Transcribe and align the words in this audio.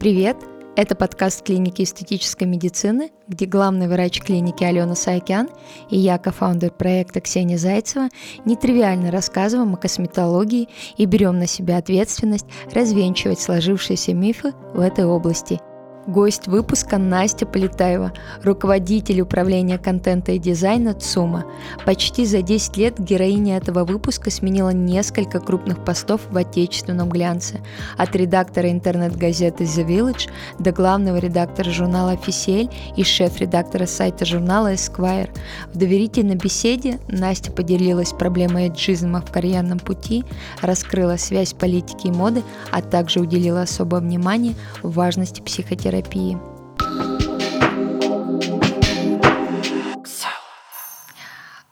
Привет! 0.00 0.38
Это 0.76 0.94
подкаст 0.94 1.44
клиники 1.44 1.82
эстетической 1.82 2.44
медицины, 2.44 3.10
где 3.28 3.44
главный 3.44 3.86
врач 3.86 4.22
клиники 4.22 4.64
Алена 4.64 4.94
Саакян 4.94 5.50
и 5.90 5.98
я, 5.98 6.16
кофаундер 6.16 6.70
проекта 6.70 7.20
Ксения 7.20 7.58
Зайцева, 7.58 8.08
нетривиально 8.46 9.10
рассказываем 9.10 9.74
о 9.74 9.76
косметологии 9.76 10.70
и 10.96 11.04
берем 11.04 11.38
на 11.38 11.46
себя 11.46 11.76
ответственность 11.76 12.46
развенчивать 12.72 13.40
сложившиеся 13.40 14.14
мифы 14.14 14.54
в 14.72 14.80
этой 14.80 15.04
области– 15.04 15.60
Гость 16.10 16.48
выпуска 16.48 16.98
Настя 16.98 17.46
Полетаева, 17.46 18.12
руководитель 18.42 19.20
управления 19.20 19.78
контента 19.78 20.32
и 20.32 20.40
дизайна 20.40 20.92
ЦУМа. 20.92 21.44
Почти 21.86 22.26
за 22.26 22.42
10 22.42 22.76
лет 22.78 22.98
героиня 22.98 23.58
этого 23.58 23.84
выпуска 23.84 24.28
сменила 24.28 24.70
несколько 24.70 25.38
крупных 25.38 25.84
постов 25.84 26.22
в 26.28 26.36
отечественном 26.36 27.10
глянце. 27.10 27.60
От 27.96 28.16
редактора 28.16 28.72
интернет-газеты 28.72 29.62
The 29.62 29.86
Village 29.86 30.28
до 30.58 30.72
главного 30.72 31.18
редактора 31.18 31.70
журнала 31.70 32.16
Officiel 32.16 32.68
и 32.96 33.04
шеф-редактора 33.04 33.86
сайта 33.86 34.24
журнала 34.24 34.74
Esquire. 34.74 35.30
В 35.72 35.78
доверительной 35.78 36.34
беседе 36.34 36.98
Настя 37.06 37.52
поделилась 37.52 38.12
проблемой 38.12 38.64
эйджизма 38.64 39.20
в 39.20 39.30
карьерном 39.30 39.78
пути, 39.78 40.24
раскрыла 40.60 41.18
связь 41.18 41.52
политики 41.52 42.08
и 42.08 42.10
моды, 42.10 42.42
а 42.72 42.82
также 42.82 43.20
уделила 43.20 43.62
особое 43.62 44.00
внимание 44.00 44.56
важности 44.82 45.40
психотерапии 45.40 45.99
терапии. 46.00 46.38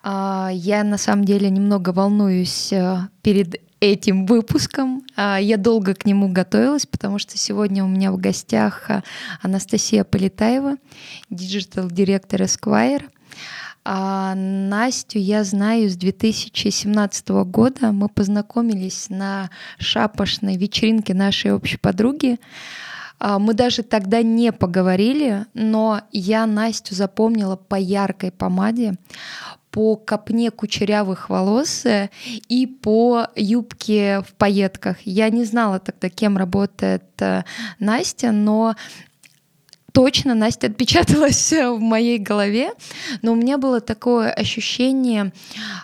А, 0.02 0.50
я 0.52 0.84
на 0.84 0.96
самом 0.96 1.24
деле 1.24 1.50
немного 1.50 1.90
волнуюсь 1.90 2.72
э, 2.72 3.08
перед 3.22 3.60
этим 3.80 4.26
выпуском. 4.26 5.02
А, 5.16 5.38
я 5.38 5.56
долго 5.56 5.94
к 5.94 6.06
нему 6.06 6.28
готовилась, 6.28 6.86
потому 6.86 7.18
что 7.18 7.36
сегодня 7.36 7.84
у 7.84 7.88
меня 7.88 8.10
в 8.12 8.16
гостях 8.16 8.88
э, 8.90 9.02
Анастасия 9.42 10.04
Полетаева, 10.04 10.76
digital-директор 11.30 12.42
Esquire. 12.42 13.04
А 13.84 14.34
Настю 14.34 15.18
я 15.18 15.44
знаю 15.44 15.90
с 15.90 15.96
2017 15.96 17.28
года. 17.46 17.92
Мы 17.92 18.08
познакомились 18.08 19.08
на 19.08 19.50
шапочной 19.78 20.56
вечеринке 20.56 21.14
нашей 21.14 21.52
общей 21.52 21.78
подруги. 21.78 22.38
А, 23.18 23.38
мы 23.38 23.54
даже 23.54 23.82
тогда 23.82 24.22
не 24.22 24.52
поговорили, 24.52 25.46
но 25.54 26.02
я 26.12 26.46
Настю 26.46 26.94
запомнила 26.94 27.56
по 27.56 27.74
яркой 27.74 28.30
помаде, 28.30 28.94
по 29.70 29.96
копне 29.96 30.50
кучерявых 30.50 31.28
волос 31.28 31.84
э, 31.84 32.10
и 32.48 32.66
по 32.66 33.26
юбке 33.36 34.22
в 34.26 34.32
пайетках. 34.34 34.96
Я 35.04 35.28
не 35.30 35.44
знала 35.44 35.78
тогда, 35.78 36.08
кем 36.08 36.38
работает 36.38 37.04
э, 37.20 37.44
Настя, 37.78 38.32
но 38.32 38.76
точно 39.92 40.34
Настя 40.34 40.68
отпечаталась 40.68 41.52
в 41.52 41.78
моей 41.78 42.18
голове, 42.18 42.70
но 43.22 43.32
у 43.32 43.34
меня 43.34 43.58
было 43.58 43.80
такое 43.80 44.30
ощущение 44.30 45.32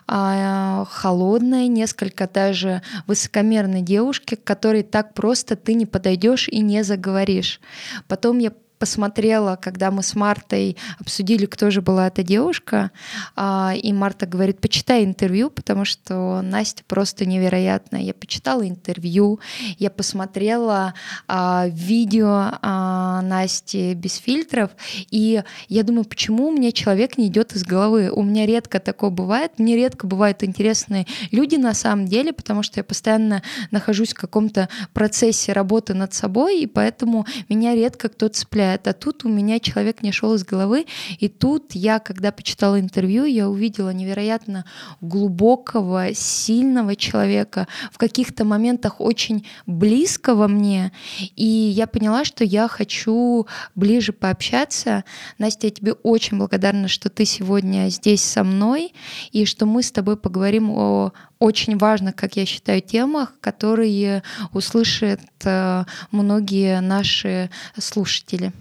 а, 0.06 0.84
холодной, 0.90 1.68
несколько 1.68 2.28
даже 2.28 2.82
высокомерной 3.06 3.82
девушки, 3.82 4.34
к 4.34 4.44
которой 4.44 4.82
так 4.82 5.14
просто 5.14 5.56
ты 5.56 5.74
не 5.74 5.86
подойдешь 5.86 6.48
и 6.48 6.60
не 6.60 6.84
заговоришь. 6.84 7.60
Потом 8.08 8.38
я 8.38 8.52
посмотрела, 8.84 9.56
когда 9.56 9.90
мы 9.90 10.02
с 10.02 10.14
Мартой 10.14 10.76
обсудили, 11.00 11.46
кто 11.46 11.70
же 11.70 11.80
была 11.80 12.08
эта 12.08 12.22
девушка, 12.22 12.90
а, 13.34 13.72
и 13.74 13.94
Марта 13.94 14.26
говорит, 14.26 14.60
почитай 14.60 15.04
интервью, 15.06 15.48
потому 15.48 15.86
что 15.86 16.42
Настя 16.42 16.82
просто 16.86 17.24
невероятная. 17.24 18.02
Я 18.02 18.12
почитала 18.12 18.68
интервью, 18.68 19.40
я 19.78 19.88
посмотрела 19.88 20.92
а, 21.26 21.64
видео 21.68 22.58
а, 22.60 23.22
Насти 23.22 23.94
без 23.94 24.16
фильтров, 24.16 24.70
и 25.10 25.42
я 25.70 25.82
думаю, 25.82 26.04
почему 26.04 26.48
у 26.48 26.52
меня 26.52 26.70
человек 26.70 27.16
не 27.16 27.28
идет 27.28 27.54
из 27.54 27.64
головы? 27.64 28.10
У 28.10 28.22
меня 28.22 28.44
редко 28.44 28.80
такое 28.80 29.08
бывает, 29.08 29.52
мне 29.56 29.76
редко 29.76 30.06
бывают 30.06 30.42
интересные 30.42 31.06
люди 31.30 31.56
на 31.56 31.72
самом 31.72 32.04
деле, 32.04 32.34
потому 32.34 32.62
что 32.62 32.80
я 32.80 32.84
постоянно 32.84 33.42
нахожусь 33.70 34.12
в 34.12 34.18
каком-то 34.18 34.68
процессе 34.92 35.54
работы 35.54 35.94
над 35.94 36.12
собой, 36.12 36.60
и 36.60 36.66
поэтому 36.66 37.24
меня 37.48 37.74
редко 37.74 38.10
кто-то 38.10 38.34
цепляет 38.34 38.73
А 38.86 38.92
тут 38.92 39.24
у 39.24 39.28
меня 39.28 39.60
человек 39.60 40.02
не 40.02 40.12
шел 40.12 40.34
из 40.34 40.44
головы. 40.44 40.86
И 41.18 41.28
тут 41.28 41.74
я, 41.74 41.98
когда 41.98 42.32
почитала 42.32 42.80
интервью, 42.80 43.24
я 43.24 43.48
увидела 43.48 43.90
невероятно 43.90 44.64
глубокого, 45.00 46.14
сильного 46.14 46.96
человека, 46.96 47.66
в 47.92 47.98
каких-то 47.98 48.44
моментах 48.44 49.00
очень 49.00 49.46
близкого 49.66 50.48
мне. 50.48 50.92
И 51.36 51.44
я 51.46 51.86
поняла, 51.86 52.24
что 52.24 52.44
я 52.44 52.68
хочу 52.68 53.46
ближе 53.74 54.12
пообщаться. 54.12 55.04
Настя, 55.38 55.68
я 55.68 55.70
тебе 55.70 55.92
очень 55.92 56.38
благодарна, 56.38 56.88
что 56.88 57.08
ты 57.08 57.24
сегодня 57.24 57.88
здесь 57.88 58.22
со 58.22 58.44
мной, 58.44 58.92
и 59.32 59.44
что 59.44 59.66
мы 59.66 59.82
с 59.82 59.92
тобой 59.92 60.16
поговорим 60.16 60.70
о 60.70 61.12
очень 61.38 61.76
важных, 61.76 62.16
как 62.16 62.36
я 62.36 62.46
считаю, 62.46 62.80
темах, 62.80 63.34
которые 63.40 64.22
услышат 64.52 65.20
э, 65.44 65.84
многие 66.10 66.80
наши 66.80 67.50
слушатели. 67.78 68.52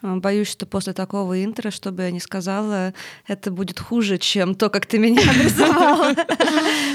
А, 0.00 0.16
боюсь, 0.16 0.48
что 0.48 0.64
после 0.64 0.92
такого 0.92 1.42
интро, 1.44 1.70
что 1.70 1.90
бы 1.90 2.02
я 2.04 2.10
ни 2.12 2.20
сказала, 2.20 2.94
это 3.26 3.50
будет 3.50 3.80
хуже, 3.80 4.18
чем 4.18 4.54
то, 4.54 4.70
как 4.70 4.86
ты 4.86 4.98
меня 4.98 5.22
обрисовала. 5.30 6.14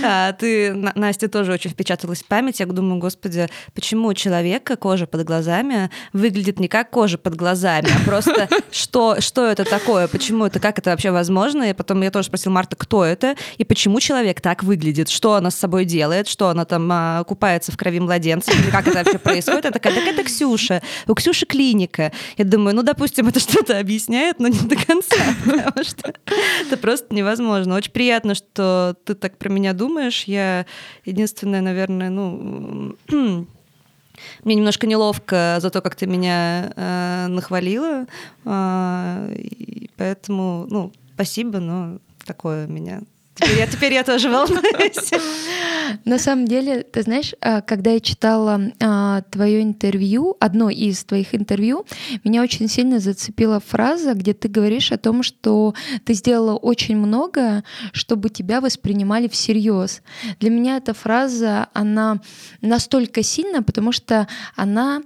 А, 0.06 0.34
ты, 0.34 0.74
Настя, 0.74 1.30
тоже 1.30 1.54
очень 1.54 1.70
впечаталась 1.70 2.24
в 2.24 2.26
память. 2.26 2.60
Я 2.60 2.66
думаю, 2.66 3.00
господи, 3.00 3.48
почему 3.74 4.10
у 4.10 4.14
человека 4.14 4.76
кожа 4.76 5.08
под 5.08 5.24
глазами 5.24 5.90
выглядит 6.12 6.60
не 6.60 6.68
как 6.68 6.90
кожа 6.90 7.18
под 7.18 7.36
глазами, 7.36 7.88
а 7.90 8.06
просто 8.06 8.50
что, 8.72 9.22
что 9.22 9.46
это 9.48 9.64
такое, 9.64 10.10
почему 10.10 10.46
это, 10.46 10.60
как 10.60 10.78
это 10.78 10.90
вообще 10.90 11.12
возможно? 11.12 11.70
И 11.70 11.74
потом 11.74 12.02
я 12.02 12.12
тоже 12.12 12.28
спросила 12.28 12.52
Марта, 12.52 12.76
кто 12.76 13.06
это, 13.06 13.38
и 13.58 13.64
почему 13.64 14.02
человек 14.02 14.42
так 14.42 14.64
выглядит, 14.64 15.08
что 15.08 15.36
она 15.36 15.52
с 15.52 15.56
собой 15.56 15.86
делает, 15.86 16.28
что 16.28 16.50
она 16.50 16.66
там 16.66 16.90
а, 16.92 17.24
купается 17.24 17.72
в 17.72 17.78
крови 17.78 18.02
младенца, 18.02 18.52
как 18.72 18.88
это 18.88 18.98
вообще 19.04 19.20
происходит. 19.20 19.66
Она 19.66 19.72
такая, 19.72 19.94
так 19.96 20.04
это 20.04 20.24
Ксюша, 20.26 20.82
у 21.08 21.14
Ксюши 21.14 21.46
клиника. 21.46 22.12
Я 22.36 22.44
думаю, 22.44 22.76
ну, 22.76 22.84
допустим, 22.94 23.28
это 23.28 23.40
что-то 23.40 23.80
объясняет, 23.80 24.40
но 24.40 24.48
не 24.48 24.60
до 24.60 24.76
конца, 24.76 25.16
потому 25.46 25.84
что 25.84 26.14
это 26.62 26.78
просто 26.78 27.14
невозможно. 27.14 27.76
Очень 27.76 27.92
приятно, 27.92 28.36
что 28.36 28.96
ты 29.06 29.16
так 29.16 29.38
про 29.38 29.50
меня 29.50 29.74
думаешь. 29.74 30.24
Я 30.24 30.66
единственное, 31.06 31.62
наверное, 31.62 32.10
ну, 32.10 32.96
мне 33.10 34.56
немножко 34.56 34.88
неловко 34.88 35.58
за 35.60 35.70
то, 35.70 35.82
как 35.82 35.96
ты 35.96 36.06
меня 36.06 36.72
э, 36.76 37.28
нахвалила, 37.28 38.06
э, 38.46 39.36
и 39.38 39.90
поэтому, 39.98 40.68
ну, 40.70 40.92
спасибо, 41.16 41.60
но 41.60 41.98
такое 42.26 42.68
у 42.68 42.72
меня 42.72 43.02
Теперь 43.36 43.58
я, 43.58 43.68
теперь 43.68 43.94
я 43.94 44.04
тоже 44.04 44.30
волнуюсь. 44.30 45.12
На 46.06 46.20
самом 46.20 46.48
деле, 46.48 46.84
ты 46.84 47.02
знаешь, 47.02 47.34
а, 47.42 47.62
когда 47.62 47.92
я 47.92 48.00
читала 48.00 48.72
а, 48.80 49.22
твое 49.32 49.64
интервью, 49.64 50.38
одно 50.40 50.70
из 50.70 51.04
твоих 51.04 51.34
интервью, 51.34 51.86
меня 52.24 52.44
очень 52.44 52.68
сильно 52.68 53.00
зацепила 53.00 53.60
фраза, 53.60 54.14
где 54.14 54.34
ты 54.34 54.48
говоришь 54.48 54.92
о 54.92 54.98
том, 54.98 55.24
что 55.24 55.74
ты 56.06 56.14
сделала 56.14 56.56
очень 56.56 56.96
много, 56.96 57.64
чтобы 57.92 58.30
тебя 58.30 58.62
воспринимали 58.62 59.28
всерьез. 59.28 60.04
Для 60.40 60.52
меня 60.52 60.78
эта 60.78 60.94
фраза, 60.94 61.70
она 61.74 62.22
настолько 62.62 63.24
сильна, 63.24 63.64
потому 63.64 63.92
что 63.92 64.28
она 64.56 65.02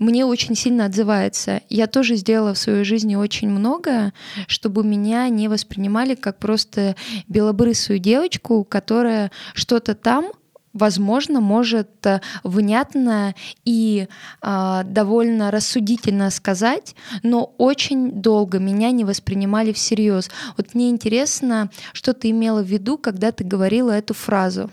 мне 0.00 0.24
очень 0.24 0.56
сильно 0.56 0.86
отзывается. 0.86 1.60
Я 1.68 1.86
тоже 1.86 2.16
сделала 2.16 2.54
в 2.54 2.58
своей 2.58 2.84
жизни 2.84 3.14
очень 3.14 3.50
много, 3.50 4.12
чтобы 4.48 4.82
меня 4.82 5.28
не 5.28 5.46
воспринимали 5.46 6.14
как 6.16 6.38
просто 6.38 6.96
белобрысую 7.28 8.00
девочку, 8.00 8.64
которая 8.64 9.30
что-то 9.54 9.94
там 9.94 10.32
возможно, 10.72 11.40
может 11.40 12.06
э, 12.06 12.20
внятно 12.44 13.34
и 13.64 14.06
э, 14.40 14.80
довольно 14.84 15.50
рассудительно 15.50 16.30
сказать, 16.30 16.94
но 17.22 17.52
очень 17.58 18.22
долго 18.22 18.58
меня 18.60 18.92
не 18.92 19.04
воспринимали 19.04 19.72
всерьез. 19.72 20.30
Вот 20.56 20.74
мне 20.74 20.90
интересно, 20.90 21.70
что 21.92 22.14
ты 22.14 22.30
имела 22.30 22.62
в 22.62 22.66
виду, 22.66 22.98
когда 22.98 23.32
ты 23.32 23.42
говорила 23.42 23.90
эту 23.90 24.14
фразу. 24.14 24.70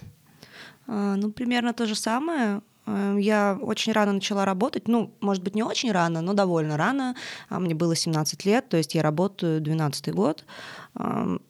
А, 0.85 1.15
ну, 1.15 1.31
примерно 1.31 1.73
то 1.73 1.85
же 1.85 1.95
самое. 1.95 2.61
Эм, 2.87 3.17
я 3.17 3.57
очень 3.61 3.93
рано 3.93 4.13
начала 4.13 4.45
работать, 4.45 4.87
ну, 4.87 5.13
может 5.19 5.43
быть, 5.43 5.55
не 5.55 5.63
очень 5.63 5.91
рано, 5.91 6.21
но 6.21 6.33
довольно 6.33 6.77
рано. 6.77 7.15
А, 7.49 7.59
мне 7.59 7.75
было 7.75 7.95
17 7.95 8.45
лет, 8.45 8.69
то 8.69 8.77
есть 8.77 8.95
я 8.95 9.03
работаю 9.03 9.61
12 9.61 10.13
год. 10.13 10.45
Эм, 10.97 11.41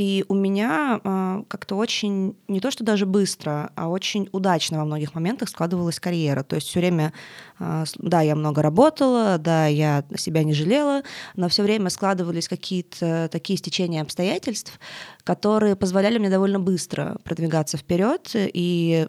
и 0.00 0.24
у 0.28 0.34
меня 0.34 0.98
э, 1.04 1.42
как-то 1.48 1.76
очень, 1.76 2.34
не 2.48 2.60
то 2.60 2.70
что 2.70 2.84
даже 2.84 3.04
быстро, 3.04 3.70
а 3.74 3.88
очень 3.90 4.30
удачно 4.32 4.78
во 4.78 4.86
многих 4.86 5.14
моментах 5.14 5.50
складывалась 5.50 6.00
карьера. 6.00 6.42
То 6.42 6.56
есть 6.56 6.68
все 6.68 6.80
время, 6.80 7.12
э, 7.58 7.84
да, 7.98 8.22
я 8.22 8.34
много 8.34 8.62
работала, 8.62 9.36
да, 9.36 9.66
я 9.66 10.04
себя 10.16 10.42
не 10.42 10.54
жалела, 10.54 11.02
но 11.36 11.50
все 11.50 11.62
время 11.62 11.90
складывались 11.90 12.48
какие-то 12.48 13.28
такие 13.30 13.58
стечения 13.58 14.00
обстоятельств, 14.00 14.80
которые 15.22 15.76
позволяли 15.76 16.16
мне 16.16 16.30
довольно 16.30 16.60
быстро 16.60 17.18
продвигаться 17.22 17.76
вперед 17.76 18.30
и 18.34 19.06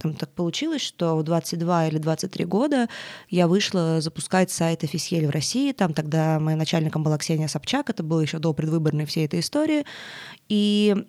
там 0.00 0.14
так 0.14 0.30
получилось, 0.30 0.82
что 0.82 1.16
в 1.16 1.22
22 1.22 1.88
или 1.88 1.98
23 1.98 2.44
года 2.44 2.88
я 3.28 3.46
вышла 3.46 4.00
запускать 4.00 4.50
сайт 4.50 4.82
Офисьель 4.82 5.26
в 5.26 5.30
России. 5.30 5.72
Там 5.72 5.94
тогда 5.94 6.40
моим 6.40 6.58
начальником 6.58 7.02
была 7.02 7.18
Ксения 7.18 7.48
Собчак, 7.48 7.90
это 7.90 8.02
было 8.02 8.20
еще 8.20 8.38
до 8.38 8.52
предвыборной 8.52 9.06
всей 9.06 9.26
этой 9.26 9.40
истории. 9.40 9.84
И 10.48 11.06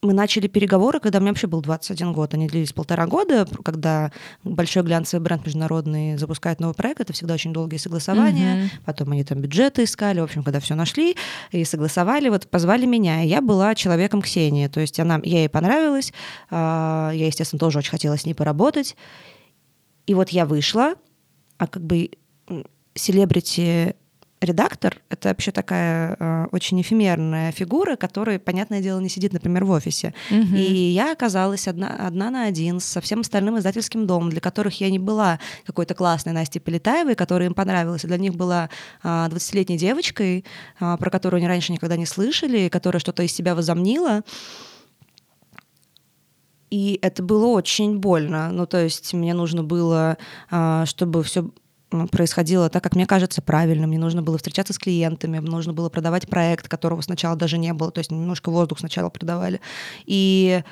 мы 0.00 0.12
начали 0.12 0.46
переговоры, 0.46 1.00
когда 1.00 1.20
мне 1.20 1.30
вообще 1.30 1.46
был 1.46 1.60
21 1.60 2.12
год. 2.12 2.34
Они 2.34 2.46
длились 2.46 2.72
полтора 2.72 3.06
года, 3.06 3.46
когда 3.64 4.12
большой 4.44 4.82
глянцевый 4.82 5.24
бренд 5.24 5.44
международный 5.44 6.16
запускает 6.16 6.60
новый 6.60 6.74
проект, 6.74 7.00
это 7.00 7.12
всегда 7.12 7.34
очень 7.34 7.52
долгие 7.52 7.78
согласования. 7.78 8.56
Mm-hmm. 8.56 8.70
Потом 8.84 9.12
они 9.12 9.24
там 9.24 9.40
бюджеты 9.40 9.84
искали. 9.84 10.20
В 10.20 10.24
общем, 10.24 10.42
когда 10.42 10.60
все 10.60 10.74
нашли 10.74 11.16
и 11.50 11.64
согласовали, 11.64 12.28
вот 12.28 12.48
позвали 12.48 12.86
меня. 12.86 13.24
И 13.24 13.28
я 13.28 13.40
была 13.40 13.74
человеком 13.74 14.22
Ксении. 14.22 14.68
То 14.68 14.80
есть 14.80 15.00
она, 15.00 15.20
я 15.24 15.38
ей 15.40 15.48
понравилась. 15.48 16.12
А, 16.50 17.10
я, 17.12 17.26
естественно, 17.26 17.58
тоже 17.58 17.78
очень 17.78 17.90
хотела 17.90 18.16
с 18.16 18.24
ней 18.24 18.34
поработать. 18.34 18.96
И 20.06 20.14
вот 20.14 20.30
я 20.30 20.46
вышла, 20.46 20.94
а 21.58 21.66
как 21.66 21.82
бы 21.82 22.10
селебрити 22.94 23.96
редактор— 24.40 25.00
это 25.08 25.28
вообще 25.28 25.50
такая 25.50 26.16
э, 26.18 26.46
очень 26.52 26.80
эфемерная 26.80 27.52
фигура, 27.52 27.96
которая, 27.96 28.38
понятное 28.38 28.80
дело, 28.80 29.00
не 29.00 29.08
сидит, 29.08 29.32
например, 29.32 29.64
в 29.64 29.70
офисе. 29.70 30.14
Угу. 30.30 30.56
И 30.56 30.72
я 30.90 31.12
оказалась 31.12 31.68
одна, 31.68 32.06
одна 32.06 32.30
на 32.30 32.44
один 32.44 32.80
со 32.80 33.00
всем 33.00 33.20
остальным 33.20 33.58
издательским 33.58 34.06
домом, 34.06 34.30
для 34.30 34.40
которых 34.40 34.80
я 34.80 34.90
не 34.90 34.98
была 34.98 35.38
какой-то 35.66 35.94
классной 35.94 36.32
Настей 36.32 36.60
Полетаевой, 36.60 37.14
которая 37.14 37.48
им 37.48 37.54
понравилась. 37.54 38.02
Для 38.02 38.18
них 38.18 38.34
была 38.34 38.70
э, 39.02 39.08
20-летней 39.08 39.78
девочкой, 39.78 40.44
э, 40.80 40.96
про 40.98 41.10
которую 41.10 41.38
они 41.38 41.48
раньше 41.48 41.72
никогда 41.72 41.96
не 41.96 42.06
слышали, 42.06 42.68
которая 42.68 43.00
что-то 43.00 43.22
из 43.22 43.32
себя 43.32 43.54
возомнила. 43.54 44.22
И 46.70 46.98
это 47.02 47.22
было 47.22 47.46
очень 47.46 47.98
больно. 47.98 48.50
Ну, 48.52 48.66
то 48.66 48.82
есть 48.82 49.14
мне 49.14 49.34
нужно 49.34 49.62
было, 49.64 50.18
э, 50.50 50.84
чтобы 50.86 51.22
все 51.22 51.50
происходило 52.10 52.68
так, 52.68 52.82
как 52.82 52.94
мне 52.94 53.06
кажется 53.06 53.42
правильным. 53.42 53.90
Мне 53.90 53.98
нужно 53.98 54.22
было 54.22 54.36
встречаться 54.36 54.72
с 54.72 54.78
клиентами, 54.78 55.38
нужно 55.38 55.72
было 55.72 55.88
продавать 55.88 56.28
проект, 56.28 56.68
которого 56.68 57.00
сначала 57.00 57.36
даже 57.36 57.58
не 57.58 57.72
было, 57.72 57.90
то 57.90 57.98
есть 57.98 58.10
немножко 58.10 58.50
воздух 58.50 58.78
сначала 58.78 59.08
продавали. 59.08 59.60
И 60.04 60.62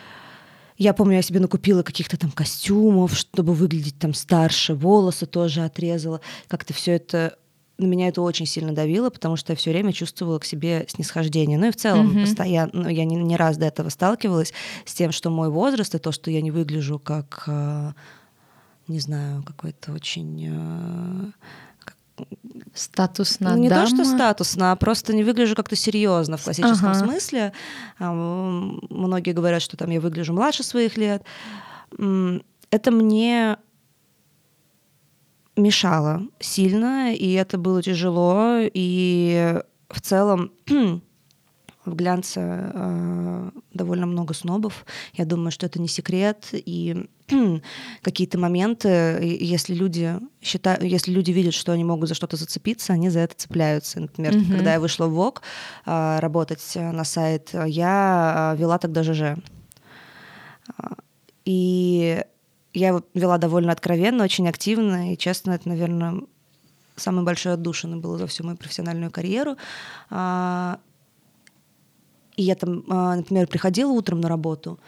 я 0.78 0.92
помню, 0.92 1.16
я 1.16 1.22
себе 1.22 1.40
накупила 1.40 1.82
каких-то 1.82 2.18
там 2.18 2.30
костюмов, 2.30 3.16
чтобы 3.16 3.54
выглядеть 3.54 3.98
там 3.98 4.12
старше, 4.12 4.74
волосы 4.74 5.26
тоже 5.26 5.64
отрезала. 5.64 6.20
Как-то 6.48 6.74
все 6.74 6.92
это 6.92 7.38
на 7.78 7.86
меня 7.86 8.08
это 8.08 8.22
очень 8.22 8.46
сильно 8.46 8.72
давило, 8.72 9.10
потому 9.10 9.36
что 9.36 9.52
я 9.52 9.56
все 9.56 9.70
время 9.70 9.92
чувствовала 9.92 10.38
к 10.38 10.44
себе 10.44 10.86
снисхождение. 10.88 11.58
Ну 11.58 11.68
и 11.68 11.70
в 11.70 11.76
целом 11.76 12.10
mm-hmm. 12.10 12.20
постоянно, 12.22 12.70
ну, 12.72 12.88
я 12.88 13.04
не, 13.04 13.16
не 13.16 13.36
раз 13.36 13.58
до 13.58 13.66
этого 13.66 13.90
сталкивалась 13.90 14.52
с 14.84 14.94
тем, 14.94 15.12
что 15.12 15.30
мой 15.30 15.50
возраст 15.50 15.94
и 15.94 15.98
то, 15.98 16.12
что 16.12 16.30
я 16.30 16.40
не 16.40 16.50
выгляжу 16.50 16.98
как 16.98 17.44
э, 17.46 17.92
не 18.88 19.00
знаю, 19.00 19.42
какой-то 19.42 19.92
очень 19.92 20.48
э, 20.48 21.30
статусно 22.74 23.50
ну, 23.54 23.62
не 23.62 23.68
дама. 23.68 23.82
то 23.82 23.94
что 23.94 24.04
статусно 24.04 24.72
а 24.72 24.76
просто 24.76 25.14
не 25.14 25.24
выгляжу 25.24 25.54
как-то 25.54 25.76
серьезно 25.76 26.36
в 26.36 26.44
классическом 26.44 26.90
ага. 26.90 26.98
смысле 26.98 27.52
а, 27.98 28.12
многие 28.12 29.32
говорят 29.32 29.62
что 29.62 29.76
там 29.76 29.90
я 29.90 30.00
выгляжу 30.00 30.32
младше 30.32 30.62
своих 30.62 30.96
лет 30.96 31.24
это 31.90 32.90
мне 32.90 33.58
мешало 35.56 36.22
сильно 36.38 37.14
и 37.14 37.32
это 37.32 37.58
было 37.58 37.82
тяжело 37.82 38.58
и 38.60 39.60
в 39.88 40.00
целом 40.00 40.52
в 41.86 41.94
глянце 41.94 42.40
э, 42.40 43.50
довольно 43.72 44.06
много 44.06 44.34
снобов. 44.34 44.84
Я 45.14 45.24
думаю, 45.24 45.50
что 45.50 45.66
это 45.66 45.80
не 45.80 45.88
секрет. 45.88 46.48
И 46.52 47.08
какие-то 48.02 48.38
моменты, 48.38 48.88
если 49.22 49.74
люди 49.74 50.18
считают, 50.42 50.82
если 50.82 51.12
люди 51.12 51.30
видят, 51.30 51.54
что 51.54 51.72
они 51.72 51.84
могут 51.84 52.08
за 52.08 52.14
что-то 52.14 52.36
зацепиться, 52.36 52.92
они 52.92 53.08
за 53.08 53.20
это 53.20 53.34
цепляются. 53.36 54.00
Например, 54.00 54.34
mm-hmm. 54.34 54.56
когда 54.56 54.72
я 54.74 54.80
вышла 54.80 55.06
в 55.06 55.12
ВОК 55.12 55.42
э, 55.86 56.18
работать 56.20 56.72
на 56.74 57.04
сайт, 57.04 57.50
я 57.66 58.54
э, 58.54 58.60
вела 58.60 58.78
тогда 58.78 59.02
ЖЖ. 59.02 59.38
И 61.44 62.22
я 62.74 62.88
его 62.88 63.02
вела 63.14 63.38
довольно 63.38 63.72
откровенно, 63.72 64.24
очень 64.24 64.48
активно, 64.48 65.12
и, 65.12 65.16
честно, 65.16 65.52
это, 65.52 65.68
наверное, 65.68 66.20
самой 66.96 67.24
большой 67.24 67.54
отдушиной 67.54 67.98
было 67.98 68.18
за 68.18 68.26
всю 68.26 68.44
мою 68.44 68.56
профессиональную 68.56 69.10
карьеру. 69.10 69.56
А, 70.10 70.78
и 72.36 72.42
я 72.42 72.54
там, 72.54 72.84
а, 72.88 73.16
например, 73.16 73.46
приходила 73.46 73.90
утром 73.90 74.20
на 74.20 74.28
работу, 74.28 74.78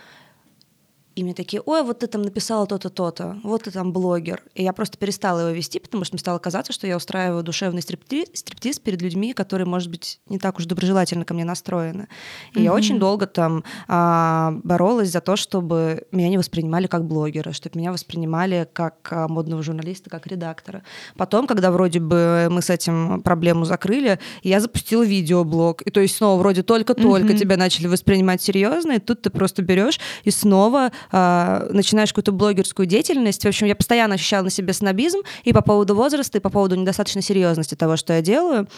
и 1.18 1.24
мне 1.24 1.34
такие, 1.34 1.60
ой, 1.66 1.82
вот 1.82 1.98
ты 1.98 2.06
там 2.06 2.22
написала 2.22 2.64
то-то, 2.64 2.90
то-то, 2.90 3.40
вот 3.42 3.64
ты 3.64 3.72
там 3.72 3.92
блогер. 3.92 4.40
И 4.54 4.62
я 4.62 4.72
просто 4.72 4.98
перестала 4.98 5.40
его 5.40 5.50
вести, 5.50 5.80
потому 5.80 6.04
что 6.04 6.14
мне 6.14 6.20
стало 6.20 6.38
казаться, 6.38 6.72
что 6.72 6.86
я 6.86 6.96
устраиваю 6.96 7.42
душевный 7.42 7.82
стриптиз, 7.82 8.28
стриптиз 8.34 8.78
перед 8.78 9.02
людьми, 9.02 9.32
которые, 9.32 9.66
может 9.66 9.90
быть, 9.90 10.20
не 10.28 10.38
так 10.38 10.58
уж 10.58 10.66
доброжелательно 10.66 11.24
ко 11.24 11.34
мне 11.34 11.44
настроены. 11.44 12.06
И 12.52 12.58
mm-hmm. 12.58 12.62
я 12.62 12.72
очень 12.72 13.00
долго 13.00 13.26
там 13.26 13.64
а, 13.88 14.52
боролась 14.62 15.10
за 15.10 15.20
то, 15.20 15.34
чтобы 15.34 16.06
меня 16.12 16.28
не 16.28 16.38
воспринимали 16.38 16.86
как 16.86 17.04
блогера, 17.04 17.50
чтобы 17.50 17.80
меня 17.80 17.90
воспринимали 17.90 18.68
как 18.72 19.08
а, 19.10 19.26
модного 19.26 19.64
журналиста, 19.64 20.10
как 20.10 20.28
редактора. 20.28 20.84
Потом, 21.16 21.48
когда 21.48 21.72
вроде 21.72 21.98
бы 21.98 22.46
мы 22.48 22.62
с 22.62 22.70
этим 22.70 23.22
проблему 23.22 23.64
закрыли, 23.64 24.20
я 24.44 24.60
запустила 24.60 25.02
видеоблог. 25.02 25.82
И 25.82 25.90
то 25.90 25.98
есть 25.98 26.14
снова 26.14 26.38
вроде 26.38 26.62
только-только 26.62 27.32
mm-hmm. 27.32 27.38
тебя 27.38 27.56
начали 27.56 27.88
воспринимать 27.88 28.40
серьезно, 28.40 28.92
и 28.92 28.98
тут 29.00 29.22
ты 29.22 29.30
просто 29.30 29.62
берешь 29.62 29.98
и 30.22 30.30
снова 30.30 30.92
э, 31.12 31.68
начинаешь 31.70 32.10
какую-то 32.10 32.32
блогерскую 32.32 32.86
деятельность. 32.86 33.44
В 33.44 33.48
общем, 33.48 33.66
я 33.66 33.76
постоянно 33.76 34.14
ощущала 34.14 34.44
на 34.44 34.50
себе 34.50 34.72
снобизм 34.72 35.20
и 35.44 35.52
по 35.52 35.62
поводу 35.62 35.94
возраста, 35.94 36.38
и 36.38 36.40
по 36.40 36.50
поводу 36.50 36.76
недостаточной 36.76 37.22
серьезности 37.22 37.74
того, 37.74 37.96
что 37.96 38.12
я 38.12 38.22
делаю, 38.22 38.68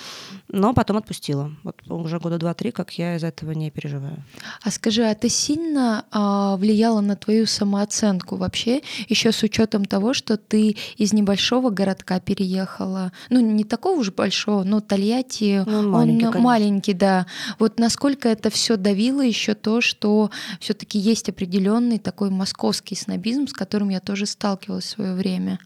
но 0.48 0.72
потом 0.74 0.96
отпустила. 0.96 1.52
Вот 1.62 1.76
уже 1.88 2.18
года 2.18 2.38
два-три, 2.38 2.70
как 2.70 2.92
я 2.92 3.16
из 3.16 3.24
этого 3.24 3.52
не 3.52 3.70
переживаю. 3.70 4.22
А 4.62 4.70
скажи, 4.70 5.04
а 5.04 5.14
ты 5.14 5.28
сильно 5.28 6.04
э, 6.12 6.56
влияла 6.58 7.00
на 7.00 7.16
твою 7.16 7.46
самооценку 7.46 8.36
вообще, 8.36 8.82
еще 9.08 9.32
с 9.32 9.42
учетом 9.42 9.84
того, 9.84 10.14
что 10.14 10.36
ты 10.36 10.76
из 10.96 11.12
небольшого 11.12 11.70
городка 11.70 12.20
переехала, 12.20 13.12
ну 13.28 13.40
не 13.40 13.64
такого 13.64 14.00
уж 14.00 14.12
большого, 14.12 14.64
но 14.64 14.80
Тольятти, 14.80 15.62
ну, 15.66 15.78
он 15.78 15.90
маленький, 15.90 16.26
он 16.26 16.42
маленький, 16.42 16.92
да. 16.94 17.26
Вот 17.58 17.78
насколько 17.78 18.28
это 18.28 18.50
все 18.50 18.76
давило 18.76 19.22
еще 19.22 19.54
то, 19.54 19.80
что 19.80 20.30
все-таки 20.60 20.98
есть 20.98 21.28
определенный 21.28 21.98
такой 22.10 22.30
московский 22.30 22.96
снобизм, 22.96 23.46
с 23.46 23.52
которым 23.52 23.88
я 23.90 24.00
тоже 24.00 24.26
сталкивалась 24.26 24.84
в 24.84 24.88
свое 24.88 25.14
время. 25.14 25.60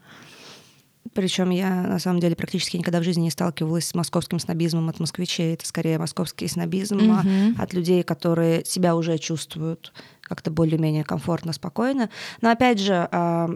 Причем 1.13 1.49
я 1.49 1.69
на 1.81 1.97
самом 1.97 2.19
деле 2.19 2.35
практически 2.35 2.77
никогда 2.77 2.99
в 2.99 3.03
жизни 3.03 3.21
не 3.21 3.31
сталкивалась 3.31 3.87
с 3.87 3.95
московским 3.95 4.37
снобизмом 4.37 4.87
от 4.89 4.99
москвичей. 4.99 5.55
Это 5.55 5.65
скорее 5.65 5.97
московский 5.97 6.47
снобизм 6.47 6.97
mm-hmm. 6.97 7.59
от 7.59 7.73
людей, 7.73 8.03
которые 8.03 8.63
себя 8.63 8.95
уже 8.95 9.17
чувствуют 9.17 9.91
как-то 10.21 10.51
более-менее 10.51 11.03
комфортно, 11.03 11.51
спокойно. 11.51 12.11
Но 12.41 12.51
опять 12.51 12.79
же, 12.79 13.07
а, 13.11 13.49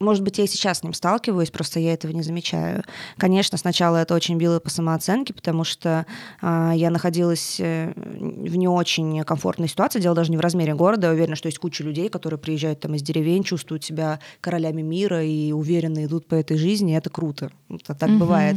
может 0.00 0.24
быть, 0.24 0.38
я 0.38 0.44
и 0.44 0.46
сейчас 0.46 0.78
с 0.78 0.82
ним 0.82 0.94
сталкиваюсь, 0.94 1.50
просто 1.50 1.78
я 1.78 1.92
этого 1.92 2.10
не 2.12 2.22
замечаю. 2.22 2.82
Конечно, 3.18 3.58
сначала 3.58 3.98
это 3.98 4.14
очень 4.14 4.38
било 4.38 4.58
по 4.58 4.70
самооценке, 4.70 5.34
потому 5.34 5.62
что 5.64 6.06
э, 6.40 6.72
я 6.74 6.90
находилась 6.90 7.60
э, 7.60 7.92
в 7.94 8.56
не 8.56 8.66
очень 8.66 9.22
комфортной 9.24 9.68
ситуации. 9.68 10.00
Дело 10.00 10.14
даже 10.14 10.30
не 10.30 10.38
в 10.38 10.40
размере 10.40 10.74
города. 10.74 11.08
Я 11.08 11.12
уверена, 11.12 11.36
что 11.36 11.48
есть 11.48 11.58
куча 11.58 11.84
людей, 11.84 12.08
которые 12.08 12.38
приезжают 12.38 12.80
там 12.80 12.94
из 12.94 13.02
деревень, 13.02 13.44
чувствуют 13.44 13.84
себя 13.84 14.20
королями 14.40 14.80
мира 14.80 15.22
и 15.22 15.52
уверенно 15.52 16.04
идут 16.04 16.26
по 16.26 16.34
этой 16.34 16.56
жизни. 16.56 16.96
Это 16.96 17.10
круто. 17.10 17.50
Это 17.68 17.94
так 17.94 18.08
mm-hmm. 18.08 18.18
бывает. 18.18 18.56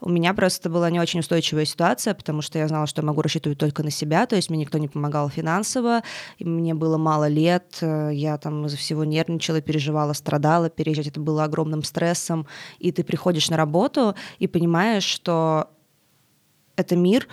У 0.00 0.08
меня 0.08 0.32
просто 0.32 0.70
была 0.70 0.90
не 0.90 1.00
очень 1.00 1.20
устойчивая 1.20 1.64
ситуация, 1.64 2.14
потому 2.14 2.40
что 2.40 2.58
я 2.58 2.68
знала, 2.68 2.86
что 2.86 3.02
я 3.02 3.06
могу 3.06 3.20
рассчитывать 3.20 3.58
только 3.58 3.82
на 3.82 3.90
себя, 3.90 4.26
то 4.26 4.36
есть 4.36 4.48
мне 4.48 4.60
никто 4.60 4.78
не 4.78 4.86
помогал 4.86 5.28
финансово, 5.28 6.02
мне 6.38 6.72
было 6.74 6.98
мало 6.98 7.26
лет, 7.26 7.78
э, 7.80 8.10
я 8.12 8.38
там 8.38 8.66
из-за 8.66 8.76
всего 8.76 9.04
нервничала, 9.04 9.60
переживала, 9.60 10.12
страдала, 10.12 10.70
переезжать 10.78 11.08
это 11.08 11.18
было 11.18 11.42
огромным 11.42 11.82
стрессом, 11.82 12.46
и 12.78 12.92
ты 12.92 13.02
приходишь 13.02 13.50
на 13.50 13.56
работу 13.56 14.14
и 14.38 14.46
понимаешь, 14.46 15.02
что 15.02 15.70
это 16.76 16.94
мир, 16.94 17.26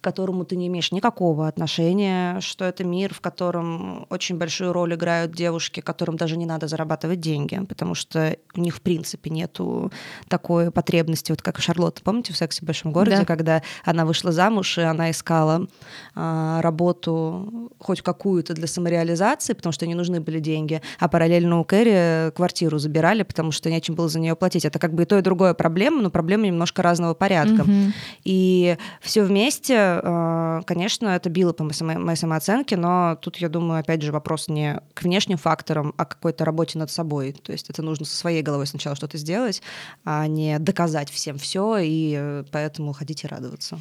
к 0.00 0.04
которому 0.04 0.44
ты 0.44 0.56
не 0.56 0.68
имеешь 0.68 0.92
никакого 0.92 1.46
отношения, 1.46 2.40
что 2.40 2.64
это 2.64 2.84
мир, 2.84 3.12
в 3.12 3.20
котором 3.20 4.06
очень 4.08 4.38
большую 4.38 4.72
роль 4.72 4.94
играют 4.94 5.32
девушки, 5.32 5.80
которым 5.80 6.16
даже 6.16 6.38
не 6.38 6.46
надо 6.46 6.68
зарабатывать 6.68 7.20
деньги, 7.20 7.60
потому 7.68 7.94
что 7.94 8.36
у 8.54 8.60
них 8.60 8.76
в 8.76 8.80
принципе 8.80 9.30
нету 9.30 9.92
такой 10.28 10.70
потребности, 10.70 11.32
вот 11.32 11.42
как 11.42 11.60
Шарлотта, 11.60 12.02
помните 12.02 12.32
в 12.32 12.36
«Сексе 12.36 12.62
в 12.62 12.64
большом 12.64 12.92
городе», 12.92 13.18
да. 13.18 13.24
когда 13.26 13.62
она 13.84 14.06
вышла 14.06 14.32
замуж, 14.32 14.78
и 14.78 14.82
она 14.82 15.10
искала 15.10 15.66
а, 16.14 16.62
работу 16.62 17.70
хоть 17.78 18.00
какую-то 18.00 18.54
для 18.54 18.66
самореализации, 18.66 19.52
потому 19.52 19.72
что 19.72 19.86
не 19.86 19.94
нужны 19.94 20.20
были 20.20 20.40
деньги, 20.40 20.80
а 20.98 21.08
параллельно 21.08 21.60
у 21.60 21.64
Кэрри 21.64 22.30
квартиру 22.30 22.78
забирали, 22.78 23.22
потому 23.22 23.52
что 23.52 23.70
нечем 23.70 23.94
было 23.96 24.08
за 24.08 24.18
нее 24.18 24.34
платить. 24.34 24.64
Это 24.64 24.78
как 24.78 24.94
бы 24.94 25.02
и 25.02 25.06
то, 25.06 25.18
и 25.18 25.22
другое 25.22 25.52
проблема, 25.52 26.00
но 26.00 26.10
проблемы 26.10 26.46
немножко 26.46 26.82
разного 26.82 27.12
порядка. 27.12 27.62
Угу. 27.62 27.92
И 28.24 28.78
все 29.02 29.22
вместе 29.24 29.89
э, 30.02 30.62
конечно, 30.66 31.08
это 31.08 31.30
било 31.30 31.52
по 31.52 31.64
моей 31.64 32.16
самооценке, 32.16 32.76
но 32.76 33.16
тут, 33.20 33.36
я 33.38 33.48
думаю, 33.48 33.80
опять 33.80 34.02
же, 34.02 34.12
вопрос 34.12 34.48
не 34.48 34.80
к 34.94 35.02
внешним 35.02 35.38
факторам, 35.38 35.94
а 35.96 36.04
к 36.04 36.16
какой-то 36.16 36.44
работе 36.44 36.78
над 36.78 36.90
собой. 36.90 37.32
То 37.32 37.52
есть 37.52 37.70
это 37.70 37.82
нужно 37.82 38.06
со 38.06 38.16
своей 38.16 38.42
головой 38.42 38.66
сначала 38.66 38.96
что-то 38.96 39.18
сделать, 39.18 39.62
а 40.04 40.26
не 40.26 40.58
доказать 40.58 41.10
всем 41.10 41.38
все, 41.38 41.78
и 41.78 42.14
э, 42.18 42.44
поэтому 42.50 42.92
ходить 42.92 43.24
и 43.24 43.26
радоваться. 43.26 43.78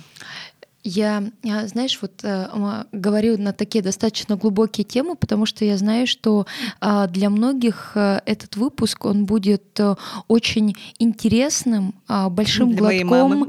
Я, 0.90 1.24
знаешь, 1.68 2.00
вот 2.02 2.22
э, 2.24 2.48
говорю 2.92 3.38
на 3.38 3.54
такие 3.54 3.84
достаточно 3.84 4.36
глубокие 4.38 4.84
темы, 4.84 5.16
потому 5.16 5.46
что 5.46 5.64
я 5.64 5.78
знаю, 5.78 6.08
что 6.08 6.48
э, 6.82 7.08
для 7.10 7.30
многих 7.30 7.92
э, 7.94 8.22
этот 8.26 8.56
выпуск 8.56 9.06
он 9.06 9.26
будет 9.26 9.80
э, 9.80 9.96
очень 10.28 10.76
интересным, 10.98 11.94
э, 12.08 12.28
большим 12.30 12.72
для 12.72 13.04
глотком. 13.04 13.48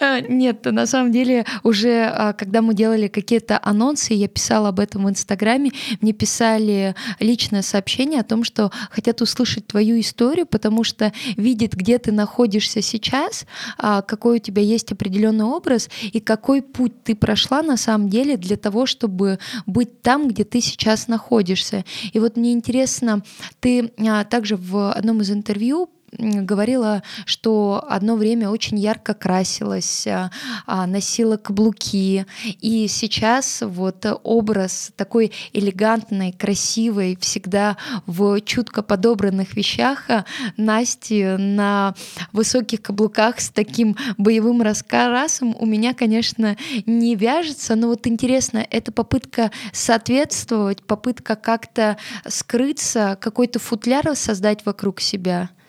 Нет, 0.28 0.64
на 0.64 0.86
самом 0.86 1.10
деле 1.10 1.44
уже, 1.64 2.34
когда 2.38 2.62
мы 2.62 2.74
делали 2.74 3.08
какие-то 3.08 3.58
анонсы, 3.60 4.14
я 4.14 4.28
писала 4.28 4.68
об 4.68 4.78
этом 4.78 5.04
в 5.04 5.10
Инстаграме, 5.10 5.72
мне 6.00 6.12
писали 6.12 6.94
личное 7.18 7.62
сообщение 7.62 8.20
о 8.20 8.24
том, 8.24 8.44
что 8.44 8.70
хотят 8.90 9.20
услышать 9.22 9.66
твою 9.66 9.98
историю, 9.98 10.46
потому 10.46 10.84
что 10.84 11.12
видят, 11.36 11.72
где 11.72 11.98
ты 11.98 12.12
находишься 12.12 12.80
сейчас, 12.80 13.46
а, 13.78 14.02
какой 14.02 14.36
у 14.36 14.40
тебя 14.40 14.62
есть 14.62 14.92
определенный 14.92 15.44
образ 15.64 15.88
и 16.02 16.20
какой 16.20 16.62
путь 16.62 17.04
ты 17.04 17.14
прошла 17.14 17.62
на 17.62 17.76
самом 17.76 18.08
деле 18.08 18.36
для 18.36 18.56
того, 18.56 18.86
чтобы 18.86 19.38
быть 19.66 20.02
там, 20.02 20.28
где 20.28 20.44
ты 20.44 20.60
сейчас 20.60 21.08
находишься. 21.08 21.84
И 22.12 22.18
вот 22.18 22.36
мне 22.36 22.52
интересно, 22.52 23.22
ты 23.60 23.92
а, 23.98 24.24
также 24.24 24.56
в 24.56 24.92
одном 24.92 25.22
из 25.22 25.30
интервью 25.30 25.88
говорила, 26.18 27.02
что 27.26 27.84
одно 27.88 28.16
время 28.16 28.50
очень 28.50 28.78
ярко 28.78 29.14
красилась, 29.14 30.06
а, 30.06 30.30
а, 30.66 30.86
носила 30.86 31.36
каблуки, 31.36 32.26
и 32.60 32.86
сейчас 32.88 33.62
вот 33.62 34.06
образ 34.22 34.92
такой 34.96 35.32
элегантной, 35.52 36.32
красивой, 36.32 37.16
всегда 37.20 37.76
в 38.06 38.40
чутко 38.40 38.82
подобранных 38.82 39.54
вещах 39.54 40.10
а, 40.10 40.24
Насти 40.56 41.24
на 41.24 41.94
высоких 42.32 42.82
каблуках 42.82 43.40
с 43.40 43.50
таким 43.50 43.96
боевым 44.18 44.62
раскрасом 44.62 45.56
у 45.58 45.66
меня, 45.66 45.94
конечно, 45.94 46.56
не 46.86 47.16
вяжется, 47.16 47.74
но 47.74 47.88
вот 47.88 48.06
интересно, 48.06 48.66
это 48.70 48.92
попытка 48.92 49.50
соответствовать, 49.72 50.82
попытка 50.82 51.36
как-то 51.36 51.96
скрыться, 52.26 53.18
какой-то 53.20 53.58
футляр 53.58 54.04
создать 54.14 54.66
вокруг 54.66 55.00
себя— 55.00 55.50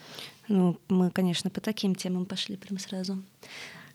ну, 0.48 0.78
мы, 0.90 1.10
конечно, 1.12 1.50
по 1.50 1.62
таким 1.62 1.96
темам 1.96 2.25
пошли 2.25 2.58
прям 2.58 2.80
сразу. 2.80 3.18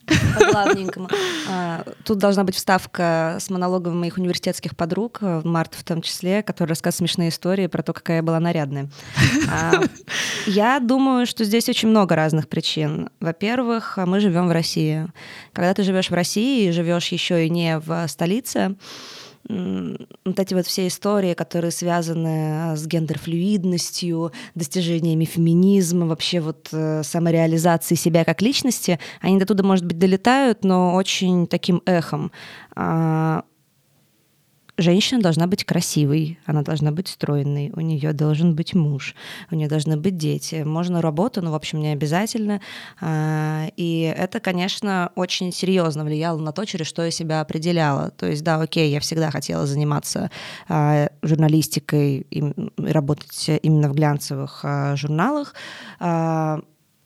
По 0.07 0.51
главненькому. 0.51 1.09
А, 1.49 1.85
тут 2.05 2.19
должна 2.19 2.43
быть 2.43 2.57
вставка 2.57 3.37
с 3.39 3.51
монологом 3.51 4.01
моих 4.01 4.17
университетских 4.17 4.77
подруг, 4.77 5.19
э, 5.21 5.43
Марта 5.45 5.79
в 5.79 5.85
том 5.85 6.03
числе, 6.03 6.43
которая 6.43 6.71
рассказывает 6.71 6.99
смешные 6.99 7.29
истории 7.29 7.67
про 7.67 7.83
то, 7.83 7.93
какая 7.93 8.17
я 8.17 8.23
была 8.23 8.41
нарядная. 8.41 8.89
А, 9.53 9.73
я 10.47 10.81
думаю, 10.81 11.27
что 11.27 11.45
здесь 11.45 11.69
очень 11.69 11.89
много 11.89 12.17
разных 12.17 12.49
причин. 12.49 13.11
Во-первых, 13.21 13.99
мы 13.99 14.21
живем 14.21 14.49
в 14.49 14.53
России. 14.53 15.07
Когда 15.53 15.75
ты 15.75 15.83
живешь 15.83 16.11
в 16.11 16.15
России 16.15 16.69
и 16.69 16.73
живешь 16.73 17.09
еще 17.09 17.47
и 17.47 17.51
не 17.51 17.79
в 17.79 18.07
столице, 18.09 18.77
вот 19.49 20.39
эти 20.39 20.55
вот 20.55 20.67
все 20.67 20.87
истории, 20.87 21.35
которые 21.35 21.71
связаны 21.71 22.77
с 22.77 22.87
гендерфлюидностью, 22.87 24.33
достижениями 24.55 25.25
феминизма, 25.25 26.07
вообще 26.07 26.41
вот 26.41 26.69
э, 26.73 27.03
самореализацией 27.03 27.99
себя 27.99 28.25
как 28.25 28.43
личности, 28.43 28.99
они 29.21 29.39
до 29.39 29.47
туда, 29.47 29.63
может 29.65 29.85
быть, 29.85 29.99
долетают, 29.99 30.65
но 30.65 30.95
очень 30.95 31.47
таким 31.47 31.83
эхом. 31.87 32.31
Женщина 34.81 35.21
должна 35.21 35.47
быть 35.47 35.65
красивой, 35.65 36.39
она 36.47 36.63
должна 36.63 36.91
быть 36.91 37.09
стройной, 37.09 37.71
у 37.77 37.81
нее 37.81 38.15
должен 38.15 38.55
быть 38.55 38.73
муж, 38.73 39.15
у 39.51 39.55
нее 39.55 39.69
должны 39.69 39.99
быть 39.99 40.17
дети. 40.17 40.63
Можно 40.63 41.03
работу, 41.03 41.43
но, 41.43 41.53
в 41.53 41.55
общем, 41.55 41.81
не 41.81 41.89
обязательно. 41.93 42.63
А, 42.99 43.67
и 43.77 44.01
это, 44.17 44.41
конечно, 44.41 45.13
очень 45.17 45.53
серьезно 45.53 46.03
влияло 46.03 46.39
на 46.39 46.53
то, 46.53 46.65
через 46.65 46.87
что 46.87 47.05
я 47.05 47.11
себя 47.11 47.43
определяла. 47.43 48.11
То 48.11 48.25
есть, 48.25 48.43
да, 48.43 48.59
окей, 48.59 48.91
я 48.91 49.01
всегда 49.01 49.31
хотела 49.31 49.67
заниматься 49.67 50.31
а, 50.67 51.11
журналистикой 51.21 52.27
и 52.31 52.43
работать 52.79 53.51
именно 53.63 53.91
в 53.91 53.93
глянцевых 53.93 54.61
а, 54.63 54.97
журналах, 54.97 55.55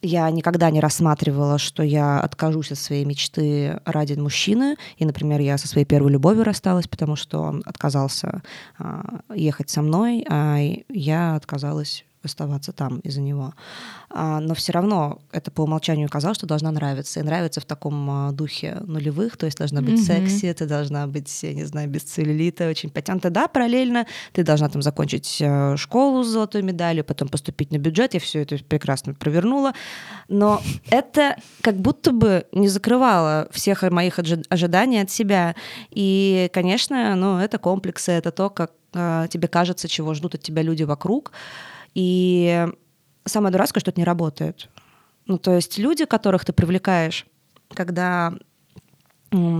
я 0.04 0.30
никогда 0.30 0.70
не 0.70 0.80
рассматривала, 0.80 1.58
что 1.58 1.82
я 1.82 2.20
откажусь 2.20 2.70
от 2.72 2.78
своей 2.78 3.04
мечты 3.04 3.80
ради 3.84 4.14
мужчины. 4.14 4.76
И, 4.98 5.04
например, 5.04 5.40
я 5.40 5.58
со 5.58 5.66
своей 5.66 5.86
первой 5.86 6.12
любовью 6.12 6.44
рассталась, 6.44 6.86
потому 6.86 7.16
что 7.16 7.40
он 7.40 7.62
отказался 7.64 8.42
а, 8.78 9.20
ехать 9.34 9.70
со 9.70 9.82
мной, 9.82 10.24
а 10.28 10.58
я 10.88 11.34
отказалась 11.34 12.04
оставаться 12.24 12.72
там 12.72 13.00
из-за 13.00 13.20
него. 13.20 13.54
А, 14.10 14.40
но 14.40 14.54
все 14.54 14.72
равно 14.72 15.20
это 15.32 15.50
по 15.50 15.62
умолчанию 15.62 16.08
казалось, 16.08 16.36
что 16.36 16.46
должна 16.46 16.70
нравиться. 16.70 17.20
И 17.20 17.22
нравится 17.22 17.60
в 17.60 17.64
таком 17.64 18.10
а, 18.10 18.32
духе 18.32 18.78
нулевых, 18.86 19.36
то 19.36 19.46
есть 19.46 19.58
должна 19.58 19.80
быть 19.80 20.00
mm-hmm. 20.00 20.26
секси, 20.26 20.52
ты 20.52 20.66
должна 20.66 21.06
быть, 21.06 21.42
я 21.42 21.54
не 21.54 21.64
знаю, 21.64 21.88
без 21.88 22.02
целлюлита, 22.02 22.68
очень 22.68 22.90
потянута. 22.90 23.30
Да, 23.30 23.48
параллельно 23.48 24.06
ты 24.32 24.44
должна 24.44 24.68
там 24.68 24.82
закончить 24.82 25.38
э, 25.40 25.76
школу 25.76 26.22
с 26.22 26.28
золотой 26.28 26.62
медалью, 26.62 27.04
потом 27.04 27.28
поступить 27.28 27.70
на 27.72 27.78
бюджет, 27.78 28.14
я 28.14 28.20
все 28.20 28.42
это 28.42 28.58
прекрасно 28.64 29.14
провернула. 29.14 29.72
Но 30.28 30.60
это 30.90 31.36
как 31.60 31.76
будто 31.76 32.12
бы 32.12 32.46
не 32.52 32.68
закрывало 32.68 33.48
всех 33.50 33.82
моих 33.82 34.18
ожиданий 34.18 35.00
от 35.00 35.10
себя. 35.10 35.54
И, 35.90 36.50
конечно, 36.52 37.16
ну, 37.16 37.38
это 37.38 37.58
комплексы, 37.58 38.12
это 38.12 38.30
то, 38.30 38.50
как 38.50 38.72
э, 38.94 39.26
тебе 39.30 39.48
кажется, 39.48 39.88
чего 39.88 40.14
ждут 40.14 40.34
от 40.34 40.42
тебя 40.42 40.62
люди 40.62 40.82
вокруг. 40.82 41.32
И 41.94 42.66
самое 43.24 43.52
дурацкое, 43.52 43.80
что 43.80 43.90
это 43.90 44.00
не 44.00 44.04
работает. 44.04 44.68
Ну, 45.26 45.38
то 45.38 45.54
есть 45.54 45.78
люди, 45.78 46.04
которых 46.04 46.44
ты 46.44 46.52
привлекаешь, 46.52 47.26
когда 47.72 48.34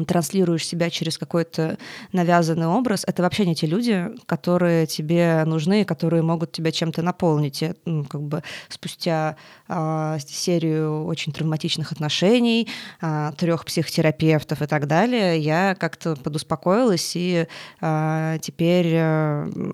транслируешь 0.07 0.67
себя 0.67 0.91
через 0.91 1.19
какой-то 1.19 1.79
навязанный 2.13 2.67
образ, 2.67 3.05
это 3.07 3.23
вообще 3.23 3.45
не 3.47 3.55
те 3.55 3.67
люди, 3.67 4.09
которые 4.27 4.87
тебе 4.87 5.43
нужны, 5.47 5.85
которые 5.85 6.23
могут 6.23 6.53
тебя 6.53 6.71
чем-то 6.71 7.03
наполнить. 7.03 7.63
И, 7.63 7.75
ну, 7.85 8.05
как 8.05 8.23
бы 8.23 8.43
спустя 8.69 9.37
э, 9.69 10.19
серию 10.27 11.05
очень 11.07 11.33
травматичных 11.33 11.93
отношений, 11.93 12.69
э, 13.01 13.33
трех 13.37 13.65
психотерапевтов 13.65 14.63
и 14.63 14.67
так 14.67 14.87
далее, 14.87 15.39
я 15.39 15.75
как-то 15.75 16.17
подуспокоилась 16.17 17.13
и 17.17 17.47
э, 17.81 18.39
теперь 18.41 18.91
э, 18.93 19.73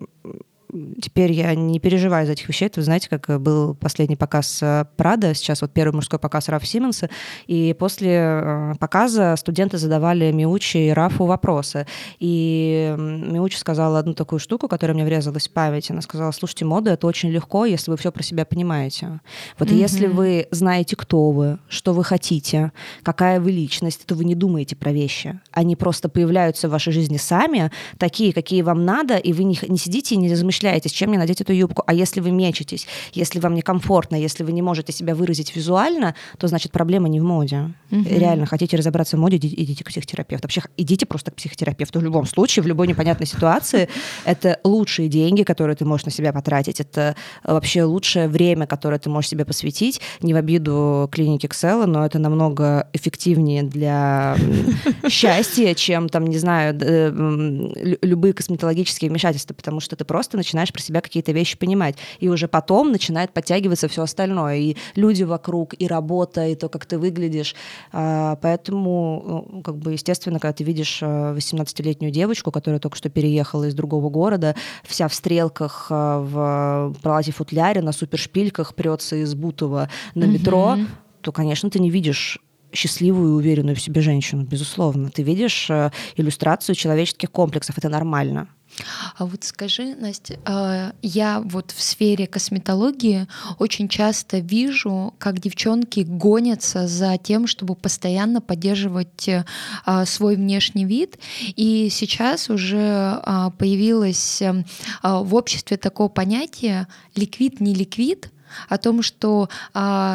теперь 1.01 1.33
я 1.33 1.55
не 1.55 1.81
переживаю 1.81 2.27
за 2.27 2.33
этих 2.33 2.49
вещей. 2.49 2.71
Вы 2.75 2.83
знаете, 2.83 3.09
как 3.09 3.29
э, 3.31 3.39
был 3.39 3.75
последний 3.75 4.17
показ 4.17 4.61
э, 4.63 4.85
Прада, 4.97 5.35
сейчас 5.35 5.63
вот 5.63 5.73
первый 5.73 5.95
мужской 5.95 6.19
показ 6.19 6.49
Рафа 6.49 6.67
Симмонса, 6.67 7.11
и 7.47 7.75
после 7.79 8.13
э, 8.13 8.75
показа 8.79 9.37
студенты 9.37 9.79
задавали 9.79 10.31
Миучи 10.31 10.77
и 10.77 10.91
Рафу 10.91 11.25
вопросы. 11.25 11.87
И 12.19 12.95
Миучи 12.97 13.57
сказала 13.57 13.99
одну 13.99 14.15
такую 14.15 14.39
штуку, 14.39 14.69
которая 14.69 14.95
мне 14.95 15.05
врезалась 15.05 15.49
в 15.49 15.53
память. 15.53 15.91
Она 15.91 16.03
сказала, 16.03 16.31
слушайте, 16.33 16.65
мода— 16.65 16.91
это 16.93 17.07
очень 17.07 17.31
легко, 17.31 17.65
если 17.65 17.91
вы 17.91 17.97
все 17.97 18.13
про 18.13 18.23
себя 18.23 18.45
понимаете. 18.45 19.21
Вот 19.59 19.69
mm-hmm. 19.69 19.75
если 19.75 20.07
вы 20.07 20.47
знаете, 20.51 20.97
кто 20.97 21.31
вы, 21.31 21.59
что 21.69 21.93
вы 21.93 22.05
хотите, 22.05 22.73
какая 23.03 23.41
вы 23.41 23.51
личность, 23.51 24.07
то 24.07 24.15
вы 24.15 24.25
не 24.25 24.35
думаете 24.35 24.77
про 24.77 24.93
вещи. 24.93 25.41
Они 25.53 25.77
просто 25.77 26.09
появляются 26.09 26.69
в 26.69 26.73
вашей 26.73 26.93
жизни 26.93 27.17
сами, 27.17 27.71
такие, 27.99 28.33
какие 28.33 28.63
вам 28.63 28.85
надо, 28.85 29.17
и 29.17 29.33
вы 29.33 29.45
не, 29.45 29.59
не 29.69 29.79
сидите 29.79 30.15
и 30.15 30.19
не 30.19 30.31
размышляете 30.31 30.60
размышляете, 30.61 30.89
с 30.89 30.93
чем 30.93 31.11
мне 31.11 31.19
надеть 31.19 31.41
эту 31.41 31.53
юбку. 31.53 31.83
А 31.87 31.95
если 31.95 32.21
вы 32.21 32.31
мечетесь, 32.31 32.87
если 33.13 33.41
вам 33.41 33.55
некомфортно, 33.55 34.17
если 34.17 34.45
вы 34.45 34.53
не 34.53 34.63
можете 34.63 34.93
себя 34.93 35.15
выразить 35.15 35.57
визуально, 35.57 36.15
то 36.39 36.49
значит 36.49 36.73
проблема 36.73 37.09
не 37.09 37.21
в 37.21 37.25
моде. 37.25 37.73
Угу. 37.91 38.05
Реально, 38.09 38.47
хотите 38.47 38.77
разобраться 38.77 39.17
в 39.17 39.21
моде, 39.21 39.37
идите 39.37 39.85
к 39.85 39.89
психотерапевту. 39.89 40.47
Вообще 40.47 40.63
идите 40.77 41.07
просто 41.07 41.31
к 41.31 41.35
психотерапевту. 41.35 42.01
В 42.01 42.03
любом 42.03 42.27
случае, 42.27 42.63
в 42.63 42.67
любой 42.67 42.87
непонятной 42.87 43.27
ситуации 43.27 43.89
это 44.25 44.59
лучшие 44.65 45.09
деньги, 45.09 45.43
которые 45.43 45.77
ты 45.77 45.85
можешь 45.85 46.07
на 46.07 46.13
себя 46.13 46.33
потратить. 46.33 46.81
Это 46.81 47.15
вообще 47.45 47.85
лучшее 47.85 48.29
время, 48.29 48.67
которое 48.67 48.99
ты 48.99 49.11
можешь 49.11 49.31
себе 49.31 49.45
посвятить. 49.45 50.01
Не 50.23 50.35
в 50.35 50.37
обиду 50.37 51.09
клиники 51.11 51.47
Ксела, 51.47 51.87
но 51.87 52.05
это 52.05 52.19
намного 52.19 52.89
эффективнее 52.93 53.63
для 53.63 54.37
счастья, 55.09 55.75
чем 55.75 56.09
там, 56.09 56.27
не 56.27 56.39
знаю, 56.39 56.75
любые 58.03 58.33
косметологические 58.33 59.11
вмешательства, 59.11 59.55
потому 59.55 59.81
что 59.81 59.97
ты 59.97 60.05
просто 60.05 60.37
начинаешь 60.37 60.50
начинаешь 60.51 60.73
про 60.73 60.83
себя 60.83 61.01
какие-то 61.01 61.33
вещи 61.33 61.57
понимать. 61.57 61.97
И 62.19 62.29
уже 62.29 62.49
потом 62.49 62.91
начинает 62.91 63.33
подтягиваться 63.33 63.87
все 63.89 64.03
остальное. 64.03 64.57
И 64.57 64.77
люди 64.97 65.23
вокруг, 65.23 65.75
и 65.79 65.87
работа, 65.87 66.47
и 66.47 66.57
то, 66.57 66.69
как 66.69 66.87
ты 66.87 66.99
выглядишь. 66.99 67.55
А, 67.93 68.37
поэтому, 68.37 69.47
ну, 69.51 69.63
как 69.63 69.77
бы, 69.77 69.93
естественно, 69.93 70.41
когда 70.41 70.53
ты 70.53 70.65
видишь 70.65 71.03
18-летнюю 71.03 72.11
э, 72.11 72.13
девочку, 72.13 72.51
которая 72.51 72.81
только 72.81 72.97
что 72.97 73.09
переехала 73.11 73.65
из 73.65 73.75
другого 73.75 74.11
города, 74.11 74.57
вся 74.85 75.07
в 75.07 75.15
стрелках, 75.15 75.87
э, 75.91 75.95
в 75.95 76.95
платье-футляре, 77.03 77.83
на 77.83 77.93
супершпильках 77.93 78.75
прется 78.75 79.17
из 79.17 79.35
Бутова 79.35 79.89
на 80.15 80.25
метро, 80.25 80.75
mm-hmm. 80.77 80.87
то, 81.21 81.33
конечно, 81.33 81.71
ты 81.71 81.79
не 81.79 81.91
видишь 81.91 82.41
счастливую 82.73 83.31
и 83.31 83.37
уверенную 83.37 83.77
в 83.77 83.81
себе 83.81 84.01
женщину, 84.01 84.43
безусловно. 84.43 85.11
Ты 85.11 85.23
видишь 85.23 85.69
э, 85.71 85.91
иллюстрацию 86.17 86.75
человеческих 86.75 87.31
комплексов, 87.31 87.79
это 87.79 87.89
нормально. 87.89 88.49
А 89.19 89.27
вот 89.27 89.45
скажи, 89.45 89.95
Настя, 89.95 90.39
а, 90.45 90.93
я 91.03 91.41
вот 91.41 91.73
в 91.73 91.83
сфере 91.83 92.27
косметологии 92.27 93.27
очень 93.59 93.89
часто 93.89 94.39
вижу, 94.39 95.15
как 95.19 95.41
девчонки 95.41 96.01
гонятся 96.01 96.87
за 96.87 97.19
тем, 97.19 97.47
чтобы 97.47 97.75
постоянно 97.75 98.41
поддерживать 98.41 99.29
а, 99.85 100.07
свой 100.07 100.37
внешний 100.37 100.85
вид. 100.85 101.19
И 101.57 101.89
сейчас 101.91 102.49
уже 102.49 102.79
а, 102.79 103.51
появилось 103.51 104.43
в 105.03 105.35
обществе 105.35 105.77
такое 105.77 106.09
понятие 106.09 106.87
ликвид, 107.15 107.61
не 107.61 107.75
ликвид, 107.75 108.31
о 108.69 108.79
том, 108.79 109.01
что 109.03 109.49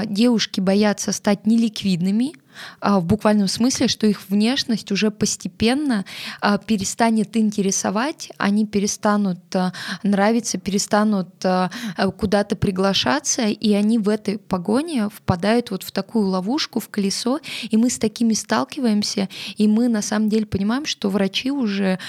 девушки 0.08 0.60
боятся 0.60 1.14
стать 1.14 1.46
неликвидными, 1.48 2.34
а, 2.34 2.45
в 2.82 3.02
буквальном 3.06 3.48
смысле, 3.48 3.88
что 3.88 4.08
их 4.08 4.30
внешность 4.30 4.92
уже 4.92 5.12
постепенно 5.12 6.06
а, 6.42 6.58
перестанет 6.58 7.36
интересовать, 7.38 8.30
они 8.38 8.66
перестанут 8.66 9.40
а, 9.56 9.72
нравиться, 10.04 10.58
перестанут 10.58 11.30
куда-то 12.18 12.56
приглашаться, 12.56 13.44
и 13.44 13.74
они 13.74 13.98
в 13.98 14.10
этой 14.10 14.38
погоне 14.38 15.10
впадают 15.10 15.72
вот 15.72 15.84
в 15.84 15.92
такую 15.92 16.28
ловушку, 16.28 16.80
в 16.80 16.90
колесо, 16.90 17.40
и 17.70 17.78
мы 17.78 17.90
с 17.90 17.98
такими 17.98 18.34
сталкиваемся, 18.34 19.30
и 19.58 19.68
мы 19.68 19.88
на 19.88 20.02
самом 20.02 20.30
деле 20.30 20.46
понимаем, 20.46 20.86
что 20.86 21.10
врачи 21.10 21.52
уже, 21.52 22.00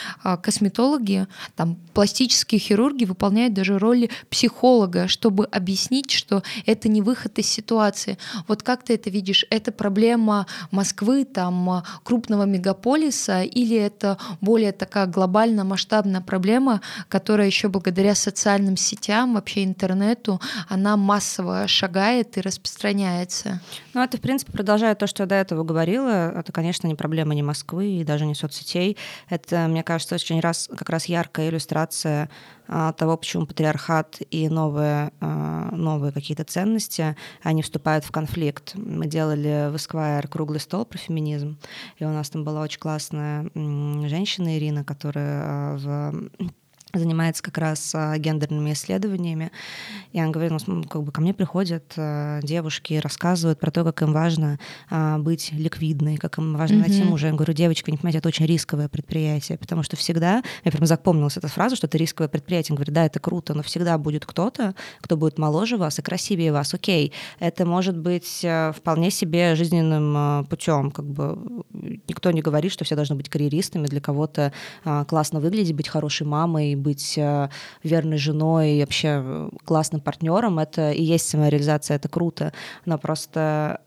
косметологи, 0.42 1.26
там, 1.54 1.76
пластические 1.94 2.58
хирурги 2.58 3.04
выполняют 3.04 3.54
даже 3.54 3.78
роли 3.78 4.10
психолога, 4.30 5.08
чтобы 5.08 5.46
объяснить, 5.46 6.10
что 6.10 6.42
это 6.66 6.88
не 6.88 7.02
выход 7.02 7.38
из 7.38 7.46
ситуации. 7.46 8.18
Вот 8.48 8.62
как 8.62 8.82
ты 8.84 8.94
это 8.94 9.10
видишь? 9.10 9.46
Это 9.50 9.72
проблема 9.72 10.35
Москвы, 10.70 11.24
там, 11.24 11.82
крупного 12.02 12.42
мегаполиса, 12.42 13.42
или 13.42 13.76
это 13.76 14.18
более 14.40 14.72
такая 14.72 15.06
глобальная 15.06 15.64
масштабная 15.64 16.20
проблема, 16.20 16.80
которая 17.08 17.46
еще 17.46 17.68
благодаря 17.68 18.14
социальным 18.14 18.76
сетям, 18.76 19.34
вообще 19.34 19.64
интернету, 19.64 20.40
она 20.68 20.96
массово 20.96 21.68
шагает 21.68 22.36
и 22.36 22.40
распространяется? 22.40 23.60
Ну, 23.94 24.02
это, 24.02 24.18
в 24.18 24.20
принципе, 24.20 24.52
продолжает 24.52 24.98
то, 24.98 25.06
что 25.06 25.22
я 25.22 25.26
до 25.26 25.36
этого 25.36 25.64
говорила. 25.64 26.32
Это, 26.36 26.52
конечно, 26.52 26.86
не 26.86 26.94
проблема 26.94 27.34
ни 27.34 27.42
Москвы 27.42 27.86
и 28.00 28.04
даже 28.04 28.26
не 28.26 28.34
соцсетей. 28.34 28.96
Это, 29.28 29.66
мне 29.68 29.82
кажется, 29.82 30.16
очень 30.16 30.40
раз, 30.40 30.68
как 30.76 30.90
раз 30.90 31.06
яркая 31.06 31.48
иллюстрация 31.48 32.28
того, 32.66 33.16
почему 33.16 33.46
патриархат 33.46 34.18
и 34.30 34.48
новые, 34.48 35.12
а, 35.20 35.70
новые 35.72 36.12
какие-то 36.12 36.44
ценности, 36.44 37.16
они 37.42 37.62
вступают 37.62 38.04
в 38.04 38.10
конфликт. 38.10 38.74
Мы 38.74 39.06
делали 39.06 39.70
в 39.70 39.74
Esquire 39.76 40.26
круглый 40.28 40.60
стол 40.60 40.84
про 40.84 40.98
феминизм, 40.98 41.58
и 41.98 42.04
у 42.04 42.10
нас 42.10 42.30
там 42.30 42.44
была 42.44 42.62
очень 42.62 42.80
классная 42.80 43.50
женщина 43.54 44.56
Ирина, 44.58 44.84
которая 44.84 45.42
а, 45.44 45.76
в 45.76 46.50
занимается 46.94 47.42
как 47.42 47.58
раз 47.58 47.92
а, 47.94 48.16
гендерными 48.16 48.72
исследованиями. 48.72 49.50
И 50.12 50.20
она 50.20 50.30
говорит, 50.30 50.52
ну, 50.66 50.84
как 50.84 51.02
бы 51.02 51.12
ко 51.12 51.20
мне 51.20 51.34
приходят 51.34 51.92
а, 51.96 52.40
девушки 52.42 52.94
и 52.94 52.98
рассказывают 52.98 53.58
про 53.58 53.70
то, 53.70 53.84
как 53.84 54.02
им 54.02 54.12
важно 54.12 54.58
а, 54.88 55.18
быть 55.18 55.52
ликвидной, 55.52 56.16
как 56.16 56.38
им 56.38 56.56
важно 56.56 56.76
mm-hmm. 56.76 56.88
найти 56.88 57.04
мужа. 57.04 57.26
Я 57.26 57.32
говорю, 57.34 57.52
девочка, 57.52 57.90
не 57.90 57.96
понимаете, 57.96 58.18
это 58.18 58.28
очень 58.28 58.46
рисковое 58.46 58.88
предприятие, 58.88 59.58
потому 59.58 59.82
что 59.82 59.96
всегда, 59.96 60.42
я 60.64 60.72
прям 60.72 60.86
запомнилась 60.86 61.36
эта 61.36 61.48
фраза, 61.48 61.76
что 61.76 61.86
это 61.86 61.98
рисковое 61.98 62.28
предприятие. 62.28 62.74
Он 62.74 62.76
говорит, 62.76 62.94
да, 62.94 63.04
это 63.04 63.18
круто, 63.20 63.54
но 63.54 63.62
всегда 63.62 63.98
будет 63.98 64.24
кто-то, 64.24 64.74
кто 65.00 65.16
будет 65.16 65.38
моложе 65.38 65.76
вас 65.76 65.98
и 65.98 66.02
красивее 66.02 66.52
вас. 66.52 66.72
Окей, 66.72 67.12
это 67.40 67.66
может 67.66 67.98
быть 67.98 68.46
вполне 68.74 69.10
себе 69.10 69.54
жизненным 69.56 70.46
путем. 70.46 70.90
Как 70.90 71.04
бы 71.04 71.64
никто 72.08 72.30
не 72.30 72.42
говорит, 72.42 72.72
что 72.72 72.84
все 72.84 72.94
должны 72.94 73.16
быть 73.16 73.28
карьеристами, 73.28 73.86
для 73.86 74.00
кого-то 74.00 74.52
классно 75.08 75.40
выглядеть, 75.40 75.74
быть 75.74 75.88
хорошей 75.88 76.26
мамой, 76.26 76.75
быть 76.82 77.16
э, 77.18 77.48
верной 77.82 78.18
женой 78.18 78.72
и 78.72 78.80
вообще 78.80 79.22
э, 79.22 79.48
классным 79.64 80.00
партнером, 80.00 80.58
это 80.58 80.92
и 80.92 81.02
есть 81.02 81.28
самореализация, 81.28 81.96
это 81.96 82.08
круто, 82.08 82.52
но 82.84 82.98
просто 82.98 83.80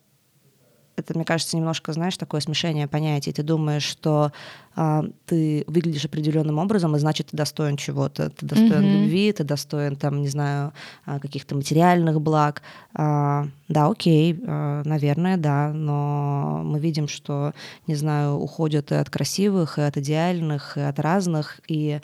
это, 0.99 1.15
мне 1.15 1.25
кажется, 1.25 1.57
немножко, 1.57 1.93
знаешь, 1.93 2.17
такое 2.17 2.41
смешение 2.41 2.87
понятий. 2.87 3.31
Ты 3.31 3.41
думаешь, 3.41 3.83
что 3.83 4.31
а, 4.75 5.03
ты 5.25 5.63
выглядишь 5.67 6.05
определенным 6.05 6.59
образом, 6.59 6.95
и 6.95 6.99
значит, 6.99 7.27
ты 7.27 7.37
достоин 7.37 7.77
чего-то. 7.77 8.29
Ты 8.29 8.45
достоин 8.45 8.83
mm-hmm. 8.83 9.01
любви, 9.01 9.31
ты 9.31 9.43
достоин, 9.43 9.95
там, 9.95 10.21
не 10.21 10.27
знаю, 10.27 10.73
каких-то 11.05 11.55
материальных 11.55 12.21
благ. 12.21 12.61
А, 12.93 13.47
да, 13.67 13.87
окей, 13.87 14.39
а, 14.45 14.83
наверное, 14.85 15.37
да, 15.37 15.71
но 15.73 16.61
мы 16.63 16.79
видим, 16.79 17.07
что, 17.07 17.53
не 17.87 17.95
знаю, 17.95 18.35
уходят 18.35 18.91
и 18.91 18.95
от 18.95 19.09
красивых, 19.09 19.79
и 19.79 19.81
от 19.81 19.97
идеальных, 19.97 20.77
и 20.77 20.81
от 20.81 20.99
разных, 20.99 21.61
и 21.67 22.01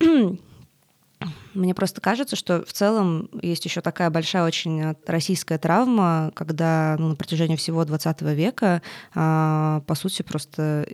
мне 1.54 1.74
просто 1.74 2.00
кажется, 2.00 2.36
что 2.36 2.64
в 2.64 2.72
целом 2.72 3.28
есть 3.40 3.64
еще 3.64 3.80
такая 3.80 4.10
большая 4.10 4.44
очень 4.44 4.94
российская 5.06 5.58
травма, 5.58 6.32
когда 6.34 6.96
ну, 6.98 7.08
на 7.08 7.14
протяжении 7.14 7.56
всего 7.56 7.84
20 7.84 8.22
века, 8.22 8.82
а, 9.14 9.82
по 9.86 9.94
сути, 9.94 10.22
просто 10.22 10.86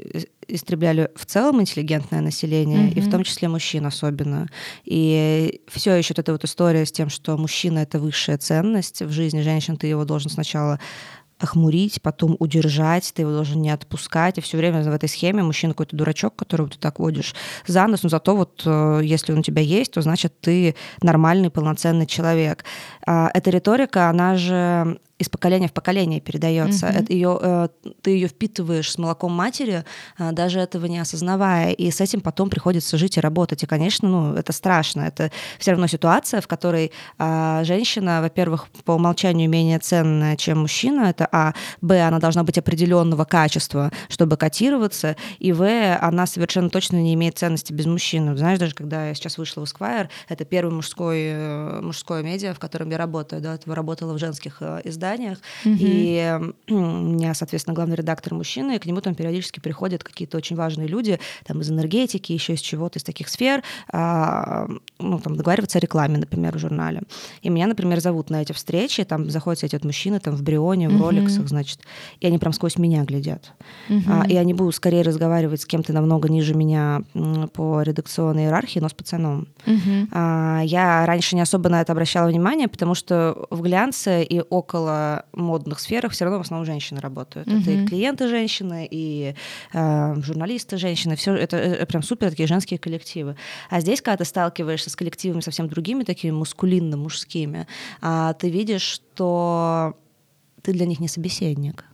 истребляли 0.47 1.11
в 1.15 1.27
целом 1.27 1.61
интеллигентное 1.61 2.21
население, 2.21 2.89
mm-hmm. 2.89 2.95
и 2.95 3.01
в 3.01 3.11
том 3.11 3.23
числе 3.25 3.49
мужчин 3.49 3.87
особенно. 3.87 4.49
И 4.85 5.63
все 5.69 5.95
еще 5.95 6.13
вот 6.13 6.19
эта 6.19 6.33
вот 6.33 6.45
история 6.45 6.85
с 6.85 6.93
тем, 6.93 7.09
что 7.09 7.37
мужчина— 7.37 7.79
это 7.81 7.99
высшая 7.99 8.37
ценность 8.39 9.03
в 9.03 9.11
жизни 9.11 9.43
женщин, 9.43 9.77
ты 9.77 9.87
его 9.87 10.05
должен 10.05 10.31
сначала 10.31 10.81
охмурить, 11.41 12.01
потом 12.03 12.37
удержать, 12.39 13.13
ты 13.15 13.23
его 13.23 13.33
должен 13.33 13.61
не 13.61 13.71
отпускать, 13.71 14.39
и 14.39 14.41
все 14.41 14.57
время 14.57 14.83
в 14.83 14.95
этой 14.95 15.09
схеме 15.09 15.43
мужчина 15.43 15.73
какой-то 15.73 15.97
дурачок, 15.97 16.37
которого 16.37 16.69
ты 16.69 16.79
так 16.79 16.99
водишь 16.99 17.35
за 17.67 17.87
нос, 17.87 18.03
но 18.03 18.09
зато 18.09 18.37
вот 18.37 18.63
э, 18.65 19.01
если 19.03 19.33
он 19.33 19.41
у 19.41 19.43
тебя 19.43 19.63
есть, 19.63 19.93
то 19.93 20.03
значит 20.03 20.41
ты 20.41 20.75
нормальный, 21.03 21.51
полноценный 21.51 22.07
человек. 22.07 22.65
А, 23.07 23.31
эта 23.33 23.51
риторика, 23.51 24.09
она 24.09 24.37
же 24.37 24.99
из 25.21 25.29
поколения 25.29 25.69
в 25.69 25.73
поколение 25.73 26.19
передается. 26.21 26.87
Mm-hmm. 26.87 27.03
Это 27.03 27.13
ее, 27.13 27.39
э, 27.43 27.69
ты 28.01 28.11
ее 28.13 28.27
впитываешь 28.27 28.91
с 28.91 28.97
молоком 28.97 29.33
матери, 29.33 29.85
э, 30.19 30.33
даже 30.33 30.61
этого 30.61 30.87
не 30.87 30.99
осознавая, 30.99 31.73
и 31.73 31.91
с 31.91 32.01
этим 32.01 32.23
потом 32.23 32.49
приходится 32.49 32.97
жить 32.97 33.19
и 33.19 33.21
работать. 33.21 33.63
И, 33.63 33.67
конечно, 33.67 34.09
ну, 34.09 34.35
это 34.35 34.55
страшно. 34.55 35.03
Это 35.03 35.31
все 35.59 35.73
равно 35.73 35.87
ситуация, 35.89 36.41
в 36.41 36.49
которой 36.49 36.91
а, 37.19 37.63
женщина, 37.65 38.23
во-первых, 38.23 38.69
по 38.85 38.93
умолчанию 38.93 39.51
менее 39.51 39.79
ценная, 39.79 40.37
чем 40.37 40.61
мужчина. 40.61 41.11
Это 41.11 41.29
А. 41.31 41.53
Б. 41.83 42.01
Она 42.01 42.19
должна 42.19 42.43
быть 42.43 42.57
определенного 42.57 43.27
качества, 43.27 43.91
чтобы 44.09 44.39
котироваться. 44.39 45.17
И 45.39 45.53
В. 45.53 45.99
Она 46.01 46.27
совершенно 46.27 46.71
точно 46.71 46.97
не 46.97 47.13
имеет 47.13 47.37
ценности 47.37 47.75
без 47.75 47.85
мужчины. 47.85 48.35
Знаешь, 48.37 48.59
даже 48.59 48.75
когда 48.75 49.09
я 49.09 49.15
сейчас 49.15 49.37
вышла 49.37 49.67
в 49.67 49.69
Esquire, 49.69 50.09
это 50.29 50.47
первый 50.47 50.73
мужской, 50.73 51.19
э, 51.25 51.81
мужское 51.83 52.23
медиа, 52.23 52.55
в 52.55 52.59
котором 52.59 52.89
я 52.89 52.97
работаю. 52.97 53.43
До 53.43 53.51
этого 53.51 53.77
работала 53.77 54.15
в 54.15 54.19
женских 54.19 54.63
изданиях 54.85 55.10
изданиях, 55.11 55.39
mm-hmm. 55.65 55.77
и 55.81 56.41
у 56.69 56.75
меня, 56.75 57.35
соответственно, 57.35 57.75
главный 57.75 57.97
редактор 57.97 58.35
мужчина, 58.35 58.73
и 58.73 58.79
к 58.79 58.87
нему 58.87 59.01
там 59.01 59.15
периодически 59.15 59.61
приходят 59.61 60.05
какие-то 60.05 60.37
очень 60.37 60.57
важные 60.57 60.89
люди 60.89 61.19
там 61.45 61.61
из 61.61 61.71
энергетики, 61.71 62.33
еще 62.33 62.55
из 62.55 62.61
чего-то, 62.61 62.99
из 62.99 63.03
таких 63.03 63.29
сфер, 63.29 63.63
а, 63.93 64.67
ну, 64.99 65.19
там, 65.19 65.37
договариваться 65.37 65.79
о 65.79 65.81
рекламе, 65.81 66.19
например, 66.19 66.57
в 66.57 66.61
журнале. 66.61 67.03
И 67.43 67.49
меня, 67.49 67.67
например, 67.67 68.01
зовут 68.01 68.31
на 68.31 68.43
эти 68.43 68.53
встречи, 68.53 69.05
там 69.05 69.31
заходят 69.31 69.65
эти 69.65 69.75
вот 69.75 69.85
мужчины 69.85 70.21
там 70.21 70.35
в 70.37 70.43
Брионе, 70.43 70.89
в 70.89 70.93
mm-hmm. 70.93 71.01
роликсах, 71.01 71.49
значит, 71.49 71.81
и 72.21 72.27
они 72.27 72.39
прям 72.39 72.53
сквозь 72.53 72.77
меня 72.77 73.05
глядят. 73.05 73.53
Mm-hmm. 73.89 74.03
А, 74.09 74.29
и 74.29 74.37
они 74.37 74.55
будут 74.55 74.75
скорее 74.75 75.03
разговаривать 75.03 75.63
с 75.63 75.67
кем-то 75.67 75.93
намного 75.93 76.29
ниже 76.29 76.55
меня 76.55 77.03
по 77.53 77.83
редакционной 77.83 78.45
иерархии, 78.45 78.81
но 78.81 78.89
с 78.89 78.95
пацаном. 78.95 79.49
Mm-hmm. 79.67 80.09
А, 80.13 80.61
я 80.65 81.05
раньше 81.07 81.37
не 81.37 81.43
особо 81.43 81.69
на 81.69 81.81
это 81.81 81.93
обращала 81.93 82.29
внимание, 82.29 82.69
потому 82.69 82.95
что 82.95 83.47
в 83.51 83.63
глянце 83.63 84.23
и 84.23 84.41
около 84.41 85.00
модных 85.33 85.81
сферах 85.81 86.13
все 86.13 86.25
равно 86.25 86.39
в 86.39 86.43
основном 86.43 86.67
женщины 86.67 87.01
работают. 87.01 87.49
Mm-hmm. 87.49 87.61
Это 87.63 87.71
и 87.71 87.87
клиенты 87.87 88.29
женщины, 88.29 88.89
и 88.91 89.35
э, 89.73 90.15
журналисты 90.23 90.77
женщины. 90.77 91.17
Все 91.17 91.35
это, 91.35 91.57
это 91.57 91.87
прям 91.87 92.03
супер 92.03 92.31
такие 92.31 92.47
женские 92.47 92.79
коллективы. 92.79 93.37
А 93.69 93.81
здесь, 93.81 94.01
когда 94.01 94.19
ты 94.19 94.25
сталкиваешься 94.25 94.91
с 94.91 94.97
коллективами 94.97 95.41
совсем 95.41 95.69
другими, 95.69 96.05
такими 96.05 96.33
мускулинно-мужскими, 96.33 97.67
э, 98.03 98.35
ты 98.39 98.51
видишь, 98.51 98.83
что 98.83 99.97
ты 100.63 100.73
для 100.73 100.87
них 100.87 101.01
не 101.01 101.09
собеседник. 101.09 101.85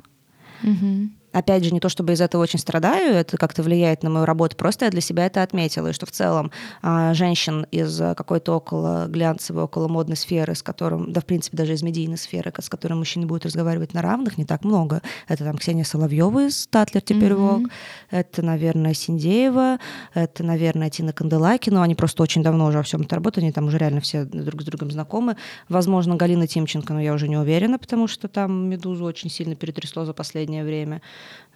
Mm-hmm 0.63 1.09
опять 1.37 1.65
же, 1.65 1.71
не 1.71 1.81
то 1.81 1.89
чтобы 1.89 2.15
из 2.15 2.21
этого 2.21 2.43
очень 2.43 2.59
страдаю, 2.59 3.15
это 3.15 3.37
как-то 3.37 3.63
влияет 3.63 4.03
на 4.03 4.09
мою 4.09 4.25
работу, 4.25 4.57
просто 4.57 4.87
я 4.87 4.91
для 4.91 5.03
себя 5.03 5.27
это 5.27 5.43
отметила, 5.43 5.89
и 5.89 5.93
что 5.93 6.07
в 6.07 6.11
целом 6.11 6.51
а, 6.83 7.13
женщин 7.13 7.67
из 7.71 7.99
какой-то 7.99 8.57
около 8.57 9.07
глянцевой, 9.07 9.65
около 9.65 9.87
модной 9.89 10.17
сферы, 10.17 10.55
с 10.55 10.63
которым, 10.63 11.13
да, 11.13 11.21
в 11.21 11.27
принципе, 11.27 11.57
даже 11.57 11.75
из 11.75 11.83
медийной 11.83 12.17
сферы, 12.17 12.53
с 12.59 12.69
которой 12.71 12.95
мужчины 12.95 13.27
будут 13.27 13.45
разговаривать 13.45 13.93
на 13.93 14.01
равных, 14.01 14.39
не 14.39 14.47
так 14.47 14.65
много. 14.65 15.03
Это 15.29 15.45
там 15.45 15.59
Ксения 15.59 15.85
Соловьева 15.85 16.47
из 16.47 16.67
Татлер 16.69 17.03
теперь 17.03 17.33
mm-hmm. 17.33 17.71
это, 18.11 18.43
наверное, 18.43 18.95
Синдеева, 18.95 19.79
это, 20.15 20.43
наверное, 20.43 20.89
Тина 20.89 21.13
Канделаки, 21.13 21.69
но 21.69 21.83
они 21.83 21.95
просто 21.95 22.23
очень 22.23 22.43
давно 22.43 22.67
уже 22.67 22.79
во 22.79 22.83
всем 22.83 23.03
это 23.03 23.15
работают, 23.17 23.45
они 23.45 23.53
там 23.53 23.67
уже 23.67 23.77
реально 23.77 24.01
все 24.01 24.25
друг 24.25 24.63
с 24.63 24.65
другом 24.65 24.91
знакомы. 24.91 25.37
Возможно, 25.69 26.17
Галина 26.17 26.47
Тимченко, 26.47 26.95
но 26.95 27.01
я 27.01 27.13
уже 27.13 27.29
не 27.29 27.37
уверена, 27.37 27.79
потому 27.79 28.07
что 28.07 28.29
там 28.29 28.71
«Медузу» 28.71 29.05
очень 29.05 29.29
сильно 29.29 29.55
перетрясло 29.55 30.07
за 30.07 30.15
последнее 30.15 30.65
время. 30.65 31.03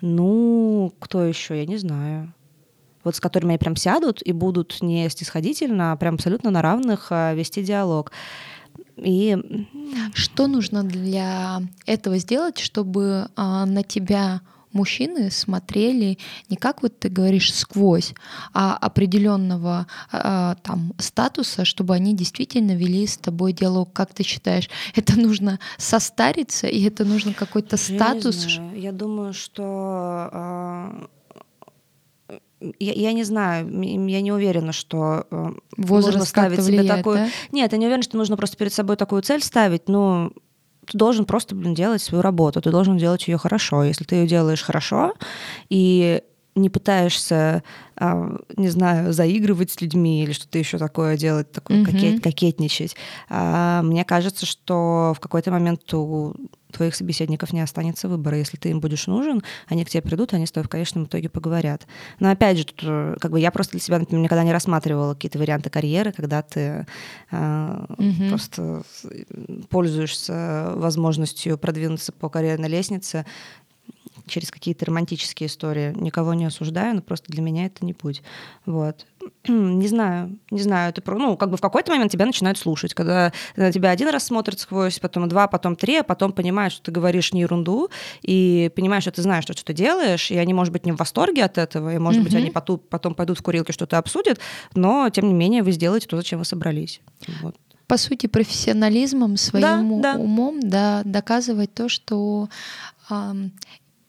Ну, 0.01 0.93
кто 0.99 1.25
еще, 1.25 1.59
я 1.59 1.67
не 1.67 1.77
знаю. 1.77 2.33
Вот 3.05 3.17
с 3.17 3.21
которыми 3.21 3.53
они 3.53 3.59
прям 3.59 3.77
сядут 3.77 4.21
и 4.23 4.33
будут 4.33 4.79
не 4.83 5.09
снисходительно, 5.09 5.93
а 5.93 5.97
прям 5.97 6.15
абсолютно 6.15 6.51
на 6.51 6.63
равных 6.63 7.09
а, 7.11 7.33
вести 7.35 7.63
диалог. 7.63 8.13
И 8.97 9.37
что 10.13 10.47
нужно 10.47 10.85
для 10.85 11.63
этого 11.87 12.19
сделать, 12.19 12.59
чтобы 12.59 13.29
а, 13.37 13.65
на 13.65 13.83
тебя 13.83 14.43
мужчины 14.73 15.31
смотрели 15.31 16.19
не 16.49 16.57
как 16.57 16.83
вот 16.83 16.99
ты 16.99 17.09
говоришь 17.09 17.55
сквозь, 17.55 18.15
а 18.53 18.77
определенного 18.77 19.87
а, 20.13 20.57
там 20.63 20.93
статуса, 20.99 21.65
чтобы 21.65 21.95
они 21.95 22.15
действительно 22.15 22.73
вели 22.73 23.07
с 23.07 23.17
тобой 23.17 23.53
диалог. 23.53 23.93
Как 23.93 24.15
ты 24.15 24.23
считаешь, 24.23 24.69
это 24.95 25.19
нужно 25.19 25.59
состариться 25.79 26.67
и 26.67 26.83
это 26.83 27.05
нужно 27.05 27.35
какой-то 27.35 27.77
статус? 27.77 28.45
Я, 28.45 28.55
знаю. 28.55 28.81
я 28.81 28.93
думаю, 28.93 29.33
что 29.33 29.63
а, 29.65 31.07
я, 32.79 32.93
я 32.93 33.13
не 33.13 33.25
знаю, 33.25 33.67
я 33.83 34.21
не 34.21 34.33
уверена, 34.33 34.73
что 34.73 35.27
э, 35.31 35.51
Возраст 35.77 36.19
нужно 36.19 36.25
ставить 36.27 36.59
влияет, 36.59 36.87
себе 36.87 36.97
такую. 36.97 37.17
Да? 37.17 37.29
Нет, 37.53 37.73
я 37.73 37.79
не 37.79 37.87
уверена, 37.87 38.03
что 38.03 38.17
нужно 38.19 38.37
просто 38.37 38.57
перед 38.57 38.73
собой 38.73 38.97
такую 38.97 39.23
цель 39.23 39.43
ставить. 39.43 39.89
Но 39.89 40.33
ты 40.87 40.99
должен 40.99 41.25
просто, 41.25 41.55
блин, 41.55 41.75
делать 41.75 42.03
свою 42.03 42.23
работу, 42.23 42.61
ты 42.61 42.71
должен 42.71 42.99
делать 42.99 43.29
ее 43.29 43.39
хорошо. 43.39 43.85
Если 43.85 44.05
ты 44.05 44.17
ее 44.17 44.27
делаешь 44.27 44.63
хорошо 44.63 45.15
и 45.69 46.23
не 46.57 46.69
пытаешься, 46.69 47.63
а, 47.97 48.37
не 48.57 48.69
знаю, 48.69 49.13
заигрывать 49.13 49.71
с 49.71 49.81
людьми 49.81 50.23
или 50.23 50.33
что-то 50.33 50.59
еще 50.59 50.79
такое 50.79 51.17
делать, 51.17 51.53
такое 51.53 51.79
mm-hmm. 51.79 51.85
кокет, 51.85 52.23
кокетничать. 52.23 52.97
А, 53.29 53.83
мне 53.83 54.05
кажется, 54.05 54.47
что 54.47 55.15
в 55.17 55.21
какой-то 55.21 55.51
момент 55.51 55.93
у 55.95 56.35
твоих 56.71 56.95
собеседников 56.95 57.53
не 57.53 57.61
останется 57.61 58.09
выбора. 58.09 58.39
Если 58.39 58.57
ты 58.57 58.71
им 58.71 58.81
будешь 58.81 59.07
нужен, 59.07 59.43
они 59.67 59.85
к 59.85 59.91
тебе 59.91 60.03
придут, 60.03 60.35
они 60.35 60.47
с 60.47 60.53
тобой 60.53 60.67
в 60.67 60.71
конечном 60.71 61.05
итоге 61.05 61.29
поговорят. 61.29 61.87
Но 62.19 62.31
опять 62.31 62.59
же, 62.59 62.65
тут, 62.65 62.81
э, 62.83 63.17
как 63.21 63.31
бы 63.31 63.41
я 63.41 63.51
просто 63.51 63.73
для 63.73 63.81
себя, 63.81 63.99
например, 63.99 64.25
никогда 64.25 64.45
не 64.45 64.53
рассматривала 64.53 65.15
какие-то 65.15 65.39
варианты 65.39 65.71
карьеры, 65.71 66.13
когда 66.13 66.43
ты 66.43 66.87
э, 67.31 67.87
угу. 67.89 68.29
просто 68.29 68.83
пользуешься 69.69 70.73
возможностью 70.77 71.59
продвинуться 71.59 72.13
по 72.13 72.29
карьерной 72.29 72.69
лестнице 72.69 73.27
через 74.27 74.51
какие-то 74.51 74.87
романтические 74.87 75.49
истории. 75.49 75.93
Никого 75.97 76.35
не 76.35 76.45
осуждаю, 76.45 76.95
но 76.97 77.03
просто 77.03 77.33
для 77.33 77.43
меня 77.43 77.67
это 77.67 77.85
не 77.85 77.93
путь. 77.93 78.23
Вот. 78.67 79.07
Не 79.49 79.89
знаю, 79.89 80.39
не 80.51 80.61
знаю. 80.61 80.91
Это, 80.91 81.03
ну, 81.13 81.37
как 81.37 81.51
бы 81.51 81.57
в 81.57 81.61
какой-то 81.61 81.93
момент 81.93 82.13
тебя 82.13 82.27
начинают 82.27 82.59
слушать, 82.59 82.95
когда 82.95 83.33
на 83.57 83.73
тебя 83.73 83.91
один 83.91 84.09
раз 84.09 84.25
смотрят 84.25 84.59
сквозь, 84.59 84.99
потом 84.99 85.29
два, 85.29 85.47
потом 85.47 85.77
три, 85.77 85.97
а 85.97 86.03
потом 86.03 86.33
понимаешь, 86.33 86.73
что 86.73 86.85
ты 86.85 86.93
говоришь 86.93 87.33
не 87.33 87.41
ерунду, 87.41 87.91
и 88.23 88.71
понимаешь, 88.75 89.05
что 89.05 89.13
ты 89.13 89.23
знаешь, 89.23 89.45
что, 89.45 89.53
что 89.53 89.65
ты 89.65 89.73
делаешь, 89.73 90.31
и 90.31 90.37
они, 90.37 90.55
может 90.55 90.73
быть, 90.73 90.87
не 90.87 90.93
в 90.93 90.97
восторге 90.97 91.45
от 91.45 91.59
этого, 91.59 91.95
и, 91.95 91.99
может 91.99 92.21
mm-hmm. 92.21 92.25
быть, 92.25 92.35
они 92.35 92.51
потом, 92.51 92.79
потом 92.79 93.15
пойдут 93.15 93.39
в 93.39 93.43
курилки, 93.43 93.73
что-то 93.73 93.99
обсудят, 93.99 94.39
но, 94.75 95.09
тем 95.11 95.27
не 95.29 95.35
менее, 95.35 95.63
вы 95.63 95.73
сделаете 95.73 96.07
то, 96.07 96.17
зачем 96.17 96.39
вы 96.39 96.45
собрались. 96.45 97.01
Вот 97.43 97.57
по 97.87 97.97
сути, 97.97 98.29
профессионализмом, 98.29 99.37
своим 99.37 100.01
да, 100.01 100.13
да. 100.15 100.21
умом, 100.21 100.61
да, 100.61 101.03
доказывать 101.05 101.75
то, 101.75 101.89
что 101.89 102.49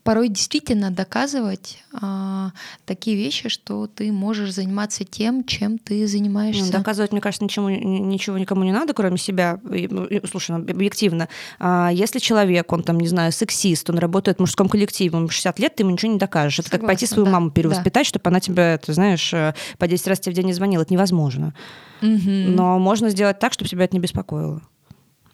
порой 0.03 0.29
действительно 0.29 0.91
доказывать 0.91 1.83
а, 1.93 2.51
такие 2.85 3.15
вещи, 3.15 3.49
что 3.49 3.87
ты 3.87 4.11
можешь 4.11 4.53
заниматься 4.53 5.03
тем, 5.03 5.43
чем 5.43 5.77
ты 5.77 6.07
занимаешься. 6.07 6.65
Ну, 6.65 6.71
доказывать, 6.71 7.11
мне 7.11 7.21
кажется, 7.21 7.43
ничего, 7.43 7.69
ничего 7.69 8.37
никому 8.37 8.63
не 8.63 8.71
надо, 8.71 8.93
кроме 8.93 9.17
себя. 9.17 9.59
Ну, 9.63 10.07
слушай, 10.29 10.51
ну, 10.51 10.57
объективно. 10.57 11.29
А, 11.59 11.89
если 11.91 12.19
человек, 12.19 12.71
он 12.71 12.83
там, 12.83 12.99
не 12.99 13.07
знаю, 13.07 13.31
сексист, 13.31 13.89
он 13.89 13.99
работает 13.99 14.37
в 14.37 14.41
мужском 14.41 14.69
коллективе, 14.69 15.17
ему 15.17 15.29
60 15.29 15.59
лет, 15.59 15.75
ты 15.75 15.83
ему 15.83 15.91
ничего 15.91 16.11
не 16.11 16.19
докажешь. 16.19 16.59
Это 16.59 16.69
Согласна, 16.69 16.79
как 16.79 16.87
пойти 16.87 17.05
свою 17.05 17.25
да, 17.25 17.31
маму 17.31 17.51
перевоспитать, 17.51 18.05
да. 18.05 18.09
чтобы 18.09 18.29
она 18.29 18.39
тебя, 18.39 18.77
ты 18.77 18.93
знаешь, 18.93 19.33
э, 19.33 19.53
по 19.77 19.87
10 19.87 20.07
раз 20.07 20.19
тебе 20.19 20.33
в 20.33 20.35
день 20.35 20.47
не 20.47 20.53
звонила. 20.53 20.81
Это 20.81 20.93
невозможно. 20.93 21.53
Угу. 22.01 22.29
Но 22.29 22.79
можно 22.79 23.09
сделать 23.09 23.39
так, 23.39 23.53
чтобы 23.53 23.69
тебя 23.69 23.85
это 23.85 23.95
не 23.95 23.99
беспокоило. 23.99 24.61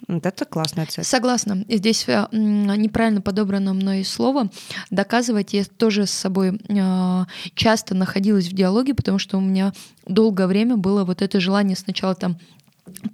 Вот 0.07 0.25
это 0.25 0.45
классная 0.45 0.85
цель. 0.85 1.03
Согласна. 1.03 1.65
Здесь 1.67 2.07
э, 2.07 2.27
неправильно 2.31 3.21
подобрано 3.21 3.73
мной 3.73 4.05
слово. 4.05 4.49
Доказывать 4.89 5.53
я 5.53 5.65
тоже 5.65 6.05
с 6.05 6.11
собой 6.11 6.59
э, 6.69 7.25
часто 7.55 7.93
находилась 7.93 8.47
в 8.47 8.53
диалоге, 8.53 8.93
потому 8.93 9.19
что 9.19 9.37
у 9.37 9.41
меня 9.41 9.73
долгое 10.05 10.47
время 10.47 10.77
было 10.77 11.03
вот 11.03 11.21
это 11.21 11.41
желание 11.41 11.75
сначала 11.75 12.15
там 12.15 12.39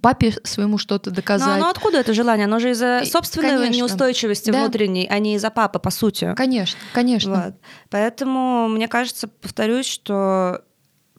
папе 0.01 0.33
своему 0.43 0.77
что-то 0.77 1.09
доказать. 1.09 1.59
Ну, 1.59 1.65
ну 1.65 1.69
откуда 1.69 1.97
это 1.97 2.13
желание? 2.13 2.45
Оно 2.45 2.59
же 2.59 2.71
из-за 2.71 3.01
собственной 3.05 3.57
конечно. 3.57 3.75
неустойчивости 3.75 4.51
да. 4.51 4.59
внутренней, 4.59 5.07
а 5.09 5.19
не 5.19 5.35
из-за 5.35 5.49
папы, 5.49 5.79
по 5.79 5.89
сути. 5.89 6.33
Конечно, 6.35 6.79
конечно. 6.93 7.45
Вот. 7.45 7.53
Поэтому 7.89 8.67
мне 8.67 8.87
кажется, 8.87 9.27
повторюсь, 9.27 9.87
что 9.87 10.61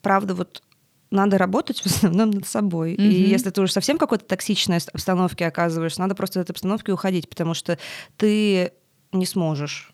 правда 0.02 0.34
вот 0.34 0.62
надо 1.14 1.38
работать 1.38 1.80
в 1.80 1.86
основном 1.86 2.30
над 2.30 2.46
собой. 2.46 2.94
Mm-hmm. 2.94 3.08
И 3.08 3.28
если 3.28 3.50
ты 3.50 3.62
уже 3.62 3.72
совсем 3.72 3.96
в 3.96 4.00
какой-то 4.00 4.24
токсичной 4.24 4.78
обстановке 4.92 5.46
оказываешься, 5.46 6.00
надо 6.00 6.14
просто 6.14 6.38
из 6.38 6.42
этой 6.42 6.52
обстановки 6.52 6.90
уходить, 6.90 7.28
потому 7.28 7.54
что 7.54 7.78
ты 8.16 8.72
не 9.12 9.26
сможешь 9.26 9.92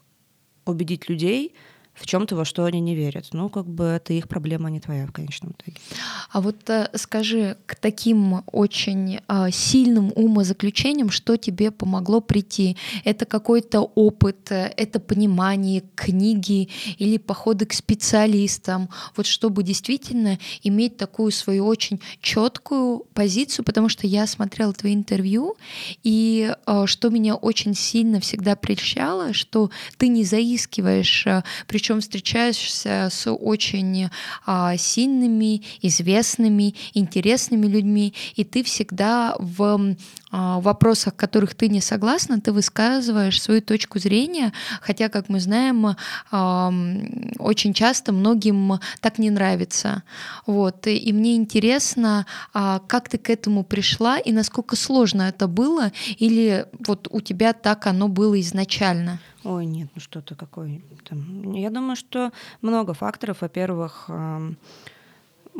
убедить 0.64 1.08
людей, 1.08 1.54
в 1.94 2.06
чем-то, 2.06 2.36
во 2.36 2.44
что 2.44 2.64
они 2.64 2.80
не 2.80 2.94
верят. 2.94 3.28
Ну, 3.32 3.48
как 3.48 3.66
бы 3.66 3.84
это 3.84 4.12
их 4.12 4.28
проблема, 4.28 4.68
а 4.68 4.70
не 4.70 4.80
твоя 4.80 5.06
в 5.06 5.12
конечном 5.12 5.52
итоге. 5.52 5.76
А 6.30 6.40
вот 6.40 6.68
э, 6.70 6.88
скажи, 6.94 7.56
к 7.66 7.74
таким 7.74 8.42
очень 8.46 9.20
э, 9.28 9.50
сильным 9.52 10.12
умозаключениям, 10.14 11.10
что 11.10 11.36
тебе 11.36 11.70
помогло 11.70 12.20
прийти? 12.20 12.76
Это 13.04 13.26
какой-то 13.26 13.80
опыт, 13.80 14.50
э, 14.50 14.72
это 14.76 15.00
понимание 15.00 15.82
книги 15.94 16.68
или 16.98 17.18
походы 17.18 17.66
к 17.66 17.72
специалистам, 17.72 18.88
вот 19.16 19.26
чтобы 19.26 19.62
действительно 19.62 20.38
иметь 20.62 20.96
такую 20.96 21.32
свою 21.32 21.66
очень 21.66 22.00
четкую 22.20 23.06
позицию, 23.12 23.64
потому 23.64 23.88
что 23.88 24.06
я 24.06 24.26
смотрела 24.26 24.72
твои 24.72 24.94
интервью, 24.94 25.56
и 26.02 26.54
э, 26.66 26.86
что 26.86 27.10
меня 27.10 27.34
очень 27.34 27.74
сильно 27.74 28.20
всегда 28.20 28.56
прельщало, 28.56 29.32
что 29.32 29.70
ты 29.98 30.08
не 30.08 30.24
заискиваешь, 30.24 31.26
э, 31.26 31.42
причем 31.80 32.02
встречаешься 32.02 33.08
с 33.10 33.30
очень 33.30 34.10
а, 34.44 34.76
сильными, 34.76 35.62
известными, 35.80 36.74
интересными 36.92 37.66
людьми, 37.66 38.12
и 38.36 38.44
ты 38.44 38.62
всегда 38.62 39.34
в 39.38 39.96
а, 40.30 40.60
вопросах, 40.60 41.14
в 41.14 41.16
которых 41.16 41.54
ты 41.54 41.68
не 41.68 41.80
согласна, 41.80 42.40
ты 42.40 42.52
высказываешь 42.52 43.40
свою 43.40 43.60
точку 43.62 43.98
зрения, 43.98 44.52
хотя, 44.80 45.08
как 45.08 45.28
мы 45.28 45.40
знаем, 45.40 45.96
очень 47.38 47.74
часто 47.74 48.12
многим 48.12 48.80
так 49.00 49.18
не 49.18 49.30
нравится. 49.30 50.02
Вот. 50.46 50.86
И 50.86 51.12
мне 51.12 51.36
интересно, 51.36 52.26
а, 52.52 52.80
как 52.86 53.08
ты 53.08 53.18
к 53.18 53.30
этому 53.30 53.64
пришла 53.64 54.18
и 54.18 54.32
насколько 54.32 54.76
сложно 54.76 55.22
это 55.22 55.48
было, 55.48 55.92
или 56.18 56.66
вот 56.86 57.08
у 57.10 57.20
тебя 57.20 57.52
так 57.52 57.86
оно 57.86 58.08
было 58.08 58.40
изначально? 58.40 59.18
Ой, 59.42 59.66
нет, 59.66 59.88
ну 59.94 60.00
что 60.00 60.20
ты 60.20 60.34
какой 60.34 60.82
там. 61.08 61.54
Я 61.54 61.70
думаю, 61.70 61.96
что 61.96 62.30
много 62.60 62.94
факторов. 62.94 63.38
Во-первых, 63.40 64.10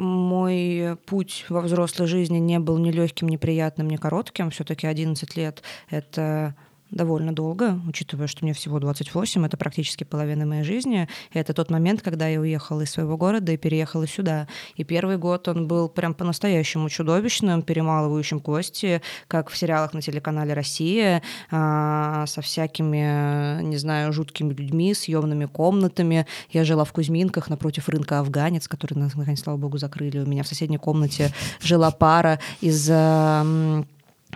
мой 0.01 0.97
путь 1.07 1.45
во 1.49 1.61
взрослой 1.61 2.07
жизни 2.07 2.39
не 2.39 2.59
был 2.59 2.79
ни 2.79 2.91
легким, 2.91 3.29
ни 3.29 3.37
приятным, 3.37 3.89
ни 3.89 3.97
коротким. 3.97 4.51
Все-таки 4.51 4.87
11 4.87 5.37
лет 5.37 5.63
это 5.91 6.55
довольно 6.91 7.33
долго, 7.33 7.81
учитывая, 7.87 8.27
что 8.27 8.45
мне 8.45 8.53
всего 8.53 8.79
28, 8.79 9.47
это 9.47 9.57
практически 9.57 10.05
половина 10.05 10.47
моей 10.47 10.65
жизни. 10.65 11.09
И 11.33 11.39
это 11.39 11.55
тот 11.55 11.71
момент, 11.71 12.03
когда 12.03 12.27
я 12.29 12.41
уехала 12.41 12.83
из 12.83 12.91
своего 12.91 13.17
города 13.17 13.53
и 13.53 13.57
переехала 13.57 14.07
сюда. 14.07 14.49
И 14.77 14.85
первый 14.85 15.17
год 15.17 15.49
он 15.49 15.69
был 15.69 15.89
прям 15.89 16.15
по-настоящему 16.15 16.89
чудовищным, 16.89 17.63
перемалывающим 17.63 18.41
кости, 18.41 19.03
как 19.29 19.51
в 19.51 19.57
сериалах 19.57 19.95
на 19.95 20.03
телеканале 20.03 20.55
«Россия», 20.55 21.23
а, 21.51 22.27
со 22.27 22.43
всякими, 22.43 23.63
не 23.63 23.77
знаю, 23.77 24.13
жуткими 24.13 24.53
людьми, 24.53 24.95
съемными 24.95 25.47
комнатами. 25.47 26.27
Я 26.51 26.65
жила 26.65 26.85
в 26.85 26.93
Кузьминках 26.93 27.49
напротив 27.49 27.89
рынка 27.89 28.19
«Афганец», 28.19 28.69
который, 28.69 28.95
наконец, 28.95 29.43
слава 29.43 29.57
богу, 29.57 29.79
закрыли. 29.79 30.19
У 30.19 30.27
меня 30.27 30.43
в 30.43 30.49
соседней 30.49 30.79
комнате 30.79 31.33
жила 31.61 31.91
пара 31.91 32.41
из 32.61 32.91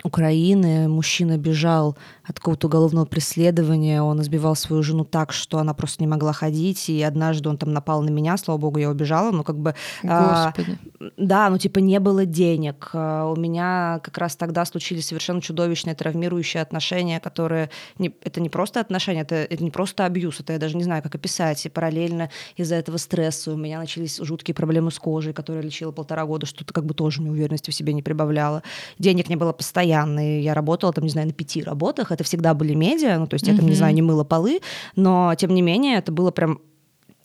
Украины. 0.03 0.87
Мужчина 0.87 1.37
бежал 1.37 1.97
от 2.27 2.39
какого-то 2.39 2.67
уголовного 2.67 3.05
преследования. 3.05 4.01
Он 4.01 4.21
избивал 4.21 4.55
свою 4.55 4.81
жену 4.83 5.05
так, 5.05 5.31
что 5.31 5.59
она 5.59 5.73
просто 5.73 6.01
не 6.01 6.07
могла 6.07 6.33
ходить. 6.33 6.89
И 6.89 7.01
однажды 7.01 7.49
он 7.49 7.57
там 7.57 7.71
напал 7.71 8.01
на 8.01 8.09
меня. 8.09 8.37
Слава 8.37 8.57
богу, 8.57 8.79
я 8.79 8.89
убежала. 8.89 9.31
Но 9.31 9.43
как 9.43 9.57
бы... 9.57 9.75
А, 10.03 10.45
Господи. 10.45 10.77
А, 10.99 11.05
да, 11.17 11.49
ну 11.49 11.57
типа 11.57 11.79
не 11.79 11.99
было 11.99 12.25
денег. 12.25 12.89
А, 12.93 13.31
у 13.31 13.35
меня 13.35 13.99
как 14.03 14.17
раз 14.17 14.35
тогда 14.35 14.65
случились 14.65 15.07
совершенно 15.07 15.41
чудовищные 15.41 15.95
травмирующие 15.95 16.61
отношения, 16.61 17.19
которые... 17.19 17.69
Не, 17.99 18.13
это 18.21 18.41
не 18.41 18.49
просто 18.49 18.79
отношения, 18.79 19.21
это, 19.21 19.35
это 19.35 19.63
не 19.63 19.71
просто 19.71 20.05
абьюз. 20.05 20.39
Это 20.39 20.53
я 20.53 20.59
даже 20.59 20.77
не 20.77 20.83
знаю, 20.83 21.03
как 21.03 21.13
описать. 21.13 21.65
И 21.65 21.69
параллельно 21.69 22.29
из-за 22.57 22.75
этого 22.75 22.97
стресса 22.97 23.51
у 23.51 23.57
меня 23.57 23.79
начались 23.79 24.17
жуткие 24.17 24.55
проблемы 24.55 24.89
с 24.91 24.97
кожей, 24.97 25.33
которые 25.33 25.63
лечила 25.63 25.91
полтора 25.91 26.25
года, 26.25 26.45
что-то 26.45 26.73
как 26.73 26.85
бы 26.85 26.93
тоже 26.93 27.21
мне 27.21 27.29
уверенности 27.29 27.69
в 27.69 27.75
себе 27.75 27.93
не 27.93 28.01
прибавляло. 28.01 28.63
Денег 28.97 29.29
не 29.29 29.35
было 29.35 29.51
постоянно. 29.53 30.39
И 30.39 30.41
я 30.41 30.55
работала 30.55 30.91
там, 30.91 31.03
не 31.03 31.11
знаю, 31.11 31.27
на 31.27 31.33
пяти 31.33 31.61
работах 31.61 32.11
это 32.15 32.23
всегда 32.23 32.53
были 32.53 32.73
медиа, 32.73 33.17
ну, 33.19 33.27
то 33.27 33.35
есть 33.35 33.47
я 33.47 33.55
там, 33.55 33.67
не 33.67 33.75
знаю, 33.75 33.93
не 33.93 34.01
мыла 34.01 34.23
полы, 34.23 34.59
но, 34.95 35.33
тем 35.37 35.53
не 35.53 35.61
менее, 35.61 35.97
это 35.97 36.11
было 36.11 36.31
прям 36.31 36.59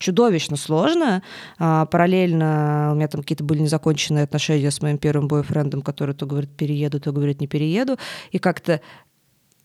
чудовищно 0.01 0.57
сложно. 0.57 1.23
А, 1.57 1.85
параллельно 1.85 2.89
у 2.91 2.95
меня 2.95 3.07
там 3.07 3.21
какие-то 3.21 3.43
были 3.43 3.59
незаконченные 3.59 4.23
отношения 4.25 4.71
с 4.71 4.81
моим 4.81 4.97
первым 4.97 5.27
бойфрендом, 5.27 5.81
который 5.81 6.15
то 6.15 6.25
говорит 6.25 6.49
перееду, 6.49 6.99
то 6.99 7.11
говорит 7.11 7.39
не 7.39 7.47
перееду. 7.47 7.97
И 8.31 8.39
как-то 8.39 8.81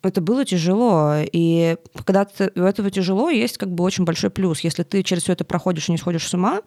это 0.03 0.21
было 0.21 0.45
тяжело. 0.45 1.15
И 1.33 1.77
когда 2.05 2.27
у 2.55 2.61
этого 2.61 2.91
тяжело, 2.91 3.31
есть 3.31 3.59
как 3.59 3.73
бы 3.73 3.83
очень 3.83 4.05
большой 4.05 4.31
плюс. 4.31 4.61
Если 4.61 4.83
ты 4.83 5.03
через 5.03 5.25
все 5.25 5.33
это 5.33 5.45
проходишь 5.45 5.89
и 5.89 5.93
не 5.93 5.99
сходишь 5.99 6.27
с 6.29 6.35
ума, 6.35 6.61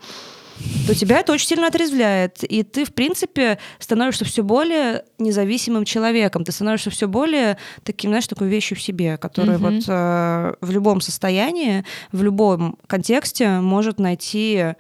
то 0.87 0.95
тебя 0.95 1.19
это 1.19 1.33
очень 1.33 1.47
сильно 1.47 1.67
отрезвляет. 1.67 2.43
И 2.43 2.63
ты, 2.63 2.85
в 2.85 2.93
принципе, 2.93 3.59
становишься 3.79 4.25
все 4.25 4.43
более 4.43 5.05
независимым 5.17 5.85
человеком. 5.85 6.43
Ты 6.43 6.51
становишься 6.51 6.89
все 6.89 7.07
более 7.07 7.57
таким, 7.83 8.11
знаешь, 8.11 8.27
такой 8.27 8.47
вещью 8.47 8.77
в 8.77 8.81
себе, 8.81 9.17
которая 9.17 9.57
mm-hmm. 9.57 9.75
вот 9.77 9.83
э, 9.87 10.53
в 10.65 10.71
любом 10.71 11.01
состоянии, 11.01 11.85
в 12.11 12.23
любом 12.23 12.77
контексте 12.87 13.59
может 13.59 13.99
найти 13.99 14.73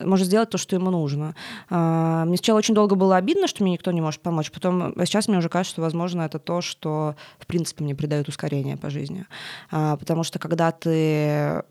может 0.00 0.26
сделать 0.28 0.50
то, 0.50 0.58
что 0.58 0.76
ему 0.76 0.90
нужно. 0.90 1.34
А, 1.70 2.24
мне 2.24 2.36
сначала 2.36 2.58
очень 2.58 2.74
долго 2.74 2.94
было 2.94 3.16
обидно, 3.16 3.48
что 3.48 3.64
мне 3.64 3.72
никто 3.72 3.90
не 3.90 4.00
может 4.00 4.20
помочь. 4.20 4.50
Потом 4.50 4.94
а 4.96 5.06
сейчас 5.06 5.26
мне 5.26 5.38
уже 5.38 5.48
кажется, 5.48 5.72
что, 5.72 5.82
возможно, 5.82 6.22
это 6.22 6.38
то, 6.38 6.60
что, 6.60 7.16
в 7.38 7.46
принципе, 7.46 7.82
мне 7.82 7.94
придает 7.94 8.28
ускорение 8.28 8.76
по 8.76 8.90
жизни. 8.90 9.26
А, 9.70 9.96
потому 9.96 10.22
что 10.22 10.38
когда 10.38 10.70
ты 10.70 11.64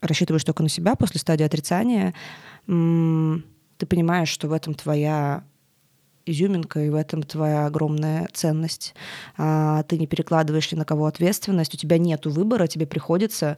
рассчитываешь 0.00 0.44
только 0.44 0.62
на 0.62 0.68
себя 0.68 0.94
после 0.94 1.20
стадии 1.20 1.44
отрицания, 1.44 2.14
ты 2.66 3.86
понимаешь, 3.86 4.28
что 4.28 4.48
в 4.48 4.52
этом 4.52 4.74
твоя 4.74 5.44
изюминка, 6.24 6.80
и 6.80 6.90
в 6.90 6.94
этом 6.96 7.22
твоя 7.22 7.66
огромная 7.66 8.28
ценность. 8.32 8.94
Ты 9.36 9.98
не 9.98 10.06
перекладываешь 10.06 10.72
ни 10.72 10.76
на 10.76 10.84
кого 10.84 11.06
ответственность, 11.06 11.74
у 11.74 11.76
тебя 11.76 11.98
нет 11.98 12.26
выбора, 12.26 12.66
тебе 12.66 12.86
приходится 12.86 13.56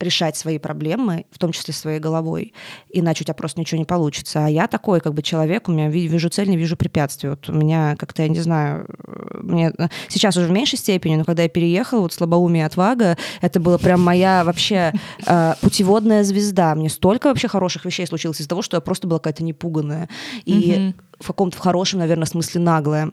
решать 0.00 0.36
свои 0.36 0.58
проблемы, 0.58 1.26
в 1.32 1.38
том 1.38 1.50
числе 1.50 1.74
своей 1.74 1.98
головой, 1.98 2.54
иначе 2.88 3.22
у 3.22 3.24
тебя 3.24 3.34
просто 3.34 3.58
ничего 3.58 3.78
не 3.78 3.84
получится. 3.84 4.46
А 4.46 4.48
я 4.48 4.68
такой 4.68 5.00
как 5.00 5.12
бы 5.12 5.22
человек, 5.22 5.68
у 5.68 5.72
меня 5.72 5.90
вижу 5.90 6.28
цель, 6.28 6.48
не 6.48 6.56
вижу 6.56 6.76
препятствий. 6.76 7.30
Вот 7.30 7.48
у 7.48 7.52
меня 7.52 7.96
как-то, 7.96 8.22
я 8.22 8.28
не 8.28 8.38
знаю, 8.38 8.86
мне 9.42 9.72
сейчас 10.08 10.36
уже 10.36 10.46
в 10.46 10.50
меньшей 10.50 10.78
степени, 10.78 11.16
но 11.16 11.24
когда 11.24 11.42
я 11.42 11.48
переехала, 11.48 12.00
вот 12.00 12.12
слабоумие 12.12 12.66
отвага, 12.66 13.16
это 13.40 13.60
была 13.60 13.78
прям 13.78 14.02
моя 14.02 14.44
вообще 14.44 14.92
э, 15.26 15.54
путеводная 15.60 16.24
звезда. 16.24 16.74
Мне 16.74 16.88
столько 16.88 17.28
вообще 17.28 17.48
хороших 17.48 17.84
вещей 17.84 18.06
случилось 18.06 18.40
из-за 18.40 18.48
того, 18.48 18.62
что 18.62 18.76
я 18.76 18.80
просто 18.80 19.06
была 19.06 19.18
какая-то 19.18 19.44
непуганная. 19.44 20.08
И 20.44 20.72
mm-hmm. 20.72 20.94
в 21.20 21.26
каком-то 21.26 21.56
в 21.56 21.60
хорошем, 21.60 22.00
наверное, 22.00 22.26
смысле 22.26 22.60
наглая. 22.60 23.10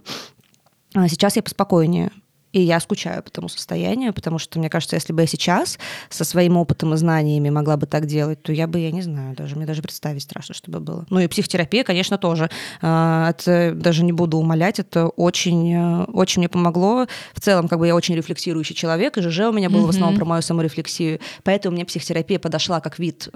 А 0.94 1.08
сейчас 1.10 1.36
я 1.36 1.44
поспокойнее. 1.44 2.12
И 2.56 2.62
я 2.62 2.80
скучаю 2.80 3.22
по 3.22 3.30
тому 3.30 3.50
состоянию, 3.50 4.14
потому 4.14 4.40
что, 4.40 4.60
мне 4.60 4.70
кажется, 4.70 4.96
если 4.96 5.12
бы 5.12 5.24
я 5.24 5.28
сейчас 5.28 5.78
со 6.10 6.24
своим 6.24 6.56
опытом 6.56 6.94
и 6.94 6.98
знаниями 6.98 7.50
могла 7.50 7.76
бы 7.76 7.86
так 7.86 8.06
делать, 8.06 8.42
то 8.42 8.54
я 8.54 8.66
бы, 8.66 8.80
я 8.80 8.92
не 8.92 9.02
знаю, 9.02 9.36
даже 9.36 9.58
мне 9.58 9.66
даже 9.66 9.82
представить 9.82 10.24
страшно, 10.24 10.56
чтобы 10.56 10.80
было. 10.80 11.06
Ну 11.10 11.20
и 11.20 11.28
психотерапия, 11.28 11.84
конечно, 11.84 12.18
тоже. 12.18 12.50
А, 12.82 13.32
это 13.32 13.74
даже 13.76 14.06
не 14.06 14.14
буду 14.14 14.38
умолять, 14.38 14.80
это 14.80 15.08
очень, 15.08 15.74
э, 15.74 16.04
очень 16.06 16.40
мне 16.40 16.48
помогло. 16.48 17.08
В 17.34 17.42
целом, 17.42 17.68
как 17.68 17.78
бы 17.78 17.88
я 17.88 17.94
очень 17.94 18.16
рефлексирующий 18.16 18.74
человек, 18.74 19.18
и 19.18 19.22
ЖЖ 19.22 19.40
у 19.40 19.52
меня 19.52 19.70
было 19.70 19.82
mm-hmm. 19.82 19.86
в 19.88 19.90
основном 19.90 20.16
про 20.16 20.24
мою 20.24 20.42
саморефлексию, 20.42 21.20
поэтому 21.44 21.76
мне 21.76 21.84
психотерапия 21.84 22.40
подошла 22.40 22.80
как 22.80 23.00
вид 23.00 23.28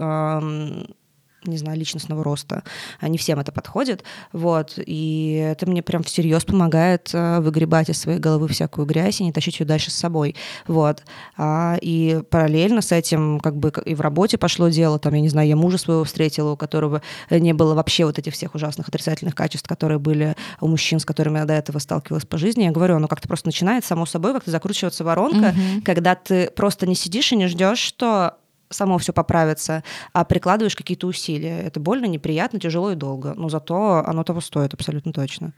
не 1.46 1.58
знаю, 1.58 1.78
личностного 1.78 2.24
роста. 2.24 2.64
Не 3.02 3.18
всем 3.18 3.40
это 3.40 3.52
подходит. 3.52 4.04
Вот. 4.34 4.74
И 4.78 5.34
это 5.52 5.66
мне 5.66 5.82
прям 5.82 6.04
всерьез 6.04 6.44
помогает 6.44 7.10
э, 7.14 7.40
выгребать 7.40 7.90
из 7.90 8.00
своей 8.00 8.20
головы 8.20 8.48
всякую 8.48 8.86
грязь 8.86 9.22
и 9.22 9.24
не 9.24 9.32
тащить 9.32 9.60
ее 9.60 9.66
дальше 9.66 9.92
с 9.92 9.96
собой. 9.96 10.36
Вот. 10.68 11.04
А, 11.38 11.78
и 11.82 12.22
параллельно 12.30 12.82
с 12.82 12.92
этим 12.92 13.40
как 13.40 13.56
бы 13.56 13.72
и 13.86 13.96
в 13.96 14.02
работе 14.02 14.38
пошло 14.38 14.70
дело. 14.70 15.00
Там, 15.00 15.14
я 15.14 15.22
не 15.22 15.30
знаю, 15.30 15.48
я 15.48 15.56
мужа 15.56 15.78
своего 15.78 16.04
встретила, 16.04 16.52
у 16.52 16.58
которого 16.58 17.02
не 17.30 17.54
было 17.54 17.74
вообще 17.74 18.06
вот 18.06 18.20
этих 18.20 18.34
всех 18.34 18.56
ужасных 18.56 18.90
отрицательных 18.90 19.36
качеств, 19.36 19.68
которые 19.68 20.00
были 20.00 20.36
у 20.60 20.68
мужчин, 20.68 21.00
с 21.00 21.06
которыми 21.06 21.38
я 21.40 21.46
до 21.46 21.54
этого 21.54 21.80
сталкивалась 21.80 22.26
по 22.26 22.38
жизни. 22.38 22.64
Я 22.64 22.72
говорю, 22.72 22.96
оно 22.96 23.08
как-то 23.08 23.28
просто 23.28 23.48
начинает 23.48 23.86
само 23.86 24.06
собой 24.06 24.34
как-то 24.34 24.52
закручиваться 24.52 25.04
воронка, 25.04 25.50
угу. 25.50 25.82
когда 25.86 26.16
ты 26.16 26.50
просто 26.52 26.88
не 26.88 26.96
сидишь 26.96 27.32
и 27.32 27.36
не 27.36 27.48
ждешь, 27.48 27.80
что 27.80 28.36
само 28.70 28.98
все 28.98 29.14
поправится, 29.14 29.84
а 30.14 30.24
прикладываешь 30.24 30.76
какие-то 30.76 31.08
усилия. 31.08 31.62
Это 31.62 31.80
больно, 31.80 32.06
неприятно, 32.06 32.60
тяжело 32.60 32.92
и 32.92 32.96
долго, 32.96 33.34
но 33.36 33.50
зато 33.50 34.04
оно 34.06 34.24
того 34.24 34.42
стоит 34.42 34.74
абсолютно 34.74 35.12
точно. 35.12 35.54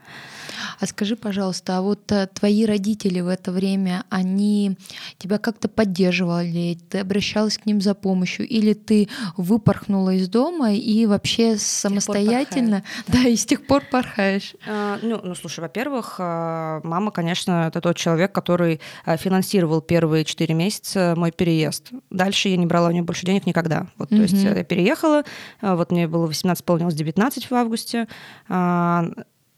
А 0.79 0.85
скажи, 0.85 1.15
пожалуйста, 1.15 1.77
а 1.77 1.81
вот 1.81 2.11
а, 2.11 2.27
твои 2.27 2.65
родители 2.65 3.19
в 3.19 3.27
это 3.27 3.51
время, 3.51 4.03
они 4.09 4.77
тебя 5.17 5.37
как-то 5.37 5.67
поддерживали, 5.67 6.77
ты 6.89 6.99
обращалась 6.99 7.57
к 7.57 7.65
ним 7.65 7.81
за 7.81 7.93
помощью, 7.93 8.47
или 8.47 8.73
ты 8.73 9.09
выпорхнула 9.37 10.11
из 10.11 10.29
дома 10.29 10.73
и 10.73 11.05
вообще 11.05 11.57
самостоятельно, 11.57 12.83
да, 13.07 13.27
и 13.27 13.35
с 13.35 13.45
тех 13.45 13.65
пор 13.65 13.83
порхаешь? 13.91 14.55
А, 14.67 14.99
ну, 15.01 15.19
ну, 15.23 15.35
слушай, 15.35 15.59
во-первых, 15.59 16.15
а, 16.19 16.81
мама, 16.83 17.11
конечно, 17.11 17.67
это 17.67 17.81
тот 17.81 17.97
человек, 17.97 18.31
который 18.31 18.79
а, 19.05 19.17
финансировал 19.17 19.81
первые 19.81 20.25
четыре 20.25 20.53
месяца 20.53 21.13
мой 21.17 21.31
переезд. 21.31 21.91
Дальше 22.09 22.49
я 22.49 22.57
не 22.57 22.65
брала 22.65 22.89
у 22.89 22.91
нее 23.01 23.05
больше 23.05 23.25
денег 23.25 23.45
никогда. 23.45 23.87
Вот, 23.97 24.11
mm-hmm. 24.11 24.15
То 24.15 24.21
есть 24.21 24.43
я 24.43 24.63
переехала, 24.63 25.23
вот 25.61 25.91
мне 25.91 26.07
было 26.07 26.27
18, 26.27 26.61
исполнилось 26.61 26.95
19 26.95 27.49
в 27.49 27.53
августе, 27.53 28.07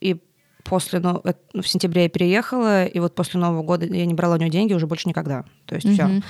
и 0.01 0.21
после, 0.63 0.99
ну, 0.99 1.21
ну, 1.53 1.61
в 1.61 1.67
сентябре 1.67 2.03
я 2.03 2.09
переехала, 2.09 2.85
и 2.85 2.99
вот 2.99 3.15
после 3.15 3.39
Нового 3.39 3.63
года 3.63 3.85
я 3.85 4.05
не 4.05 4.13
брала 4.13 4.35
у 4.35 4.37
нее 4.37 4.49
деньги 4.49 4.73
уже 4.73 4.87
больше 4.87 5.09
никогда. 5.09 5.43
То 5.65 5.75
есть 5.75 5.87
mm-hmm. 5.87 5.93
все. 5.93 6.23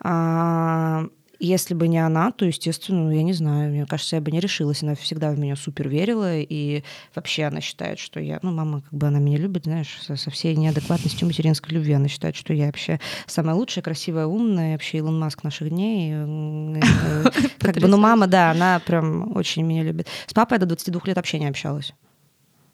А, 0.00 1.06
если 1.38 1.74
бы 1.74 1.88
не 1.88 1.98
она, 1.98 2.32
то, 2.32 2.44
естественно, 2.44 3.04
ну, 3.04 3.10
я 3.10 3.22
не 3.22 3.32
знаю, 3.32 3.70
мне 3.70 3.86
кажется, 3.86 4.16
я 4.16 4.22
бы 4.22 4.30
не 4.30 4.40
решилась. 4.40 4.82
Она 4.82 4.94
всегда 4.94 5.30
в 5.30 5.38
меня 5.38 5.56
супер 5.56 5.88
верила, 5.88 6.38
и 6.38 6.82
вообще 7.14 7.44
она 7.44 7.60
считает, 7.60 7.98
что 7.98 8.20
я... 8.20 8.38
Ну, 8.42 8.52
мама, 8.52 8.82
как 8.82 8.92
бы 8.92 9.06
она 9.06 9.18
меня 9.18 9.38
любит, 9.38 9.64
знаешь, 9.64 9.98
со, 10.00 10.16
со 10.16 10.30
всей 10.30 10.56
неадекватностью 10.56 11.26
материнской 11.26 11.74
любви. 11.74 11.92
Она 11.92 12.08
считает, 12.08 12.36
что 12.36 12.52
я 12.52 12.66
вообще 12.66 13.00
самая 13.26 13.54
лучшая, 13.54 13.82
красивая, 13.82 14.26
умная, 14.26 14.72
вообще 14.72 14.98
Илон 14.98 15.18
Маск 15.18 15.44
наших 15.44 15.70
дней. 15.70 16.12
Как 17.58 17.76
бы, 17.76 17.88
ну, 17.88 17.96
мама, 17.96 18.26
да, 18.26 18.50
она 18.50 18.80
прям 18.80 19.36
очень 19.36 19.62
меня 19.62 19.82
любит. 19.82 20.08
С 20.26 20.34
папой 20.34 20.54
я 20.54 20.60
до 20.60 20.66
22 20.66 21.00
лет 21.04 21.16
вообще 21.16 21.38
не 21.38 21.46
общалась. 21.46 21.92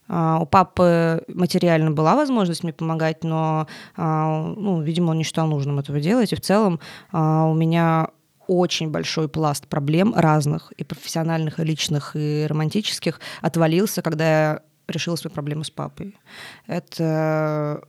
А, 0.09 0.39
у 0.41 0.47
папы 0.47 1.23
материально 1.29 1.91
была 1.91 2.15
возможность 2.17 2.65
мне 2.65 2.73
помогать, 2.73 3.25
но, 3.25 3.67
а, 3.97 4.55
ну, 4.57 4.83
видимо, 4.83 5.11
он 5.11 5.19
не 5.19 5.25
считал 5.25 5.47
нужным 5.47 5.79
этого 5.79 6.01
делать. 6.01 6.33
И 6.33 6.37
в 6.37 6.41
целом 6.41 6.81
а, 7.13 7.47
у 7.47 7.55
меня 7.55 8.09
очень 8.53 8.91
большой 8.91 9.29
пласт 9.29 9.67
проблем 9.67 10.15
разных, 10.15 10.73
и 10.73 10.85
профессиональных, 10.85 11.61
и 11.61 11.65
личных, 11.65 12.13
и 12.15 12.47
романтических, 12.49 13.21
отвалился, 13.41 14.03
когда 14.03 14.25
я 14.25 14.63
решила 14.89 15.17
свои 15.17 15.33
проблемы 15.33 15.65
с 15.65 15.71
папой. 15.71 16.17
Это 16.67 17.83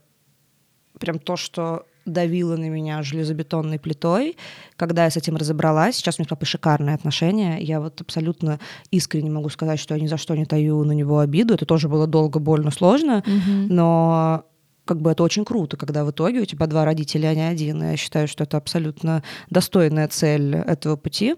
прям 0.99 1.19
то, 1.19 1.35
что 1.35 1.85
давило 2.05 2.57
на 2.57 2.69
меня 2.69 3.01
железобетонной 3.01 3.79
плитой. 3.79 4.37
Когда 4.75 5.05
я 5.05 5.09
с 5.09 5.17
этим 5.17 5.37
разобралась, 5.37 5.95
сейчас 5.95 6.17
у 6.17 6.21
меня 6.21 6.27
с 6.27 6.29
папой 6.29 6.45
шикарные 6.45 6.95
отношения, 6.95 7.59
я 7.59 7.79
вот 7.79 8.01
абсолютно 8.01 8.59
искренне 8.91 9.29
могу 9.29 9.49
сказать, 9.49 9.79
что 9.79 9.95
я 9.95 10.01
ни 10.01 10.07
за 10.07 10.17
что 10.17 10.35
не 10.35 10.45
таю 10.45 10.83
на 10.83 10.91
него 10.91 11.19
обиду. 11.19 11.53
Это 11.53 11.65
тоже 11.65 11.87
было 11.87 12.07
долго, 12.07 12.39
больно, 12.39 12.71
сложно, 12.71 13.23
mm-hmm. 13.25 13.67
но 13.69 14.45
как 14.85 15.01
бы 15.01 15.11
это 15.11 15.23
очень 15.23 15.45
круто, 15.45 15.77
когда 15.77 16.03
в 16.03 16.11
итоге 16.11 16.41
у 16.41 16.45
тебя 16.45 16.67
два 16.67 16.85
родителя, 16.85 17.27
а 17.27 17.35
не 17.35 17.41
один. 17.41 17.83
И 17.83 17.91
я 17.91 17.97
считаю, 17.97 18.27
что 18.27 18.43
это 18.43 18.57
абсолютно 18.57 19.23
достойная 19.49 20.07
цель 20.07 20.55
этого 20.55 20.95
пути. 20.95 21.35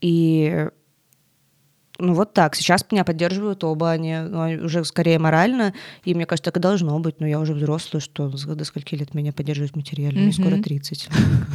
И 0.00 0.68
ну 1.98 2.14
вот 2.14 2.34
так. 2.34 2.54
Сейчас 2.54 2.84
меня 2.90 3.04
поддерживают 3.04 3.64
оба, 3.64 3.90
они 3.90 4.16
ну, 4.18 4.64
уже 4.64 4.84
скорее 4.84 5.18
морально, 5.18 5.72
и 6.04 6.14
мне 6.14 6.26
кажется, 6.26 6.50
так 6.50 6.58
и 6.58 6.60
должно 6.60 6.98
быть. 6.98 7.20
Но 7.20 7.26
я 7.26 7.40
уже 7.40 7.54
взрослая, 7.54 8.00
что 8.00 8.28
до 8.28 8.64
скольки 8.64 8.94
лет 8.94 9.14
меня 9.14 9.32
поддерживают 9.32 9.76
материально? 9.76 10.20
Мне 10.20 10.32
скоро 10.32 10.62
30. 10.62 11.08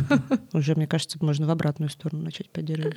Уже, 0.54 0.76
мне 0.76 0.88
кажется, 0.88 1.18
можно 1.22 1.46
в 1.46 1.52
обратную 1.52 1.90
сторону 1.90 2.24
начать 2.24 2.50
поддерживать. 2.50 2.96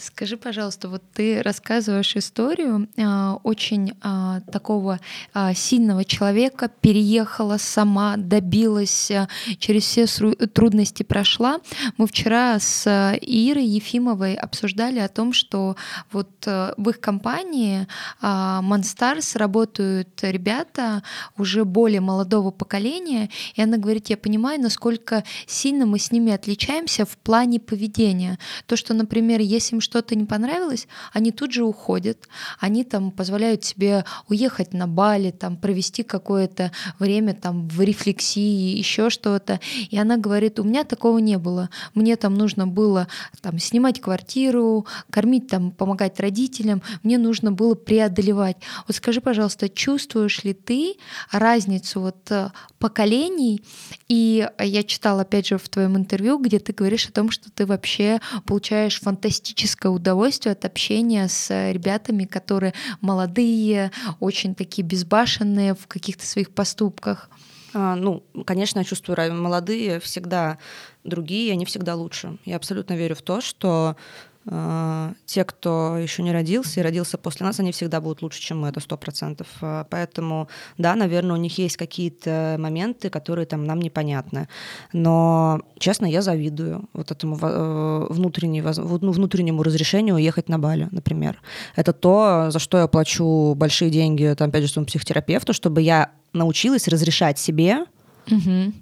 Скажи, 0.00 0.38
пожалуйста, 0.38 0.88
вот 0.88 1.02
ты 1.12 1.42
рассказываешь 1.42 2.16
историю 2.16 2.88
а, 2.96 3.34
очень 3.42 3.92
а, 4.00 4.40
такого 4.50 4.98
а, 5.34 5.52
сильного 5.52 6.06
человека, 6.06 6.70
переехала 6.80 7.58
сама, 7.58 8.16
добилась, 8.16 9.10
а, 9.10 9.28
через 9.58 9.82
все 9.82 10.06
трудности 10.06 11.02
прошла. 11.02 11.58
Мы 11.98 12.06
вчера 12.06 12.58
с 12.58 12.86
Ирой 13.20 13.66
Ефимовой 13.66 14.36
обсуждали 14.36 15.00
о 15.00 15.08
том, 15.08 15.34
что 15.34 15.76
вот 16.10 16.30
а, 16.46 16.72
в 16.78 16.88
их 16.88 16.98
компании 17.00 17.86
а, 18.22 18.62
Monstars 18.62 19.36
работают 19.36 20.08
ребята 20.22 21.02
уже 21.36 21.66
более 21.66 22.00
молодого 22.00 22.50
поколения, 22.50 23.28
и 23.54 23.60
она 23.60 23.76
говорит, 23.76 24.08
я 24.08 24.16
понимаю, 24.16 24.62
насколько 24.62 25.24
сильно 25.46 25.84
мы 25.84 25.98
с 25.98 26.10
ними 26.10 26.32
отличаемся 26.32 27.04
в 27.04 27.18
плане 27.18 27.60
поведения. 27.60 28.38
То, 28.64 28.76
что, 28.76 28.94
например, 28.94 29.40
если 29.40 29.74
им 29.74 29.82
что-то 29.90 30.14
не 30.14 30.24
понравилось, 30.24 30.86
они 31.12 31.32
тут 31.32 31.52
же 31.52 31.64
уходят, 31.64 32.28
они 32.60 32.84
там 32.84 33.10
позволяют 33.10 33.64
себе 33.64 34.04
уехать 34.28 34.72
на 34.72 34.86
Бали, 34.86 35.32
там 35.32 35.56
провести 35.56 36.04
какое-то 36.04 36.70
время 37.00 37.34
там 37.34 37.68
в 37.68 37.80
рефлексии, 37.80 38.78
еще 38.78 39.10
что-то. 39.10 39.58
И 39.90 39.98
она 39.98 40.16
говорит, 40.16 40.60
у 40.60 40.62
меня 40.62 40.84
такого 40.84 41.18
не 41.18 41.38
было. 41.38 41.70
Мне 41.94 42.14
там 42.14 42.34
нужно 42.34 42.68
было 42.68 43.08
там 43.40 43.58
снимать 43.58 44.00
квартиру, 44.00 44.86
кормить 45.10 45.48
там, 45.48 45.72
помогать 45.72 46.20
родителям, 46.20 46.82
мне 47.02 47.18
нужно 47.18 47.50
было 47.50 47.74
преодолевать. 47.74 48.58
Вот 48.86 48.96
скажи, 48.96 49.20
пожалуйста, 49.20 49.68
чувствуешь 49.68 50.44
ли 50.44 50.52
ты 50.54 50.94
разницу 51.32 52.00
вот 52.00 52.30
э, 52.30 52.50
поколений? 52.80 53.62
И 54.08 54.48
я 54.58 54.82
читала, 54.82 55.22
опять 55.22 55.46
же, 55.46 55.58
в 55.58 55.68
твоем 55.68 55.96
интервью, 55.96 56.38
где 56.38 56.58
ты 56.58 56.72
говоришь 56.72 57.06
о 57.06 57.12
том, 57.12 57.30
что 57.30 57.50
ты 57.52 57.66
вообще 57.66 58.20
получаешь 58.46 59.00
фантастическое 59.00 59.90
удовольствие 59.92 60.54
от 60.54 60.64
общения 60.64 61.28
с 61.28 61.70
ребятами, 61.70 62.24
которые 62.24 62.74
молодые, 63.00 63.92
очень 64.18 64.56
такие 64.56 64.82
безбашенные 64.82 65.74
в 65.74 65.86
каких-то 65.86 66.26
своих 66.26 66.50
поступках. 66.50 67.30
А, 67.72 67.94
ну, 67.94 68.24
конечно, 68.46 68.80
я 68.80 68.84
чувствую, 68.84 69.32
молодые 69.34 70.00
всегда 70.00 70.58
другие, 71.04 71.52
они 71.52 71.64
всегда 71.66 71.94
лучше. 71.94 72.38
Я 72.44 72.56
абсолютно 72.56 72.94
верю 72.94 73.14
в 73.14 73.22
то, 73.22 73.40
что 73.40 73.96
те, 74.46 75.44
кто 75.44 75.98
еще 75.98 76.22
не 76.22 76.32
родился 76.32 76.80
и 76.80 76.82
родился 76.82 77.18
после 77.18 77.44
нас, 77.44 77.60
они 77.60 77.72
всегда 77.72 78.00
будут 78.00 78.22
лучше, 78.22 78.40
чем 78.40 78.60
мы, 78.60 78.68
это 78.68 78.80
сто 78.80 78.96
процентов. 78.96 79.46
А, 79.60 79.84
поэтому, 79.90 80.48
да, 80.78 80.94
наверное, 80.96 81.36
у 81.36 81.38
них 81.38 81.58
есть 81.58 81.76
какие-то 81.76 82.56
моменты, 82.58 83.10
которые 83.10 83.44
там 83.44 83.64
нам 83.64 83.80
непонятны. 83.80 84.48
Но, 84.94 85.60
честно, 85.78 86.06
я 86.06 86.22
завидую 86.22 86.88
вот 86.94 87.10
этому 87.10 87.38
э, 87.40 88.06
ну, 88.10 89.12
внутреннему 89.12 89.62
разрешению 89.62 90.14
уехать 90.14 90.48
на 90.48 90.58
Бали, 90.58 90.88
например. 90.90 91.40
Это 91.76 91.92
то, 91.92 92.46
за 92.50 92.58
что 92.58 92.78
я 92.78 92.86
плачу 92.86 93.54
большие 93.54 93.90
деньги, 93.90 94.34
там, 94.38 94.48
опять 94.48 94.62
же, 94.62 94.68
своему 94.68 94.86
психотерапевту, 94.86 95.52
чтобы 95.52 95.82
я 95.82 96.12
научилась 96.32 96.88
разрешать 96.88 97.38
себе 97.38 97.84
угу 98.30 98.72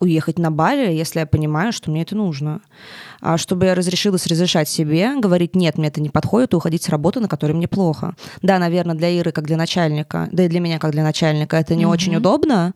уехать 0.00 0.38
на 0.38 0.50
Бали, 0.50 0.92
если 0.92 1.20
я 1.20 1.26
понимаю, 1.26 1.72
что 1.72 1.90
мне 1.90 2.02
это 2.02 2.16
нужно. 2.16 2.60
А 3.20 3.36
чтобы 3.36 3.66
я 3.66 3.74
разрешилась 3.74 4.26
разрешать 4.26 4.68
себе, 4.68 5.20
говорить, 5.20 5.54
нет, 5.54 5.78
мне 5.78 5.88
это 5.88 6.00
не 6.00 6.08
подходит, 6.08 6.52
и 6.52 6.56
уходить 6.56 6.82
с 6.82 6.88
работы, 6.88 7.20
на 7.20 7.28
которой 7.28 7.52
мне 7.52 7.68
плохо. 7.68 8.14
Да, 8.42 8.58
наверное, 8.58 8.96
для 8.96 9.10
Иры, 9.10 9.30
как 9.30 9.46
для 9.46 9.56
начальника, 9.56 10.28
да 10.32 10.44
и 10.44 10.48
для 10.48 10.60
меня, 10.60 10.78
как 10.78 10.92
для 10.92 11.04
начальника, 11.04 11.56
это 11.58 11.74
не 11.74 11.84
mm-hmm. 11.84 11.88
очень 11.88 12.16
удобно, 12.16 12.74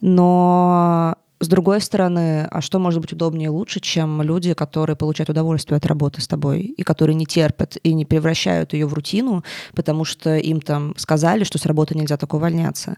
но 0.00 1.16
с 1.42 1.48
другой 1.48 1.80
стороны, 1.80 2.46
а 2.50 2.60
что 2.60 2.78
может 2.78 3.00
быть 3.00 3.12
удобнее 3.12 3.46
и 3.46 3.48
лучше, 3.48 3.80
чем 3.80 4.22
люди, 4.22 4.54
которые 4.54 4.94
получают 4.94 5.28
удовольствие 5.28 5.76
от 5.76 5.86
работы 5.86 6.20
с 6.20 6.28
тобой 6.28 6.60
и 6.60 6.82
которые 6.84 7.16
не 7.16 7.26
терпят 7.26 7.76
и 7.82 7.94
не 7.94 8.04
превращают 8.04 8.72
ее 8.74 8.86
в 8.86 8.94
рутину, 8.94 9.42
потому 9.74 10.04
что 10.04 10.36
им 10.36 10.60
там 10.60 10.94
сказали, 10.96 11.42
что 11.42 11.58
с 11.58 11.66
работы 11.66 11.96
нельзя 11.96 12.16
так 12.16 12.32
увольняться. 12.32 12.96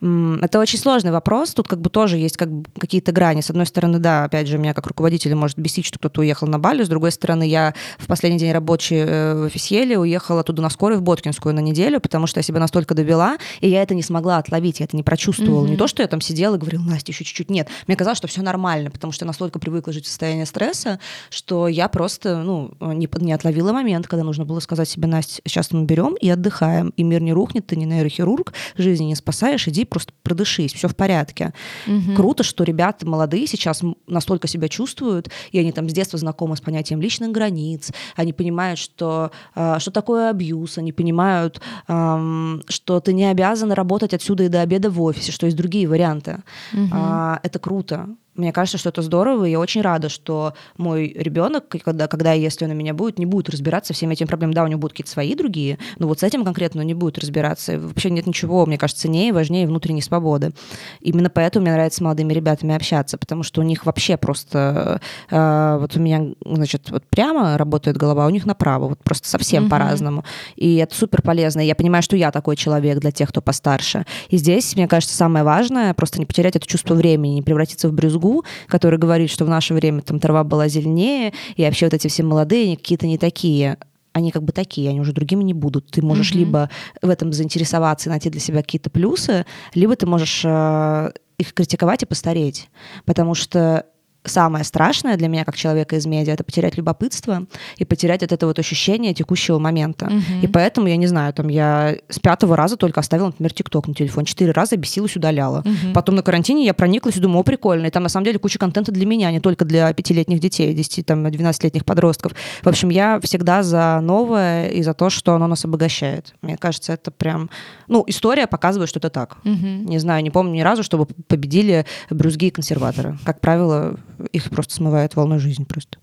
Это 0.00 0.58
очень 0.58 0.78
сложный 0.78 1.12
вопрос. 1.12 1.54
Тут 1.54 1.68
как 1.68 1.80
бы 1.80 1.88
тоже 1.88 2.18
есть 2.18 2.36
как 2.36 2.50
бы 2.50 2.64
какие-то 2.78 3.12
грани. 3.12 3.42
С 3.42 3.50
одной 3.50 3.66
стороны, 3.66 4.00
да, 4.00 4.24
опять 4.24 4.48
же, 4.48 4.58
меня 4.58 4.74
как 4.74 4.88
руководителя 4.88 5.36
может 5.36 5.56
бесить, 5.56 5.86
что 5.86 6.00
кто-то 6.00 6.20
уехал 6.20 6.48
на 6.48 6.58
Бали. 6.58 6.82
С 6.82 6.88
другой 6.88 7.12
стороны, 7.12 7.46
я 7.46 7.74
в 7.98 8.08
последний 8.08 8.40
день 8.40 8.50
рабочий 8.50 8.96
э, 8.96 9.34
в 9.34 9.44
офисьеле 9.44 9.98
уехала 10.00 10.42
туда 10.42 10.62
на 10.62 10.70
скорой 10.70 10.98
в 10.98 11.02
Боткинскую 11.02 11.54
на 11.54 11.60
неделю, 11.60 12.00
потому 12.00 12.26
что 12.26 12.40
я 12.40 12.42
себя 12.42 12.58
настолько 12.58 12.94
довела, 12.94 13.38
и 13.60 13.68
я 13.68 13.82
это 13.82 13.94
не 13.94 14.02
смогла 14.02 14.38
отловить, 14.38 14.80
я 14.80 14.86
это 14.86 14.96
не 14.96 15.04
прочувствовала. 15.04 15.64
Mm-hmm. 15.64 15.70
Не 15.70 15.76
то, 15.76 15.86
что 15.86 16.02
я 16.02 16.08
там 16.08 16.20
сидела 16.20 16.56
и 16.56 16.58
говорила, 16.58 16.82
Настя, 16.82 17.12
еще 17.12 17.22
чуть-чуть. 17.22 17.50
Нет, 17.50 17.68
мне 17.86 17.96
казалось, 17.96 18.18
что 18.18 18.28
все 18.28 18.42
нормально, 18.42 18.90
потому 18.90 19.12
что 19.12 19.24
я 19.24 19.26
настолько 19.26 19.58
привыкла 19.58 19.92
жить 19.92 20.06
в 20.06 20.08
состоянии 20.08 20.44
стресса, 20.44 20.98
что 21.30 21.68
я 21.68 21.88
просто 21.88 22.42
ну, 22.42 22.74
не, 22.80 23.08
не 23.20 23.32
отловила 23.32 23.72
момент, 23.72 24.06
когда 24.06 24.24
нужно 24.24 24.44
было 24.44 24.60
сказать 24.60 24.88
себе, 24.88 25.06
Настя, 25.06 25.42
сейчас 25.44 25.70
мы 25.72 25.84
берем 25.84 26.14
и 26.14 26.28
отдыхаем, 26.28 26.90
и 26.96 27.02
мир 27.02 27.22
не 27.22 27.32
рухнет, 27.32 27.66
ты 27.66 27.76
не 27.76 27.84
нейрохирург, 27.84 28.52
жизни 28.76 29.04
не 29.04 29.14
спасаешь, 29.14 29.68
иди 29.68 29.84
просто 29.84 30.12
продышись, 30.22 30.72
все 30.72 30.88
в 30.88 30.96
порядке. 30.96 31.52
Угу. 31.86 32.14
Круто, 32.16 32.42
что 32.42 32.64
ребята 32.64 33.06
молодые 33.06 33.46
сейчас 33.46 33.82
настолько 34.06 34.48
себя 34.48 34.68
чувствуют, 34.68 35.30
и 35.52 35.58
они 35.58 35.72
там 35.72 35.88
с 35.88 35.92
детства 35.92 36.18
знакомы 36.18 36.56
с 36.56 36.60
понятием 36.60 37.00
личных 37.00 37.30
границ, 37.32 37.90
они 38.16 38.32
понимают, 38.32 38.78
что, 38.78 39.30
э, 39.54 39.76
что 39.78 39.90
такое 39.90 40.30
абьюз, 40.30 40.78
они 40.78 40.92
понимают, 40.92 41.60
что 41.86 43.00
ты 43.00 43.12
не 43.12 43.26
обязан 43.26 43.72
работать 43.72 44.14
отсюда 44.14 44.44
и 44.44 44.48
до 44.48 44.60
обеда 44.62 44.90
в 44.90 45.00
офисе, 45.02 45.32
что 45.32 45.46
есть 45.46 45.56
другие 45.56 45.88
варианты. 45.88 46.42
Угу. 46.72 46.96
Это 47.42 47.58
круто. 47.58 47.73
bruta 47.74 48.06
Мне 48.36 48.52
кажется, 48.52 48.78
что 48.78 48.88
это 48.88 49.00
здорово, 49.00 49.44
и 49.44 49.52
я 49.52 49.60
очень 49.60 49.80
рада, 49.80 50.08
что 50.08 50.54
мой 50.76 51.14
ребенок, 51.16 51.68
когда, 51.68 52.08
когда 52.08 52.32
если 52.32 52.64
он 52.64 52.72
у 52.72 52.74
меня 52.74 52.92
будет, 52.92 53.18
не 53.18 53.26
будет 53.26 53.48
разбираться 53.48 53.94
всеми 53.94 54.14
этими 54.14 54.26
проблемами. 54.26 54.54
Да, 54.54 54.64
у 54.64 54.66
него 54.66 54.80
будут 54.80 54.94
какие-то 54.94 55.12
свои 55.12 55.36
другие, 55.36 55.78
но 55.98 56.08
вот 56.08 56.18
с 56.18 56.22
этим 56.24 56.44
конкретно 56.44 56.80
он 56.80 56.86
не 56.88 56.94
будет 56.94 57.18
разбираться. 57.18 57.78
Вообще 57.78 58.10
нет 58.10 58.26
ничего, 58.26 58.66
мне 58.66 58.76
кажется, 58.76 59.02
ценнее 59.02 59.28
и 59.28 59.32
важнее 59.32 59.68
внутренней 59.68 60.02
свободы. 60.02 60.52
Именно 61.00 61.30
поэтому 61.30 61.62
мне 61.62 61.72
нравится 61.72 61.98
с 61.98 62.00
молодыми 62.00 62.32
ребятами 62.32 62.74
общаться, 62.74 63.18
потому 63.18 63.44
что 63.44 63.60
у 63.60 63.64
них 63.64 63.86
вообще 63.86 64.16
просто... 64.16 65.00
Э, 65.30 65.78
вот 65.80 65.96
у 65.96 66.00
меня, 66.00 66.32
значит, 66.44 66.90
вот 66.90 67.04
прямо 67.04 67.56
работает 67.56 67.96
голова, 67.96 68.24
а 68.24 68.26
у 68.26 68.30
них 68.30 68.46
направо, 68.46 68.88
вот 68.88 68.98
просто 69.04 69.28
совсем 69.28 69.66
mm-hmm. 69.66 69.70
по-разному. 69.70 70.24
И 70.56 70.76
это 70.76 70.92
супер 70.94 71.22
полезно. 71.22 71.60
И 71.60 71.66
я 71.66 71.76
понимаю, 71.76 72.02
что 72.02 72.16
я 72.16 72.32
такой 72.32 72.56
человек 72.56 72.98
для 72.98 73.12
тех, 73.12 73.28
кто 73.28 73.40
постарше. 73.40 74.06
И 74.28 74.38
здесь, 74.38 74.74
мне 74.74 74.88
кажется, 74.88 75.14
самое 75.14 75.44
важное 75.44 75.94
просто 75.94 76.18
не 76.18 76.26
потерять 76.26 76.56
это 76.56 76.66
чувство 76.66 76.94
времени, 76.94 77.34
не 77.34 77.42
превратиться 77.42 77.88
в 77.88 77.92
брюзгу 77.92 78.23
Шойгу, 78.24 78.44
который 78.66 78.98
говорит, 78.98 79.30
что 79.30 79.44
в 79.44 79.48
наше 79.48 79.74
время 79.74 80.02
там 80.02 80.18
трава 80.18 80.44
была 80.44 80.68
зеленее, 80.68 81.32
и 81.56 81.64
вообще 81.64 81.86
вот 81.86 81.94
эти 81.94 82.08
все 82.08 82.22
молодые, 82.22 82.64
они 82.64 82.76
какие-то 82.76 83.06
не 83.06 83.18
такие 83.18 83.78
они 84.16 84.30
как 84.30 84.44
бы 84.44 84.52
такие, 84.52 84.90
они 84.90 85.00
уже 85.00 85.12
другими 85.12 85.42
не 85.42 85.54
будут. 85.54 85.90
Ты 85.90 86.00
можешь 86.00 86.30
mm-hmm. 86.30 86.38
либо 86.38 86.70
в 87.02 87.10
этом 87.10 87.32
заинтересоваться 87.32 88.08
и 88.08 88.10
найти 88.10 88.30
для 88.30 88.40
себя 88.40 88.62
какие-то 88.62 88.88
плюсы, 88.88 89.44
либо 89.74 89.96
ты 89.96 90.06
можешь 90.06 90.42
э, 90.44 91.10
их 91.36 91.52
критиковать 91.52 92.04
и 92.04 92.06
постареть. 92.06 92.68
Потому 93.06 93.34
что 93.34 93.86
самое 94.24 94.64
страшное 94.64 95.16
для 95.16 95.28
меня 95.28 95.44
как 95.44 95.56
человека 95.56 95.96
из 95.96 96.06
медиа 96.06 96.32
это 96.32 96.44
потерять 96.44 96.76
любопытство 96.76 97.46
и 97.76 97.84
потерять 97.84 98.22
от 98.22 98.32
этого 98.32 98.50
вот 98.50 98.58
ощущение 98.58 99.14
текущего 99.14 99.58
момента. 99.58 100.06
Угу. 100.06 100.42
И 100.42 100.46
поэтому, 100.46 100.86
я 100.86 100.96
не 100.96 101.06
знаю, 101.06 101.32
там 101.32 101.48
я 101.48 101.96
с 102.08 102.18
пятого 102.18 102.56
раза 102.56 102.76
только 102.76 103.00
оставила, 103.00 103.26
например, 103.26 103.52
ТикТок 103.52 103.86
на 103.88 103.94
телефон. 103.94 104.24
Четыре 104.24 104.52
раза 104.52 104.76
бесилась, 104.76 105.16
удаляла. 105.16 105.60
Угу. 105.60 105.92
Потом 105.94 106.14
на 106.16 106.22
карантине 106.22 106.64
я 106.64 106.74
прониклась 106.74 107.16
и 107.16 107.20
думаю, 107.20 107.40
о, 107.40 107.42
прикольно. 107.42 107.86
И 107.86 107.90
там 107.90 108.02
на 108.02 108.08
самом 108.08 108.24
деле 108.24 108.38
куча 108.38 108.58
контента 108.58 108.92
для 108.92 109.06
меня, 109.06 109.30
не 109.30 109.40
только 109.40 109.64
для 109.64 109.92
пятилетних 109.92 110.40
детей, 110.40 110.72
10, 110.72 111.06
там, 111.06 111.26
12-летних 111.26 111.84
подростков. 111.84 112.32
В 112.62 112.68
общем, 112.68 112.88
я 112.88 113.20
всегда 113.22 113.62
за 113.62 114.00
новое 114.02 114.68
и 114.68 114.82
за 114.82 114.94
то, 114.94 115.10
что 115.10 115.34
оно 115.34 115.46
нас 115.46 115.64
обогащает. 115.64 116.34
Мне 116.42 116.56
кажется, 116.56 116.94
это 116.94 117.10
прям... 117.10 117.50
Ну, 117.88 118.04
история 118.06 118.46
показывает, 118.46 118.88
что 118.88 118.98
это 118.98 119.10
так. 119.10 119.36
Угу. 119.44 119.66
Не 119.88 119.98
знаю, 119.98 120.22
не 120.22 120.30
помню 120.30 120.54
ни 120.54 120.60
разу, 120.60 120.82
чтобы 120.82 121.06
победили 121.28 121.86
брюзги 122.10 122.46
и 122.46 122.50
консерваторы. 122.50 123.18
Как 123.24 123.40
правило, 123.40 123.96
их 124.32 124.50
просто 124.50 124.74
смывает 124.74 125.16
волной 125.16 125.38
жизни 125.38 125.64
просто. 125.64 125.98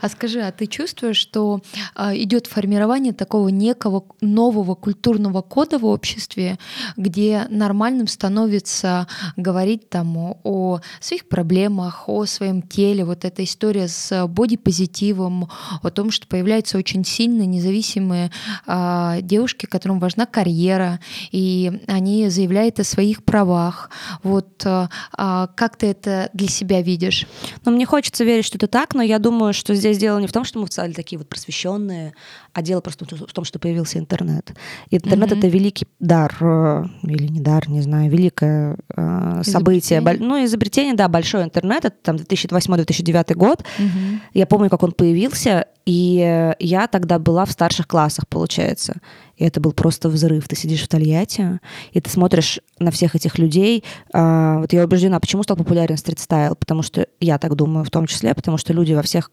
А 0.00 0.08
скажи, 0.08 0.40
а 0.40 0.52
ты 0.52 0.66
чувствуешь, 0.66 1.16
что 1.16 1.60
а, 1.94 2.14
идет 2.16 2.46
формирование 2.46 3.12
такого 3.12 3.48
некого 3.48 4.04
нового 4.20 4.74
культурного 4.74 5.42
кода 5.42 5.78
в 5.78 5.84
обществе, 5.84 6.58
где 6.96 7.46
нормальным 7.50 8.06
становится 8.06 9.06
говорить 9.36 9.88
там 9.88 10.36
о, 10.42 10.80
своих 11.00 11.28
проблемах, 11.28 12.08
о 12.08 12.24
своем 12.26 12.62
теле, 12.62 13.04
вот 13.04 13.24
эта 13.24 13.44
история 13.44 13.88
с 13.88 14.26
бодипозитивом, 14.26 15.48
о 15.82 15.90
том, 15.90 16.10
что 16.10 16.26
появляются 16.26 16.78
очень 16.78 17.04
сильные 17.04 17.46
независимые 17.46 18.30
а, 18.66 19.20
девушки, 19.20 19.66
которым 19.66 19.98
важна 20.00 20.26
карьера, 20.26 21.00
и 21.32 21.80
они 21.86 22.28
заявляют 22.28 22.80
о 22.80 22.84
своих 22.84 23.24
правах. 23.24 23.90
Вот 24.22 24.64
а 24.64 25.48
как 25.54 25.76
ты 25.76 25.88
это 25.88 26.30
для 26.32 26.48
себя 26.48 26.82
видишь? 26.82 27.26
Но 27.64 27.72
мне 27.72 27.86
хочется 27.86 28.24
верить, 28.24 28.44
что 28.44 28.58
это 28.58 28.66
так, 28.66 28.94
но 28.94 29.02
я 29.02 29.18
думаю, 29.18 29.52
что 29.52 29.74
здесь 29.74 29.98
дело 29.98 30.18
не 30.18 30.26
в 30.26 30.32
том, 30.32 30.44
что 30.44 30.58
мы 30.58 30.66
в 30.66 30.72
стали 30.72 30.92
такие 30.92 31.18
вот 31.18 31.28
просвещенные, 31.28 32.14
а 32.52 32.62
дело 32.62 32.80
просто 32.80 33.04
в 33.04 33.32
том, 33.32 33.44
что 33.44 33.58
появился 33.58 33.98
интернет. 33.98 34.52
Интернет 34.90 35.32
mm-hmm. 35.32 35.38
это 35.38 35.48
великий 35.48 35.86
дар, 35.98 36.36
э, 36.40 36.84
или 37.04 37.28
не 37.28 37.40
дар, 37.40 37.68
не 37.68 37.80
знаю, 37.80 38.10
великое 38.10 38.76
э, 38.96 39.42
событие. 39.44 40.00
Ну, 40.00 40.44
изобретение, 40.44 40.94
да, 40.94 41.08
большой 41.08 41.44
интернет, 41.44 41.84
это 41.84 41.96
там 42.02 42.16
2008-2009 42.16 43.34
год. 43.34 43.62
Mm-hmm. 43.78 44.18
Я 44.34 44.46
помню, 44.46 44.70
как 44.70 44.82
он 44.82 44.92
появился, 44.92 45.66
и 45.86 46.54
я 46.58 46.86
тогда 46.86 47.18
была 47.18 47.44
в 47.44 47.52
старших 47.52 47.88
классах, 47.88 48.28
получается. 48.28 48.96
И 49.36 49.44
это 49.44 49.60
был 49.60 49.72
просто 49.72 50.08
взрыв. 50.08 50.46
Ты 50.46 50.54
сидишь 50.54 50.82
в 50.82 50.88
Тольятти, 50.88 51.60
и 51.92 52.00
ты 52.00 52.10
смотришь 52.10 52.60
на 52.78 52.90
всех 52.90 53.16
этих 53.16 53.38
людей. 53.38 53.84
А, 54.12 54.58
вот 54.58 54.72
я 54.72 54.84
убеждена, 54.84 55.18
почему 55.18 55.42
стал 55.42 55.56
популярен 55.56 55.96
стрит-стайл? 55.96 56.54
Потому 56.56 56.82
что, 56.82 57.06
я 57.20 57.38
так 57.38 57.56
думаю, 57.56 57.84
в 57.84 57.90
том 57.90 58.06
числе, 58.06 58.34
потому 58.34 58.58
что 58.58 58.72
люди 58.72 58.92
во 58.92 59.02
всех 59.02 59.30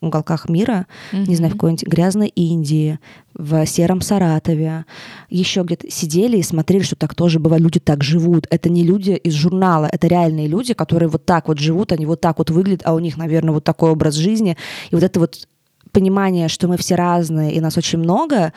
уголках 0.00 0.48
мира, 0.48 0.86
mm-hmm. 1.12 1.26
не 1.28 1.36
знаю, 1.36 1.50
в 1.50 1.54
какой-нибудь 1.54 1.86
грязной 1.86 2.28
Индии, 2.28 2.98
в 3.34 3.66
сером 3.66 4.00
Саратове, 4.00 4.86
еще 5.28 5.62
где-то 5.62 5.90
сидели 5.90 6.38
и 6.38 6.42
смотрели, 6.42 6.82
что 6.82 6.96
так 6.96 7.14
тоже 7.14 7.38
бывает, 7.38 7.62
люди 7.62 7.80
так 7.80 8.02
живут. 8.02 8.46
Это 8.50 8.68
не 8.68 8.82
люди 8.82 9.12
из 9.12 9.34
журнала, 9.34 9.88
это 9.90 10.06
реальные 10.06 10.48
люди, 10.48 10.74
которые 10.74 11.08
вот 11.08 11.26
так 11.26 11.48
вот 11.48 11.58
живут, 11.58 11.92
они 11.92 12.06
вот 12.06 12.20
так 12.20 12.38
вот 12.38 12.50
выглядят, 12.50 12.82
а 12.84 12.94
у 12.94 12.98
них, 12.98 13.16
наверное, 13.16 13.52
вот 13.52 13.64
такой 13.64 13.90
образ 13.90 14.14
жизни. 14.14 14.56
И 14.90 14.94
вот 14.94 15.04
это 15.04 15.20
вот 15.20 15.46
понимание, 15.92 16.48
что 16.48 16.68
мы 16.68 16.76
все 16.76 16.94
разные 16.94 17.52
и 17.52 17.60
нас 17.60 17.76
очень 17.76 17.98
много, 17.98 18.52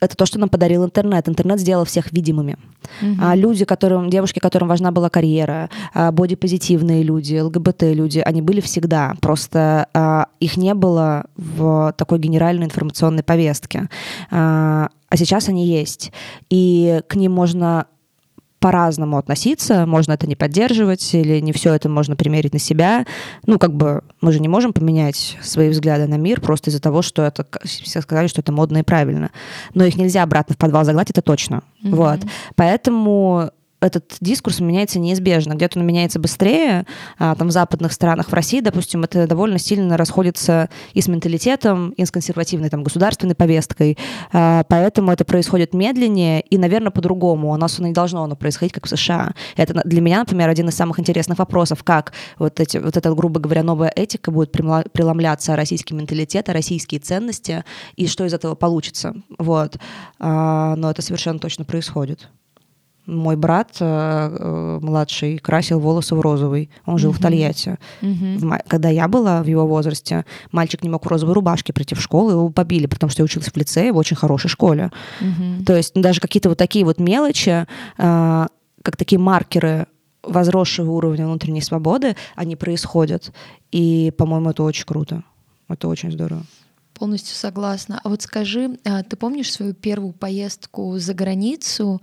это 0.00 0.16
то, 0.16 0.26
что 0.26 0.38
нам 0.38 0.48
подарил 0.48 0.84
интернет. 0.84 1.28
Интернет 1.28 1.60
сделал 1.60 1.84
всех 1.84 2.12
видимыми. 2.12 2.56
Mm-hmm. 3.02 3.16
А 3.20 3.36
люди, 3.36 3.64
которым, 3.64 4.10
девушки, 4.10 4.38
которым 4.38 4.68
важна 4.68 4.90
была 4.90 5.10
карьера, 5.10 5.70
а, 5.94 6.10
бодипозитивные 6.10 7.02
люди, 7.02 7.36
ЛГБТ-люди, 7.36 8.20
они 8.20 8.42
были 8.42 8.60
всегда. 8.60 9.14
Просто 9.20 9.86
а, 9.92 10.26
их 10.40 10.56
не 10.56 10.74
было 10.74 11.26
в 11.36 11.94
такой 11.96 12.18
генеральной 12.18 12.66
информационной 12.66 13.22
повестке. 13.22 13.88
А, 14.30 14.88
а 15.08 15.16
сейчас 15.16 15.48
они 15.48 15.66
есть. 15.66 16.12
И 16.48 17.02
к 17.06 17.16
ним 17.16 17.32
можно 17.32 17.86
по-разному 18.60 19.16
относиться, 19.16 19.86
можно 19.86 20.12
это 20.12 20.26
не 20.26 20.36
поддерживать, 20.36 21.14
или 21.14 21.40
не 21.40 21.52
все 21.52 21.74
это 21.74 21.88
можно 21.88 22.14
примерить 22.14 22.52
на 22.52 22.58
себя. 22.58 23.06
Ну, 23.46 23.58
как 23.58 23.74
бы 23.74 24.02
мы 24.20 24.32
же 24.32 24.40
не 24.40 24.48
можем 24.48 24.72
поменять 24.72 25.38
свои 25.42 25.70
взгляды 25.70 26.06
на 26.06 26.16
мир 26.16 26.40
просто 26.40 26.70
из-за 26.70 26.80
того, 26.80 27.02
что 27.02 27.22
это 27.22 27.46
все 27.64 28.00
сказали, 28.02 28.26
что 28.26 28.42
это 28.42 28.52
модно 28.52 28.78
и 28.78 28.82
правильно. 28.82 29.30
Но 29.74 29.84
их 29.84 29.96
нельзя 29.96 30.22
обратно 30.22 30.54
в 30.54 30.58
подвал 30.58 30.84
загнать, 30.84 31.10
это 31.10 31.22
точно. 31.22 31.62
Mm-hmm. 31.82 31.94
Вот. 31.94 32.20
Поэтому 32.54 33.50
этот 33.80 34.16
дискурс 34.20 34.60
меняется 34.60 34.98
неизбежно. 34.98 35.54
Где-то 35.54 35.78
он 35.78 35.86
меняется 35.86 36.18
быстрее, 36.18 36.86
а, 37.18 37.34
там 37.34 37.48
в 37.48 37.50
западных 37.50 37.92
странах, 37.92 38.28
в 38.28 38.32
России, 38.32 38.60
допустим, 38.60 39.04
это 39.04 39.26
довольно 39.26 39.58
сильно 39.58 39.96
расходится 39.96 40.68
и 40.92 41.00
с 41.00 41.08
менталитетом, 41.08 41.90
и 41.90 42.04
с 42.04 42.10
консервативной 42.10 42.68
там, 42.68 42.82
государственной 42.82 43.34
повесткой. 43.34 43.96
А, 44.32 44.64
поэтому 44.64 45.10
это 45.12 45.24
происходит 45.24 45.74
медленнее 45.74 46.42
и, 46.42 46.58
наверное, 46.58 46.90
по-другому. 46.90 47.50
У 47.50 47.56
нас 47.56 47.78
оно 47.78 47.88
не 47.88 47.94
должно 47.94 48.22
оно 48.22 48.36
происходить, 48.36 48.72
как 48.72 48.86
в 48.86 48.88
США. 48.88 49.32
Это 49.56 49.80
для 49.84 50.00
меня, 50.00 50.20
например, 50.20 50.48
один 50.48 50.68
из 50.68 50.74
самых 50.74 51.00
интересных 51.00 51.38
вопросов, 51.38 51.82
как 51.82 52.12
вот, 52.38 52.60
эти, 52.60 52.78
вот 52.78 52.96
эта, 52.96 53.14
грубо 53.14 53.40
говоря, 53.40 53.62
новая 53.62 53.92
этика 53.94 54.30
будет 54.30 54.52
преломляться 54.52 55.56
российский 55.56 55.94
менталитет, 55.94 56.48
российские 56.48 57.00
ценности, 57.00 57.64
и 57.96 58.06
что 58.06 58.24
из 58.26 58.34
этого 58.34 58.54
получится. 58.54 59.14
Вот. 59.38 59.78
А, 60.18 60.76
но 60.76 60.90
это 60.90 61.02
совершенно 61.02 61.38
точно 61.38 61.64
происходит 61.64 62.28
мой 63.06 63.36
брат 63.36 63.76
э, 63.80 63.84
э, 63.84 64.78
младший 64.82 65.38
красил 65.38 65.80
волосы 65.80 66.14
в 66.14 66.20
розовый. 66.20 66.70
Он 66.86 66.98
жил 66.98 67.10
uh-huh. 67.10 67.16
в 67.16 67.20
Тольятти. 67.20 67.78
Uh-huh. 68.02 68.62
Когда 68.68 68.88
я 68.88 69.08
была 69.08 69.42
в 69.42 69.46
его 69.46 69.66
возрасте, 69.66 70.24
мальчик 70.52 70.82
не 70.82 70.88
мог 70.88 71.04
в 71.04 71.08
розовой 71.08 71.34
рубашке 71.34 71.72
прийти 71.72 71.94
в 71.94 72.00
школу, 72.00 72.30
его 72.30 72.48
побили, 72.50 72.86
потому 72.86 73.10
что 73.10 73.22
я 73.22 73.24
училась 73.24 73.48
в 73.48 73.56
лицее 73.56 73.92
в 73.92 73.96
очень 73.96 74.16
хорошей 74.16 74.48
школе. 74.48 74.90
Uh-huh. 75.20 75.64
То 75.64 75.76
есть 75.76 75.94
даже 75.94 76.20
какие-то 76.20 76.48
вот 76.48 76.58
такие 76.58 76.84
вот 76.84 76.98
мелочи, 76.98 77.66
э, 77.98 78.46
как 78.82 78.96
такие 78.96 79.18
маркеры 79.18 79.86
возросшего 80.22 80.90
уровня 80.90 81.26
внутренней 81.26 81.62
свободы, 81.62 82.16
они 82.34 82.56
происходят. 82.56 83.32
И, 83.72 84.12
по-моему, 84.16 84.50
это 84.50 84.62
очень 84.62 84.84
круто. 84.84 85.24
Это 85.68 85.88
очень 85.88 86.12
здорово. 86.12 86.42
Полностью 87.00 87.34
согласна. 87.34 87.98
А 88.04 88.10
вот 88.10 88.20
скажи, 88.20 88.78
а, 88.84 89.02
ты 89.02 89.16
помнишь 89.16 89.50
свою 89.50 89.72
первую 89.72 90.12
поездку 90.12 90.98
за 90.98 91.14
границу 91.14 92.02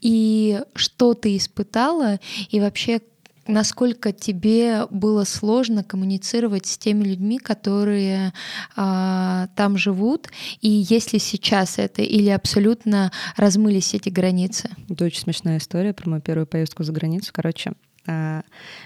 и 0.00 0.62
что 0.74 1.12
ты 1.12 1.36
испытала 1.36 2.18
и 2.48 2.58
вообще 2.58 3.02
насколько 3.46 4.10
тебе 4.10 4.86
было 4.86 5.24
сложно 5.24 5.84
коммуницировать 5.84 6.64
с 6.64 6.78
теми 6.78 7.04
людьми, 7.04 7.38
которые 7.38 8.32
а, 8.74 9.48
там 9.54 9.76
живут, 9.76 10.28
и 10.62 10.70
есть 10.70 11.12
ли 11.12 11.18
сейчас 11.18 11.78
это, 11.78 12.00
или 12.00 12.30
абсолютно 12.30 13.12
размылись 13.36 13.92
эти 13.92 14.08
границы? 14.08 14.70
Это 14.88 15.04
очень 15.04 15.20
смешная 15.20 15.58
история 15.58 15.92
про 15.92 16.08
мою 16.08 16.22
первую 16.22 16.46
поездку 16.46 16.84
за 16.84 16.92
границу. 16.92 17.32
Короче, 17.34 17.74
а, 18.06 18.44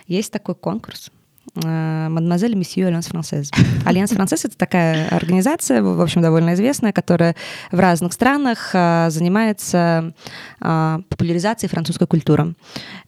есть 0.09 0.33
такой 0.33 0.57
конкурс 0.57 1.13
Э, 1.13 1.22
Mademoiselle 1.55 2.55
Monsieur 2.55 2.87
Alliance 2.87 3.07
Française. 3.09 3.51
Alliance 3.85 4.11
Française— 4.11 4.45
это 4.47 4.57
такая 4.57 5.09
организация, 5.09 5.83
в 5.83 6.01
общем, 6.01 6.23
довольно 6.23 6.55
известная, 6.55 6.93
которая 6.93 7.37
в 7.71 7.79
разных 7.79 8.13
странах 8.13 8.71
э, 8.73 9.09
занимается 9.11 10.15
э, 10.61 10.99
популяризацией 11.09 11.69
французской 11.69 12.07
культуры. 12.07 12.55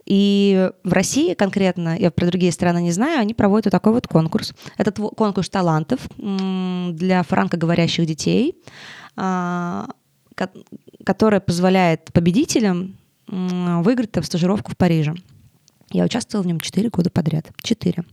И 0.04 0.70
в 0.84 0.92
России 0.92 1.34
конкретно, 1.34 1.96
я 1.98 2.10
про 2.10 2.26
другие 2.26 2.52
страны 2.52 2.82
не 2.82 2.92
знаю, 2.92 3.20
они 3.20 3.32
проводят 3.32 3.66
вот 3.66 3.72
такой 3.72 3.92
вот 3.92 4.06
конкурс. 4.06 4.52
Этот 4.76 4.98
конкурс 5.16 5.48
талантов 5.48 6.00
для 6.18 7.22
франкоговорящих 7.22 8.04
детей, 8.04 8.54
который 11.04 11.40
позволяет 11.40 12.12
победителям 12.12 12.96
выиграть 13.28 14.12
там 14.12 14.22
стажировку 14.24 14.72
в 14.72 14.76
Париже. 14.76 15.14
Я 15.90 16.04
участвовала 16.04 16.44
в 16.44 16.46
нем 16.46 16.60
4 16.60 16.88
года 16.90 17.10
подряд. 17.10 17.46
4. 17.62 18.04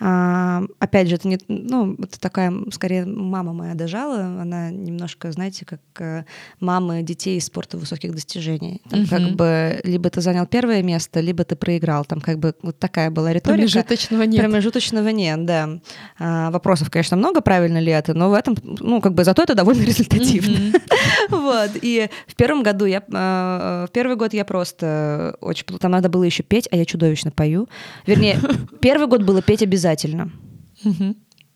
А, 0.00 0.62
опять 0.78 1.08
же, 1.08 1.16
это 1.16 1.28
не, 1.28 1.38
ну, 1.48 1.94
это 1.94 2.18
такая, 2.18 2.52
скорее, 2.72 3.04
мама 3.04 3.52
моя 3.52 3.74
дожала. 3.74 4.20
Она 4.40 4.70
немножко, 4.70 5.30
знаете, 5.32 5.66
как 5.66 5.80
э, 5.98 6.24
мамы 6.60 7.02
детей 7.02 7.36
из 7.36 7.46
спорта 7.46 7.76
высоких 7.76 8.14
достижений. 8.14 8.80
Там, 8.88 9.00
угу. 9.00 9.08
как 9.08 9.30
бы 9.32 9.80
либо 9.84 10.08
ты 10.08 10.20
занял 10.20 10.46
первое 10.46 10.82
место, 10.82 11.20
либо 11.20 11.44
ты 11.44 11.56
проиграл. 11.56 12.04
Там 12.04 12.20
как 12.20 12.38
бы 12.38 12.54
вот 12.62 12.78
такая 12.78 13.10
была 13.10 13.32
риторика. 13.32 13.58
Промежуточного 13.58 14.22
нет. 14.22 14.40
Промежуточного 14.40 15.08
нет, 15.08 15.44
да. 15.44 15.80
А, 16.18 16.50
вопросов, 16.50 16.90
конечно, 16.90 17.16
много, 17.16 17.40
правильно 17.40 17.78
ли 17.78 17.92
это, 17.92 18.14
но 18.14 18.30
в 18.30 18.34
этом, 18.34 18.56
ну, 18.62 19.00
как 19.00 19.14
бы 19.14 19.24
зато 19.24 19.42
это 19.42 19.54
довольно 19.54 19.82
результативно. 19.84 20.78
Вот. 21.28 21.70
И 21.80 22.08
в 22.26 22.34
первом 22.34 22.62
году 22.62 22.84
я, 22.84 23.02
э, 23.06 23.86
в 23.88 23.92
первый 23.92 24.16
год 24.16 24.34
я 24.34 24.44
просто 24.44 25.36
очень... 25.40 25.64
Там 25.78 25.92
надо 25.92 26.08
было 26.08 26.24
еще 26.24 26.42
петь, 26.42 26.68
а 26.70 26.76
я 26.76 26.84
чудовищно 27.10 27.30
пою. 27.30 27.68
Вернее, 28.06 28.38
первый 28.80 29.06
год 29.06 29.22
было 29.22 29.42
петь 29.42 29.62
обязательно. 29.62 30.30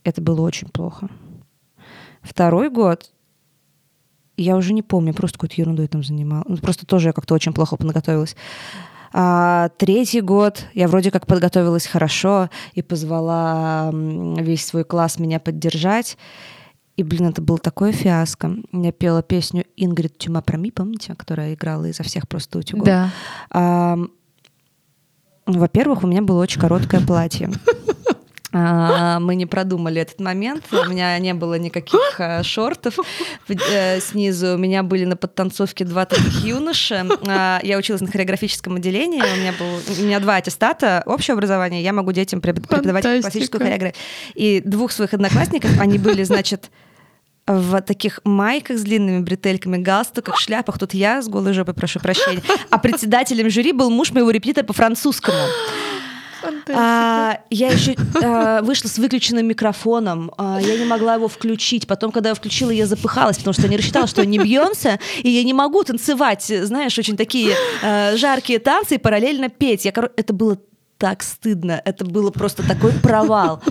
Это 0.02 0.20
было 0.20 0.42
очень 0.42 0.68
плохо. 0.68 1.08
Второй 2.22 2.70
год 2.70 3.10
я 4.36 4.56
уже 4.56 4.72
не 4.72 4.82
помню, 4.82 5.14
просто 5.14 5.38
какой-то 5.38 5.54
ерундой 5.58 5.86
там 5.86 6.02
занималась. 6.02 6.46
Ну, 6.48 6.56
просто 6.56 6.86
тоже 6.86 7.08
я 7.08 7.12
как-то 7.12 7.34
очень 7.34 7.52
плохо 7.52 7.76
подготовилась. 7.76 8.36
А 9.12 9.68
третий 9.78 10.20
год 10.20 10.66
я 10.74 10.88
вроде 10.88 11.12
как 11.12 11.26
подготовилась 11.26 11.86
хорошо 11.86 12.50
и 12.72 12.82
позвала 12.82 13.90
весь 13.92 14.66
свой 14.66 14.84
класс 14.84 15.20
меня 15.20 15.38
поддержать. 15.38 16.18
И, 16.96 17.02
блин, 17.02 17.28
это 17.28 17.40
было 17.40 17.58
такое 17.58 17.92
фиаско. 17.92 18.56
Я 18.72 18.92
пела 18.92 19.22
песню 19.22 19.64
Ингрид 19.76 20.18
Тюма 20.18 20.42
Проми, 20.42 20.70
помните, 20.70 21.14
которая 21.14 21.54
играла 21.54 21.86
изо 21.86 22.02
всех 22.02 22.28
просто 22.28 22.58
утюгов? 22.58 22.86
Да. 22.86 23.10
А, 23.50 23.98
во-первых, 25.46 26.04
у 26.04 26.06
меня 26.06 26.22
было 26.22 26.42
очень 26.42 26.60
короткое 26.60 27.00
платье. 27.00 27.50
А, 28.56 29.18
мы 29.18 29.34
не 29.34 29.46
продумали 29.46 30.00
этот 30.00 30.20
момент. 30.20 30.64
У 30.70 30.88
меня 30.88 31.18
не 31.18 31.34
было 31.34 31.58
никаких 31.58 32.14
а, 32.18 32.42
шортов 32.44 33.00
э, 33.48 33.98
снизу. 34.00 34.54
У 34.54 34.58
меня 34.58 34.84
были 34.84 35.04
на 35.04 35.16
подтанцовке 35.16 35.84
два 35.84 36.04
таких 36.04 36.44
юноши. 36.44 37.04
А, 37.26 37.58
я 37.64 37.76
училась 37.76 38.00
на 38.00 38.06
хореографическом 38.06 38.76
отделении. 38.76 39.20
У 39.20 39.40
меня, 39.40 39.52
был, 39.58 39.94
у 39.98 40.02
меня 40.04 40.20
два 40.20 40.36
аттестата 40.36 41.02
общее 41.04 41.32
образование. 41.32 41.82
Я 41.82 41.92
могу 41.92 42.12
детям 42.12 42.40
преподавать 42.40 43.02
Фантастика. 43.02 43.22
классическую 43.22 43.60
хореографию. 43.60 44.00
И 44.34 44.62
двух 44.64 44.92
своих 44.92 45.14
одноклассников, 45.14 45.80
они 45.80 45.98
были, 45.98 46.22
значит, 46.22 46.70
в 47.46 47.80
таких 47.82 48.20
майках 48.24 48.78
с 48.78 48.82
длинными 48.82 49.20
бретельками, 49.20 49.76
галстуках, 49.76 50.38
шляпах. 50.38 50.78
Тут 50.78 50.94
я 50.94 51.20
с 51.20 51.28
голой 51.28 51.52
жопой, 51.52 51.74
прошу 51.74 52.00
прощения. 52.00 52.42
А 52.70 52.78
председателем 52.78 53.50
жюри 53.50 53.72
был 53.72 53.90
муж 53.90 54.12
моего 54.12 54.30
репетитора 54.30 54.64
по 54.64 54.72
французскому. 54.72 55.38
А, 56.68 57.38
я 57.50 57.68
еще 57.68 57.96
а, 58.22 58.62
вышла 58.62 58.88
с 58.88 58.98
выключенным 58.98 59.46
микрофоном. 59.46 60.30
А, 60.36 60.58
я 60.60 60.76
не 60.78 60.84
могла 60.84 61.14
его 61.14 61.28
включить. 61.28 61.86
Потом, 61.86 62.12
когда 62.12 62.30
я 62.30 62.34
включила, 62.34 62.70
я 62.70 62.86
запыхалась, 62.86 63.38
потому 63.38 63.54
что 63.54 63.62
я 63.62 63.68
не 63.68 63.76
рассчитала, 63.76 64.06
что 64.06 64.24
не 64.24 64.38
Бьонсе, 64.38 64.98
и 65.22 65.30
я 65.30 65.42
не 65.42 65.54
могу 65.54 65.84
танцевать, 65.84 66.44
знаешь, 66.44 66.98
очень 66.98 67.16
такие 67.16 67.54
а, 67.82 68.16
жаркие 68.16 68.58
танцы 68.58 68.96
и 68.96 68.98
параллельно 68.98 69.48
петь. 69.48 69.84
Я, 69.84 69.92
это 70.16 70.32
было 70.32 70.58
так 70.98 71.22
стыдно. 71.22 71.80
Это 71.84 72.04
было 72.04 72.30
просто 72.30 72.66
такой 72.66 72.92
провал. 72.92 73.62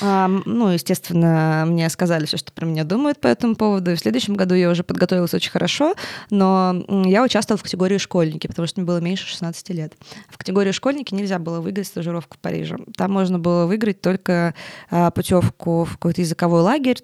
Ну, 0.00 0.68
естественно, 0.68 1.64
мне 1.66 1.88
сказали 1.90 2.26
все, 2.26 2.36
что 2.36 2.52
про 2.52 2.66
меня 2.66 2.84
думают 2.84 3.20
по 3.20 3.26
этому 3.26 3.54
поводу. 3.54 3.90
И 3.90 3.94
в 3.94 4.00
следующем 4.00 4.34
году 4.34 4.54
я 4.54 4.70
уже 4.70 4.82
подготовилась 4.82 5.34
очень 5.34 5.50
хорошо, 5.50 5.94
но 6.30 6.84
я 7.04 7.22
участвовала 7.22 7.58
в 7.58 7.62
категории 7.62 7.98
школьники, 7.98 8.46
потому 8.46 8.66
что 8.66 8.80
мне 8.80 8.86
было 8.86 8.98
меньше 8.98 9.26
16 9.26 9.70
лет. 9.70 9.94
В 10.28 10.38
категории 10.38 10.72
школьники 10.72 11.14
нельзя 11.14 11.38
было 11.38 11.60
выиграть 11.60 11.86
стажировку 11.86 12.36
в 12.36 12.38
Париже. 12.40 12.78
Там 12.96 13.12
можно 13.12 13.38
было 13.38 13.66
выиграть 13.66 14.00
только 14.00 14.54
а, 14.90 15.10
путевку 15.10 15.84
в 15.84 15.92
какой-то 15.92 16.20
языковой 16.20 16.62
лагерь 16.62 16.98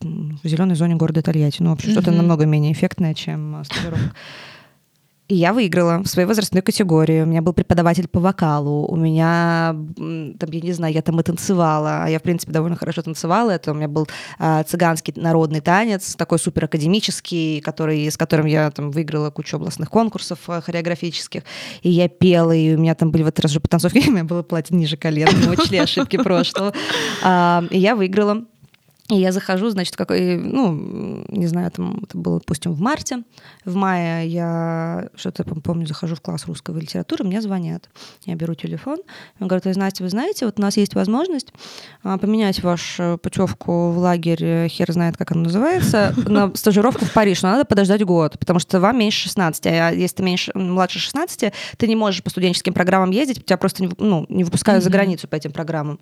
в 0.00 0.46
зеленой 0.46 0.76
зоне 0.76 0.94
города 0.94 1.22
Тольятти. 1.22 1.62
Ну, 1.62 1.70
в 1.70 1.72
общем, 1.74 1.90
mm-hmm. 1.90 1.92
что-то 1.92 2.12
намного 2.12 2.46
менее 2.46 2.72
эффектное, 2.72 3.14
чем 3.14 3.56
а, 3.56 3.64
стажировка. 3.64 4.12
И 5.28 5.34
я 5.34 5.52
выиграла 5.52 6.02
в 6.02 6.06
своей 6.06 6.26
возрастной 6.26 6.62
категории. 6.62 7.20
У 7.20 7.26
меня 7.26 7.42
был 7.42 7.52
преподаватель 7.52 8.08
по 8.08 8.18
вокалу. 8.18 8.86
У 8.86 8.96
меня, 8.96 9.76
там, 9.94 10.50
я 10.50 10.60
не 10.60 10.72
знаю, 10.72 10.94
я 10.94 11.02
там 11.02 11.20
и 11.20 11.22
танцевала. 11.22 12.04
А 12.04 12.08
я, 12.08 12.18
в 12.18 12.22
принципе, 12.22 12.50
довольно 12.50 12.76
хорошо 12.76 13.02
танцевала. 13.02 13.50
Это 13.50 13.72
у 13.72 13.74
меня 13.74 13.88
был 13.88 14.08
а, 14.38 14.62
цыганский 14.62 15.12
народный 15.16 15.60
танец, 15.60 16.14
такой 16.14 16.38
супер 16.38 16.64
академический, 16.64 17.60
который, 17.60 18.10
с 18.10 18.16
которым 18.16 18.46
я 18.46 18.70
там 18.70 18.90
выиграла 18.90 19.30
кучу 19.30 19.56
областных 19.56 19.90
конкурсов 19.90 20.38
а, 20.46 20.62
хореографических. 20.62 21.42
И 21.82 21.90
я 21.90 22.08
пела, 22.08 22.52
и 22.52 22.74
у 22.74 22.78
меня 22.78 22.94
там 22.94 23.10
были 23.10 23.22
в 23.22 23.26
этот 23.26 23.40
раз 23.40 23.52
же 23.52 23.60
потанцовки, 23.60 23.98
у 24.08 24.12
меня 24.12 24.24
было 24.24 24.42
платье 24.42 24.74
ниже 24.74 24.96
колен. 24.96 25.28
Мы 25.46 25.52
учли 25.52 25.76
ошибки 25.78 26.16
прошлого. 26.16 26.72
А, 27.22 27.64
и 27.70 27.78
я 27.78 27.96
выиграла. 27.96 28.44
И 29.10 29.14
я 29.14 29.32
захожу, 29.32 29.70
значит, 29.70 29.96
какой, 29.96 30.36
ну, 30.36 31.24
не 31.28 31.46
знаю, 31.46 31.70
там 31.70 32.00
это 32.02 32.18
было, 32.18 32.40
допустим, 32.40 32.72
в 32.72 32.80
марте. 32.80 33.22
В 33.64 33.74
мае 33.74 34.28
я 34.28 35.08
что-то 35.16 35.44
помню, 35.44 35.86
захожу 35.86 36.14
в 36.14 36.20
класс 36.20 36.44
русской 36.46 36.78
литературы, 36.78 37.24
мне 37.24 37.40
звонят. 37.40 37.88
Я 38.26 38.34
беру 38.34 38.54
телефон, 38.54 38.98
он 39.40 39.48
говорит, 39.48 39.64
вы 39.64 39.72
знаете, 39.72 40.04
вы 40.04 40.10
знаете, 40.10 40.44
вот 40.44 40.58
у 40.58 40.62
нас 40.62 40.76
есть 40.76 40.94
возможность 40.94 41.54
а, 42.02 42.18
поменять 42.18 42.62
вашу 42.62 43.18
путевку 43.22 43.92
в 43.92 43.98
лагерь, 43.98 44.44
э, 44.44 44.68
хер 44.68 44.92
знает, 44.92 45.16
как 45.16 45.30
он 45.30 45.42
называется, 45.42 46.14
на 46.26 46.54
стажировку 46.54 47.06
в 47.06 47.12
Париж, 47.14 47.40
но 47.42 47.52
надо 47.52 47.64
подождать 47.64 48.04
год, 48.04 48.38
потому 48.38 48.58
что 48.58 48.78
вам 48.78 48.98
меньше 48.98 49.22
16, 49.22 49.66
а 49.68 49.90
если 49.90 50.16
ты 50.16 50.22
меньше, 50.22 50.52
младше 50.54 50.98
16, 50.98 51.52
ты 51.78 51.88
не 51.88 51.96
можешь 51.96 52.22
по 52.22 52.28
студенческим 52.28 52.74
программам 52.74 53.10
ездить, 53.10 53.42
тебя 53.42 53.56
просто 53.56 53.84
не, 53.84 53.90
ну, 53.96 54.26
не 54.28 54.44
выпускают 54.44 54.82
mm-hmm. 54.82 54.84
за 54.84 54.90
границу 54.90 55.28
по 55.28 55.34
этим 55.34 55.52
программам. 55.52 55.98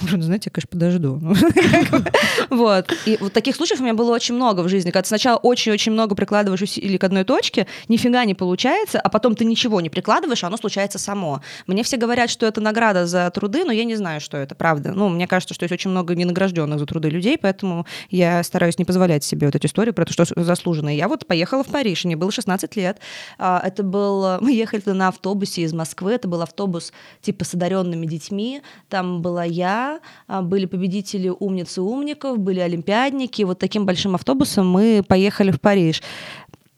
Знаете, 0.00 0.50
я, 0.50 0.52
конечно, 0.52 0.68
подожду. 0.70 1.20
Вот. 2.50 2.92
И 3.06 3.18
вот 3.20 3.32
таких 3.32 3.56
случаев 3.56 3.80
у 3.80 3.82
меня 3.82 3.94
было 3.94 4.14
очень 4.14 4.34
много 4.34 4.62
в 4.62 4.68
жизни, 4.68 4.90
когда 4.90 5.06
сначала 5.06 5.36
очень-очень 5.36 5.92
много 5.92 6.14
прикладываешь 6.14 6.62
усилий 6.62 6.98
к 6.98 7.04
одной 7.04 7.24
точке, 7.24 7.66
нифига 7.88 8.24
не 8.24 8.34
получается, 8.34 9.00
а 9.00 9.08
потом 9.08 9.34
ты 9.34 9.44
ничего 9.44 9.80
не 9.80 9.90
прикладываешь, 9.90 10.44
а 10.44 10.46
оно 10.46 10.56
случается 10.56 10.98
само. 10.98 11.42
Мне 11.66 11.82
все 11.82 11.96
говорят, 11.96 12.30
что 12.30 12.46
это 12.46 12.60
награда 12.60 13.06
за 13.06 13.30
труды, 13.30 13.64
но 13.64 13.72
я 13.72 13.84
не 13.84 13.96
знаю, 13.96 14.20
что 14.20 14.36
это, 14.36 14.54
правда. 14.54 14.92
Ну, 14.92 15.08
мне 15.08 15.26
кажется, 15.26 15.54
что 15.54 15.64
есть 15.64 15.72
очень 15.72 15.90
много 15.90 16.14
ненагражденных 16.14 16.78
за 16.78 16.86
труды 16.86 17.10
людей, 17.10 17.38
поэтому 17.38 17.86
я 18.10 18.42
стараюсь 18.42 18.78
не 18.78 18.84
позволять 18.84 19.24
себе 19.24 19.46
вот 19.46 19.54
эту 19.54 19.66
историю 19.66 19.94
про 19.94 20.04
то, 20.04 20.12
что 20.12 20.24
заслуженно. 20.36 20.94
Я 20.94 21.08
вот 21.08 21.26
поехала 21.26 21.64
в 21.64 21.68
Париж, 21.68 22.04
мне 22.04 22.16
было 22.16 22.30
16 22.30 22.76
лет. 22.76 22.98
А, 23.38 23.60
это 23.64 23.82
был... 23.82 24.38
Мы 24.40 24.52
ехали 24.52 24.82
на 24.86 25.08
автобусе 25.08 25.62
из 25.62 25.72
Москвы, 25.72 26.12
это 26.12 26.28
был 26.28 26.42
автобус 26.42 26.92
типа 27.20 27.44
с 27.44 27.54
одаренными 27.54 28.06
детьми, 28.06 28.62
там 28.88 29.22
была 29.22 29.44
я, 29.44 29.87
а, 30.26 30.42
были 30.42 30.66
победители 30.66 31.28
умницы 31.28 31.82
умников, 31.82 32.38
были 32.38 32.60
олимпиадники. 32.60 33.42
Вот 33.42 33.58
таким 33.58 33.86
большим 33.86 34.14
автобусом 34.14 34.68
мы 34.70 35.02
поехали 35.06 35.50
в 35.50 35.60
Париж. 35.60 36.02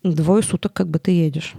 Двое 0.03 0.43
суток 0.43 0.73
как 0.73 0.87
бы 0.87 0.99
ты 0.99 1.11
едешь. 1.11 1.53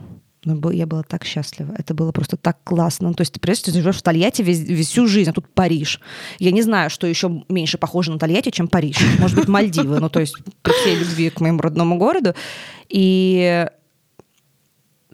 Но 0.45 0.73
я 0.73 0.87
была 0.87 1.05
так 1.05 1.25
счастлива. 1.25 1.73
Это 1.79 1.95
было 1.95 2.11
просто 2.11 2.37
так 2.37 2.59
классно. 2.65 3.09
Ну, 3.09 3.15
то 3.15 3.21
есть 3.21 3.33
ты 3.33 3.39
представляешь, 3.39 3.77
ты 3.77 3.81
живешь 3.81 3.99
в 3.99 4.03
Тольятти 4.03 4.43
весь, 4.43 4.59
весь 4.59 4.89
всю 4.89 5.07
жизнь, 5.07 5.31
а 5.31 5.33
тут 5.33 5.49
Париж. 5.49 6.01
Я 6.41 6.51
не 6.51 6.63
знаю, 6.63 6.91
что 6.91 7.07
еще 7.07 7.45
меньше 7.49 7.79
похоже 7.79 8.11
на 8.11 8.19
Тольятти, 8.19 8.51
чем 8.51 8.67
Париж. 8.67 8.97
Может 9.21 9.37
быть, 9.37 9.49
Мальдивы. 9.49 10.01
Ну, 10.01 10.09
то 10.09 10.19
есть 10.19 10.37
при 10.63 10.73
всей 10.73 10.97
любви 10.97 11.31
к 11.31 11.41
моему 11.41 11.61
родному 11.61 11.97
городу. 11.97 12.35
И 12.89 13.67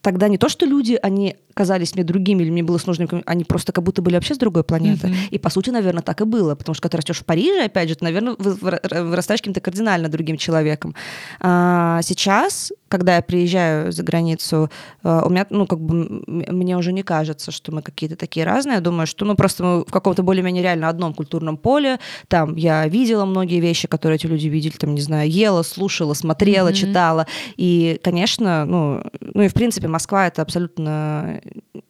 тогда 0.01 0.29
не 0.29 0.39
то, 0.39 0.49
что 0.49 0.65
люди, 0.65 0.99
они 1.03 1.37
казались 1.59 1.97
мне 1.97 2.05
другими, 2.05 2.45
или 2.45 2.51
мне 2.51 2.63
было 2.63 2.79
сложно, 2.79 3.09
они 3.27 3.43
просто 3.43 3.73
как 3.73 3.83
будто 3.83 4.01
были 4.01 4.15
вообще 4.15 4.35
с 4.35 4.39
другой 4.39 4.63
планеты. 4.63 5.09
Mm-hmm. 5.09 5.31
И, 5.33 5.39
по 5.39 5.51
сути, 5.51 5.71
наверное, 5.71 6.03
так 6.03 6.21
и 6.21 6.25
было. 6.25 6.55
Потому 6.55 6.75
что, 6.75 6.83
когда 6.83 6.93
ты 6.93 6.97
растешь 6.99 7.19
в 7.19 7.25
Париже, 7.25 7.65
опять 7.65 7.89
же, 7.89 7.97
ты, 7.97 8.05
наверное, 8.05 8.37
вырастаешь 8.39 9.41
каким-то 9.41 9.61
кардинально 9.61 10.09
другим 10.09 10.37
человеком. 10.37 10.95
А 11.41 12.01
сейчас, 12.03 12.73
когда 12.89 13.17
я 13.17 13.23
приезжаю 13.23 13.91
за 13.91 14.05
границу, 14.05 14.71
а, 15.03 15.25
у 15.27 15.31
меня, 15.31 15.47
ну, 15.51 15.67
как 15.67 15.81
бы, 15.81 16.23
мне 16.29 16.77
уже 16.77 16.93
не 16.93 17.03
кажется, 17.03 17.51
что 17.51 17.73
мы 17.73 17.83
какие-то 17.83 18.15
такие 18.15 18.47
разные. 18.47 18.77
Я 18.77 18.81
думаю, 18.81 19.09
что, 19.09 19.25
ну, 19.25 19.35
просто 19.35 19.65
мы 19.65 19.81
в 19.81 19.91
каком-то 19.91 20.23
более-менее 20.23 20.63
реально 20.63 20.89
одном 20.89 21.13
культурном 21.13 21.57
поле. 21.57 21.99
Там 22.29 22.55
я 22.55 22.87
видела 22.87 23.25
многие 23.25 23.59
вещи, 23.59 23.89
которые 23.89 24.17
эти 24.17 24.27
люди 24.27 24.47
видели, 24.47 24.77
там, 24.79 24.95
не 24.95 25.01
знаю, 25.01 25.29
ела, 25.29 25.65
слушала, 25.65 26.15
смотрела, 26.15 26.69
mm-hmm. 26.69 26.75
читала. 26.75 27.27
И, 27.57 28.01
конечно, 28.05 28.65
ну, 28.65 29.03
ну 29.21 29.43
и, 29.43 29.49
в 29.49 29.55
принципе, 29.55 29.89
Москва— 29.89 30.27
это 30.29 30.43
абсолютно 30.43 31.41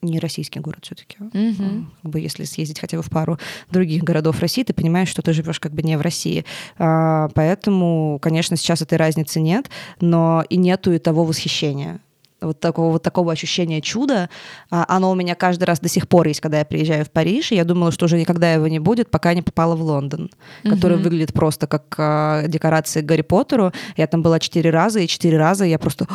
не 0.03 0.19
российский 0.19 0.61
город 0.61 0.81
все-таки. 0.83 1.17
Угу. 1.21 1.87
Как 2.03 2.11
бы 2.11 2.21
если 2.21 2.45
съездить 2.45 2.81
хотя 2.81 2.97
бы 2.97 3.03
в 3.03 3.11
пару 3.11 3.39
других 3.71 4.03
городов 4.05 4.41
России, 4.41 4.63
ты 4.63 4.73
понимаешь, 4.73 5.09
что 5.09 5.23
ты 5.23 5.33
живешь 5.33 5.61
как 5.61 5.73
бы 5.73 5.83
не 5.83 5.97
в 5.97 6.01
России. 6.01 6.45
А, 6.79 7.29
поэтому, 7.35 8.19
конечно, 8.21 8.57
сейчас 8.57 8.83
этой 8.83 8.99
разницы 8.99 9.41
нет, 9.41 9.71
но 10.01 10.45
и 10.49 10.57
нету 10.57 10.93
и 10.93 10.99
того 10.99 11.25
восхищения 11.25 12.01
вот 12.41 12.61
такого, 12.61 12.93
вот 12.93 13.03
такого 13.03 13.33
ощущения 13.33 13.81
чуда, 13.81 14.31
а, 14.71 14.85
оно 14.89 15.11
у 15.11 15.15
меня 15.15 15.35
каждый 15.35 15.65
раз 15.65 15.81
до 15.81 15.89
сих 15.89 16.09
пор 16.09 16.29
есть, 16.29 16.41
когда 16.41 16.61
я 16.61 16.65
приезжаю 16.65 17.05
в 17.05 17.11
Париж, 17.11 17.53
и 17.53 17.57
я 17.57 17.65
думала, 17.65 17.91
что 17.91 18.05
уже 18.05 18.19
никогда 18.19 18.53
его 18.53 18.69
не 18.69 18.79
будет, 18.79 19.11
пока 19.11 19.35
не 19.35 19.43
попала 19.43 19.75
в 19.75 19.83
Лондон, 19.83 20.31
mm-hmm. 20.63 20.71
который 20.71 20.99
выглядит 20.99 21.33
просто 21.33 21.67
как 21.67 21.95
а, 21.99 22.47
декорации 22.47 23.01
к 23.01 23.07
Гарри 23.07 23.23
Поттеру. 23.23 23.73
Я 23.97 24.07
там 24.07 24.23
была 24.23 24.39
четыре 24.39 24.71
раза, 24.71 25.01
и 25.01 25.07
четыре 25.07 25.39
раза 25.39 25.65
я 25.65 25.79
просто 25.79 26.07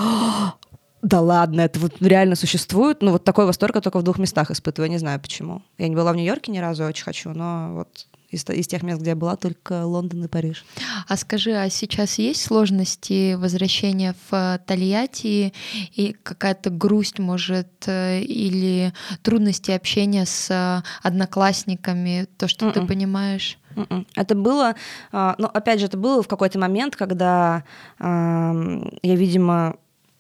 да 1.04 1.20
ладно, 1.20 1.62
это 1.62 1.80
вот 1.80 2.02
реально 2.02 2.36
существует. 2.36 3.02
Ну, 3.02 3.12
вот 3.12 3.26
такой 3.26 3.46
восторг 3.46 3.76
я 3.76 3.82
только 3.82 4.00
в 4.00 4.04
двух 4.04 4.18
местах 4.20 4.50
испытываю, 4.52 4.90
не 4.90 4.98
знаю 4.98 5.20
почему. 5.20 5.62
Я 5.78 5.90
не 5.90 5.96
была 5.96 6.14
в 6.14 6.16
Нью-Йорке 6.16 6.52
ни 6.52 6.60
разу, 6.60 6.86
очень 6.86 7.04
хочу, 7.04 7.32
но 7.32 7.74
вот 7.74 8.08
из, 8.30 8.46
из 8.50 8.68
тех 8.68 8.84
мест, 8.84 9.02
где 9.02 9.12
я 9.12 9.16
была, 9.18 9.36
только 9.36 9.86
Лондон 9.86 10.24
и 10.24 10.28
Париж. 10.30 10.66
А 11.08 11.18
скажи, 11.18 11.52
а 11.52 11.70
сейчас 11.70 12.20
есть 12.20 12.42
сложности 12.42 13.36
возвращения 13.36 14.16
в 14.30 14.60
Тольятти 14.66 15.54
и 15.94 16.16
какая-то 16.24 16.70
грусть, 16.70 17.20
может, 17.20 17.68
э, 17.86 18.22
или 18.22 18.94
трудности 19.24 19.72
общения 19.72 20.26
с 20.26 20.84
одноклассниками, 21.04 22.28
то, 22.38 22.48
что 22.48 22.68
Mm-mm. 22.68 22.72
ты 22.72 22.80
м-м. 22.80 22.88
понимаешь? 22.88 23.58
М-м. 23.76 24.08
Это 24.16 24.36
было, 24.36 24.76
а, 25.12 25.36
ну, 25.38 25.48
опять 25.48 25.80
же, 25.80 25.88
это 25.88 25.98
было 25.98 26.24
в 26.24 26.28
какой-то 26.28 26.60
момент, 26.60 26.96
когда 26.96 27.64
я, 28.00 28.76
видимо, 29.04 29.76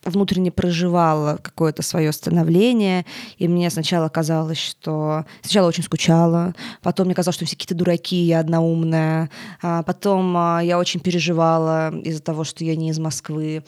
внутренне 0.05 0.51
проживала 0.51 1.37
какое-то 1.41 1.81
свое 1.81 2.11
становление, 2.11 3.05
и 3.37 3.47
мне 3.47 3.69
сначала 3.69 4.09
казалось, 4.09 4.57
что... 4.57 5.25
Сначала 5.41 5.67
очень 5.67 5.83
скучала, 5.83 6.53
потом 6.81 7.07
мне 7.07 7.15
казалось, 7.15 7.35
что 7.35 7.45
все 7.45 7.55
какие-то 7.55 7.75
дураки, 7.75 8.15
я 8.15 8.39
одна 8.39 8.61
умная, 8.61 9.29
а 9.61 9.83
потом 9.83 10.35
а, 10.37 10.61
я 10.61 10.79
очень 10.79 10.99
переживала 10.99 11.95
из-за 11.99 12.21
того, 12.21 12.43
что 12.43 12.63
я 12.63 12.75
не 12.75 12.89
из 12.89 12.99
Москвы, 12.99 13.63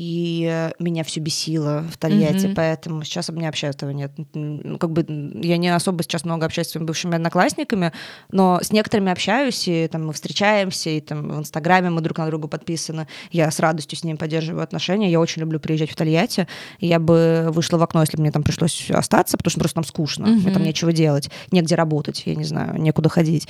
и 0.00 0.70
меня 0.78 1.04
все 1.04 1.20
бесило 1.20 1.84
в 1.92 1.98
Тольятти, 1.98 2.46
mm-hmm. 2.46 2.54
поэтому 2.54 3.04
сейчас 3.04 3.28
у 3.28 3.34
меня 3.34 3.48
вообще 3.48 3.66
этого 3.66 3.90
нет. 3.90 4.10
Ну, 4.32 4.78
как 4.78 4.92
бы 4.92 5.04
я 5.42 5.58
не 5.58 5.68
особо 5.68 6.02
сейчас 6.02 6.24
много 6.24 6.46
общаюсь 6.46 6.68
с 6.68 6.70
своими 6.70 6.86
бывшими 6.86 7.16
одноклассниками, 7.16 7.92
но 8.32 8.60
с 8.62 8.72
некоторыми 8.72 9.12
общаюсь, 9.12 9.68
и 9.68 9.86
там 9.88 10.06
мы 10.06 10.14
встречаемся, 10.14 10.88
и 10.88 11.00
там 11.02 11.28
в 11.28 11.38
Инстаграме 11.40 11.90
мы 11.90 12.00
друг 12.00 12.16
на 12.16 12.26
друга 12.28 12.48
подписаны. 12.48 13.08
Я 13.30 13.50
с 13.50 13.60
радостью 13.60 13.98
с 13.98 14.02
ними 14.02 14.16
поддерживаю 14.16 14.62
отношения. 14.62 15.10
Я 15.10 15.20
очень 15.20 15.40
люблю 15.40 15.60
приезжать 15.60 15.90
в 15.90 15.96
Тольятти. 15.96 16.48
Я 16.78 16.98
бы 16.98 17.50
вышла 17.52 17.76
в 17.76 17.82
окно, 17.82 18.00
если 18.00 18.16
бы 18.16 18.22
мне 18.22 18.32
там 18.32 18.42
пришлось 18.42 18.90
остаться, 18.90 19.36
потому 19.36 19.50
что 19.50 19.60
просто 19.60 19.74
там 19.74 19.84
скучно. 19.84 20.24
Mm-hmm. 20.24 20.40
Мне 20.44 20.50
там 20.50 20.62
нечего 20.62 20.94
делать, 20.94 21.30
негде 21.50 21.74
работать, 21.74 22.22
я 22.24 22.36
не 22.36 22.44
знаю, 22.44 22.80
некуда 22.80 23.10
ходить. 23.10 23.48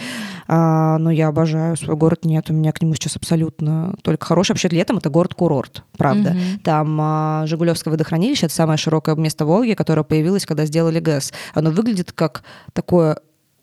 А, 0.48 0.98
но 0.98 1.12
я 1.12 1.28
обожаю 1.28 1.76
свой 1.76 1.94
город. 1.94 2.24
Нет, 2.24 2.50
у 2.50 2.54
меня 2.54 2.72
к 2.72 2.82
нему 2.82 2.94
сейчас 2.94 3.14
абсолютно 3.14 3.94
только 4.02 4.26
хороший. 4.26 4.50
Вообще 4.50 4.66
летом 4.66 4.98
это 4.98 5.10
город-курорт, 5.10 5.84
правда. 5.96 6.30
Mm-hmm 6.30 6.39
там 6.62 6.98
а, 7.00 7.44
Жигулевское 7.46 7.90
водохранилище, 7.92 8.46
это 8.46 8.54
самое 8.54 8.78
широкое 8.78 9.14
место 9.16 9.44
Волги, 9.44 9.74
которое 9.74 10.02
появилось, 10.02 10.46
когда 10.46 10.64
сделали 10.64 11.00
ГЭС. 11.00 11.32
Оно 11.54 11.70
выглядит 11.70 12.12
как 12.12 12.42
такое 12.72 13.18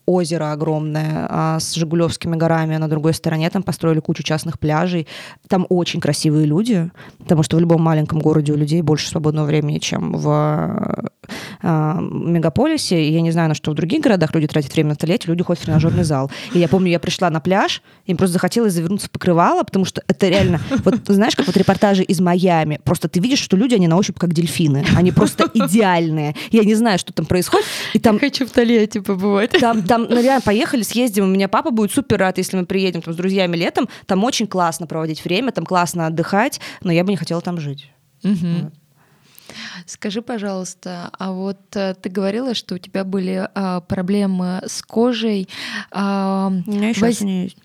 озеро 0.08 0.52
огромное 0.52 1.26
а, 1.28 1.60
с 1.60 1.74
Жигулевскими 1.74 2.34
горами, 2.34 2.76
а 2.76 2.78
на 2.78 2.88
другой 2.88 3.12
стороне 3.12 3.50
там 3.50 3.62
построили 3.62 4.00
кучу 4.00 4.22
частных 4.22 4.58
пляжей. 4.58 5.06
Там 5.48 5.66
очень 5.68 6.00
красивые 6.00 6.46
люди, 6.46 6.90
потому 7.18 7.42
что 7.42 7.56
в 7.56 7.60
любом 7.60 7.82
маленьком 7.82 8.20
городе 8.20 8.52
у 8.52 8.56
людей 8.56 8.80
больше 8.80 9.08
свободного 9.08 9.46
времени, 9.46 9.78
чем 9.78 10.12
в 10.12 11.10
а, 11.62 11.98
мегаполисе. 12.00 13.04
И 13.04 13.12
я 13.12 13.20
не 13.20 13.30
знаю, 13.30 13.50
на 13.50 13.54
что 13.54 13.70
в 13.70 13.74
других 13.74 14.02
городах 14.02 14.34
люди 14.34 14.46
тратят 14.46 14.72
время 14.72 14.90
на 14.90 14.96
туалете, 14.96 15.28
люди 15.28 15.42
ходят 15.42 15.62
в 15.62 15.66
тренажерный 15.66 16.04
зал. 16.04 16.30
И 16.54 16.58
я 16.58 16.68
помню, 16.68 16.90
я 16.90 17.00
пришла 17.00 17.28
на 17.28 17.40
пляж, 17.40 17.82
им 18.06 18.16
просто 18.16 18.32
захотелось 18.34 18.72
завернуться 18.72 19.08
в 19.08 19.10
покрывало, 19.10 19.62
потому 19.62 19.84
что 19.84 20.02
это 20.06 20.28
реально... 20.28 20.60
Вот 20.84 20.94
знаешь, 21.08 21.36
как 21.36 21.46
вот 21.46 21.56
репортажи 21.56 22.02
из 22.02 22.20
Майами. 22.20 22.80
Просто 22.84 23.08
ты 23.08 23.20
видишь, 23.20 23.40
что 23.40 23.56
люди, 23.56 23.74
они 23.74 23.88
на 23.88 23.96
ощупь 23.96 24.18
как 24.18 24.32
дельфины. 24.32 24.84
Они 24.96 25.12
просто 25.12 25.50
идеальные. 25.52 26.34
Я 26.50 26.64
не 26.64 26.74
знаю, 26.74 26.98
что 26.98 27.12
там 27.12 27.26
происходит. 27.26 27.66
И 27.92 27.98
там... 27.98 28.14
Я 28.14 28.20
хочу 28.20 28.46
в 28.46 28.50
Тольятти 28.50 29.00
побывать. 29.00 29.50
Там, 29.50 29.82
там, 29.82 29.97
ну 30.06 30.20
реально, 30.20 30.42
поехали, 30.42 30.82
съездим. 30.82 31.24
У 31.24 31.28
меня 31.28 31.48
папа 31.48 31.70
будет 31.70 31.92
супер 31.92 32.18
рад, 32.18 32.38
если 32.38 32.56
мы 32.56 32.66
приедем 32.66 33.02
там, 33.02 33.14
с 33.14 33.16
друзьями 33.16 33.56
летом. 33.56 33.88
Там 34.06 34.24
очень 34.24 34.46
классно 34.46 34.86
проводить 34.86 35.24
время, 35.24 35.52
там 35.52 35.64
классно 35.64 36.06
отдыхать, 36.06 36.60
но 36.82 36.92
я 36.92 37.04
бы 37.04 37.10
не 37.10 37.16
хотела 37.16 37.40
там 37.40 37.58
жить. 37.58 37.90
Угу. 38.22 38.34
Вот. 38.62 38.72
Скажи, 39.86 40.20
пожалуйста, 40.22 41.10
а 41.18 41.32
вот 41.32 41.58
э, 41.74 41.94
ты 41.94 42.10
говорила, 42.10 42.54
что 42.54 42.74
у 42.74 42.78
тебя 42.78 43.04
были 43.04 43.48
а, 43.54 43.80
проблемы 43.80 44.60
с 44.66 44.82
кожей. 44.82 45.48
А, 45.90 46.52
у 46.66 46.70
меня 46.70 46.90
еще 46.90 47.06
воз... 47.06 47.20
есть. 47.20 47.56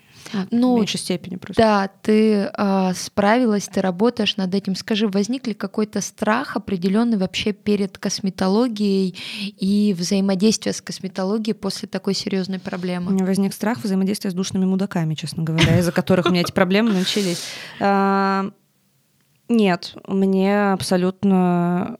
Ну, 0.50 0.74
в 0.74 0.78
меньшей 0.78 0.98
степени 0.98 1.36
просто. 1.36 1.62
Да, 1.62 1.90
ты 2.02 2.50
э, 2.52 2.92
справилась, 2.94 3.68
ты 3.68 3.80
работаешь 3.80 4.36
над 4.36 4.54
этим. 4.54 4.74
Скажи, 4.74 5.08
возник 5.08 5.46
ли 5.46 5.54
какой-то 5.54 6.00
страх 6.00 6.56
определенный 6.56 7.16
вообще 7.16 7.52
перед 7.52 7.98
косметологией 7.98 9.16
и 9.58 9.94
взаимодействие 9.96 10.72
с 10.72 10.80
косметологией 10.80 11.54
после 11.54 11.88
такой 11.88 12.14
серьезной 12.14 12.58
проблемы? 12.58 13.10
У 13.10 13.14
меня 13.14 13.24
возник 13.24 13.52
страх 13.54 13.82
взаимодействия 13.82 14.30
с 14.30 14.34
душными 14.34 14.64
мудаками, 14.64 15.14
честно 15.14 15.42
говоря, 15.42 15.78
из-за 15.78 15.92
которых 15.92 16.26
у 16.26 16.30
меня 16.30 16.42
эти 16.42 16.52
проблемы 16.52 16.92
начались. 16.92 17.42
А, 17.80 18.50
нет, 19.48 19.94
мне 20.06 20.72
абсолютно 20.72 21.98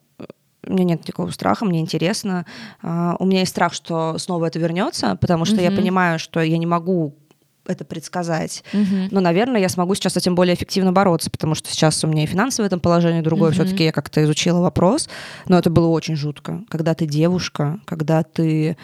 у 0.66 0.72
меня 0.72 0.84
нет 0.84 1.00
никакого 1.06 1.30
страха, 1.30 1.66
мне 1.66 1.80
интересно. 1.80 2.46
Uh, 2.82 3.16
у 3.18 3.26
меня 3.26 3.40
есть 3.40 3.50
страх, 3.50 3.74
что 3.74 4.16
снова 4.16 4.46
это 4.46 4.58
вернется, 4.58 5.14
потому 5.20 5.44
что 5.44 5.56
mm-hmm. 5.56 5.62
я 5.62 5.70
понимаю, 5.70 6.18
что 6.18 6.40
я 6.40 6.56
не 6.56 6.64
могу 6.64 7.14
это 7.66 7.84
предсказать. 7.84 8.64
Mm-hmm. 8.72 9.08
Но, 9.10 9.20
наверное, 9.20 9.60
я 9.60 9.68
смогу 9.68 9.94
сейчас 9.94 10.14
с 10.14 10.16
этим 10.16 10.34
более 10.34 10.54
эффективно 10.54 10.92
бороться, 10.92 11.30
потому 11.30 11.54
что 11.54 11.70
сейчас 11.70 12.02
у 12.04 12.06
меня 12.06 12.24
и 12.24 12.26
финансовое 12.26 12.66
этом 12.66 12.80
положение 12.80 13.22
другое. 13.22 13.50
Mm-hmm. 13.50 13.54
Все-таки 13.54 13.84
я 13.84 13.92
как-то 13.92 14.22
изучила 14.24 14.60
вопрос, 14.60 15.08
но 15.46 15.58
это 15.58 15.70
было 15.70 15.88
очень 15.88 16.16
жутко. 16.16 16.62
Когда 16.68 16.94
ты 16.94 17.06
девушка, 17.06 17.80
когда 17.86 18.22
ты 18.22 18.76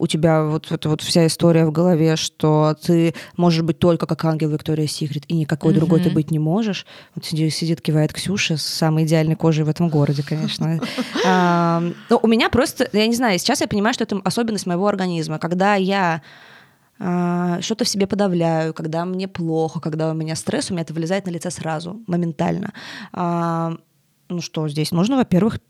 у 0.00 0.06
тебя 0.06 0.44
вот 0.44 0.70
эта 0.70 0.88
вот 0.88 1.00
вся 1.00 1.26
история 1.26 1.66
в 1.66 1.72
голове, 1.72 2.14
что 2.14 2.76
ты 2.80 3.14
можешь 3.36 3.62
быть 3.62 3.80
только 3.80 4.06
как 4.06 4.24
ангел 4.24 4.50
Виктория 4.50 4.86
Секрет, 4.86 5.24
и 5.26 5.34
никакой 5.34 5.72
mm-hmm. 5.72 5.76
другой 5.76 6.00
ты 6.00 6.10
быть 6.10 6.30
не 6.30 6.38
можешь. 6.38 6.86
Вот 7.16 7.24
сидит, 7.24 7.52
сидит, 7.52 7.80
кивает 7.80 8.12
Ксюша 8.12 8.56
с 8.56 8.62
самой 8.62 9.04
идеальной 9.04 9.34
кожей 9.34 9.64
в 9.64 9.68
этом 9.68 9.88
городе, 9.88 10.22
конечно. 10.22 10.80
Но 11.24 12.20
у 12.22 12.28
меня 12.28 12.48
просто, 12.48 12.88
я 12.92 13.06
не 13.08 13.16
знаю, 13.16 13.38
сейчас 13.40 13.60
я 13.60 13.66
понимаю, 13.66 13.92
что 13.92 14.04
это 14.04 14.20
особенность 14.24 14.66
моего 14.66 14.86
организма. 14.86 15.40
Когда 15.40 15.74
я 15.74 16.14
а, 16.14 16.20
что-то 16.98 17.84
в 17.84 17.88
себе 17.88 18.06
подавляю, 18.06 18.74
когда 18.74 19.04
мне 19.04 19.28
плохо, 19.28 19.80
когда 19.80 20.10
у 20.10 20.14
меня 20.14 20.34
стресс, 20.34 20.70
у 20.70 20.74
меня 20.74 20.82
это 20.82 20.94
вылезает 20.94 21.26
на 21.26 21.30
лице 21.30 21.50
сразу, 21.50 22.00
моментально. 22.06 22.72
А, 23.12 23.76
ну 24.28 24.40
что 24.40 24.68
здесь? 24.68 24.90
Нужно, 24.90 25.16
во-первых, 25.16 25.60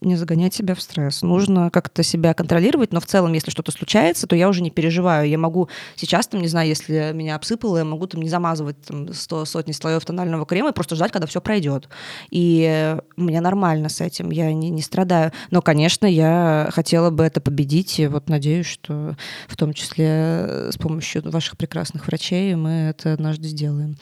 не 0.00 0.16
загонять 0.16 0.54
себя 0.54 0.74
в 0.74 0.80
стресс. 0.80 1.22
Нужно 1.22 1.70
как-то 1.70 2.02
себя 2.02 2.32
контролировать, 2.34 2.92
но 2.92 3.00
в 3.00 3.06
целом, 3.06 3.32
если 3.32 3.50
что-то 3.50 3.70
случается, 3.72 4.26
то 4.26 4.34
я 4.34 4.48
уже 4.48 4.62
не 4.62 4.70
переживаю. 4.70 5.28
Я 5.28 5.38
могу 5.38 5.68
сейчас, 5.96 6.26
там, 6.26 6.40
не 6.40 6.48
знаю, 6.48 6.68
если 6.68 7.12
меня 7.12 7.36
обсыпало, 7.36 7.78
я 7.78 7.84
могу 7.84 8.06
там 8.06 8.22
не 8.22 8.28
замазывать 8.28 8.80
там, 8.82 9.12
сто, 9.12 9.44
сотни 9.44 9.72
слоев 9.72 10.04
тонального 10.04 10.46
крема 10.46 10.70
и 10.70 10.72
просто 10.72 10.96
ждать, 10.96 11.12
когда 11.12 11.26
все 11.26 11.40
пройдет. 11.40 11.88
И 12.30 12.96
мне 13.16 13.40
нормально 13.40 13.88
с 13.88 14.00
этим, 14.00 14.30
я 14.30 14.52
не, 14.52 14.70
не 14.70 14.82
страдаю. 14.82 15.32
Но, 15.50 15.60
конечно, 15.60 16.06
я 16.06 16.68
хотела 16.72 17.10
бы 17.10 17.24
это 17.24 17.40
победить, 17.40 17.98
и 18.00 18.06
вот 18.06 18.28
надеюсь, 18.28 18.66
что 18.66 19.16
в 19.48 19.56
том 19.56 19.74
числе 19.74 20.70
с 20.70 20.76
помощью 20.78 21.28
ваших 21.30 21.56
прекрасных 21.56 22.06
врачей 22.06 22.54
мы 22.54 22.70
это 22.70 23.12
однажды 23.12 23.48
сделаем. 23.48 23.96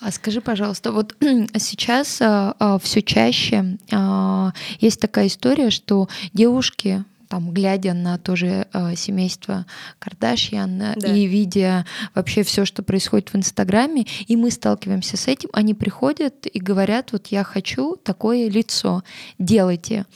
А 0.00 0.12
скажи, 0.12 0.40
пожалуйста, 0.40 0.92
вот 0.92 1.16
сейчас 1.20 2.22
а, 2.22 2.54
а, 2.58 2.78
все 2.78 3.02
чаще 3.02 3.78
а, 3.90 4.52
есть 4.88 5.00
такая 5.00 5.26
история, 5.28 5.70
что 5.70 6.08
девушки 6.32 7.04
там, 7.28 7.52
глядя 7.52 7.92
на 7.92 8.18
тоже 8.18 8.66
э, 8.72 8.96
семейство 8.96 9.66
Кардашьян 9.98 10.78
да. 10.78 10.92
и 10.94 11.26
видя 11.26 11.84
вообще 12.14 12.42
все, 12.42 12.64
что 12.64 12.82
происходит 12.82 13.32
в 13.32 13.36
Инстаграме, 13.36 14.06
и 14.26 14.36
мы 14.36 14.50
сталкиваемся 14.50 15.16
с 15.16 15.28
этим, 15.28 15.50
они 15.52 15.74
приходят 15.74 16.46
и 16.46 16.58
говорят, 16.58 17.12
вот 17.12 17.26
я 17.26 17.44
хочу 17.44 17.96
такое 17.96 18.48
лицо, 18.48 19.04
делайте. 19.38 20.06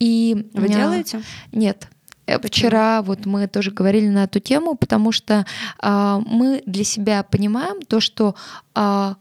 И 0.00 0.48
вы 0.52 0.68
делаете? 0.68 1.22
Нет. 1.52 1.88
Э, 2.26 2.38
Почему? 2.38 2.68
Вчера 2.68 3.02
вот 3.02 3.24
мы 3.24 3.46
тоже 3.46 3.70
говорили 3.70 4.08
на 4.08 4.24
эту 4.24 4.40
тему, 4.40 4.74
потому 4.74 5.12
что 5.12 5.46
э, 5.82 6.20
мы 6.26 6.62
для 6.66 6.84
себя 6.84 7.22
понимаем 7.22 7.82
то, 7.82 8.00
что 8.00 8.34
э, 8.74 9.14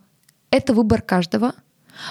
это 0.49 0.73
выбор 0.73 1.01
каждого, 1.01 1.53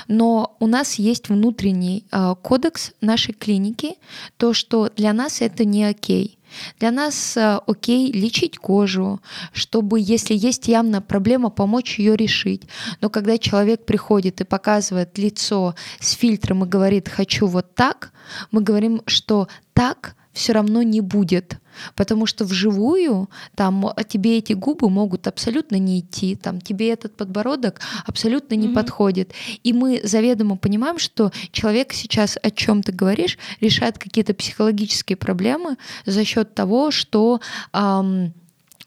но 0.09 0.57
у 0.61 0.67
нас 0.67 0.95
есть 0.95 1.29
внутренний 1.29 2.05
э, 2.11 2.35
кодекс 2.43 2.93
нашей 3.01 3.35
клиники, 3.35 3.95
то, 4.37 4.53
что 4.53 4.91
для 4.97 5.13
нас 5.13 5.41
это 5.41 5.65
не 5.65 5.85
окей. 5.85 6.39
Для 6.79 6.91
нас 6.91 7.37
э, 7.37 7.61
окей 7.67 8.13
лечить 8.13 8.59
кожу, 8.59 9.21
чтобы, 9.53 9.99
если 10.01 10.35
есть 10.35 10.69
явно 10.69 11.03
проблема, 11.03 11.51
помочь 11.51 11.99
ее 11.99 12.17
решить. 12.17 12.63
Но 13.01 13.11
когда 13.11 13.39
человек 13.39 13.85
приходит 13.85 14.41
и 14.41 14.45
показывает 14.45 15.19
лицо 15.19 15.75
с 16.01 16.13
фильтром 16.13 16.65
и 16.65 16.69
говорит 16.69 17.09
«хочу 17.09 17.47
вот 17.47 17.75
так», 17.75 18.13
мы 18.51 18.63
говорим, 18.63 19.03
что 19.07 19.49
так 19.73 20.17
все 20.37 20.53
равно 20.53 20.83
не 20.83 21.01
будет. 21.01 21.59
Потому 21.95 22.27
что 22.27 22.45
вживую 22.45 23.29
там 23.55 23.93
тебе 24.09 24.39
эти 24.39 24.53
губы 24.53 24.89
могут 24.89 25.27
абсолютно 25.27 25.77
не 25.77 26.01
идти, 26.01 26.37
там 26.37 26.61
тебе 26.61 26.91
этот 26.91 27.17
подбородок 27.17 27.81
абсолютно 28.07 28.55
не 28.55 28.69
mm-hmm. 28.69 28.75
подходит. 28.75 29.33
И 29.63 29.73
мы 29.73 30.01
заведомо 30.05 30.57
понимаем, 30.57 30.99
что 30.99 31.33
человек 31.53 31.93
сейчас 31.93 32.39
о 32.43 32.51
чем 32.51 32.83
ты 32.83 32.93
говоришь 32.93 33.39
решает 33.61 33.99
какие-то 33.99 34.35
психологические 34.35 35.17
проблемы 35.17 35.77
за 36.05 36.25
счет 36.25 36.55
того, 36.55 36.91
что 36.91 37.41
эм, 37.73 38.33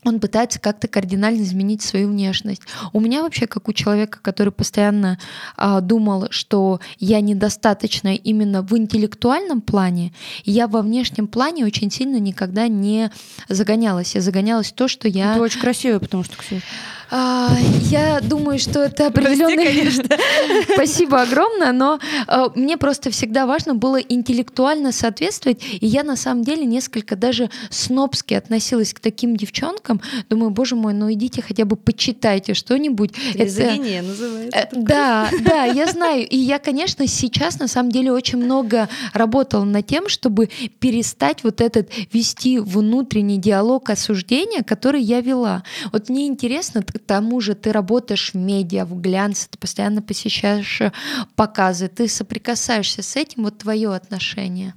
он 0.09 0.19
пытается 0.19 0.59
как-то 0.59 0.87
кардинально 0.87 1.43
изменить 1.43 1.81
свою 1.81 2.09
внешность. 2.09 2.61
У 2.93 2.99
меня 2.99 3.21
вообще, 3.21 3.47
как 3.47 3.67
у 3.67 3.73
человека, 3.73 4.19
который 4.21 4.51
постоянно 4.51 5.19
а, 5.55 5.81
думал, 5.81 6.27
что 6.31 6.79
я 6.99 7.21
недостаточно 7.21 8.15
именно 8.15 8.61
в 8.61 8.77
интеллектуальном 8.77 9.61
плане, 9.61 10.13
я 10.43 10.67
во 10.67 10.81
внешнем 10.81 11.27
плане 11.27 11.65
очень 11.65 11.91
сильно 11.91 12.17
никогда 12.17 12.67
не 12.67 13.11
загонялась. 13.47 14.15
Я 14.15 14.21
загонялась 14.21 14.71
то, 14.71 14.87
что 14.87 15.07
я... 15.07 15.35
Ты 15.35 15.41
очень 15.41 15.61
красивая, 15.61 15.99
потому 15.99 16.23
что, 16.23 16.37
Ксюша. 16.37 16.63
А, 17.11 17.55
я 17.89 18.19
думаю, 18.21 18.59
что 18.59 18.83
это 18.83 19.07
определенный... 19.07 19.91
Спасибо 20.73 21.21
огромное, 21.21 21.71
но 21.71 21.99
а, 22.27 22.51
мне 22.55 22.77
просто 22.77 23.09
всегда 23.09 23.45
важно 23.45 23.73
было 23.73 23.97
интеллектуально 23.97 24.91
соответствовать, 24.91 25.63
и 25.63 25.87
я 25.87 26.03
на 26.03 26.15
самом 26.15 26.43
деле 26.43 26.65
несколько 26.65 27.15
даже 27.15 27.49
снобски 27.69 28.35
относилась 28.35 28.93
к 28.93 28.99
таким 28.99 29.35
девчонкам. 29.35 30.01
Думаю, 30.29 30.51
боже 30.51 30.75
мой, 30.75 30.93
ну 30.93 31.11
идите 31.11 31.41
хотя 31.41 31.65
бы 31.65 31.75
почитайте 31.75 32.53
что-нибудь. 32.53 33.11
Мизогиния 33.33 34.03
называется. 34.03 34.59
Э, 34.59 34.67
да, 34.71 35.29
да, 35.41 35.63
я 35.65 35.87
знаю. 35.87 36.27
И 36.27 36.37
я, 36.37 36.59
конечно, 36.59 37.07
сейчас 37.07 37.59
на 37.59 37.67
самом 37.67 37.91
деле 37.91 38.11
очень 38.11 38.37
много 38.37 38.87
работала 39.13 39.63
над 39.63 39.87
тем, 39.87 40.09
чтобы 40.09 40.49
перестать 40.79 41.43
вот 41.43 41.61
этот 41.61 41.89
вести 42.13 42.59
внутренний 42.59 43.37
диалог 43.37 43.89
осуждения, 43.89 44.63
который 44.63 45.01
я 45.01 45.21
вела. 45.21 45.63
Вот 45.91 46.09
мне 46.09 46.27
интересно, 46.27 46.83
к 46.99 47.05
тому 47.05 47.41
же 47.41 47.55
ты 47.55 47.71
работаешь 47.71 48.33
в 48.33 48.37
медиа, 48.37 48.85
в 48.85 48.99
глянце, 49.01 49.47
ты 49.49 49.57
постоянно 49.57 50.01
посещаешь 50.01 50.81
э, 50.81 50.91
показы, 51.35 51.87
ты 51.87 52.07
соприкасаешься 52.07 53.01
с 53.01 53.15
этим, 53.15 53.43
вот 53.43 53.57
твое 53.57 53.93
отношение. 53.93 54.73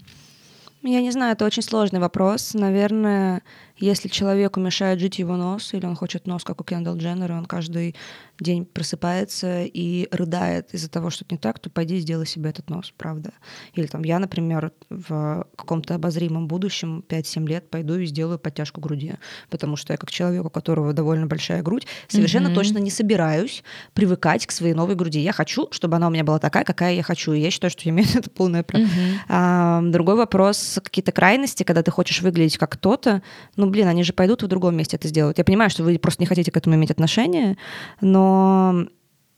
Я 0.82 1.00
не 1.00 1.12
знаю, 1.12 1.34
это 1.34 1.44
очень 1.44 1.62
сложный 1.62 2.00
вопрос. 2.00 2.54
Наверное, 2.54 3.42
если 3.76 4.08
человеку 4.08 4.58
мешает 4.58 4.98
жить 4.98 5.20
его 5.20 5.36
нос, 5.36 5.74
или 5.74 5.86
он 5.86 5.94
хочет 5.94 6.26
нос, 6.26 6.42
как 6.42 6.60
у 6.60 6.64
Кендалл 6.64 6.96
Дженнер, 6.96 7.30
и 7.30 7.34
он 7.34 7.44
каждый 7.44 7.94
день 8.42 8.64
просыпается 8.64 9.64
и 9.64 10.08
рыдает 10.10 10.72
из-за 10.74 10.90
того, 10.90 11.10
что 11.10 11.24
это 11.24 11.34
не 11.34 11.38
так, 11.38 11.58
то 11.58 11.70
пойди 11.70 11.98
сделай 11.98 12.26
себе 12.26 12.50
этот 12.50 12.68
нос, 12.70 12.92
правда. 12.96 13.32
Или 13.74 13.86
там 13.86 14.02
я, 14.02 14.18
например, 14.18 14.72
в 14.90 15.46
каком-то 15.56 15.94
обозримом 15.94 16.48
будущем 16.48 17.04
5-7 17.08 17.46
лет 17.46 17.70
пойду 17.70 17.96
и 17.96 18.06
сделаю 18.06 18.38
подтяжку 18.38 18.80
груди, 18.80 19.14
потому 19.50 19.76
что 19.76 19.92
я 19.92 19.96
как 19.96 20.10
человек, 20.10 20.44
у 20.44 20.50
которого 20.50 20.92
довольно 20.92 21.26
большая 21.26 21.62
грудь, 21.62 21.86
совершенно 22.08 22.48
mm-hmm. 22.48 22.54
точно 22.54 22.78
не 22.78 22.90
собираюсь 22.90 23.62
привыкать 23.94 24.46
к 24.46 24.52
своей 24.52 24.74
новой 24.74 24.94
груди. 24.94 25.20
Я 25.20 25.32
хочу, 25.32 25.68
чтобы 25.70 25.96
она 25.96 26.08
у 26.08 26.10
меня 26.10 26.24
была 26.24 26.38
такая, 26.38 26.64
какая 26.64 26.94
я 26.94 27.02
хочу, 27.02 27.32
и 27.32 27.40
я 27.40 27.50
считаю, 27.50 27.70
что 27.70 27.82
я 27.84 27.90
имею 27.90 28.08
это 28.14 28.30
полное 28.30 28.62
право. 28.62 28.82
Mm-hmm. 28.82 29.14
А, 29.28 29.82
другой 29.82 30.16
вопрос, 30.16 30.78
какие-то 30.82 31.12
крайности, 31.12 31.62
когда 31.62 31.82
ты 31.82 31.90
хочешь 31.90 32.20
выглядеть 32.22 32.58
как 32.58 32.72
кто-то, 32.72 33.22
ну, 33.56 33.68
блин, 33.68 33.86
они 33.86 34.02
же 34.02 34.12
пойдут 34.12 34.42
в 34.42 34.46
другом 34.48 34.76
месте 34.76 34.96
это 34.96 35.08
сделают. 35.08 35.38
Я 35.38 35.44
понимаю, 35.44 35.70
что 35.70 35.82
вы 35.82 35.98
просто 35.98 36.22
не 36.22 36.26
хотите 36.26 36.50
к 36.50 36.56
этому 36.56 36.76
иметь 36.76 36.90
отношение, 36.90 37.56
но 38.00 38.31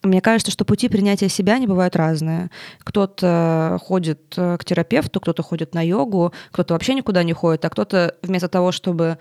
мне 0.04 0.20
кажется, 0.20 0.52
что 0.52 0.64
пути 0.64 0.88
принятия 0.88 1.28
себя 1.28 1.58
не 1.58 1.66
бывают 1.66 1.96
разные. 1.96 2.50
Кто-то 2.80 3.78
ходит 3.82 4.34
э, 4.36 4.56
к 4.58 4.64
терапевту, 4.64 5.20
кто-то 5.20 5.42
ходит 5.42 5.74
на 5.74 5.80
йогу, 5.84 6.32
кто-то 6.52 6.74
вообще 6.74 6.94
никуда 6.94 7.22
не 7.22 7.32
ходит, 7.32 7.64
а 7.64 7.70
кто-то 7.70 8.14
вместо 8.22 8.48
того, 8.48 8.70
чтобы 8.70 9.18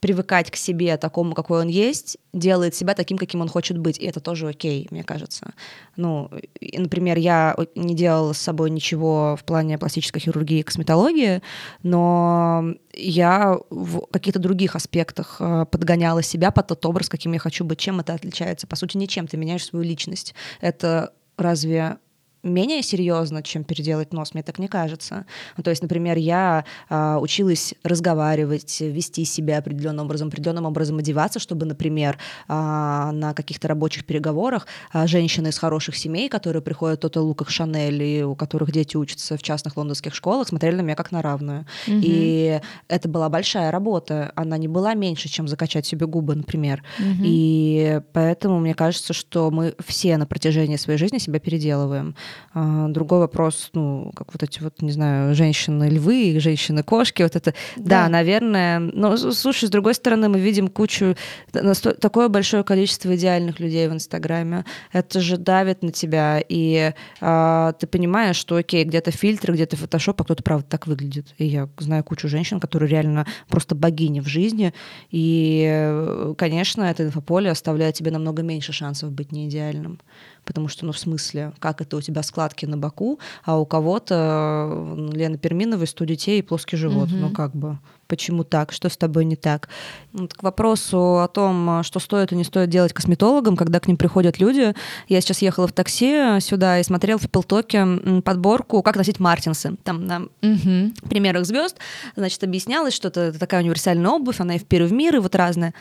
привыкать 0.00 0.50
к 0.50 0.56
себе 0.56 0.96
такому, 0.96 1.34
какой 1.34 1.60
он 1.60 1.68
есть, 1.68 2.16
делает 2.32 2.74
себя 2.74 2.94
таким, 2.94 3.18
каким 3.18 3.42
он 3.42 3.48
хочет 3.48 3.78
быть. 3.78 3.98
И 3.98 4.06
это 4.06 4.20
тоже 4.20 4.48
окей, 4.48 4.88
мне 4.90 5.04
кажется. 5.04 5.52
Ну, 5.96 6.30
и, 6.58 6.78
например, 6.78 7.18
я 7.18 7.54
не 7.74 7.94
делала 7.94 8.32
с 8.32 8.38
собой 8.38 8.70
ничего 8.70 9.36
в 9.38 9.44
плане 9.44 9.78
пластической 9.78 10.20
хирургии 10.20 10.60
и 10.60 10.62
косметологии, 10.62 11.42
но 11.82 12.74
я 12.94 13.58
в 13.68 14.06
каких-то 14.10 14.38
других 14.38 14.74
аспектах 14.74 15.36
э, 15.38 15.66
подгоняла 15.70 16.22
себя 16.22 16.50
под 16.50 16.68
тот 16.68 16.84
образ, 16.86 17.08
каким 17.08 17.32
я 17.32 17.38
хочу 17.38 17.64
быть. 17.64 17.78
Чем 17.78 18.00
это 18.00 18.14
отличается? 18.14 18.66
По 18.66 18.76
сути, 18.76 18.96
ничем. 18.96 19.26
Ты 19.26 19.36
меняешь 19.36 19.66
свою 19.66 19.84
личность. 19.84 20.34
Это 20.60 21.12
разве 21.36 21.98
менее 22.42 22.82
серьезно, 22.82 23.42
чем 23.42 23.64
переделать 23.64 24.12
нос, 24.12 24.34
мне 24.34 24.42
так 24.42 24.58
не 24.58 24.68
кажется. 24.68 25.26
Ну, 25.56 25.62
то 25.62 25.70
есть, 25.70 25.82
например, 25.82 26.16
я 26.16 26.64
э, 26.88 27.16
училась 27.20 27.74
разговаривать, 27.82 28.80
вести 28.80 29.24
себя 29.24 29.58
определенным 29.58 30.06
образом, 30.06 30.28
определенным 30.28 30.64
образом 30.64 30.98
одеваться, 30.98 31.38
чтобы, 31.38 31.66
например, 31.66 32.18
э, 32.48 32.52
на 32.52 33.34
каких-то 33.34 33.68
рабочих 33.68 34.04
переговорах 34.04 34.66
э, 34.92 35.06
женщины 35.06 35.48
из 35.48 35.58
хороших 35.58 35.96
семей, 35.96 36.28
которые 36.28 36.62
приходят 36.62 37.04
от 37.04 37.16
луках 37.16 37.50
Шанель, 37.50 38.02
и 38.02 38.22
у 38.22 38.34
которых 38.34 38.72
дети 38.72 38.96
учатся 38.96 39.36
в 39.36 39.42
частных 39.42 39.76
лондонских 39.76 40.14
школах, 40.14 40.48
смотрели 40.48 40.76
на 40.76 40.82
меня 40.82 40.94
как 40.94 41.12
на 41.12 41.22
равную. 41.22 41.66
Mm-hmm. 41.86 42.00
И 42.02 42.60
это 42.88 43.08
была 43.08 43.28
большая 43.28 43.70
работа, 43.70 44.32
она 44.34 44.56
не 44.56 44.68
была 44.68 44.94
меньше, 44.94 45.28
чем 45.28 45.48
закачать 45.48 45.86
себе 45.86 46.06
губы, 46.06 46.34
например. 46.34 46.82
Mm-hmm. 46.98 47.22
И 47.22 48.00
поэтому 48.12 48.60
мне 48.60 48.74
кажется, 48.74 49.12
что 49.12 49.50
мы 49.50 49.74
все 49.84 50.16
на 50.16 50.26
протяжении 50.26 50.76
своей 50.76 50.98
жизни 50.98 51.18
себя 51.18 51.38
переделываем. 51.38 52.14
А, 52.52 52.88
другой 52.88 53.20
вопрос, 53.20 53.70
ну, 53.74 54.12
как 54.14 54.32
вот 54.32 54.42
эти 54.42 54.60
вот, 54.60 54.82
не 54.82 54.90
знаю, 54.90 55.34
женщины-львы, 55.34 56.40
женщины-кошки, 56.40 57.22
вот 57.22 57.36
это, 57.36 57.54
да. 57.76 58.04
да, 58.04 58.08
наверное. 58.08 58.80
Но, 58.80 59.16
слушай, 59.16 59.66
с 59.66 59.70
другой 59.70 59.94
стороны, 59.94 60.28
мы 60.28 60.40
видим 60.40 60.68
кучу, 60.68 61.16
такое 61.52 62.28
большое 62.28 62.64
количество 62.64 63.14
идеальных 63.14 63.60
людей 63.60 63.88
в 63.88 63.92
Инстаграме. 63.92 64.64
Это 64.92 65.20
же 65.20 65.36
давит 65.36 65.82
на 65.82 65.92
тебя, 65.92 66.42
и 66.48 66.92
а, 67.20 67.72
ты 67.74 67.86
понимаешь, 67.86 68.36
что, 68.36 68.56
окей, 68.56 68.84
где-то 68.84 69.12
фильтры, 69.12 69.54
где-то 69.54 69.76
фотошоп, 69.76 70.20
а 70.20 70.24
кто-то, 70.24 70.42
правда, 70.42 70.66
так 70.68 70.86
выглядит. 70.86 71.34
И 71.38 71.46
я 71.46 71.68
знаю 71.78 72.02
кучу 72.02 72.28
женщин, 72.28 72.58
которые 72.58 72.90
реально 72.90 73.26
просто 73.48 73.74
богини 73.74 74.20
в 74.20 74.26
жизни, 74.26 74.74
и, 75.10 76.32
конечно, 76.36 76.82
это 76.82 77.04
инфополе 77.04 77.50
оставляет 77.50 77.94
тебе 77.94 78.10
намного 78.10 78.42
меньше 78.42 78.72
шансов 78.72 79.12
быть 79.12 79.32
не 79.32 79.48
идеальным 79.48 80.00
потому 80.44 80.68
что, 80.68 80.86
ну, 80.86 80.92
в 80.92 80.98
смысле, 80.98 81.52
как 81.58 81.80
это 81.80 81.96
у 81.96 82.00
тебя 82.00 82.22
складки 82.22 82.66
на 82.66 82.76
боку, 82.76 83.18
а 83.44 83.58
у 83.58 83.66
кого-то 83.66 85.08
Лена 85.12 85.38
Перминова 85.38 85.84
100 85.84 86.04
детей 86.04 86.38
и 86.38 86.42
плоский 86.42 86.76
живот. 86.76 87.08
Угу. 87.08 87.16
Ну, 87.16 87.30
как 87.30 87.54
бы, 87.54 87.78
почему 88.06 88.44
так, 88.44 88.72
что 88.72 88.88
с 88.88 88.96
тобой 88.96 89.24
не 89.24 89.36
так. 89.36 89.68
Вот 90.12 90.34
к 90.34 90.42
вопросу 90.42 91.20
о 91.20 91.28
том, 91.28 91.82
что 91.84 92.00
стоит 92.00 92.32
и 92.32 92.36
не 92.36 92.44
стоит 92.44 92.68
делать 92.68 92.92
косметологам, 92.92 93.56
когда 93.56 93.80
к 93.80 93.86
ним 93.86 93.96
приходят 93.96 94.38
люди. 94.38 94.74
Я 95.08 95.20
сейчас 95.20 95.42
ехала 95.42 95.68
в 95.68 95.72
такси 95.72 96.40
сюда 96.40 96.80
и 96.80 96.82
смотрела 96.82 97.18
в 97.18 97.30
Пилтоке 97.30 97.86
подборку 98.24 98.82
«Как 98.82 98.96
носить 98.96 99.20
мартинсы». 99.20 99.76
Там 99.84 100.06
на 100.06 100.22
угу. 100.22 100.92
примерах 101.08 101.46
звезд, 101.46 101.76
значит, 102.16 102.42
объяснялось, 102.42 102.94
что 102.94 103.08
это 103.08 103.38
такая 103.38 103.62
универсальная 103.62 104.10
обувь, 104.10 104.40
она 104.40 104.56
и 104.56 104.58
в 104.58 104.66
первый 104.66 104.88
в 104.88 104.92
мир, 104.92 105.16
и 105.16 105.18
вот 105.18 105.34
разная. 105.34 105.74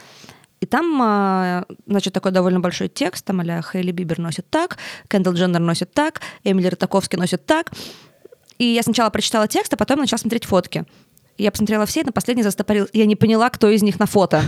И 0.59 0.65
там, 0.65 0.99
а, 1.01 1.65
значит, 1.87 2.13
такой 2.13 2.31
довольно 2.31 2.59
большой 2.59 2.89
текст, 2.89 3.25
там 3.25 3.39
а 3.39 3.61
Хейли 3.61 3.91
Бибер 3.91 4.19
носит 4.19 4.49
так, 4.49 4.77
Кендалл 5.07 5.33
Дженнер 5.33 5.61
носит 5.61 5.93
так, 5.93 6.21
Эмили 6.43 6.67
Ротаковский 6.67 7.17
носит 7.17 7.45
так. 7.45 7.71
И 8.57 8.65
я 8.65 8.83
сначала 8.83 9.09
прочитала 9.09 9.47
текст, 9.47 9.73
а 9.73 9.77
потом 9.77 9.99
начала 9.99 10.19
смотреть 10.19 10.45
фотки. 10.45 10.85
Я 11.37 11.51
посмотрела 11.51 11.85
все, 11.85 12.01
и 12.01 12.03
на 12.03 12.11
последний 12.11 12.43
застопорил. 12.43 12.87
Я 12.91 13.05
не 13.05 13.15
поняла, 13.15 13.49
кто 13.49 13.69
из 13.69 13.81
них 13.81 13.99
на 13.99 14.05
фото. 14.05 14.43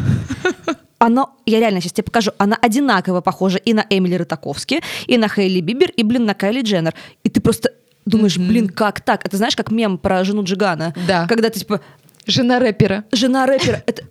Оно, 1.00 1.36
я 1.46 1.60
реально 1.60 1.80
сейчас 1.80 1.94
тебе 1.94 2.04
покажу, 2.04 2.32
она 2.38 2.56
одинаково 2.62 3.22
похожа 3.22 3.58
и 3.58 3.74
на 3.74 3.84
Эмили 3.90 4.14
Ротаковски, 4.16 4.82
и 5.08 5.18
на 5.18 5.30
Хейли 5.30 5.60
Бибер, 5.60 5.90
и, 5.90 6.04
блин, 6.04 6.26
на 6.26 6.36
Кайли 6.36 6.62
Дженнер. 6.62 6.94
И 7.24 7.30
ты 7.30 7.42
просто 7.42 7.72
думаешь, 8.06 8.38
mm-hmm. 8.38 8.48
блин, 8.48 8.70
как 8.70 9.02
так? 9.02 9.26
Это 9.26 9.36
знаешь, 9.38 9.56
как 9.56 9.72
мем 9.72 9.98
про 9.98 10.24
жену 10.24 10.44
Джигана? 10.44 10.94
Да. 11.08 11.26
Когда 11.28 11.50
ты 11.50 11.60
типа... 11.60 11.82
Жена 12.28 12.60
рэпера. 12.60 13.06
Жена 13.12 13.48
рэпера. 13.48 13.82
Это... 13.88 14.04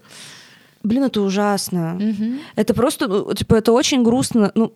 Блин, 0.82 1.04
это 1.04 1.20
ужасно. 1.20 1.96
Угу. 1.96 2.32
Это 2.56 2.74
просто, 2.74 3.08
ну, 3.08 3.34
типа, 3.34 3.56
это 3.56 3.72
очень 3.72 4.02
грустно. 4.02 4.50
Ну, 4.54 4.72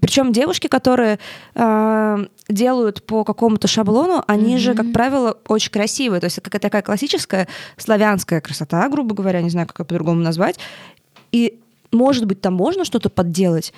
причем 0.00 0.32
девушки, 0.32 0.66
которые 0.66 1.18
э, 1.54 2.26
делают 2.48 3.04
по 3.04 3.24
какому-то 3.24 3.68
шаблону, 3.68 4.22
они 4.26 4.56
mm-hmm. 4.56 4.58
же, 4.58 4.74
как 4.74 4.92
правило, 4.92 5.38
очень 5.48 5.70
красивые. 5.70 6.20
То 6.20 6.26
есть 6.26 6.40
какая-то 6.40 6.66
такая 6.66 6.82
классическая 6.82 7.48
славянская 7.76 8.40
красота, 8.40 8.88
грубо 8.88 9.14
говоря, 9.14 9.40
не 9.40 9.50
знаю, 9.50 9.66
как 9.66 9.80
ее 9.80 9.86
по-другому 9.86 10.20
назвать. 10.20 10.58
И, 11.32 11.60
может 11.90 12.26
быть, 12.26 12.40
там 12.40 12.54
можно 12.54 12.84
что-то 12.84 13.08
подделать, 13.08 13.72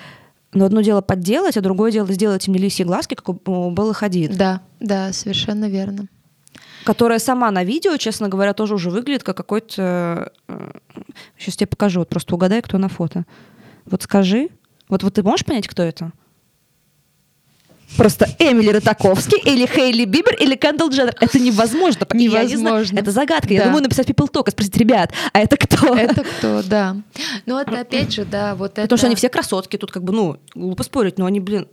но 0.53 0.65
одно 0.65 0.81
дело 0.81 1.01
подделать, 1.01 1.57
а 1.57 1.61
другое 1.61 1.93
дело 1.93 2.13
сделать 2.13 2.47
им 2.49 2.55
лисьи 2.55 2.85
глазки, 2.85 3.15
как 3.15 3.29
у 3.29 3.71
Беллы 3.71 3.95
Хадид. 3.95 4.37
Да, 4.37 4.63
да, 4.81 5.13
совершенно 5.13 5.69
верно 5.69 6.09
которая 6.85 7.19
сама 7.19 7.51
на 7.51 7.65
видео, 7.65 7.97
честно 7.97 8.29
говоря, 8.29 8.53
тоже 8.55 8.75
уже 8.75 8.91
выглядит 8.91 9.23
как 9.23 9.37
какой-то... 9.37 10.33
Сейчас 11.39 11.55
э, 11.55 11.59
тебе 11.59 11.67
покажу, 11.67 12.01
вот 12.01 12.09
просто 12.09 12.35
угадай, 12.35 12.63
кто 12.63 12.79
на 12.79 12.89
фото. 12.89 13.25
Вот 13.87 14.03
скажи, 14.03 14.49
вот, 14.89 15.03
вот 15.03 15.15
ты 15.15 15.23
можешь 15.23 15.45
понять, 15.45 15.69
кто 15.69 15.83
это? 15.83 16.13
Просто 17.97 18.29
Эмили 18.39 18.71
Ротаковский 18.71 19.39
или 19.45 19.67
Хейли 19.67 20.05
Бибер 20.05 20.35
или 20.35 20.55
Кэндалл 20.55 20.91
Дженнер. 20.91 21.17
Это 21.21 21.41
невозможно. 21.41 22.07
Невозможно. 22.13 22.95
Не 22.95 23.01
это 23.01 23.11
загадка. 23.11 23.49
Да. 23.49 23.55
Я 23.55 23.65
думаю 23.65 23.83
написать 23.83 24.09
People 24.09 24.31
Talk 24.31 24.49
и 24.49 24.51
спросить, 24.53 24.77
ребят, 24.77 25.13
а 25.33 25.41
это 25.41 25.57
кто? 25.57 25.97
Это 25.97 26.23
кто, 26.23 26.63
да. 26.63 26.97
Ну 27.47 27.59
это 27.59 27.81
опять 27.81 28.13
же, 28.13 28.25
да, 28.25 28.55
вот 28.55 28.73
это... 28.73 28.83
Потому 28.83 28.99
что 28.99 29.07
они 29.07 29.17
все 29.17 29.29
красотки, 29.29 29.77
тут 29.77 29.91
как 29.91 30.05
бы, 30.05 30.13
ну, 30.13 30.37
глупо 30.55 30.85
спорить, 30.85 31.19
но 31.19 31.27
они, 31.27 31.41
блин 31.41 31.67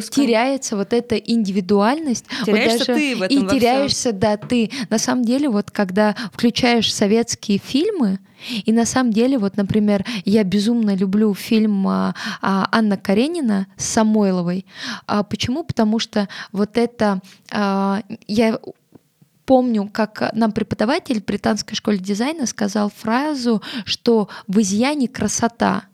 теряется 0.00 0.76
вот 0.76 0.92
эта 0.92 1.16
индивидуальность. 1.16 2.26
Теряешься 2.44 2.78
вот 2.78 2.86
даже, 2.86 3.00
ты 3.00 3.16
в 3.16 3.22
этом 3.22 3.46
И 3.46 3.48
теряешься, 3.48 4.12
да, 4.12 4.36
ты. 4.36 4.70
На 4.90 4.98
самом 4.98 5.24
деле, 5.24 5.48
вот 5.48 5.70
когда 5.70 6.14
включаешь 6.32 6.92
советские 6.92 7.58
фильмы, 7.58 8.18
и 8.64 8.72
на 8.72 8.84
самом 8.84 9.12
деле, 9.12 9.38
вот, 9.38 9.56
например, 9.56 10.04
я 10.24 10.44
безумно 10.44 10.94
люблю 10.94 11.34
фильм 11.34 11.88
а, 11.88 12.14
а, 12.42 12.68
Анна 12.72 12.96
Каренина 12.96 13.66
с 13.76 13.86
Самойловой. 13.86 14.66
А, 15.06 15.22
почему? 15.22 15.64
Потому 15.64 15.98
что 15.98 16.28
вот 16.52 16.76
это 16.76 17.20
а, 17.50 18.02
я 18.26 18.58
помню, 19.46 19.88
как 19.92 20.30
нам 20.34 20.52
преподаватель 20.52 21.20
в 21.20 21.24
британской 21.24 21.76
школе 21.76 21.98
дизайна 21.98 22.46
сказал 22.46 22.90
фразу, 22.94 23.62
что 23.84 24.28
в 24.46 24.60
изъяне 24.60 25.08
красота. 25.08 25.84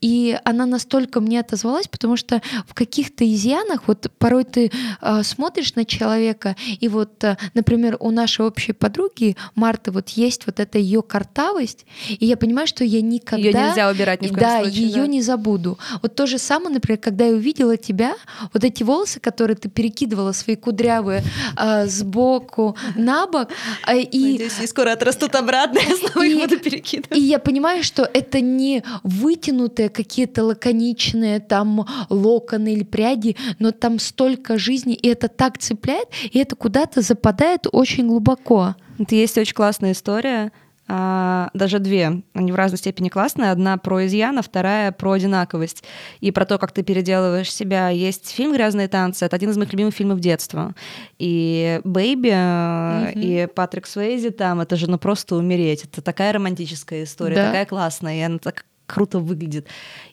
И 0.00 0.38
она 0.44 0.66
настолько 0.66 1.20
мне 1.20 1.40
отозвалась, 1.40 1.88
потому 1.88 2.16
что 2.16 2.42
в 2.66 2.74
каких-то 2.74 3.30
изъянах, 3.32 3.82
вот 3.86 4.10
порой 4.18 4.44
ты 4.44 4.70
э, 5.00 5.22
смотришь 5.22 5.74
на 5.74 5.84
человека, 5.84 6.56
и 6.80 6.88
вот, 6.88 7.22
э, 7.24 7.36
например, 7.54 7.96
у 8.00 8.10
нашей 8.10 8.44
общей 8.46 8.72
подруги 8.72 9.36
Марты 9.54 9.90
вот 9.90 10.10
есть 10.10 10.46
вот 10.46 10.60
эта 10.60 10.78
ее 10.78 11.02
картавость, 11.02 11.86
и 12.08 12.26
я 12.26 12.36
понимаю, 12.36 12.66
что 12.66 12.84
я 12.84 13.00
никогда... 13.00 13.46
Ее 13.46 13.68
нельзя 13.68 13.90
убирать 13.90 14.22
ни 14.22 14.26
в 14.26 14.30
коем 14.30 14.40
Да, 14.40 14.62
случае, 14.62 14.86
ее 14.86 15.02
да. 15.02 15.06
не 15.06 15.22
забуду. 15.22 15.78
Вот 16.02 16.14
то 16.14 16.26
же 16.26 16.38
самое, 16.38 16.74
например, 16.74 16.98
когда 16.98 17.26
я 17.26 17.32
увидела 17.32 17.76
тебя, 17.76 18.14
вот 18.52 18.64
эти 18.64 18.82
волосы, 18.82 19.20
которые 19.20 19.56
ты 19.56 19.68
перекидывала 19.68 20.32
свои 20.32 20.56
кудрявые 20.56 21.22
э, 21.56 21.86
сбоку 21.86 22.76
на 22.96 23.26
бок, 23.26 23.48
э, 23.86 24.00
и... 24.00 24.32
Надеюсь, 24.32 24.60
и 24.60 24.66
скоро 24.66 24.92
отрастут 24.92 25.34
обратно, 25.34 25.78
я 25.88 25.96
снова 25.96 26.24
их 26.24 26.40
буду 26.40 26.58
перекидывать. 26.58 27.16
И 27.16 27.20
я 27.20 27.38
понимаю, 27.38 27.84
что 27.84 28.08
это 28.12 28.40
не 28.40 28.82
вытянуть 29.02 29.51
вытянутые, 29.52 29.88
какие-то 29.88 30.44
лаконичные 30.44 31.40
там 31.40 31.86
локоны 32.08 32.72
или 32.72 32.84
пряди, 32.84 33.36
но 33.58 33.70
там 33.72 33.98
столько 33.98 34.58
жизни, 34.58 34.94
и 34.94 35.08
это 35.08 35.28
так 35.28 35.58
цепляет, 35.58 36.08
и 36.30 36.38
это 36.38 36.56
куда-то 36.56 37.02
западает 37.02 37.66
очень 37.70 38.08
глубоко. 38.08 38.74
Это 38.98 39.14
есть 39.14 39.38
очень 39.38 39.54
классная 39.54 39.92
история, 39.92 40.52
а, 40.88 41.48
даже 41.54 41.78
две, 41.78 42.22
они 42.34 42.52
в 42.52 42.54
разной 42.54 42.76
степени 42.76 43.08
классные. 43.08 43.52
Одна 43.52 43.78
про 43.78 44.04
изъян, 44.04 44.38
а 44.38 44.42
вторая 44.42 44.92
про 44.92 45.12
одинаковость 45.12 45.84
и 46.20 46.30
про 46.32 46.44
то, 46.44 46.58
как 46.58 46.72
ты 46.72 46.82
переделываешь 46.82 47.52
себя. 47.52 47.88
Есть 47.88 48.30
фильм 48.30 48.52
«Грязные 48.52 48.88
танцы», 48.88 49.24
это 49.24 49.36
один 49.36 49.50
из 49.50 49.56
моих 49.56 49.72
любимых 49.72 49.94
фильмов 49.94 50.20
детства. 50.20 50.74
И 51.18 51.80
«Бэйби» 51.84 52.30
mm-hmm. 52.30 53.12
и 53.14 53.46
Патрик 53.46 53.86
Суэйзи 53.86 54.30
там, 54.30 54.60
это 54.60 54.76
же 54.76 54.90
ну 54.90 54.98
просто 54.98 55.36
умереть. 55.36 55.84
Это 55.84 56.02
такая 56.02 56.32
романтическая 56.32 57.04
история, 57.04 57.36
да. 57.36 57.46
такая 57.46 57.64
классная, 57.64 58.18
и 58.18 58.20
она 58.20 58.38
так 58.38 58.64
круто 58.92 59.18
выглядит. 59.18 59.66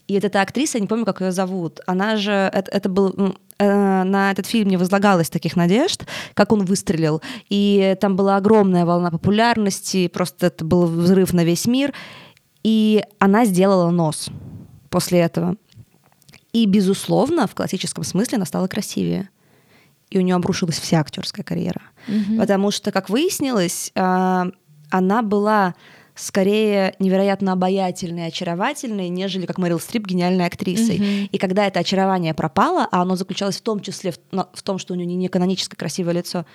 И 0.07 0.15
вот 0.15 0.23
эта 0.23 0.41
актриса, 0.41 0.77
я 0.77 0.81
не 0.81 0.87
помню, 0.87 1.05
как 1.05 1.21
ее 1.21 1.31
зовут, 1.31 1.81
она 1.85 2.17
же, 2.17 2.31
это, 2.31 2.71
это 2.71 2.89
был 2.89 3.35
э, 3.59 4.03
на 4.03 4.31
этот 4.31 4.47
фильм 4.47 4.69
не 4.69 4.77
возлагалось 4.77 5.29
таких 5.29 5.55
надежд, 5.55 6.05
как 6.33 6.51
он 6.51 6.65
выстрелил. 6.65 7.21
И 7.49 7.95
там 8.01 8.15
была 8.15 8.37
огромная 8.37 8.85
волна 8.85 9.11
популярности, 9.11 10.07
просто 10.07 10.47
это 10.47 10.65
был 10.65 10.85
взрыв 10.85 11.33
на 11.33 11.43
весь 11.43 11.67
мир. 11.67 11.93
И 12.63 13.03
она 13.19 13.45
сделала 13.45 13.89
нос 13.91 14.29
после 14.89 15.19
этого. 15.19 15.55
И, 16.53 16.65
безусловно, 16.65 17.47
в 17.47 17.53
классическом 17.53 18.03
смысле 18.03 18.37
она 18.37 18.45
стала 18.45 18.67
красивее. 18.67 19.29
И 20.09 20.17
у 20.17 20.21
нее 20.21 20.35
обрушилась 20.35 20.79
вся 20.79 20.99
актерская 20.99 21.43
карьера. 21.43 21.81
Mm-hmm. 22.07 22.39
Потому 22.39 22.71
что, 22.71 22.91
как 22.91 23.09
выяснилось, 23.09 23.91
э, 23.93 24.51
она 24.89 25.21
была 25.21 25.75
скорее 26.19 26.95
невероятно 26.99 27.53
обаятельной 27.53 28.23
и 28.23 28.27
очаровательной, 28.27 29.09
нежели, 29.09 29.45
как 29.45 29.57
Мэрил 29.57 29.79
Стрип, 29.79 30.05
гениальной 30.05 30.45
актрисой. 30.45 30.97
Mm-hmm. 30.97 31.29
И 31.31 31.37
когда 31.37 31.65
это 31.65 31.79
очарование 31.79 32.33
пропало, 32.33 32.87
а 32.91 33.01
оно 33.01 33.15
заключалось 33.15 33.57
в 33.57 33.61
том 33.61 33.79
числе 33.79 34.11
в, 34.11 34.17
в 34.53 34.61
том, 34.61 34.77
что 34.77 34.93
у 34.93 34.97
нее 34.97 35.05
не 35.05 35.27
каноническое 35.29 35.77
красивое 35.77 36.13
лицо, 36.13 36.45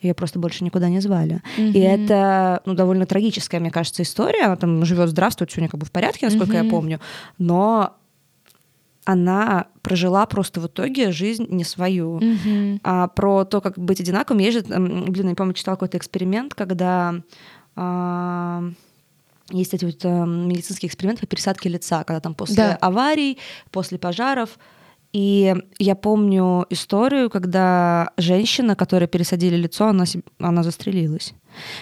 ее 0.00 0.12
просто 0.12 0.38
больше 0.38 0.64
никуда 0.64 0.88
не 0.88 1.00
звали. 1.00 1.40
Mm-hmm. 1.56 1.72
И 1.72 1.78
это 1.78 2.60
ну, 2.66 2.74
довольно 2.74 3.06
трагическая, 3.06 3.60
мне 3.60 3.70
кажется, 3.70 4.02
история. 4.02 4.44
Она 4.44 4.56
там 4.56 4.84
живет, 4.84 5.08
здравствует, 5.08 5.50
все 5.50 5.60
у 5.60 5.62
нее 5.62 5.70
как 5.70 5.80
бы 5.80 5.86
в 5.86 5.92
порядке, 5.92 6.26
насколько 6.26 6.56
mm-hmm. 6.56 6.64
я 6.64 6.70
помню. 6.70 7.00
Но 7.38 7.94
она 9.06 9.66
прожила 9.82 10.26
просто 10.26 10.60
в 10.60 10.66
итоге 10.66 11.12
жизнь 11.12 11.46
не 11.48 11.64
свою. 11.64 12.18
Mm-hmm. 12.18 12.80
А 12.82 13.08
про 13.08 13.44
то, 13.44 13.62
как 13.62 13.78
быть 13.78 14.00
одинаковым, 14.00 14.40
есть 14.40 14.58
же, 14.58 14.64
блин, 14.64 15.30
я 15.30 15.34
помню, 15.34 15.54
читала 15.54 15.76
какой-то 15.76 15.96
эксперимент, 15.96 16.54
когда 16.54 17.14
а, 17.76 18.64
есть 19.50 19.74
эти 19.74 19.84
вот 19.84 20.04
э, 20.04 20.08
медицинские 20.08 20.88
эксперименты 20.88 21.22
по 21.22 21.26
пересадке 21.26 21.68
лица, 21.68 22.04
когда 22.04 22.20
там 22.20 22.34
после 22.34 22.56
да. 22.56 22.78
аварий, 22.80 23.38
после 23.70 23.98
пожаров. 23.98 24.58
И 25.12 25.54
я 25.78 25.94
помню 25.94 26.66
историю, 26.70 27.30
когда 27.30 28.10
женщина, 28.16 28.74
которой 28.74 29.06
пересадили 29.06 29.54
лицо, 29.54 29.86
она, 29.86 30.04
она 30.40 30.64
застрелилась. 30.64 31.34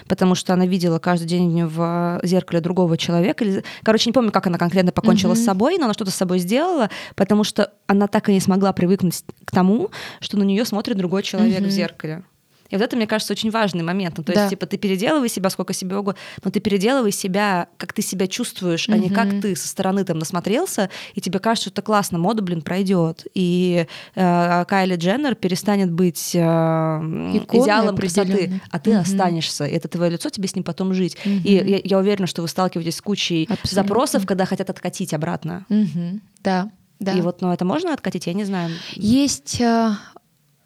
Потому 0.06 0.34
что 0.34 0.52
она 0.52 0.66
видела 0.66 0.98
каждый 0.98 1.28
день 1.28 1.64
в 1.64 2.20
зеркале 2.22 2.60
другого 2.60 2.98
человека. 2.98 3.62
Короче, 3.84 4.10
не 4.10 4.12
помню, 4.12 4.32
как 4.32 4.48
она 4.48 4.58
конкретно 4.58 4.92
покончила 4.92 5.32
mm-hmm. 5.32 5.36
с 5.36 5.44
собой, 5.44 5.78
но 5.78 5.84
она 5.84 5.94
что-то 5.94 6.10
с 6.10 6.14
собой 6.14 6.40
сделала, 6.40 6.90
потому 7.14 7.42
что 7.42 7.72
она 7.86 8.06
так 8.06 8.28
и 8.28 8.34
не 8.34 8.40
смогла 8.40 8.74
привыкнуть 8.74 9.24
к 9.46 9.50
тому, 9.50 9.88
что 10.20 10.36
на 10.36 10.42
нее 10.42 10.66
смотрит 10.66 10.98
другой 10.98 11.22
человек 11.22 11.60
mm-hmm. 11.60 11.68
в 11.68 11.70
зеркале. 11.70 12.24
И 12.72 12.76
вот 12.76 12.82
это, 12.82 12.96
мне 12.96 13.06
кажется, 13.06 13.32
очень 13.34 13.50
важный 13.50 13.82
момент. 13.82 14.16
Ну, 14.16 14.24
то 14.24 14.32
да. 14.32 14.40
есть, 14.40 14.50
типа, 14.50 14.66
ты 14.66 14.78
переделывай 14.78 15.28
себя 15.28 15.50
сколько 15.50 15.74
себе 15.74 15.96
угодно, 15.96 16.18
но 16.42 16.50
ты 16.50 16.58
переделывай 16.58 17.12
себя, 17.12 17.68
как 17.76 17.92
ты 17.92 18.00
себя 18.00 18.26
чувствуешь, 18.26 18.88
угу. 18.88 18.94
а 18.94 18.98
не 18.98 19.10
как 19.10 19.28
ты 19.40 19.54
со 19.54 19.68
стороны 19.68 20.04
там 20.04 20.18
насмотрелся, 20.18 20.88
и 21.14 21.20
тебе 21.20 21.38
кажется, 21.38 21.68
что 21.68 21.74
это 21.74 21.82
классно, 21.82 22.18
мода, 22.18 22.42
блин, 22.42 22.62
пройдет. 22.62 23.26
И 23.34 23.86
э, 24.14 24.64
Кайли 24.66 24.96
Дженнер 24.96 25.34
перестанет 25.34 25.92
быть 25.92 26.34
э, 26.34 26.38
идеалом 26.38 27.96
красоты, 27.96 28.60
а 28.70 28.78
ты 28.78 28.92
угу. 28.92 29.00
останешься. 29.00 29.66
И 29.66 29.72
это 29.72 29.88
твое 29.88 30.10
лицо, 30.10 30.30
тебе 30.30 30.48
с 30.48 30.54
ним 30.54 30.64
потом 30.64 30.94
жить. 30.94 31.16
Угу. 31.24 31.34
И 31.44 31.52
я, 31.52 31.80
я 31.84 31.98
уверена, 31.98 32.26
что 32.26 32.40
вы 32.40 32.48
сталкиваетесь 32.48 32.96
с 32.96 33.02
кучей 33.02 33.44
Абсолютно. 33.44 33.74
запросов, 33.82 34.26
когда 34.26 34.46
хотят 34.46 34.70
откатить 34.70 35.12
обратно. 35.12 35.66
Угу. 35.68 36.20
Да. 36.42 36.70
Да. 37.00 37.12
И 37.12 37.20
вот, 37.20 37.40
ну, 37.40 37.52
это 37.52 37.64
можно 37.64 37.92
откатить, 37.92 38.26
я 38.26 38.32
не 38.32 38.44
знаю. 38.44 38.70
Есть 38.94 39.60
э, 39.60 39.90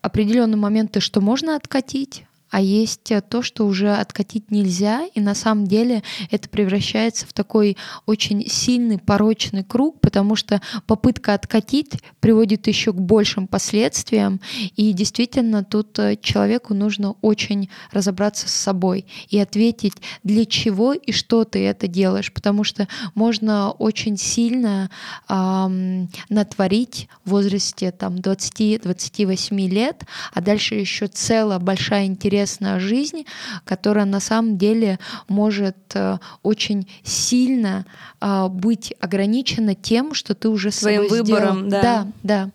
определенные 0.07 0.57
моменты, 0.57 1.01
что 1.01 1.21
можно 1.21 1.57
откатить, 1.57 2.26
а 2.51 2.61
есть 2.61 3.11
э, 3.11 3.21
то, 3.21 3.43
что 3.43 3.67
уже 3.67 3.93
откатить 3.93 4.51
нельзя, 4.51 5.05
и 5.15 5.21
на 5.21 5.35
самом 5.35 5.67
деле 5.67 6.03
это 6.31 6.49
превращается 6.49 7.27
в 7.27 7.33
такой 7.33 7.77
очень 8.07 8.49
сильный 8.49 8.99
порочный 8.99 9.65
круг, 9.65 10.01
потому 10.01 10.37
что 10.37 10.61
попытка 10.87 11.35
откатить 11.35 11.93
приводит 12.21 12.67
еще 12.67 12.93
к 12.93 13.01
большим 13.01 13.47
последствиям, 13.47 14.41
и 14.77 14.93
действительно 14.93 15.65
тут 15.65 15.99
э, 15.99 16.17
человеку 16.21 16.75
нужно 16.75 17.13
очень 17.21 17.69
разобраться 17.91 18.49
с 18.49 18.55
собой 18.55 19.07
и 19.29 19.39
ответить, 19.39 19.95
для 20.23 20.45
чего 20.45 20.93
и 20.93 21.13
что 21.13 21.45
ты 21.45 21.65
это 21.67 21.89
делаешь, 21.89 22.33
потому 22.33 22.65
что 22.65 22.87
можно 23.15 23.71
очень 23.73 24.17
сильно 24.17 24.91
эм, 25.29 26.09
натворить 26.29 27.09
в 27.25 27.31
возрасте 27.31 27.91
там 27.91 28.17
20-28 28.17 29.69
лет, 29.69 30.05
а 30.33 30.41
дальше 30.41 30.77
еще 30.77 31.09
целая 31.09 31.59
большая 31.59 32.07
интересная 32.07 32.36
интересная 32.37 32.79
жизнь, 32.79 33.25
которая 33.65 34.05
на 34.05 34.21
самом 34.21 34.59
деле 34.59 34.99
может 35.29 35.77
э, 35.95 36.19
очень 36.43 36.89
сильно 37.03 37.87
а, 38.21 38.49
быть 38.49 38.95
ограничена 39.01 39.75
тем, 39.75 40.15
что 40.15 40.35
ты 40.35 40.49
уже 40.49 40.71
своим 40.71 41.09
выбором, 41.09 41.67
сделал. 41.67 41.71
да. 41.71 41.83
Да, 41.83 42.07
да. 42.23 42.51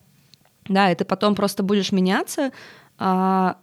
Да, 0.70 0.92
и 0.92 0.96
ты 0.96 1.06
потом 1.06 1.36
просто 1.36 1.64
будешь 1.64 1.92
меняться, 1.92 2.52
а 2.98 3.58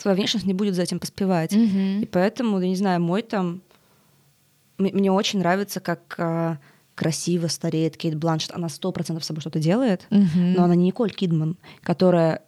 твоя 0.00 0.16
внешность 0.16 0.46
не 0.46 0.54
будет 0.54 0.74
за 0.74 0.82
этим 0.82 0.98
поспевать. 0.98 1.52
Угу. 1.52 2.02
И 2.02 2.08
поэтому, 2.10 2.60
я 2.60 2.68
не 2.68 2.76
знаю, 2.76 3.00
мой 3.00 3.22
там... 3.22 3.60
Мне 4.78 5.10
очень 5.10 5.38
нравится, 5.38 5.80
как 5.80 6.14
а, 6.18 6.58
красиво 6.94 7.46
стареет 7.48 7.96
Кейт 7.96 8.14
Бланшет. 8.16 8.52
Она 8.52 8.68
сто 8.68 8.92
процентов 8.92 9.24
с 9.24 9.26
собой 9.28 9.40
что-то 9.40 9.58
делает, 9.58 10.06
угу. 10.10 10.26
но 10.34 10.64
она 10.64 10.74
не 10.74 10.86
Николь 10.86 11.12
Кидман, 11.12 11.56
которая 11.82 12.42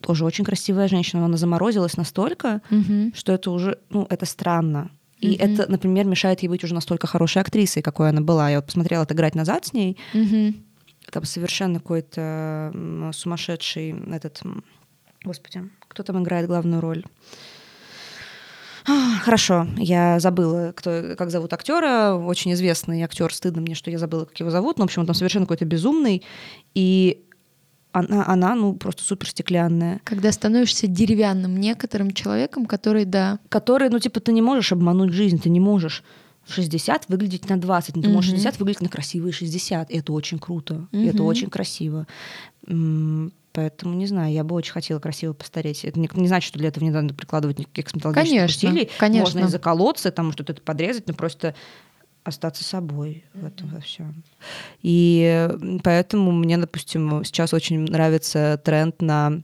тоже 0.00 0.24
очень 0.24 0.44
красивая 0.44 0.88
женщина, 0.88 1.20
но 1.20 1.26
она 1.26 1.36
заморозилась 1.36 1.96
настолько, 1.96 2.62
mm-hmm. 2.70 3.16
что 3.16 3.32
это 3.32 3.50
уже, 3.50 3.78
ну, 3.90 4.06
это 4.08 4.26
странно. 4.26 4.90
И 5.20 5.32
mm-hmm. 5.32 5.54
это, 5.54 5.70
например, 5.70 6.06
мешает 6.06 6.42
ей 6.42 6.48
быть 6.48 6.62
уже 6.62 6.74
настолько 6.74 7.06
хорошей 7.06 7.42
актрисой, 7.42 7.82
какой 7.82 8.10
она 8.10 8.20
была. 8.20 8.50
Я 8.50 8.56
вот 8.58 8.66
посмотрела 8.66 9.02
отыграть 9.02 9.34
назад 9.34 9.66
с 9.66 9.72
ней. 9.72 9.98
Mm-hmm. 10.14 10.54
Там 11.10 11.24
совершенно 11.24 11.80
какой-то 11.80 12.72
сумасшедший 13.12 13.96
этот... 14.12 14.40
Господи, 15.24 15.68
кто 15.88 16.02
там 16.04 16.22
играет 16.22 16.46
главную 16.46 16.80
роль? 16.80 17.04
Хорошо, 19.22 19.66
я 19.76 20.18
забыла, 20.20 20.72
кто, 20.74 21.14
как 21.18 21.30
зовут 21.30 21.52
актера. 21.52 22.14
Очень 22.14 22.52
известный 22.54 23.02
актер. 23.02 23.32
Стыдно 23.34 23.60
мне, 23.60 23.74
что 23.74 23.90
я 23.90 23.98
забыла, 23.98 24.24
как 24.24 24.38
его 24.40 24.50
зовут. 24.50 24.78
Но, 24.78 24.84
в 24.84 24.86
общем, 24.86 25.00
он 25.00 25.06
там 25.06 25.14
совершенно 25.14 25.44
какой-то 25.44 25.64
безумный. 25.64 26.22
И 26.74 27.24
она, 27.92 28.26
она 28.26 28.54
ну, 28.54 28.74
просто 28.74 29.02
супер 29.02 29.28
стеклянная. 29.28 30.00
Когда 30.04 30.30
становишься 30.32 30.86
деревянным 30.86 31.58
некоторым 31.58 32.12
человеком, 32.12 32.66
который, 32.66 33.04
да... 33.04 33.38
Который, 33.48 33.88
ну, 33.88 33.98
типа, 33.98 34.20
ты 34.20 34.32
не 34.32 34.42
можешь 34.42 34.72
обмануть 34.72 35.12
жизнь, 35.12 35.40
ты 35.40 35.48
не 35.48 35.60
можешь 35.60 36.04
в 36.44 36.54
60 36.54 37.08
выглядеть 37.08 37.48
на 37.48 37.60
20, 37.60 37.96
но 37.96 38.02
ты 38.02 38.08
можешь 38.08 38.30
60 38.30 38.58
выглядеть 38.58 38.82
на 38.82 38.88
красивые 38.88 39.32
60. 39.32 39.90
И 39.90 39.98
это 39.98 40.12
очень 40.12 40.38
круто, 40.38 40.86
и 40.92 41.06
это 41.06 41.22
очень 41.22 41.50
красиво. 41.50 42.06
Поэтому, 43.52 43.94
не 43.94 44.06
знаю, 44.06 44.32
я 44.32 44.44
бы 44.44 44.54
очень 44.54 44.72
хотела 44.72 45.00
красиво 45.00 45.32
постареть. 45.32 45.84
Это 45.84 45.98
не, 45.98 46.08
не 46.12 46.28
значит, 46.28 46.48
что 46.48 46.58
для 46.58 46.68
этого 46.68 46.84
не 46.84 46.90
надо 46.90 47.12
прикладывать 47.12 47.58
никаких 47.58 47.86
косметологических 47.86 48.38
конечно, 48.38 48.68
усилий. 48.68 48.90
Конечно. 48.98 49.24
Можно 49.24 49.48
и 49.48 49.50
заколоться, 49.50 50.10
там 50.12 50.32
что-то 50.32 50.54
подрезать, 50.54 51.08
но 51.08 51.14
просто 51.14 51.54
остаться 52.28 52.64
собой 52.64 53.24
в 53.34 53.44
этом 53.44 53.68
во 53.68 53.80
всем. 53.80 54.22
И 54.82 55.48
поэтому 55.82 56.32
мне, 56.32 56.56
допустим, 56.58 57.24
сейчас 57.24 57.52
очень 57.52 57.80
нравится 57.80 58.60
тренд 58.64 59.00
на 59.02 59.42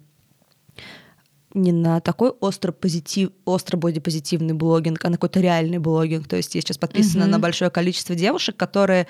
не 1.54 1.70
на 1.70 2.00
такой 2.00 2.30
остро 2.30 2.72
позитив, 2.72 3.30
остро 3.44 3.76
бодипозитивный 3.76 4.54
блогинг, 4.54 5.04
а 5.04 5.08
на 5.08 5.16
какой-то 5.16 5.40
реальный 5.40 5.78
блогинг. 5.78 6.26
То 6.26 6.36
есть 6.36 6.54
я 6.56 6.60
сейчас 6.60 6.78
подписана 6.78 7.24
mm-hmm. 7.24 7.28
на 7.28 7.38
большое 7.38 7.70
количество 7.70 8.16
девушек, 8.16 8.56
которые 8.56 9.06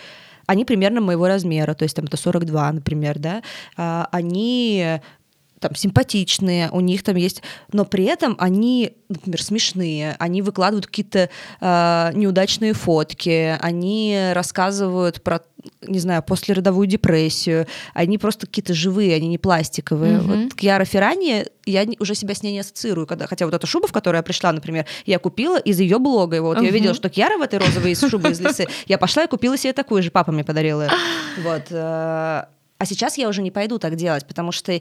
они 0.46 0.66
примерно 0.66 1.00
моего 1.00 1.26
размера, 1.26 1.72
то 1.72 1.84
есть 1.84 1.96
там 1.96 2.04
это 2.04 2.18
42, 2.18 2.72
например, 2.72 3.18
да, 3.18 3.42
а, 3.78 4.08
они 4.12 5.00
там 5.64 5.74
симпатичные, 5.74 6.68
у 6.72 6.80
них 6.80 7.02
там 7.02 7.16
есть, 7.16 7.42
но 7.72 7.86
при 7.86 8.04
этом 8.04 8.36
они, 8.38 8.92
например, 9.08 9.42
смешные, 9.42 10.14
они 10.18 10.42
выкладывают 10.42 10.86
какие-то 10.86 11.30
э, 11.60 12.10
неудачные 12.12 12.74
фотки, 12.74 13.56
они 13.60 14.30
рассказывают 14.34 15.22
про 15.22 15.40
не 15.80 15.98
знаю, 15.98 16.22
послеродовую 16.22 16.86
депрессию. 16.86 17.66
Они 17.94 18.18
просто 18.18 18.46
какие-то 18.46 18.74
живые, 18.74 19.14
они 19.14 19.28
не 19.28 19.38
пластиковые. 19.38 20.18
Mm-hmm. 20.18 20.44
Вот 20.44 20.54
Кьяра 20.54 20.84
Феррани, 20.84 21.46
я 21.64 21.86
уже 22.00 22.14
себя 22.14 22.34
с 22.34 22.42
ней 22.42 22.52
не 22.52 22.60
ассоциирую. 22.60 23.06
Когда, 23.06 23.26
хотя 23.26 23.46
вот 23.46 23.54
эта 23.54 23.66
шуба, 23.66 23.88
в 23.88 23.92
которую 23.92 24.18
я 24.18 24.22
пришла, 24.22 24.52
например, 24.52 24.84
я 25.06 25.18
купила 25.18 25.58
из 25.58 25.80
ее 25.80 25.98
блога. 25.98 26.42
Вот 26.42 26.58
uh-huh. 26.58 26.66
я 26.66 26.70
видела, 26.70 26.92
что 26.92 27.08
Кьяра 27.08 27.38
в 27.38 27.40
этой 27.40 27.60
розовой 27.60 27.92
из 27.92 28.00
шубы 28.00 28.32
из 28.32 28.40
лисы. 28.40 28.66
Я 28.86 28.98
пошла 28.98 29.24
и 29.24 29.26
купила 29.26 29.56
себе 29.56 29.72
такую 29.72 30.02
же. 30.02 30.10
Папа 30.10 30.32
мне 30.32 30.44
подарил 30.44 30.82
ее. 30.82 30.90
Вот. 31.42 31.64
Э, 31.70 32.44
а 32.84 32.86
сейчас 32.86 33.16
я 33.16 33.28
уже 33.28 33.40
не 33.40 33.50
пойду 33.50 33.78
так 33.78 33.96
делать, 33.96 34.26
потому 34.26 34.52
что 34.52 34.78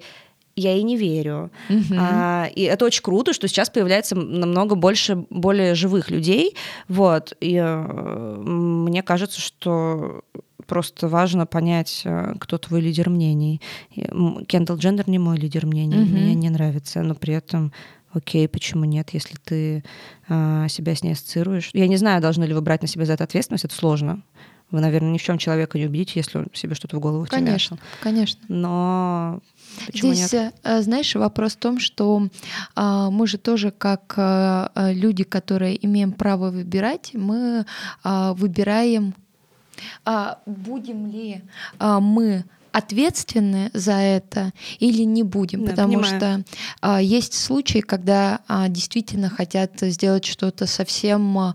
я 0.55 0.73
ей 0.73 0.83
не 0.83 0.97
верю. 0.97 1.51
Uh-huh. 1.69 1.95
А, 1.97 2.47
и 2.55 2.61
это 2.61 2.85
очень 2.85 3.01
круто, 3.01 3.33
что 3.33 3.47
сейчас 3.47 3.69
появляется 3.69 4.15
намного 4.15 4.75
больше 4.75 5.25
более 5.29 5.75
живых 5.75 6.11
людей. 6.11 6.55
Вот. 6.87 7.35
И 7.39 7.55
э, 7.55 8.35
мне 8.37 9.01
кажется, 9.01 9.41
что 9.41 10.21
просто 10.67 11.07
важно 11.07 11.45
понять, 11.45 12.03
э, 12.05 12.35
кто 12.39 12.57
твой 12.57 12.81
лидер 12.81 13.09
мнений. 13.09 13.61
Кендалл 14.47 14.77
Джендер 14.77 15.09
не 15.09 15.19
мой 15.19 15.37
лидер 15.37 15.65
мнений, 15.65 15.97
uh-huh. 15.97 16.23
мне 16.23 16.35
не 16.35 16.49
нравится, 16.49 17.01
но 17.01 17.15
при 17.15 17.33
этом 17.33 17.73
окей, 18.13 18.47
почему 18.47 18.85
нет, 18.85 19.09
если 19.11 19.35
ты 19.43 19.83
э, 20.29 20.65
себя 20.69 20.95
с 20.95 21.03
ней 21.03 21.13
ассоциируешь. 21.13 21.71
Я 21.73 21.87
не 21.87 21.97
знаю, 21.97 22.21
должны 22.21 22.43
ли 22.43 22.53
вы 22.53 22.61
брать 22.61 22.81
на 22.83 22.87
себя 22.87 23.05
за 23.05 23.13
это 23.13 23.23
ответственность, 23.23 23.65
это 23.65 23.75
сложно. 23.75 24.21
Вы, 24.73 24.81
наверное, 24.81 25.11
ни 25.11 25.19
в 25.19 25.23
чем 25.23 25.37
человека 25.37 25.77
не 25.77 25.85
убедите, 25.85 26.13
если 26.15 26.39
он 26.39 26.47
себе 26.51 26.73
что-то 26.73 26.97
в 26.97 26.99
голову 26.99 27.27
Конечно, 27.29 27.77
конечно. 28.01 28.41
Но 28.47 29.39
Почему 29.85 30.13
Здесь, 30.13 30.33
нет? 30.33 30.55
Э, 30.63 30.81
знаешь, 30.81 31.13
вопрос 31.13 31.53
в 31.53 31.57
том, 31.57 31.79
что 31.79 32.27
а, 32.75 33.11
мы 33.11 33.27
же 33.27 33.37
тоже 33.37 33.69
как 33.69 34.15
а, 34.17 34.71
люди, 34.91 35.23
которые 35.23 35.83
имеем 35.85 36.11
право 36.11 36.49
выбирать, 36.49 37.11
мы 37.13 37.65
а, 38.03 38.33
выбираем, 38.33 39.13
а, 40.05 40.39
будем 40.47 41.05
ли 41.11 41.43
а, 41.77 41.99
мы 41.99 42.43
ответственны 42.71 43.69
за 43.73 43.93
это 43.93 44.53
или 44.79 45.03
не 45.03 45.21
будем, 45.21 45.65
да, 45.65 45.71
потому 45.71 45.93
понимаю. 45.93 46.17
что 46.17 46.43
а, 46.81 46.99
есть 46.99 47.35
случаи, 47.35 47.79
когда 47.79 48.39
а, 48.47 48.67
действительно 48.69 49.29
хотят 49.29 49.73
сделать 49.81 50.25
что-то 50.25 50.65
совсем 50.65 51.37
а, 51.37 51.53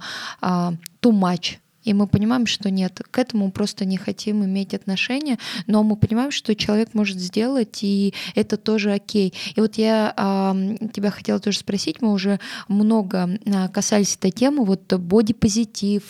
too 1.02 1.12
much 1.12 1.56
и 1.88 1.94
мы 1.94 2.06
понимаем, 2.06 2.46
что 2.46 2.70
нет, 2.70 3.00
к 3.10 3.18
этому 3.18 3.50
просто 3.50 3.86
не 3.86 3.96
хотим 3.96 4.44
иметь 4.44 4.74
отношения, 4.74 5.38
но 5.66 5.82
мы 5.82 5.96
понимаем, 5.96 6.30
что 6.30 6.54
человек 6.54 6.90
может 6.92 7.18
сделать, 7.18 7.78
и 7.82 8.12
это 8.34 8.58
тоже 8.58 8.92
окей. 8.92 9.32
И 9.56 9.60
вот 9.60 9.78
я 9.78 10.12
а, 10.14 10.54
тебя 10.92 11.10
хотела 11.10 11.40
тоже 11.40 11.60
спросить, 11.60 12.02
мы 12.02 12.12
уже 12.12 12.40
много 12.68 13.38
а, 13.46 13.68
касались 13.68 14.16
этой 14.16 14.30
темы, 14.32 14.66
вот 14.66 14.92
бодипозитив, 14.92 16.02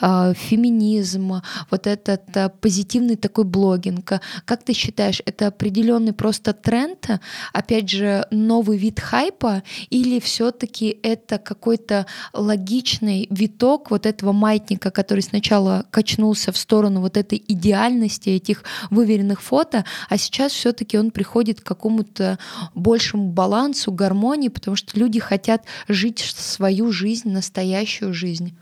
а, 0.00 0.34
феминизм, 0.34 1.42
вот 1.70 1.86
этот 1.88 2.36
а, 2.36 2.48
позитивный 2.48 3.16
такой 3.16 3.44
блогинг. 3.44 4.12
Как 4.44 4.62
ты 4.62 4.72
считаешь, 4.74 5.22
это 5.26 5.48
определенный 5.48 6.12
просто 6.12 6.52
тренд, 6.52 7.08
опять 7.52 7.90
же, 7.90 8.26
новый 8.30 8.78
вид 8.78 9.00
хайпа, 9.00 9.64
или 9.90 10.20
все-таки 10.20 10.96
это 11.02 11.38
какой-то 11.38 12.06
логичный 12.32 13.26
виток 13.28 13.90
вот 13.90 14.06
этого 14.06 14.30
маятника, 14.30 14.92
который 15.00 15.20
сначала 15.20 15.86
качнулся 15.90 16.52
в 16.52 16.58
сторону 16.58 17.00
вот 17.00 17.16
этой 17.16 17.42
идеальности 17.48 18.28
этих 18.28 18.64
выверенных 18.90 19.40
фото, 19.40 19.86
а 20.10 20.18
сейчас 20.18 20.52
все-таки 20.52 20.98
он 20.98 21.10
приходит 21.10 21.62
к 21.62 21.64
какому-то 21.64 22.38
большему 22.74 23.30
балансу, 23.30 23.92
гармонии, 23.92 24.48
потому 24.48 24.76
что 24.76 25.00
люди 25.00 25.18
хотят 25.18 25.64
жить 25.88 26.18
свою 26.18 26.92
жизнь, 26.92 27.30
настоящую 27.30 28.12
жизнь. 28.12 28.54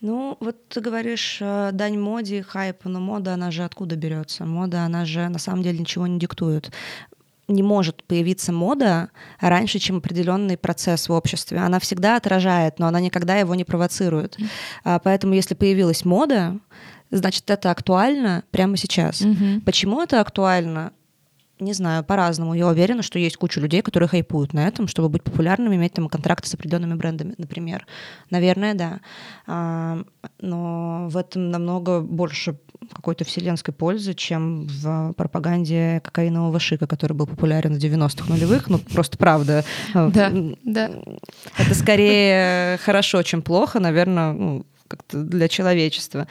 Ну, 0.00 0.36
вот 0.40 0.56
ты 0.68 0.80
говоришь, 0.80 1.38
э, 1.40 1.70
дань 1.72 1.96
моде, 1.96 2.42
хайпу, 2.42 2.88
но 2.88 2.98
мода, 2.98 3.34
она 3.34 3.52
же 3.52 3.62
откуда 3.62 3.94
берется? 3.94 4.44
Мода, 4.44 4.82
она 4.82 5.04
же 5.04 5.28
на 5.28 5.38
самом 5.38 5.62
деле 5.62 5.78
ничего 5.78 6.08
не 6.08 6.18
диктует 6.18 6.72
не 7.52 7.62
может 7.62 8.04
появиться 8.04 8.52
мода 8.52 9.10
раньше, 9.40 9.78
чем 9.78 9.98
определенный 9.98 10.56
процесс 10.56 11.08
в 11.08 11.12
обществе. 11.12 11.58
Она 11.58 11.78
всегда 11.78 12.16
отражает, 12.16 12.78
но 12.78 12.86
она 12.86 13.00
никогда 13.00 13.36
его 13.36 13.54
не 13.54 13.64
провоцирует. 13.64 14.38
Mm-hmm. 14.38 15.00
Поэтому 15.04 15.34
если 15.34 15.54
появилась 15.54 16.04
мода, 16.04 16.58
значит, 17.10 17.48
это 17.50 17.70
актуально 17.70 18.44
прямо 18.50 18.76
сейчас. 18.76 19.20
Mm-hmm. 19.20 19.60
Почему 19.62 20.02
это 20.02 20.20
актуально? 20.20 20.92
Не 21.60 21.74
знаю, 21.74 22.02
по-разному. 22.02 22.54
Я 22.54 22.66
уверена, 22.66 23.02
что 23.02 23.20
есть 23.20 23.36
куча 23.36 23.60
людей, 23.60 23.82
которые 23.82 24.08
хайпуют 24.08 24.52
на 24.52 24.66
этом, 24.66 24.88
чтобы 24.88 25.08
быть 25.08 25.22
популярными, 25.22 25.76
иметь 25.76 25.92
там 25.92 26.08
контракты 26.08 26.48
с 26.48 26.54
определенными 26.54 26.94
брендами, 26.94 27.34
например. 27.38 27.86
Наверное, 28.30 28.74
да. 28.74 29.00
А, 29.46 30.02
но 30.40 31.06
в 31.08 31.16
этом 31.16 31.50
намного 31.50 32.00
больше 32.00 32.58
какой-то 32.92 33.24
вселенской 33.24 33.74
пользы, 33.74 34.14
чем 34.14 34.66
в 34.66 35.12
пропаганде 35.14 36.00
кокаинового 36.04 36.58
шика, 36.58 36.86
который 36.86 37.12
был 37.14 37.26
популярен 37.26 37.74
в 37.74 37.78
90-х 37.78 38.28
нулевых. 38.28 38.68
Ну, 38.68 38.78
просто 38.78 39.18
правда. 39.18 39.64
Да, 39.94 40.32
да. 40.64 40.90
Это 41.56 41.74
скорее 41.74 42.78
хорошо, 42.78 43.22
чем 43.22 43.42
плохо, 43.42 43.80
наверное, 43.80 44.32
ну, 44.32 44.66
как-то 44.88 45.22
для 45.22 45.48
человечества 45.48 46.26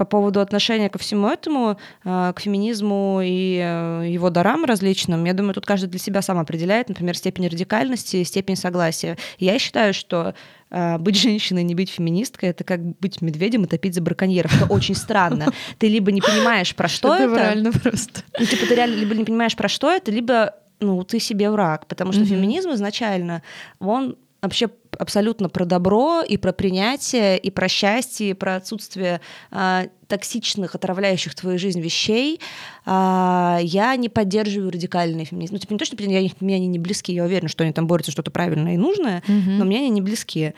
по 0.00 0.06
поводу 0.06 0.40
отношения 0.40 0.88
ко 0.88 0.98
всему 0.98 1.28
этому, 1.28 1.76
э, 2.04 2.32
к 2.34 2.40
феминизму 2.40 3.20
и 3.22 3.60
э, 3.62 4.06
его 4.08 4.30
дарам 4.30 4.64
различным, 4.64 5.26
я 5.26 5.34
думаю, 5.34 5.52
тут 5.52 5.66
каждый 5.66 5.88
для 5.88 5.98
себя 5.98 6.22
сам 6.22 6.38
определяет, 6.38 6.88
например, 6.88 7.14
степень 7.14 7.48
радикальности, 7.48 8.22
степень 8.24 8.56
согласия. 8.56 9.18
Я 9.38 9.58
считаю, 9.58 9.92
что 9.92 10.32
э, 10.70 10.96
быть 10.96 11.20
женщиной, 11.20 11.64
не 11.64 11.74
быть 11.74 11.90
феминисткой, 11.90 12.48
это 12.48 12.64
как 12.64 12.80
быть 12.98 13.20
медведем 13.20 13.64
и 13.64 13.66
топить 13.66 13.94
за 13.94 14.00
браконьеров. 14.00 14.56
Это 14.56 14.72
очень 14.72 14.94
странно. 14.94 15.52
Ты 15.76 15.88
либо 15.88 16.10
не 16.12 16.22
понимаешь, 16.22 16.74
про 16.74 16.88
что 16.88 17.14
это. 17.14 17.36
реально 17.36 17.70
просто. 17.70 18.22
Ну, 18.38 18.46
типа, 18.46 18.64
ты 18.64 18.74
реально 18.74 18.94
либо 18.94 19.14
не 19.14 19.24
понимаешь, 19.24 19.54
про 19.54 19.68
что 19.68 19.90
это, 19.90 20.10
либо 20.10 20.54
ну, 20.80 21.04
ты 21.04 21.20
себе 21.20 21.50
враг, 21.50 21.86
потому 21.88 22.12
что 22.12 22.24
феминизм 22.24 22.70
изначально, 22.70 23.42
он 23.80 24.16
вообще 24.40 24.70
абсолютно 25.00 25.48
про 25.48 25.64
добро 25.64 26.20
и 26.20 26.36
про 26.36 26.52
принятие, 26.52 27.38
и 27.38 27.50
про 27.50 27.68
счастье, 27.68 28.30
и 28.30 28.34
про 28.34 28.56
отсутствие 28.56 29.22
а, 29.50 29.86
токсичных, 30.08 30.74
отравляющих 30.74 31.34
твою 31.34 31.58
жизнь 31.58 31.80
вещей. 31.80 32.38
А, 32.84 33.58
я 33.62 33.96
не 33.96 34.10
поддерживаю 34.10 34.70
радикальный 34.70 35.24
феминизм. 35.24 35.54
Ну, 35.54 35.58
типа 35.58 35.72
не 35.72 35.78
то, 35.78 35.84
что 35.86 35.96
я, 36.02 36.30
мне 36.40 36.56
они 36.56 36.66
не 36.66 36.78
близки, 36.78 37.14
я 37.14 37.24
уверена, 37.24 37.48
что 37.48 37.64
они 37.64 37.72
там 37.72 37.86
борются 37.86 38.12
что-то 38.12 38.30
правильное 38.30 38.74
и 38.74 38.76
нужное, 38.76 39.22
mm-hmm. 39.26 39.56
но 39.56 39.64
мне 39.64 39.78
они 39.78 39.90
не 39.90 40.02
близки. 40.02 40.52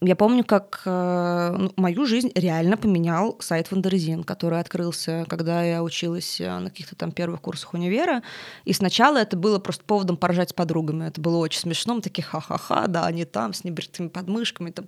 Я 0.00 0.14
помню, 0.14 0.44
как 0.44 0.82
э, 0.84 1.54
ну, 1.58 1.72
мою 1.76 2.06
жизнь 2.06 2.30
реально 2.36 2.76
поменял 2.76 3.36
сайт 3.40 3.72
Wonderzine, 3.72 4.22
который 4.22 4.60
открылся, 4.60 5.26
когда 5.28 5.64
я 5.64 5.82
училась 5.82 6.40
э, 6.40 6.58
на 6.58 6.70
каких-то 6.70 6.94
там 6.94 7.10
первых 7.10 7.40
курсах 7.40 7.74
универа. 7.74 8.22
И 8.64 8.72
сначала 8.72 9.16
это 9.18 9.36
было 9.36 9.58
просто 9.58 9.84
поводом 9.84 10.16
поржать 10.16 10.50
с 10.50 10.52
подругами. 10.52 11.08
Это 11.08 11.20
было 11.20 11.38
очень 11.38 11.58
смешно. 11.58 11.96
Мы 11.96 12.00
такие 12.00 12.22
ха-ха-ха, 12.22 12.86
да, 12.86 13.06
они 13.06 13.24
там 13.24 13.52
с 13.52 13.64
небритыми 13.64 14.06
подмышками. 14.06 14.70
Там, 14.70 14.86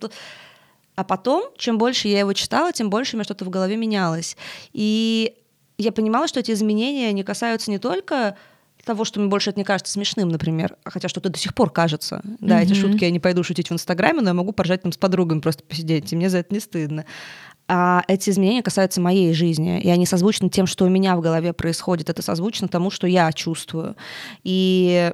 а 0.94 1.02
потом, 1.02 1.50
чем 1.56 1.76
больше 1.76 2.06
я 2.06 2.20
его 2.20 2.32
читала, 2.32 2.72
тем 2.72 2.88
больше 2.88 3.16
у 3.16 3.18
меня 3.18 3.24
что-то 3.24 3.44
в 3.44 3.50
голове 3.50 3.76
менялось. 3.76 4.36
И 4.72 5.34
я 5.76 5.90
понимала, 5.90 6.28
что 6.28 6.38
эти 6.38 6.52
изменения 6.52 7.12
не 7.12 7.24
касаются 7.24 7.72
не 7.72 7.78
только 7.78 8.36
того, 8.84 9.04
что 9.04 9.20
мне 9.20 9.28
больше 9.28 9.50
это 9.50 9.58
не 9.58 9.64
кажется 9.64 9.92
смешным, 9.92 10.28
например, 10.28 10.76
хотя 10.84 11.08
что-то 11.08 11.28
до 11.28 11.38
сих 11.38 11.54
пор 11.54 11.70
кажется. 11.70 12.22
Да, 12.40 12.60
mm-hmm. 12.60 12.64
эти 12.64 12.74
шутки 12.74 13.04
я 13.04 13.10
не 13.10 13.20
пойду 13.20 13.42
шутить 13.42 13.70
в 13.70 13.72
Инстаграме, 13.72 14.20
но 14.20 14.30
я 14.30 14.34
могу 14.34 14.52
поржать 14.52 14.82
там 14.82 14.92
с 14.92 14.96
подругами 14.96 15.40
просто 15.40 15.62
посидеть, 15.64 16.12
и 16.12 16.16
мне 16.16 16.30
за 16.30 16.38
это 16.38 16.54
не 16.54 16.60
стыдно. 16.60 17.04
А 17.68 18.02
эти 18.08 18.30
изменения 18.30 18.62
касаются 18.62 19.00
моей 19.00 19.32
жизни, 19.32 19.80
и 19.80 19.88
они 19.90 20.04
созвучны 20.04 20.48
тем, 20.48 20.66
что 20.66 20.84
у 20.84 20.88
меня 20.88 21.16
в 21.16 21.20
голове 21.20 21.52
происходит. 21.52 22.10
Это 22.10 22.20
созвучно 22.20 22.66
тому, 22.66 22.90
что 22.90 23.06
я 23.06 23.32
чувствую. 23.32 23.94
И 24.42 25.12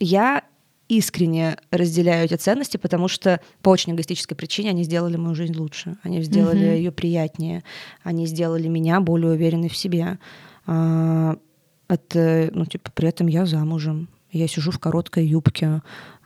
я 0.00 0.44
искренне 0.88 1.56
разделяю 1.70 2.24
эти 2.24 2.34
ценности, 2.34 2.76
потому 2.76 3.08
что 3.08 3.40
по 3.62 3.70
очень 3.70 3.92
эгоистической 3.92 4.36
причине 4.36 4.70
они 4.70 4.84
сделали 4.84 5.16
мою 5.16 5.34
жизнь 5.34 5.56
лучше, 5.56 5.96
они 6.02 6.22
сделали 6.22 6.68
mm-hmm. 6.68 6.76
ее 6.76 6.92
приятнее, 6.92 7.64
они 8.02 8.26
сделали 8.26 8.68
меня 8.68 9.00
более 9.00 9.32
уверенной 9.32 9.68
в 9.68 9.76
себе. 9.76 10.18
А, 10.66 11.36
это, 11.88 12.50
ну, 12.52 12.64
типа, 12.66 12.90
при 12.94 13.08
этом 13.08 13.26
я 13.26 13.46
замужем. 13.46 14.08
Я 14.30 14.48
сижу 14.48 14.70
в 14.70 14.78
короткой 14.78 15.26
юбке, 15.26 15.82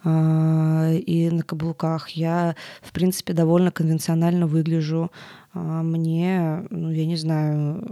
и 0.07 1.31
на 1.33 1.43
каблуках. 1.43 2.11
Я, 2.11 2.55
в 2.81 2.93
принципе, 2.93 3.33
довольно 3.33 3.71
конвенционально 3.71 4.47
выгляжу. 4.47 5.11
А, 5.57 5.83
мне, 5.83 6.65
ну, 6.71 6.91
я 6.91 7.07
не 7.07 7.17
знаю, 7.17 7.83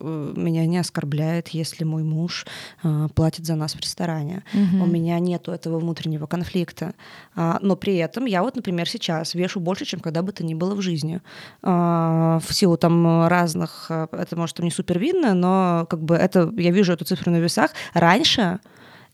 э, 0.00 0.32
меня 0.36 0.66
не 0.66 0.78
оскорбляет, 0.78 1.48
если 1.48 1.84
мой 1.84 2.04
муж 2.04 2.46
а, 2.82 3.08
платит 3.08 3.46
за 3.46 3.56
нас 3.56 3.74
в 3.74 3.80
ресторане. 3.80 4.44
Угу. 4.54 4.84
У 4.84 4.86
меня 4.86 5.18
нету 5.18 5.50
этого 5.50 5.78
внутреннего 5.78 6.26
конфликта. 6.26 6.94
Но 7.34 7.76
при 7.76 7.96
этом 7.96 8.26
я 8.26 8.42
вот, 8.42 8.56
например, 8.56 8.88
сейчас 8.88 9.34
вешу 9.34 9.60
больше, 9.60 9.84
чем 9.84 10.00
когда 10.00 10.22
бы 10.22 10.32
то 10.32 10.44
ни 10.44 10.54
было 10.54 10.74
в 10.74 10.82
жизни. 10.82 11.20
В 11.62 12.42
силу 12.50 12.76
там 12.76 13.26
разных, 13.26 13.90
это 13.90 14.36
может 14.36 14.56
там 14.56 14.64
не 14.64 14.70
супер 14.70 14.98
видно, 14.98 15.34
но 15.34 15.86
как 15.88 16.02
бы 16.02 16.14
это, 16.16 16.52
я 16.56 16.70
вижу 16.70 16.92
эту 16.92 17.04
цифру 17.04 17.32
на 17.32 17.38
весах. 17.38 17.70
Раньше 17.94 18.60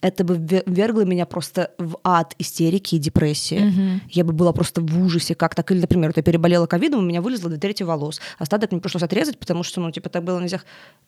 это 0.00 0.24
бы 0.24 0.62
вергло 0.66 1.04
меня 1.04 1.26
просто 1.26 1.70
в 1.78 1.98
ад 2.04 2.34
истерики 2.38 2.96
и 2.96 2.98
депрессии. 2.98 3.58
Mm-hmm. 3.58 4.00
Я 4.10 4.24
бы 4.24 4.32
была 4.32 4.52
просто 4.52 4.80
в 4.80 5.02
ужасе, 5.02 5.34
как 5.34 5.54
так. 5.54 5.70
Или, 5.70 5.80
например, 5.80 6.10
вот 6.10 6.16
я 6.16 6.22
переболела 6.22 6.66
ковидом, 6.66 7.00
у 7.00 7.02
меня 7.02 7.20
вылезло 7.22 7.50
до 7.50 7.58
трети 7.58 7.82
волос. 7.82 8.20
Остаток 8.38 8.72
мне 8.72 8.80
пришлось 8.80 9.02
отрезать, 9.02 9.38
потому 9.38 9.62
что, 9.62 9.80
ну, 9.80 9.90
типа, 9.90 10.08
так 10.08 10.24
было 10.24 10.40
нельзя. 10.40 10.60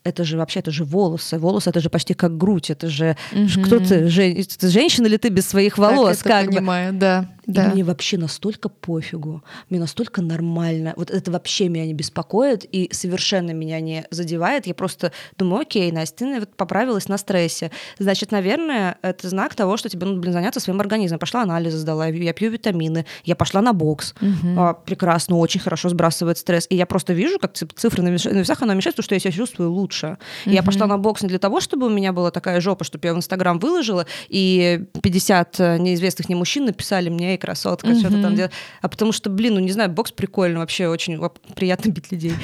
Это 0.03 0.23
же 0.23 0.37
вообще, 0.37 0.59
это 0.59 0.71
же 0.71 0.83
волосы. 0.83 1.37
Волосы, 1.37 1.69
это 1.69 1.79
же 1.79 1.89
почти 1.89 2.13
как 2.13 2.37
грудь. 2.37 2.69
Это 2.69 2.89
же 2.89 3.15
mm-hmm. 3.31 3.63
кто 3.63 3.79
ты? 3.79 4.07
Жен... 4.07 4.35
ты 4.35 4.67
женщина 4.67 5.07
или 5.07 5.17
ты 5.17 5.29
без 5.29 5.47
своих 5.47 5.77
волос? 5.77 6.17
Так, 6.17 6.25
это 6.25 6.45
как 6.45 6.55
понимаю, 6.55 6.93
бы? 6.93 6.99
да. 6.99 7.29
Да. 7.49 7.65
И 7.65 7.73
мне 7.73 7.83
вообще 7.83 8.19
настолько 8.19 8.69
пофигу, 8.69 9.43
мне 9.69 9.79
настолько 9.79 10.21
нормально. 10.21 10.93
Вот 10.95 11.09
это 11.09 11.31
вообще 11.31 11.67
меня 11.67 11.87
не 11.87 11.95
беспокоит 11.95 12.63
и 12.71 12.89
совершенно 12.93 13.51
меня 13.51 13.79
не 13.79 14.05
задевает. 14.11 14.67
Я 14.67 14.75
просто 14.75 15.11
думаю, 15.35 15.61
окей, 15.61 15.91
Настя, 15.91 16.25
ты 16.25 16.39
вот 16.41 16.55
поправилась 16.55 17.07
на 17.07 17.17
стрессе. 17.17 17.71
Значит, 17.97 18.31
наверное, 18.31 18.97
это 19.01 19.27
знак 19.27 19.55
того, 19.55 19.77
что 19.77 19.89
тебе 19.89 20.05
нужно, 20.05 20.21
блин, 20.21 20.33
заняться 20.33 20.59
своим 20.59 20.79
организмом. 20.79 21.17
Пошла 21.17 21.41
анализы 21.41 21.79
сдала, 21.79 22.07
я 22.07 22.33
пью 22.33 22.51
витамины, 22.51 23.07
я 23.23 23.35
пошла 23.35 23.61
на 23.61 23.73
бокс. 23.73 24.13
Угу. 24.21 24.53
А, 24.55 24.73
прекрасно, 24.75 25.37
очень 25.37 25.59
хорошо 25.59 25.89
сбрасывает 25.89 26.37
стресс. 26.37 26.67
И 26.69 26.75
я 26.75 26.85
просто 26.85 27.13
вижу, 27.13 27.39
как 27.39 27.53
цифры 27.53 28.03
на 28.03 28.09
весах, 28.09 28.61
она 28.61 28.75
мешает, 28.75 28.95
потому 28.95 29.05
что 29.05 29.15
я 29.15 29.19
себя 29.19 29.31
чувствую 29.31 29.71
лучше. 29.71 30.19
Угу. 30.45 30.53
Я 30.53 30.61
пошла 30.61 30.85
на 30.85 30.99
бокс 30.99 31.23
не 31.23 31.29
для 31.29 31.39
того, 31.39 31.61
чтобы 31.61 31.87
у 31.87 31.89
меня 31.89 32.13
была 32.13 32.29
такая 32.29 32.61
жопа, 32.61 32.83
чтобы 32.83 33.07
я 33.07 33.15
в 33.15 33.17
Инстаграм 33.17 33.57
выложила, 33.57 34.05
и 34.27 34.85
50 35.01 35.79
неизвестных 35.79 36.29
мне 36.29 36.37
мужчин 36.37 36.65
написали 36.65 37.09
мне, 37.09 37.38
красотка, 37.39 37.87
mm-hmm. 37.87 37.99
что-то 37.99 38.21
там 38.21 38.35
делать. 38.35 38.51
А 38.81 38.87
потому 38.87 39.11
что, 39.11 39.29
блин, 39.29 39.55
ну 39.55 39.59
не 39.59 39.71
знаю, 39.71 39.89
бокс 39.89 40.11
прикольно, 40.11 40.59
вообще 40.59 40.87
очень 40.87 41.19
приятно 41.55 41.89
бить 41.89 42.11
людей. 42.11 42.33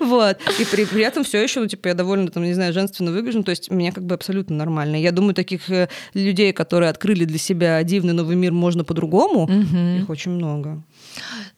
Вот. 0.00 0.38
И 0.58 0.64
при, 0.64 0.84
при 0.84 1.02
этом 1.02 1.22
все 1.22 1.40
еще, 1.42 1.60
ну, 1.60 1.66
типа, 1.66 1.88
я 1.88 1.94
довольно, 1.94 2.28
там, 2.28 2.42
не 2.42 2.54
знаю, 2.54 2.72
женственно 2.72 3.12
выгляжу, 3.12 3.44
то 3.44 3.50
есть 3.50 3.70
меня 3.70 3.92
как 3.92 4.04
бы 4.04 4.14
абсолютно 4.14 4.56
нормально. 4.56 4.96
Я 4.96 5.12
думаю, 5.12 5.34
таких 5.34 5.70
э, 5.70 5.88
людей, 6.14 6.52
которые 6.52 6.90
открыли 6.90 7.24
для 7.24 7.38
себя 7.38 7.82
дивный 7.84 8.12
новый 8.12 8.34
мир, 8.34 8.52
можно 8.52 8.82
по-другому, 8.82 9.48
их 9.48 10.10
очень 10.10 10.32
много. 10.32 10.82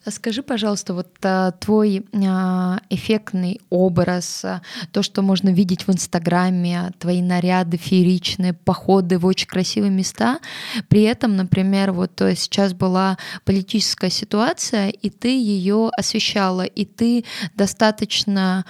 Скажи, 0.09 0.43
пожалуйста, 0.43 0.95
вот 0.95 1.09
а, 1.23 1.53
твой 1.53 2.05
а, 2.13 2.79
эффектный 2.91 3.61
образ, 3.71 4.45
а, 4.45 4.63
то, 4.93 5.03
что 5.03 5.23
можно 5.23 5.49
видеть 5.49 5.87
в 5.87 5.93
Инстаграме, 5.93 6.93
твои 6.99 7.23
наряды 7.23 7.77
фееричные, 7.77 8.53
походы 8.53 9.19
в 9.19 9.27
очень 9.27 9.49
красивые 9.49 9.91
места, 9.91 10.41
при 10.89 11.03
этом, 11.03 11.37
например, 11.37 11.93
вот 11.93 12.13
сейчас 12.37 12.75
была 12.75 13.17
политическая 13.45 14.11
ситуация, 14.11 14.89
и 14.89 15.09
ты 15.09 15.29
ее 15.29 15.91
освещала, 15.97 16.63
и 16.63 16.85
ты 16.85 17.25
достаточно 17.55 18.65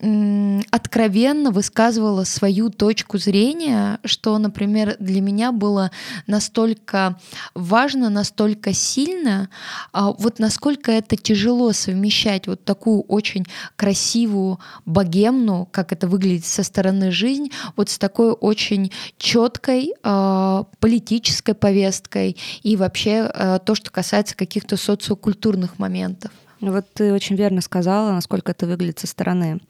откровенно 0.00 1.50
высказывала 1.50 2.24
свою 2.24 2.68
точку 2.68 3.16
зрения, 3.18 4.00
что, 4.04 4.36
например, 4.38 4.96
для 4.98 5.20
меня 5.20 5.52
было 5.52 5.90
настолько 6.26 7.18
важно, 7.54 8.10
настолько 8.10 8.72
сильно, 8.72 9.48
а 9.92 10.10
вот 10.10 10.40
насколько 10.40 10.90
это 10.90 11.16
тяжело 11.16 11.72
совмещать 11.72 12.46
вот 12.46 12.64
такую 12.64 13.02
очень 13.02 13.46
красивую 13.76 14.58
богемную, 14.84 15.66
как 15.66 15.92
это 15.92 16.08
выглядит 16.08 16.44
со 16.44 16.64
стороны 16.64 17.10
жизнь, 17.10 17.50
вот 17.76 17.88
с 17.88 17.98
такой 17.98 18.32
очень 18.32 18.92
четкой 19.16 19.94
э, 20.02 20.64
политической 20.80 21.54
повесткой 21.54 22.36
и 22.62 22.76
вообще 22.76 23.30
э, 23.32 23.58
то, 23.64 23.74
что 23.74 23.90
касается 23.90 24.36
каких-то 24.36 24.76
социокультурных 24.76 25.78
моментов. 25.78 26.32
Вот 26.70 26.86
ты 26.92 27.12
очень 27.12 27.36
верно 27.36 27.60
сказала, 27.60 28.12
насколько 28.12 28.52
это 28.52 28.66
выглядит 28.66 28.98
со 28.98 29.06
стороны. 29.06 29.60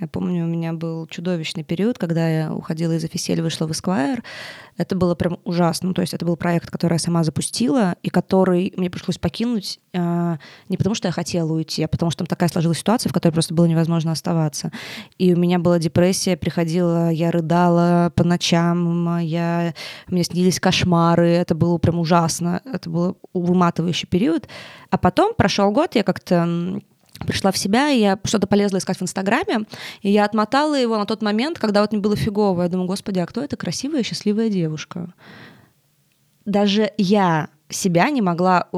Я 0.00 0.08
помню, 0.08 0.44
у 0.44 0.48
меня 0.48 0.72
был 0.72 1.06
чудовищный 1.06 1.62
период, 1.62 1.98
когда 1.98 2.28
я 2.28 2.52
уходила 2.52 2.92
из 2.92 3.04
офисель, 3.04 3.40
вышла 3.40 3.68
в 3.68 3.70
Esquire. 3.70 4.24
Это 4.76 4.96
было 4.96 5.14
прям 5.14 5.38
ужасно. 5.44 5.94
То 5.94 6.00
есть 6.00 6.14
это 6.14 6.26
был 6.26 6.36
проект, 6.36 6.68
который 6.68 6.94
я 6.94 6.98
сама 6.98 7.22
запустила, 7.22 7.94
и 8.02 8.10
который 8.10 8.74
мне 8.76 8.90
пришлось 8.90 9.18
покинуть 9.18 9.78
э, 9.92 10.36
не 10.68 10.76
потому, 10.76 10.96
что 10.96 11.06
я 11.06 11.12
хотела 11.12 11.52
уйти, 11.52 11.84
а 11.84 11.88
потому 11.88 12.10
что 12.10 12.18
там 12.18 12.26
такая 12.26 12.48
сложилась 12.48 12.78
ситуация, 12.78 13.08
в 13.08 13.12
которой 13.12 13.32
просто 13.32 13.54
было 13.54 13.66
невозможно 13.66 14.10
оставаться. 14.10 14.72
И 15.18 15.32
у 15.32 15.36
меня 15.36 15.60
была 15.60 15.78
депрессия, 15.78 16.36
приходила, 16.36 17.10
я 17.10 17.30
рыдала 17.30 18.10
по 18.16 18.24
ночам, 18.24 19.18
я, 19.20 19.74
мне 20.08 20.24
снились 20.24 20.58
кошмары, 20.58 21.28
это 21.28 21.54
было 21.54 21.78
прям 21.78 22.00
ужасно. 22.00 22.62
Это 22.64 22.90
был 22.90 23.16
выматывающий 23.32 24.08
период. 24.08 24.48
А 24.90 24.98
потом 24.98 25.34
прошел 25.34 25.70
год, 25.70 25.94
я 25.94 26.02
как-то 26.02 26.80
пришла 27.20 27.52
в 27.52 27.58
себя, 27.58 27.90
и 27.90 28.00
я 28.00 28.18
что-то 28.24 28.46
полезла 28.46 28.78
искать 28.78 28.98
в 28.98 29.02
Инстаграме, 29.02 29.66
и 30.02 30.10
я 30.10 30.24
отмотала 30.24 30.74
его 30.74 30.96
на 30.98 31.06
тот 31.06 31.22
момент, 31.22 31.58
когда 31.58 31.80
вот 31.80 31.92
мне 31.92 32.00
было 32.00 32.16
фигово. 32.16 32.62
Я 32.62 32.68
думаю, 32.68 32.88
господи, 32.88 33.20
а 33.20 33.26
кто 33.26 33.42
эта 33.42 33.56
красивая, 33.56 34.02
счастливая 34.02 34.48
девушка? 34.48 35.12
Даже 36.44 36.90
я 36.98 37.48
себя 37.70 38.10
не 38.10 38.20
могла, 38.20 38.68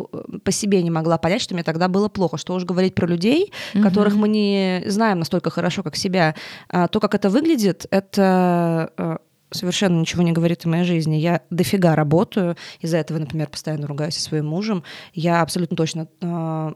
по 0.45 0.53
себе 0.53 0.83
не 0.83 0.91
могла 0.91 1.19
понять, 1.19 1.43
что 1.43 1.55
мне 1.55 1.65
тогда 1.65 1.89
было 1.89 2.09
плохо. 2.09 2.37
Что 2.37 2.55
уж 2.55 2.65
говорить 2.65 2.95
про 2.95 3.07
людей, 3.07 3.53
mm-hmm. 3.75 3.83
которых 3.83 4.15
мы 4.15 4.29
не 4.29 4.83
знаем 4.87 5.19
настолько 5.19 5.51
хорошо, 5.51 5.83
как 5.83 5.97
себя. 5.97 6.35
А 6.69 6.89
то, 6.89 7.01
как 7.01 7.15
это 7.15 7.29
выглядит, 7.29 7.87
это 7.91 8.93
э, 8.97 9.17
совершенно 9.51 9.99
ничего 10.01 10.23
не 10.23 10.33
говорит 10.33 10.65
о 10.65 10.69
моей 10.69 10.85
жизни. 10.85 11.17
Я 11.17 11.43
дофига 11.51 11.97
работаю, 11.97 12.57
из-за 12.81 12.99
этого, 12.99 13.19
например, 13.19 13.49
постоянно 13.49 13.87
ругаюсь 13.87 14.15
со 14.15 14.23
своим 14.23 14.47
мужем. 14.47 14.85
Я 15.13 15.43
абсолютно 15.43 15.77
точно 15.77 16.09
э, 16.21 16.73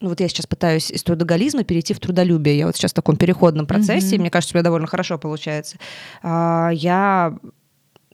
ну 0.00 0.10
вот 0.10 0.20
я 0.20 0.28
сейчас 0.28 0.46
пытаюсь 0.46 0.90
из 0.90 1.02
трудоголизма 1.02 1.64
перейти 1.64 1.94
в 1.94 2.00
трудолюбие. 2.00 2.58
Я 2.58 2.66
вот 2.66 2.76
сейчас 2.76 2.92
в 2.92 2.94
таком 2.94 3.16
переходном 3.16 3.66
процессе, 3.66 4.16
mm-hmm. 4.16 4.20
мне 4.20 4.30
кажется, 4.30 4.54
у 4.54 4.56
меня 4.56 4.64
довольно 4.64 4.86
хорошо 4.86 5.18
получается. 5.18 5.78
А, 6.22 6.70
я 6.72 7.36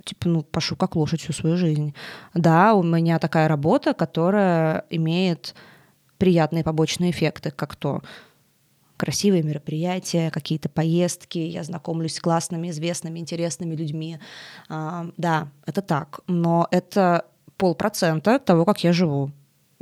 типа, 0.05 0.29
ну, 0.29 0.43
пашу 0.43 0.77
как 0.77 0.97
лошадь 0.97 1.21
всю 1.21 1.33
свою 1.33 1.57
жизнь. 1.57 1.95
Да, 2.35 2.75
у 2.75 2.83
меня 2.83 3.19
такая 3.19 3.49
работа, 3.49 3.95
которая 3.95 4.85
имеет 4.91 5.55
приятные 6.19 6.65
побочные 6.65 7.11
эффекты, 7.11 7.51
как 7.51 7.77
то 7.77 8.03
красивые 8.97 9.43
мероприятия, 9.43 10.31
какие-то 10.31 10.69
поездки, 10.69 11.39
я 11.39 11.65
знакомлюсь 11.65 12.15
с 12.15 12.21
классными, 12.21 12.71
известными, 12.71 13.19
интересными 13.19 13.75
людьми. 13.75 14.19
А, 14.69 15.09
да, 15.17 15.49
это 15.67 15.83
так, 15.83 16.21
но 16.29 16.69
это 16.71 17.27
полпроцента 17.57 18.39
того, 18.39 18.65
как 18.65 18.85
я 18.85 18.93
живу 18.93 19.33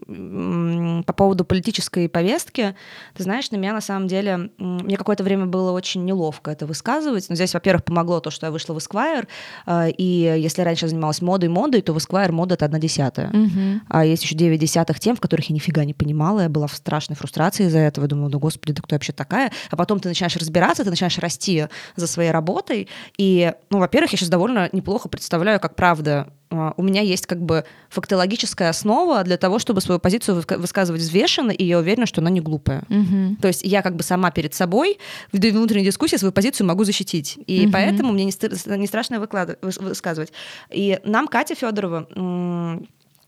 по 0.06 1.12
поводу 1.12 1.44
политической 1.44 2.08
повестки, 2.08 2.74
ты 3.14 3.22
знаешь, 3.22 3.50
на 3.50 3.56
меня 3.56 3.72
на 3.72 3.80
самом 3.80 4.08
деле, 4.08 4.50
мне 4.58 4.96
какое-то 4.96 5.24
время 5.24 5.46
было 5.46 5.72
очень 5.72 6.04
неловко 6.04 6.50
это 6.50 6.66
высказывать. 6.66 7.28
Но 7.28 7.34
здесь, 7.34 7.54
во-первых, 7.54 7.84
помогло 7.84 8.20
то, 8.20 8.30
что 8.30 8.46
я 8.46 8.52
вышла 8.52 8.74
в 8.74 8.78
Esquire, 8.78 9.26
э, 9.66 9.90
и 9.90 10.04
если 10.04 10.62
раньше 10.62 10.86
я 10.86 10.90
занималась 10.90 11.22
модой 11.22 11.48
модой, 11.48 11.82
то 11.82 11.92
в 11.92 11.96
Esquire 11.96 12.32
мода— 12.32 12.54
это 12.56 12.64
одна 12.64 12.78
десятая. 12.78 13.28
Угу. 13.30 13.80
А 13.88 14.04
есть 14.04 14.22
еще 14.22 14.34
девять 14.34 14.60
десятых 14.60 15.00
тем, 15.00 15.16
в 15.16 15.20
которых 15.20 15.50
я 15.50 15.54
нифига 15.54 15.84
не 15.84 15.94
понимала, 15.94 16.40
я 16.40 16.48
была 16.48 16.66
в 16.66 16.74
страшной 16.74 17.16
фрустрации 17.16 17.66
из-за 17.66 17.78
этого, 17.78 18.06
думала, 18.06 18.28
ну, 18.28 18.38
господи, 18.38 18.72
да 18.72 18.82
кто 18.82 18.94
вообще 18.94 19.12
такая? 19.12 19.52
А 19.70 19.76
потом 19.76 20.00
ты 20.00 20.08
начинаешь 20.08 20.36
разбираться, 20.36 20.84
ты 20.84 20.90
начинаешь 20.90 21.18
расти 21.18 21.66
за 21.96 22.06
своей 22.06 22.30
работой, 22.30 22.88
и, 23.16 23.52
ну, 23.70 23.78
во-первых, 23.78 24.12
я 24.12 24.18
сейчас 24.18 24.28
довольно 24.28 24.68
неплохо 24.72 25.08
представляю, 25.08 25.60
как 25.60 25.76
правда 25.76 26.10
а, 26.20 26.32
у 26.50 26.82
меня 26.82 27.00
есть 27.00 27.26
как 27.26 27.40
бы 27.40 27.64
фактологическая 27.88 28.70
основа 28.70 29.22
для 29.22 29.36
того, 29.36 29.58
чтобы 29.58 29.80
свою 29.80 30.00
позицию 30.00 30.42
высказывать 30.48 31.00
взвешенно, 31.00 31.52
и 31.52 31.64
я 31.64 31.78
уверена, 31.78 32.06
что 32.06 32.20
она 32.20 32.30
не 32.30 32.40
глупая. 32.40 32.82
Угу. 32.88 33.36
То 33.40 33.48
есть 33.48 33.62
я 33.62 33.82
как 33.82 33.94
бы 33.94 34.02
сама 34.02 34.30
перед 34.30 34.52
собой 34.54 34.98
в 35.32 35.38
внутренней 35.38 35.84
дискуссии 35.84 36.16
свою 36.16 36.32
позицию 36.32 36.66
могу 36.66 36.84
защитить. 36.84 37.38
И 37.46 37.64
угу. 37.64 37.72
поэтому 37.72 38.12
мне 38.12 38.24
не, 38.24 38.32
не 38.76 38.86
страшно 38.86 39.20
высказывать. 39.20 40.32
И 40.70 40.98
нам 41.04 41.28
Катя 41.28 41.54
Федорова 41.54 42.08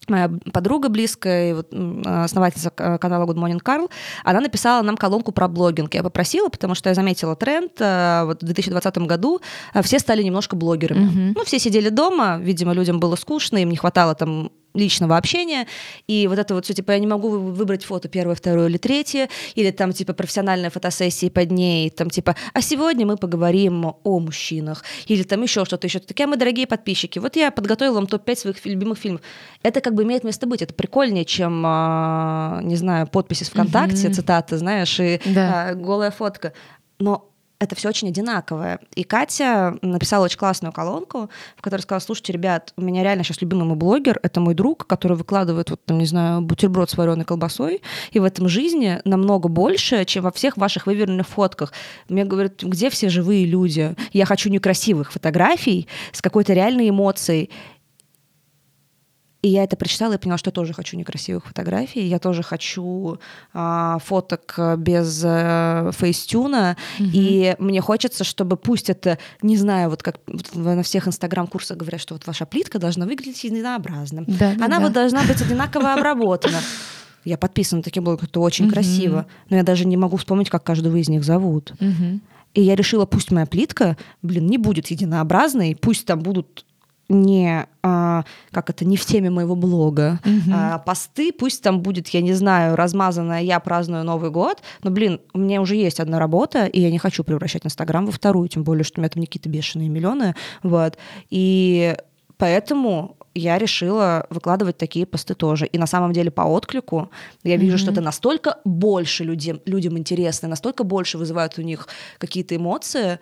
моя 0.09 0.31
подруга 0.53 0.89
близкая, 0.89 1.55
вот, 1.55 1.73
основательница 2.05 2.71
канала 2.71 3.27
Good 3.27 3.37
Morning 3.37 3.63
Carl, 3.63 3.91
она 4.25 4.41
написала 4.41 4.83
нам 4.83 4.97
колонку 4.97 5.33
про 5.33 5.49
блогинг. 5.49 5.95
Я 5.95 6.03
попросила, 6.03 6.49
потому 6.49 6.75
что 6.75 6.89
я 6.89 6.95
заметила 6.95 7.37
тренд. 7.37 7.73
Э, 7.81 8.25
вот 8.25 8.43
в 8.43 8.47
2020 8.47 8.99
году 8.99 9.41
э, 9.75 9.83
все 9.83 9.99
стали 9.99 10.23
немножко 10.23 10.57
блогерами. 10.57 11.05
Mm-hmm. 11.05 11.33
Ну, 11.37 11.45
все 11.45 11.59
сидели 11.59 11.89
дома, 11.89 12.39
видимо, 12.39 12.73
людям 12.73 13.01
было 13.01 13.17
скучно, 13.17 13.59
им 13.59 13.71
не 13.71 13.77
хватало 13.77 14.15
там 14.15 14.51
личного 14.75 15.17
общения, 15.17 15.67
и 16.07 16.27
вот 16.27 16.39
это 16.39 16.55
вот 16.55 16.65
все, 16.65 16.75
типа, 16.75 16.93
я 16.93 16.99
не 16.99 17.07
могу 17.07 17.29
выбрать 17.29 17.85
фото 17.85 18.09
первое, 18.09 18.35
второе 18.35 18.69
или 18.69 18.79
третье, 18.79 19.29
или 19.55 19.71
там, 19.71 19.93
типа, 19.93 20.13
профессиональная 20.13 20.71
фотосессия 20.71 21.31
по 21.31 21.45
дней, 21.45 21.91
там, 21.91 22.11
типа, 22.11 22.37
а 22.53 22.63
сегодня 22.63 23.07
мы 23.07 23.17
поговорим 23.17 23.95
о 24.03 24.19
мужчинах, 24.19 24.85
или 25.07 25.23
там 25.23 25.43
еще 25.43 25.65
что-то 25.65 25.87
еще. 25.87 25.99
Такие 25.99 26.27
мы, 26.27 26.37
дорогие 26.37 26.67
подписчики, 26.67 27.19
вот 27.19 27.37
я 27.37 27.51
подготовила 27.51 27.95
вам 27.95 28.07
топ-5 28.07 28.37
своих 28.37 28.65
любимых 28.67 28.99
фильмов. 28.99 29.21
Это 29.63 29.81
как 29.81 29.95
бы 29.95 30.03
имеет 30.05 30.25
место 30.25 30.47
быть, 30.47 30.63
это 30.63 30.75
прикольнее, 30.75 31.25
чем, 31.25 31.63
а, 31.67 32.61
не 32.63 32.77
знаю, 32.77 33.07
подписи 33.07 33.45
ВКонтакте, 33.45 34.09
mm-hmm. 34.09 34.13
цитаты, 34.13 34.57
знаешь, 34.57 34.99
и 35.01 35.21
да. 35.27 35.69
а, 35.71 35.75
голая 35.75 36.11
фотка. 36.11 36.53
Но 36.99 37.32
это 37.63 37.77
все 37.77 37.89
очень 37.89 38.09
одинаковое. 38.09 38.81
И 38.97 39.05
Катя 39.05 39.79
написала 39.83 40.25
очень 40.25 40.39
классную 40.39 40.73
колонку, 40.73 41.31
в 41.57 41.63
которой 41.63 41.81
сказала, 41.81 42.01
слушайте, 42.01 42.33
ребят, 42.33 42.73
у 42.77 42.83
меня 42.83 43.05
реально 43.05 43.23
сейчас 43.23 43.41
любимый 43.41 43.65
мой 43.65 43.77
блогер, 43.77 44.19
это 44.25 44.41
мой 44.41 44.55
друг, 44.55 44.85
который 44.89 45.17
выкладывает, 45.17 45.71
вот, 45.71 45.81
там, 45.85 45.99
не 45.99 46.07
знаю, 46.07 46.41
бутерброд 46.41 46.91
с 46.91 46.97
вареной 46.97 47.25
колбасой, 47.25 47.81
и 48.11 48.19
в 48.19 48.25
этом 48.25 48.49
жизни 48.49 49.01
намного 49.05 49.49
больше, 49.49 50.05
чем 50.07 50.25
во 50.25 50.33
всех 50.33 50.57
ваших 50.57 50.87
выверенных 50.87 51.29
фотках. 51.29 51.73
Мне 52.09 52.25
говорят, 52.25 52.65
где 52.65 52.91
все 52.91 53.09
живые 53.09 53.47
люди? 53.47 53.95
Я 54.13 54.27
хочу 54.27 54.51
некрасивых 54.51 55.13
фотографий 55.13 55.87
с 56.11 56.21
какой-то 56.21 56.55
реальной 56.55 56.89
эмоцией. 56.89 57.51
И 59.43 59.49
я 59.49 59.65
это 59.65 59.77
прочитала 59.77 60.15
и 60.15 60.19
поняла, 60.19 60.39
что 60.39 60.49
я 60.49 60.53
тоже 60.53 60.73
хочу 60.73 60.97
некрасивых 60.97 61.47
фотографий. 61.47 62.07
Я 62.07 62.21
тоже 62.21 62.45
хочу 62.45 63.19
а, 63.53 63.99
фоток 63.99 64.55
без 64.79 65.21
а, 65.25 65.91
фейстюна. 65.93 66.77
Mm-hmm. 67.01 67.11
И 67.13 67.57
мне 67.59 67.81
хочется, 67.81 68.23
чтобы 68.23 68.57
пусть 68.57 68.89
это, 68.89 69.19
не 69.43 69.57
знаю, 69.57 69.91
вот 69.91 70.05
как 70.05 70.21
на 70.55 70.85
всех 70.85 71.09
инстаграм-курсах 71.09 71.77
говорят, 71.77 72.01
что 72.01 72.15
вот 72.15 72.25
ваша 72.25 72.47
плитка 72.47 72.79
должна 72.79 73.05
выглядеть 73.05 73.43
единообразно. 73.43 74.23
Да, 74.29 74.53
Она 74.53 74.79
да. 74.79 74.81
вот 74.81 74.93
должна 74.93 75.25
быть 75.25 75.41
одинаково 75.41 75.95
обработана. 75.95 76.61
Я 77.25 77.37
подписана 77.37 77.79
на 77.79 77.83
таким 77.83 78.05
блогом, 78.05 78.27
это 78.29 78.39
очень 78.39 78.71
красиво. 78.71 79.27
Но 79.51 79.57
я 79.57 79.65
даже 79.65 79.87
не 79.87 79.97
могу 79.97 80.19
вспомнить, 80.19 80.51
как 80.51 80.63
каждого 80.63 80.97
из 80.97 81.09
них 81.09 81.25
зовут. 81.25 81.73
И 82.55 82.61
я 82.61 82.77
решила, 82.77 83.07
пусть 83.07 83.31
моя 83.31 83.47
плитка, 83.47 83.97
блин, 84.21 84.47
не 84.47 84.59
будет 84.59 84.89
единообразной, 84.89 85.75
пусть 85.75 86.05
там 86.05 86.21
будут 86.21 86.65
не 87.13 87.67
а, 87.83 88.25
как 88.51 88.71
это 88.71 88.85
не 88.85 88.97
в 88.97 89.05
теме 89.05 89.31
моего 89.31 89.55
блога 89.55 90.21
угу. 90.25 90.55
а, 90.55 90.79
посты 90.79 91.33
пусть 91.33 91.63
там 91.63 91.81
будет 91.81 92.09
я 92.09 92.21
не 92.21 92.33
знаю 92.33 92.77
размазанная 92.77 93.43
я 93.43 93.61
праздную 93.61 94.05
новый 94.05 94.31
год 94.31 94.63
но 94.83 94.91
блин 94.91 95.21
у 95.35 95.39
меня 95.39 95.61
уже 95.61 95.77
есть 95.77 96.01
одна 96.01 96.19
работа 96.19 96.67
и 96.67 96.81
я 96.81 96.91
не 96.91 96.99
хочу 96.99 97.25
превращать 97.25 97.67
инстаграм 97.67 98.07
во 98.07 98.13
вторую 98.13 98.49
тем 98.49 98.65
более 98.65 98.85
что 98.85 99.01
у 99.01 99.03
меня 99.03 99.11
там 99.11 99.21
не 99.21 99.27
какие-то 99.27 99.49
бешеные 99.49 99.89
миллионы 99.89 100.35
вот 100.63 100.99
и 101.31 101.97
поэтому 102.37 103.17
я 103.35 103.59
решила 103.59 104.27
выкладывать 104.31 104.77
такие 104.77 105.07
посты 105.07 105.35
тоже. 105.35 105.67
И 105.67 105.79
на 105.79 105.87
самом 105.87 106.13
деле 106.13 106.31
по 106.31 106.43
отклику 106.43 107.11
я 107.45 107.57
вижу, 107.57 107.77
mm-hmm. 107.77 107.81
что 107.81 107.91
это 107.93 108.01
настолько 108.01 108.59
больше 108.65 109.25
людям, 109.25 109.61
людям 109.65 109.97
интересно, 109.99 110.49
настолько 110.49 110.85
больше 110.85 111.19
вызывают 111.19 111.59
у 111.59 111.63
них 111.63 111.89
какие-то 112.19 112.57
эмоции, 112.57 113.19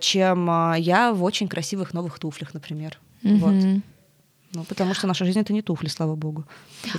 чем 0.00 0.50
а, 0.50 0.74
я 0.76 1.12
в 1.12 1.22
очень 1.22 1.48
красивых 1.48 1.94
новых 1.94 2.18
туфлях, 2.18 2.54
например. 2.54 2.98
Mm-hmm. 3.22 3.38
Вот. 3.38 3.82
Ну, 4.52 4.64
потому 4.64 4.94
что 4.94 5.06
наша 5.06 5.24
жизнь 5.24 5.38
это 5.38 5.52
не 5.52 5.62
туфли, 5.62 5.86
слава 5.86 6.16
богу. 6.16 6.44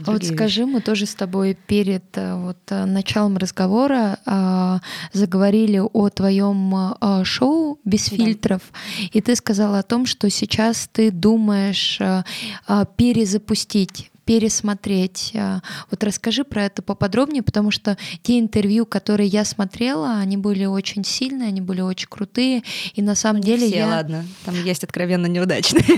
А 0.05 0.11
вот 0.11 0.23
скажи, 0.23 0.61
вещи. 0.61 0.71
мы 0.71 0.79
тоже 0.79 1.05
с 1.05 1.15
тобой 1.15 1.57
перед 1.67 2.17
э, 2.17 2.35
вот, 2.35 2.57
э, 2.69 2.85
началом 2.85 3.35
разговора 3.35 4.19
а, 4.25 4.79
заговорили 5.11 5.79
о 5.79 6.09
твоем 6.09 6.73
а, 6.73 7.23
шоу 7.25 7.77
без 7.83 8.09
да. 8.09 8.15
фильтров, 8.15 8.61
и 9.11 9.19
ты 9.19 9.35
сказала 9.35 9.79
о 9.79 9.83
том, 9.83 10.05
что 10.05 10.29
сейчас 10.29 10.87
ты 10.93 11.11
думаешь 11.11 11.97
а, 11.99 12.23
а, 12.67 12.85
перезапустить 12.85 14.10
пересмотреть. 14.31 15.33
А, 15.35 15.59
вот 15.89 16.05
расскажи 16.05 16.45
про 16.45 16.63
это 16.63 16.81
поподробнее, 16.81 17.43
потому 17.43 17.69
что 17.69 17.97
те 18.23 18.39
интервью, 18.39 18.85
которые 18.85 19.27
я 19.27 19.43
смотрела, 19.43 20.19
они 20.19 20.37
были 20.37 20.63
очень 20.63 21.03
сильные, 21.03 21.49
они 21.49 21.59
были 21.59 21.81
очень 21.81 22.07
крутые, 22.07 22.63
и 22.93 23.01
на 23.01 23.15
самом 23.15 23.41
Не 23.41 23.47
деле 23.47 23.67
все, 23.67 23.79
я... 23.79 23.87
ладно, 23.87 24.25
там 24.45 24.55
есть 24.63 24.85
откровенно 24.85 25.25
неудачные. 25.25 25.83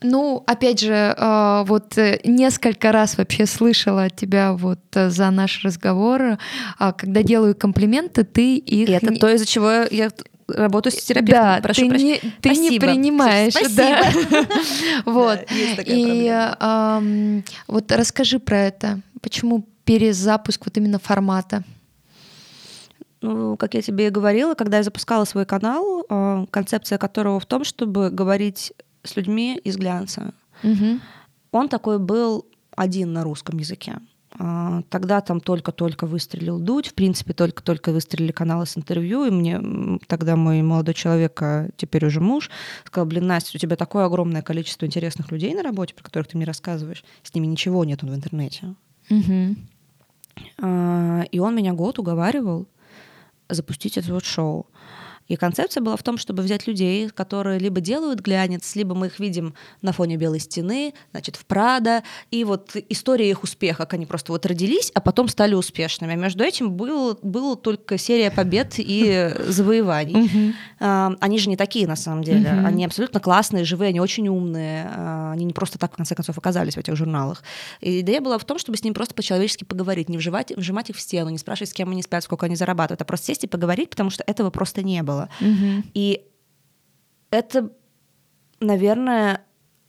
Ну, 0.00 0.42
опять 0.46 0.80
же, 0.80 1.14
а, 1.16 1.64
вот 1.64 1.96
э, 1.96 2.20
несколько 2.24 2.92
раз 2.92 3.16
вообще 3.16 3.46
слышала 3.46 4.04
от 4.04 4.16
тебя 4.16 4.52
вот 4.52 4.80
э, 4.94 5.08
за 5.08 5.30
наш 5.30 5.64
разговор, 5.64 6.36
а, 6.78 6.92
когда 6.92 7.22
делаю 7.22 7.54
комплименты, 7.54 8.24
ты 8.24 8.56
их... 8.56 8.88
И 8.88 8.92
это 8.92 9.14
то, 9.14 9.30
из-за 9.30 9.46
чего 9.46 9.70
я 9.90 10.10
работаю 10.48 10.92
с 10.92 11.02
терапевтом. 11.02 11.44
Да, 11.44 11.60
Прошу 11.62 11.88
ты, 11.88 11.96
не, 11.96 12.18
ты 12.40 12.50
не 12.50 12.78
принимаешь. 12.78 13.54
Спасибо. 13.54 13.76
Да. 13.76 14.46
вот. 15.04 15.40
И 15.86 16.52
вот 17.66 17.92
расскажи 17.92 18.38
про 18.38 18.58
это. 18.58 19.00
Почему 19.20 19.66
перезапуск 19.84 20.64
вот 20.64 20.76
именно 20.76 20.98
формата? 20.98 21.64
Ну, 23.20 23.56
как 23.56 23.72
я 23.72 23.80
тебе 23.80 24.08
и 24.08 24.10
говорила, 24.10 24.54
когда 24.54 24.76
я 24.76 24.82
запускала 24.82 25.24
свой 25.24 25.46
канал, 25.46 26.04
а, 26.10 26.44
концепция 26.50 26.98
которого 26.98 27.40
в 27.40 27.46
том, 27.46 27.64
чтобы 27.64 28.10
говорить 28.10 28.74
с 29.02 29.16
людьми 29.16 29.58
из 29.64 29.78
глянца. 29.78 30.34
Угу. 30.62 31.00
Он 31.52 31.68
такой 31.70 31.98
был 31.98 32.46
один 32.76 33.14
на 33.14 33.22
русском 33.22 33.58
языке. 33.58 33.96
А, 34.36 34.82
тогда 34.88 35.20
там 35.20 35.40
только-только 35.40 36.06
выстрелил 36.06 36.58
Дудь, 36.58 36.88
в 36.88 36.94
принципе, 36.94 37.32
только-только 37.34 37.92
выстрелили 37.92 38.32
каналы 38.32 38.66
с 38.66 38.76
интервью, 38.76 39.24
и 39.24 39.30
мне 39.30 39.60
тогда 40.08 40.34
мой 40.34 40.60
молодой 40.62 40.94
человек, 40.94 41.40
а 41.40 41.68
теперь 41.76 42.04
уже 42.06 42.20
муж, 42.20 42.50
сказал, 42.84 43.06
блин, 43.06 43.26
Настя, 43.28 43.56
у 43.56 43.60
тебя 43.60 43.76
такое 43.76 44.06
огромное 44.06 44.42
количество 44.42 44.86
интересных 44.86 45.30
людей 45.30 45.54
на 45.54 45.62
работе, 45.62 45.94
про 45.94 46.02
которых 46.02 46.28
ты 46.28 46.36
мне 46.36 46.46
рассказываешь, 46.46 47.04
с 47.22 47.32
ними 47.34 47.46
ничего 47.46 47.84
нет 47.84 48.02
в 48.02 48.12
интернете. 48.12 48.74
Угу. 49.08 49.56
И 51.30 51.38
он 51.38 51.54
меня 51.54 51.72
год 51.72 52.00
уговаривал 52.00 52.66
запустить 53.48 53.96
это 53.98 54.12
вот 54.12 54.24
шоу. 54.24 54.66
И 55.28 55.36
концепция 55.36 55.80
была 55.80 55.96
в 55.96 56.02
том, 56.02 56.18
чтобы 56.18 56.42
взять 56.42 56.66
людей, 56.66 57.08
которые 57.08 57.58
либо 57.58 57.80
делают 57.80 58.20
глянец, 58.20 58.76
либо 58.76 58.94
мы 58.94 59.06
их 59.06 59.18
видим 59.18 59.54
на 59.80 59.92
фоне 59.92 60.16
белой 60.16 60.40
стены, 60.40 60.92
значит, 61.12 61.36
в 61.36 61.46
Прада, 61.46 62.02
и 62.30 62.44
вот 62.44 62.76
история 62.90 63.30
их 63.30 63.42
успеха, 63.42 63.78
как 63.78 63.94
они 63.94 64.06
просто 64.06 64.32
вот 64.32 64.44
родились, 64.44 64.90
а 64.94 65.00
потом 65.00 65.28
стали 65.28 65.54
успешными. 65.54 66.12
А 66.12 66.16
между 66.16 66.44
этим 66.44 66.72
был, 66.72 67.18
был 67.22 67.56
только 67.56 67.96
серия 67.96 68.30
побед 68.30 68.74
и 68.78 69.32
завоеваний. 69.48 70.54
Они 70.78 71.38
же 71.38 71.48
не 71.48 71.56
такие, 71.56 71.86
на 71.86 71.96
самом 71.96 72.22
деле. 72.22 72.50
Они 72.50 72.84
абсолютно 72.84 73.20
классные, 73.20 73.64
живые, 73.64 73.90
они 73.90 74.00
очень 74.00 74.28
умные. 74.28 74.90
А, 74.94 75.32
они 75.32 75.44
не 75.44 75.52
просто 75.52 75.78
так, 75.78 75.92
в 75.92 75.96
конце 75.96 76.14
концов, 76.14 76.36
оказались 76.36 76.74
в 76.74 76.78
этих 76.78 76.96
журналах. 76.96 77.42
И 77.80 78.00
идея 78.00 78.20
была 78.20 78.38
в 78.38 78.44
том, 78.44 78.58
чтобы 78.58 78.76
с 78.76 78.84
ними 78.84 78.94
просто 78.94 79.14
по-человечески 79.14 79.64
поговорить, 79.64 80.08
не 80.08 80.18
вжимать, 80.18 80.52
вжимать 80.56 80.90
их 80.90 80.96
в 80.96 81.00
стену, 81.00 81.30
не 81.30 81.38
спрашивать, 81.38 81.70
с 81.70 81.72
кем 81.72 81.90
они 81.90 82.02
спят, 82.02 82.24
сколько 82.24 82.46
они 82.46 82.56
зарабатывают, 82.56 83.00
а 83.00 83.04
просто 83.04 83.26
сесть 83.26 83.44
и 83.44 83.46
поговорить, 83.46 83.90
потому 83.90 84.10
что 84.10 84.22
этого 84.26 84.50
просто 84.50 84.82
не 84.82 85.02
было 85.02 85.13
было. 85.14 85.28
Угу. 85.40 85.84
И 85.94 86.24
это, 87.30 87.70
наверное, 88.60 89.44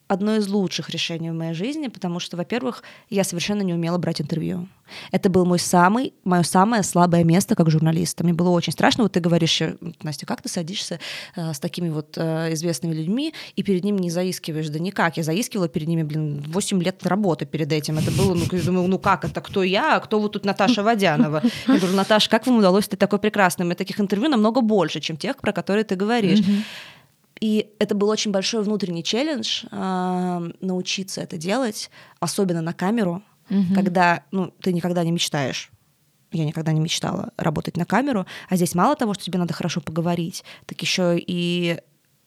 одно 0.08 0.36
из 0.36 0.48
лучших 0.48 0.90
решений 0.90 1.32
в 1.32 1.34
моей 1.34 1.54
жизни, 1.54 1.88
потому 1.88 2.20
что, 2.20 2.38
во-первых, 2.38 2.84
я 3.10 3.24
совершенно 3.24 3.62
не 3.62 3.74
умела 3.74 3.98
брать 3.98 4.22
интервью. 4.22 4.68
Это 5.12 5.30
был 5.30 5.46
мой 5.46 5.60
самый, 5.60 6.14
мое 6.24 6.44
самое 6.44 6.84
слабое 6.84 7.24
место 7.24 7.56
как 7.56 7.70
журналиста. 7.72 8.24
Мне 8.24 8.34
было 8.34 8.50
очень 8.50 8.72
страшно. 8.72 9.04
Вот 9.04 9.14
ты 9.14 9.20
говоришь, 9.20 9.60
э, 9.62 9.76
Настя, 10.04 10.26
как 10.26 10.42
ты 10.42 10.50
садишься 10.50 11.00
э, 11.36 11.54
с 11.54 11.60
такими 11.60 11.90
вот 11.90 12.18
э, 12.18 12.54
известными 12.54 12.94
людьми 12.94 13.34
и 13.56 13.64
перед 13.64 13.84
ними 13.84 14.00
не 14.00 14.12
заискиваешь? 14.12 14.70
Да 14.70 14.80
никак. 14.80 15.18
Я 15.18 15.24
заискивала 15.24 15.68
перед 15.68 15.88
ними, 15.88 16.04
блин, 16.04 16.44
8 16.48 16.84
лет 16.84 17.06
работы 17.06 17.46
перед 17.46 17.72
этим. 17.72 17.98
Это 17.98 18.12
было, 18.12 18.36
ну, 18.36 18.44
я 18.52 18.62
думаю, 18.62 18.88
ну 18.88 19.00
как 19.00 19.26
это, 19.26 19.42
кто 19.42 19.64
я, 19.64 19.98
а 19.98 20.00
кто 20.00 20.20
вот 20.20 20.34
тут 20.34 20.46
Наташа 20.46 20.84
Водянова? 20.84 21.42
Я 21.68 21.78
говорю, 21.78 21.96
Наташа, 21.96 22.30
как 22.30 22.46
вам 22.46 22.58
удалось 22.58 22.86
стать 22.86 23.00
такой 23.00 23.20
прекрасным? 23.20 23.72
И 23.72 23.76
таких 23.76 24.00
интервью 24.00 24.30
намного 24.30 24.62
больше, 24.62 25.00
чем 25.00 25.18
тех, 25.18 25.38
про 25.38 25.52
которые 25.52 25.84
ты 25.84 25.96
говоришь. 25.96 26.42
И 27.46 27.70
это 27.78 27.94
был 27.94 28.10
очень 28.10 28.32
большой 28.32 28.64
внутренний 28.64 29.04
челлендж 29.04 29.66
э, 29.72 30.52
научиться 30.62 31.22
это 31.22 31.38
делать, 31.38 31.92
особенно 32.20 32.64
на 32.64 32.74
камеру, 32.74 33.22
угу. 33.52 33.76
когда 33.76 34.24
ну, 34.32 34.52
ты 34.62 34.74
никогда 34.74 35.04
не 35.04 35.12
мечтаешь. 35.12 35.70
Я 36.32 36.44
никогда 36.44 36.72
не 36.72 36.80
мечтала 36.80 37.34
работать 37.38 37.78
на 37.78 37.86
камеру, 37.86 38.26
а 38.50 38.56
здесь 38.56 38.74
мало 38.74 38.96
того, 38.96 39.14
что 39.14 39.26
тебе 39.26 39.38
надо 39.38 39.54
хорошо 39.54 39.80
поговорить, 39.80 40.44
так 40.66 40.82
еще 40.82 41.20
и 41.20 41.80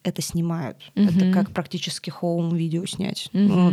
это 0.05 0.23
снимают. 0.23 0.77
Угу. 0.95 1.05
Это 1.07 1.33
как 1.33 1.51
практически 1.51 2.11
хоум-видео 2.11 2.87
снять. 2.87 3.29
Угу. 3.33 3.43
Ну, 3.43 3.71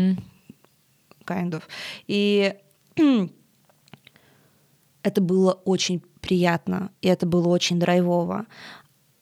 kind 1.27 1.51
of. 1.51 1.61
И 2.07 2.55
это 5.03 5.21
было 5.21 5.51
очень 5.53 6.01
приятно, 6.21 6.89
и 7.03 7.07
это 7.07 7.27
было 7.27 7.49
очень 7.49 7.79
драйвово. 7.79 8.47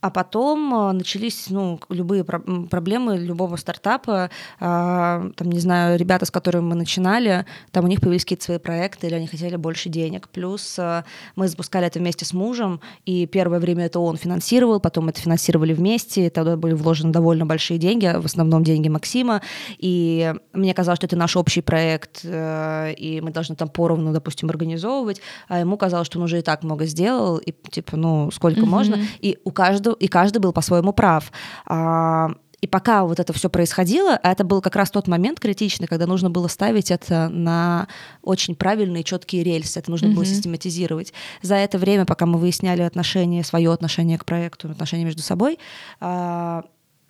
А 0.03 0.09
потом 0.09 0.73
а, 0.73 0.91
начались 0.91 1.45
ну, 1.49 1.79
любые 1.87 2.25
про- 2.25 2.41
проблемы 2.69 3.17
любого 3.17 3.55
стартапа. 3.55 4.29
А, 4.59 5.29
там, 5.37 5.49
не 5.49 5.61
знаю, 5.61 5.97
ребята, 5.97 6.25
с 6.25 6.31
которыми 6.31 6.65
мы 6.65 6.75
начинали, 6.75 7.45
там 7.71 7.85
у 7.85 7.87
них 7.87 8.01
появились 8.01 8.25
какие-то 8.25 8.43
свои 8.43 8.57
проекты, 8.57 9.07
или 9.07 9.15
они 9.15 9.27
хотели 9.27 9.55
больше 9.55 9.87
денег. 9.87 10.27
Плюс 10.27 10.75
а, 10.77 11.05
мы 11.37 11.47
запускали 11.47 11.87
это 11.87 11.99
вместе 11.99 12.25
с 12.25 12.33
мужем, 12.33 12.81
и 13.05 13.25
первое 13.27 13.59
время 13.61 13.85
это 13.85 14.01
он 14.01 14.17
финансировал, 14.17 14.81
потом 14.81 15.07
это 15.07 15.21
финансировали 15.21 15.71
вместе, 15.71 16.29
тогда 16.29 16.57
были 16.57 16.73
вложены 16.73 17.13
довольно 17.13 17.45
большие 17.45 17.77
деньги, 17.77 18.13
в 18.13 18.25
основном 18.25 18.65
деньги 18.65 18.89
Максима. 18.89 19.41
И 19.77 20.35
мне 20.51 20.73
казалось, 20.73 20.97
что 20.97 21.05
это 21.07 21.15
наш 21.15 21.37
общий 21.37 21.61
проект, 21.61 22.25
э, 22.25 22.93
и 22.97 23.21
мы 23.21 23.31
должны 23.31 23.55
там 23.55 23.69
поровну, 23.69 24.11
допустим, 24.11 24.49
организовывать. 24.49 25.21
А 25.47 25.61
ему 25.61 25.77
казалось, 25.77 26.07
что 26.07 26.19
он 26.19 26.25
уже 26.25 26.39
и 26.39 26.41
так 26.41 26.61
много 26.63 26.87
сделал, 26.87 27.37
и 27.37 27.53
типа, 27.71 27.95
ну, 27.95 28.31
сколько 28.31 28.59
mm-hmm. 28.59 28.65
можно. 28.65 28.99
И 29.21 29.39
у 29.45 29.51
каждого 29.51 29.92
и 29.93 30.07
каждый 30.07 30.39
был 30.39 30.53
по-своему 30.53 30.93
прав. 30.93 31.31
А, 31.65 32.31
и 32.63 32.67
пока 32.67 33.03
вот 33.03 33.19
это 33.19 33.33
все 33.33 33.49
происходило, 33.49 34.17
это 34.23 34.45
был 34.45 34.61
как 34.61 34.77
раз 34.77 34.89
тот 34.89 35.09
момент 35.09 35.41
критичный, 35.41 35.85
когда 35.85 36.07
нужно 36.07 36.29
было 36.29 36.47
ставить 36.47 36.91
это 36.91 37.27
на 37.27 37.89
очень 38.21 38.55
правильные, 38.55 39.03
четкие 39.03 39.43
рельсы, 39.43 39.79
это 39.79 39.91
нужно 39.91 40.07
mm-hmm. 40.07 40.13
было 40.13 40.25
систематизировать. 40.25 41.13
За 41.41 41.55
это 41.55 41.77
время, 41.77 42.05
пока 42.05 42.25
мы 42.25 42.39
выясняли 42.39 42.81
отношения, 42.81 43.43
свое 43.43 43.73
отношение 43.73 44.17
к 44.17 44.23
проекту, 44.23 44.69
отношения 44.69 45.03
между 45.03 45.21
собой, 45.21 45.59
а, 45.99 46.63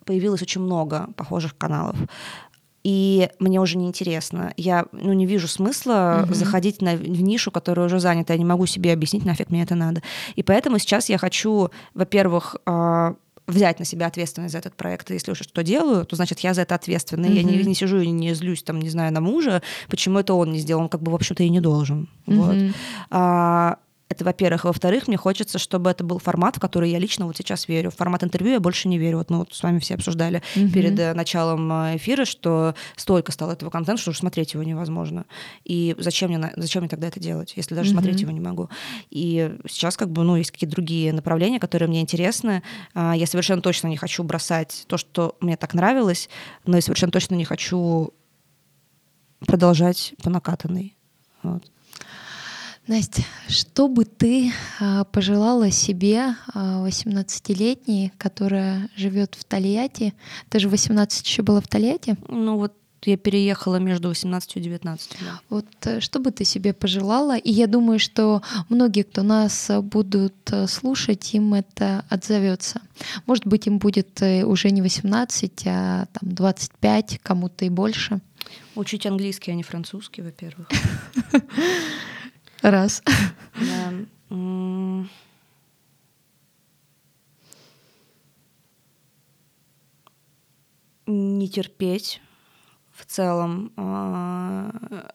появилось 0.04 0.42
очень 0.42 0.60
много 0.60 1.08
похожих 1.16 1.56
каналов 1.56 1.96
и 2.84 3.30
мне 3.38 3.60
уже 3.60 3.78
не 3.78 3.86
интересно. 3.86 4.52
Я 4.58 4.84
ну, 4.92 5.14
не 5.14 5.26
вижу 5.26 5.48
смысла 5.48 6.26
mm-hmm. 6.28 6.34
заходить 6.34 6.82
на, 6.82 6.94
в 6.96 7.22
нишу, 7.22 7.50
которая 7.50 7.86
уже 7.86 7.98
занята. 7.98 8.34
Я 8.34 8.38
не 8.38 8.44
могу 8.44 8.66
себе 8.66 8.92
объяснить, 8.92 9.24
нафиг 9.24 9.48
мне 9.48 9.62
это 9.62 9.74
надо. 9.74 10.02
И 10.36 10.42
поэтому 10.42 10.78
сейчас 10.78 11.08
я 11.08 11.16
хочу, 11.16 11.70
во-первых, 11.94 12.56
э, 12.66 13.14
взять 13.46 13.78
на 13.78 13.86
себя 13.86 14.06
ответственность 14.06 14.52
за 14.52 14.58
этот 14.58 14.74
проект. 14.74 15.10
Если 15.10 15.32
уже 15.32 15.44
что 15.44 15.62
делаю, 15.62 16.04
то 16.04 16.14
значит 16.14 16.40
я 16.40 16.52
за 16.52 16.62
это 16.62 16.74
ответственна. 16.74 17.24
Mm-hmm. 17.24 17.34
Я 17.34 17.42
не, 17.42 17.62
не 17.62 17.74
сижу 17.74 18.00
и 18.00 18.10
не 18.10 18.34
злюсь, 18.34 18.62
там, 18.62 18.78
не 18.80 18.90
знаю, 18.90 19.12
на 19.14 19.22
мужа, 19.22 19.62
почему 19.88 20.18
это 20.18 20.34
он 20.34 20.52
не 20.52 20.58
сделал. 20.58 20.82
Он 20.82 20.88
как 20.90 21.02
бы, 21.02 21.10
в 21.10 21.14
общем-то, 21.14 21.42
и 21.42 21.48
не 21.48 21.60
должен. 21.60 22.10
Mm-hmm. 22.26 22.36
Вот. 22.36 22.74
А, 23.10 23.78
это, 24.14 24.24
во-первых. 24.24 24.64
Во-вторых, 24.64 25.08
мне 25.08 25.16
хочется, 25.16 25.58
чтобы 25.58 25.90
это 25.90 26.04
был 26.04 26.18
формат, 26.18 26.56
в 26.56 26.60
который 26.60 26.90
я 26.90 26.98
лично 26.98 27.26
вот 27.26 27.36
сейчас 27.36 27.68
верю. 27.68 27.90
В 27.90 27.96
формат 27.96 28.24
интервью 28.24 28.54
я 28.54 28.60
больше 28.60 28.88
не 28.88 28.98
верю. 28.98 29.18
Вот 29.18 29.30
мы 29.30 29.38
вот 29.38 29.52
с 29.52 29.62
вами 29.62 29.78
все 29.78 29.94
обсуждали 29.94 30.42
mm-hmm. 30.54 30.72
перед 30.72 30.98
э, 30.98 31.14
началом 31.14 31.70
э, 31.72 31.96
эфира, 31.96 32.24
что 32.24 32.74
столько 32.96 33.32
стало 33.32 33.52
этого 33.52 33.70
контента, 33.70 34.00
что 34.00 34.10
уже 34.10 34.18
смотреть 34.18 34.54
его 34.54 34.62
невозможно. 34.62 35.26
И 35.64 35.94
зачем 35.98 36.30
мне, 36.30 36.52
зачем 36.56 36.82
мне 36.82 36.88
тогда 36.88 37.08
это 37.08 37.20
делать, 37.20 37.52
если 37.56 37.74
даже 37.74 37.90
mm-hmm. 37.90 37.92
смотреть 37.92 38.20
его 38.20 38.30
не 38.30 38.40
могу? 38.40 38.70
И 39.10 39.56
сейчас 39.68 39.96
как 39.96 40.10
бы, 40.10 40.22
ну, 40.22 40.36
есть 40.36 40.50
какие-то 40.50 40.74
другие 40.74 41.12
направления, 41.12 41.58
которые 41.58 41.88
мне 41.88 42.00
интересны. 42.00 42.62
А, 42.94 43.14
я 43.14 43.26
совершенно 43.26 43.62
точно 43.62 43.88
не 43.88 43.96
хочу 43.96 44.22
бросать 44.22 44.84
то, 44.86 44.96
что 44.96 45.36
мне 45.40 45.56
так 45.56 45.74
нравилось, 45.74 46.28
но 46.64 46.76
я 46.76 46.82
совершенно 46.82 47.12
точно 47.12 47.34
не 47.34 47.44
хочу 47.44 48.12
продолжать 49.40 50.14
по 50.22 50.30
накатанной. 50.30 50.96
Вот. 51.42 51.73
Настя, 52.86 53.22
что 53.48 53.88
бы 53.88 54.04
ты 54.04 54.52
а, 54.78 55.04
пожелала 55.04 55.70
себе, 55.70 56.36
18-летней, 56.54 58.12
а, 58.14 58.18
которая 58.22 58.90
живет 58.94 59.36
в 59.36 59.44
Тольятти? 59.44 60.12
Ты 60.50 60.58
же 60.58 60.68
18 60.68 61.26
еще 61.26 61.42
была 61.42 61.62
в 61.62 61.68
Тольятти? 61.68 62.16
Ну 62.28 62.58
вот 62.58 62.74
я 63.06 63.16
переехала 63.16 63.76
между 63.76 64.08
18 64.08 64.56
и 64.56 64.60
19. 64.60 65.16
Да. 65.20 65.40
Вот 65.48 65.66
э, 65.84 66.00
что 66.00 66.18
бы 66.20 66.30
ты 66.30 66.44
себе 66.44 66.72
пожелала? 66.72 67.36
И 67.36 67.50
я 67.50 67.66
думаю, 67.66 67.98
что 67.98 68.42
многие, 68.68 69.02
кто 69.02 69.22
нас 69.22 69.70
будут 69.82 70.34
э, 70.50 70.66
слушать, 70.66 71.34
им 71.34 71.54
это 71.54 72.04
отзовется. 72.08 72.80
Может 73.26 73.46
быть, 73.46 73.66
им 73.66 73.78
будет 73.78 74.22
э, 74.22 74.44
уже 74.44 74.70
не 74.70 74.82
18, 74.82 75.66
а 75.66 76.06
там 76.06 76.34
25, 76.34 77.20
кому-то 77.22 77.64
и 77.64 77.68
больше. 77.68 78.20
Учить 78.74 79.06
английский, 79.06 79.52
а 79.52 79.54
не 79.54 79.62
французский, 79.62 80.22
во-первых. 80.22 80.68
Раз. 82.64 83.02
Не 91.06 91.48
терпеть 91.50 92.22
в 92.90 93.04
целом 93.04 93.70
а, 93.76 95.10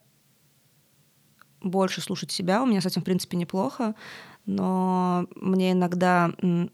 больше 1.61 2.01
слушать 2.01 2.29
себя. 2.29 2.61
У 2.61 2.67
меня 2.67 2.81
с 2.81 2.85
этим, 2.85 3.01
в 3.01 3.05
принципе, 3.05 3.35
неплохо, 3.35 3.95
но 4.45 5.25
мне 5.35 5.71
иногда 5.71 6.31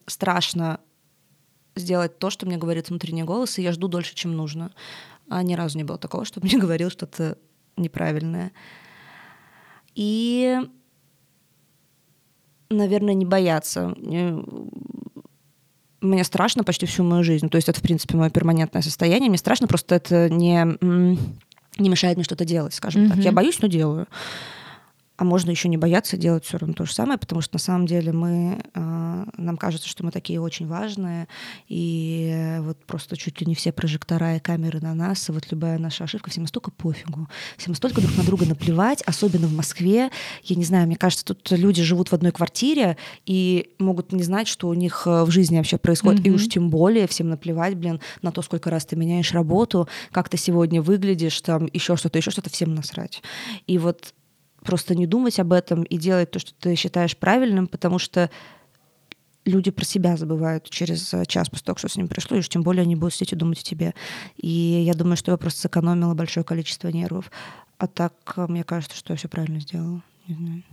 страшно 0.08 0.82
сделать 1.76 2.20
то, 2.20 2.30
что 2.30 2.46
мне 2.46 2.58
говорит 2.58 2.90
внутренний 2.90 3.24
голос, 3.24 3.58
и 3.58 3.62
я 3.62 3.72
жду 3.72 3.88
дольше, 3.88 4.14
чем 4.14 4.36
нужно. 4.36 4.74
А 5.30 5.42
ни 5.42 5.54
разу 5.54 5.78
не 5.78 5.86
было 5.86 5.98
такого, 5.98 6.26
чтобы 6.26 6.48
мне 6.48 6.58
говорил 6.60 6.90
что-то 6.90 7.38
неправильное. 7.78 8.52
И, 9.96 10.60
наверное, 12.70 13.14
не 13.14 13.26
бояться. 13.26 13.96
Мне 16.02 16.24
страшно 16.24 16.64
почти 16.64 16.86
всю 16.86 17.04
мою 17.04 17.24
жизнь. 17.24 17.50
То 17.50 17.56
есть 17.56 17.70
это, 17.70 17.80
в 17.80 17.84
принципе, 17.84 18.18
мое 18.18 18.30
перманентное 18.30 18.82
состояние. 18.82 19.30
Мне 19.30 19.40
страшно, 19.40 19.68
просто 19.68 19.96
это 19.96 20.30
не, 20.30 20.78
не 21.78 21.90
мешает 21.90 22.18
мне 22.18 22.24
что-то 22.24 22.46
делать, 22.46 22.74
скажем 22.74 23.06
mm-hmm. 23.06 23.10
так. 23.10 23.18
Я 23.20 23.32
боюсь, 23.32 23.60
но 23.62 23.68
делаю 23.68 24.08
а 25.18 25.24
можно 25.24 25.50
еще 25.50 25.70
не 25.70 25.78
бояться 25.78 26.18
делать 26.18 26.46
все 26.46 26.58
равно 26.58 26.74
то 26.74 26.86
же 26.86 26.94
самое, 26.94 27.18
потому 27.18 27.42
что 27.42 27.56
на 27.56 27.60
самом 27.60 27.86
деле 27.86 28.12
мы, 28.12 28.62
э, 28.74 29.26
нам 29.38 29.58
кажется, 29.58 29.88
что 29.88 30.04
мы 30.04 30.12
такие 30.12 30.42
очень 30.42 30.68
важные, 30.68 31.28
и 31.68 32.58
вот 32.60 32.84
просто 32.86 33.16
чуть 33.16 33.40
ли 33.40 33.48
не 33.48 33.56
все 33.56 33.72
прожектора 33.72 34.36
и 34.36 34.40
камеры 34.40 34.82
на 34.82 34.94
нас, 34.94 35.30
и 35.30 35.32
вот 35.32 35.52
любая 35.52 35.80
наша 35.80 36.04
ошибка, 36.04 36.30
всем 36.30 36.44
настолько 36.44 36.72
пофигу, 36.72 37.30
всем 37.58 37.72
настолько 37.72 38.02
друг 38.02 38.18
на 38.18 38.24
друга 38.24 38.46
наплевать, 38.46 39.02
особенно 39.04 39.48
в 39.48 39.54
Москве. 39.54 40.10
Я 40.44 40.56
не 40.56 40.66
знаю, 40.66 40.88
мне 40.88 40.98
кажется, 40.98 41.26
тут 41.26 41.50
люди 41.52 41.82
живут 41.82 42.10
в 42.10 42.14
одной 42.14 42.32
квартире 42.32 42.98
и 43.26 43.74
могут 43.80 44.12
не 44.12 44.24
знать, 44.24 44.48
что 44.48 44.68
у 44.68 44.74
них 44.74 45.04
э, 45.06 45.24
в 45.24 45.32
жизни 45.32 45.58
вообще 45.58 45.78
происходит, 45.78 46.22
mm-hmm. 46.22 46.30
и 46.30 46.32
уж 46.32 46.48
тем 46.48 46.70
более 46.70 47.08
всем 47.08 47.30
наплевать, 47.30 47.76
блин, 47.76 48.02
на 48.22 48.32
то, 48.32 48.42
сколько 48.42 48.70
раз 48.70 48.86
ты 48.86 48.98
меняешь 48.98 49.32
работу, 49.32 49.88
как 50.12 50.28
ты 50.28 50.38
сегодня 50.38 50.82
выглядишь, 50.82 51.40
там 51.40 51.70
еще 51.72 51.96
что-то, 51.96 52.18
еще 52.18 52.32
что-то, 52.32 52.50
всем 52.50 52.76
насрать. 52.76 53.24
И 53.66 53.78
вот 53.78 54.14
просто 54.66 54.96
не 54.96 55.08
думать 55.08 55.40
об 55.40 55.54
этом 55.54 55.84
и 55.84 55.98
делать 55.98 56.32
то, 56.32 56.40
что 56.40 56.54
ты 56.60 56.76
считаешь 56.76 57.16
правильным, 57.16 57.68
потому 57.68 58.00
что 58.00 58.30
люди 59.46 59.72
про 59.72 59.86
себя 59.86 60.18
забывают 60.18 60.70
через 60.70 61.14
час 61.28 61.50
после 61.50 61.66
того, 61.66 61.78
что 61.78 61.88
с 61.88 61.96
ним 61.96 62.08
пришло, 62.08 62.36
и 62.36 62.40
уж 62.40 62.50
тем 62.50 62.64
более 62.64 62.82
они 62.82 62.96
будут 62.96 63.14
сидеть 63.14 63.34
и 63.34 63.36
думать 63.36 63.60
о 63.60 63.64
тебе. 63.64 63.94
И 64.38 64.50
я 64.50 64.94
думаю, 64.94 65.18
что 65.18 65.32
я 65.32 65.38
просто 65.38 65.62
сэкономила 65.62 66.14
большое 66.14 66.44
количество 66.44 66.90
нервов. 66.90 67.32
А 67.78 67.88
так, 67.88 68.14
мне 68.36 68.64
кажется, 68.64 68.98
что 68.98 69.14
я 69.14 69.18
все 69.18 69.28
правильно 69.28 69.60
сделала. 69.60 70.02
Не 70.28 70.36
знаю. 70.36 70.64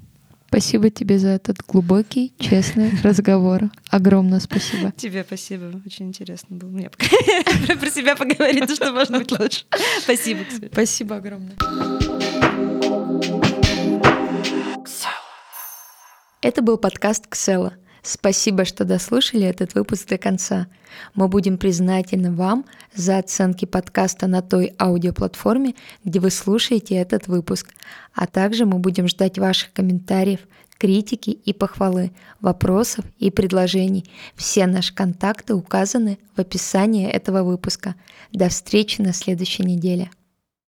Спасибо 0.48 0.90
тебе 0.90 1.18
за 1.18 1.28
этот 1.28 1.62
глубокий, 1.66 2.34
честный 2.38 2.92
разговор. 3.02 3.70
Огромное 3.88 4.38
спасибо. 4.38 4.92
Тебе 4.92 5.24
спасибо. 5.24 5.80
Очень 5.86 6.08
интересно 6.08 6.56
было 6.56 6.68
мне 6.68 6.90
про 7.80 7.90
себя 7.90 8.16
поговорить, 8.16 8.70
что 8.70 8.92
можно 8.92 9.18
быть 9.18 9.32
лучше. 9.32 9.64
Спасибо. 10.02 10.40
Спасибо 10.70 11.16
огромное. 11.16 11.56
Это 16.42 16.60
был 16.60 16.76
подкаст 16.76 17.28
«Ксела». 17.28 17.74
Спасибо, 18.02 18.64
что 18.64 18.84
дослушали 18.84 19.46
этот 19.46 19.74
выпуск 19.74 20.08
до 20.08 20.18
конца. 20.18 20.66
Мы 21.14 21.28
будем 21.28 21.56
признательны 21.56 22.32
вам 22.32 22.64
за 22.96 23.18
оценки 23.18 23.64
подкаста 23.64 24.26
на 24.26 24.42
той 24.42 24.74
аудиоплатформе, 24.76 25.76
где 26.02 26.18
вы 26.18 26.32
слушаете 26.32 26.96
этот 26.96 27.28
выпуск. 27.28 27.72
А 28.12 28.26
также 28.26 28.66
мы 28.66 28.80
будем 28.80 29.06
ждать 29.06 29.38
ваших 29.38 29.72
комментариев, 29.72 30.40
критики 30.78 31.30
и 31.30 31.52
похвалы, 31.52 32.10
вопросов 32.40 33.04
и 33.20 33.30
предложений. 33.30 34.10
Все 34.34 34.66
наши 34.66 34.92
контакты 34.92 35.54
указаны 35.54 36.18
в 36.34 36.40
описании 36.40 37.08
этого 37.08 37.44
выпуска. 37.44 37.94
До 38.32 38.48
встречи 38.48 39.00
на 39.00 39.12
следующей 39.12 39.62
неделе. 39.62 40.10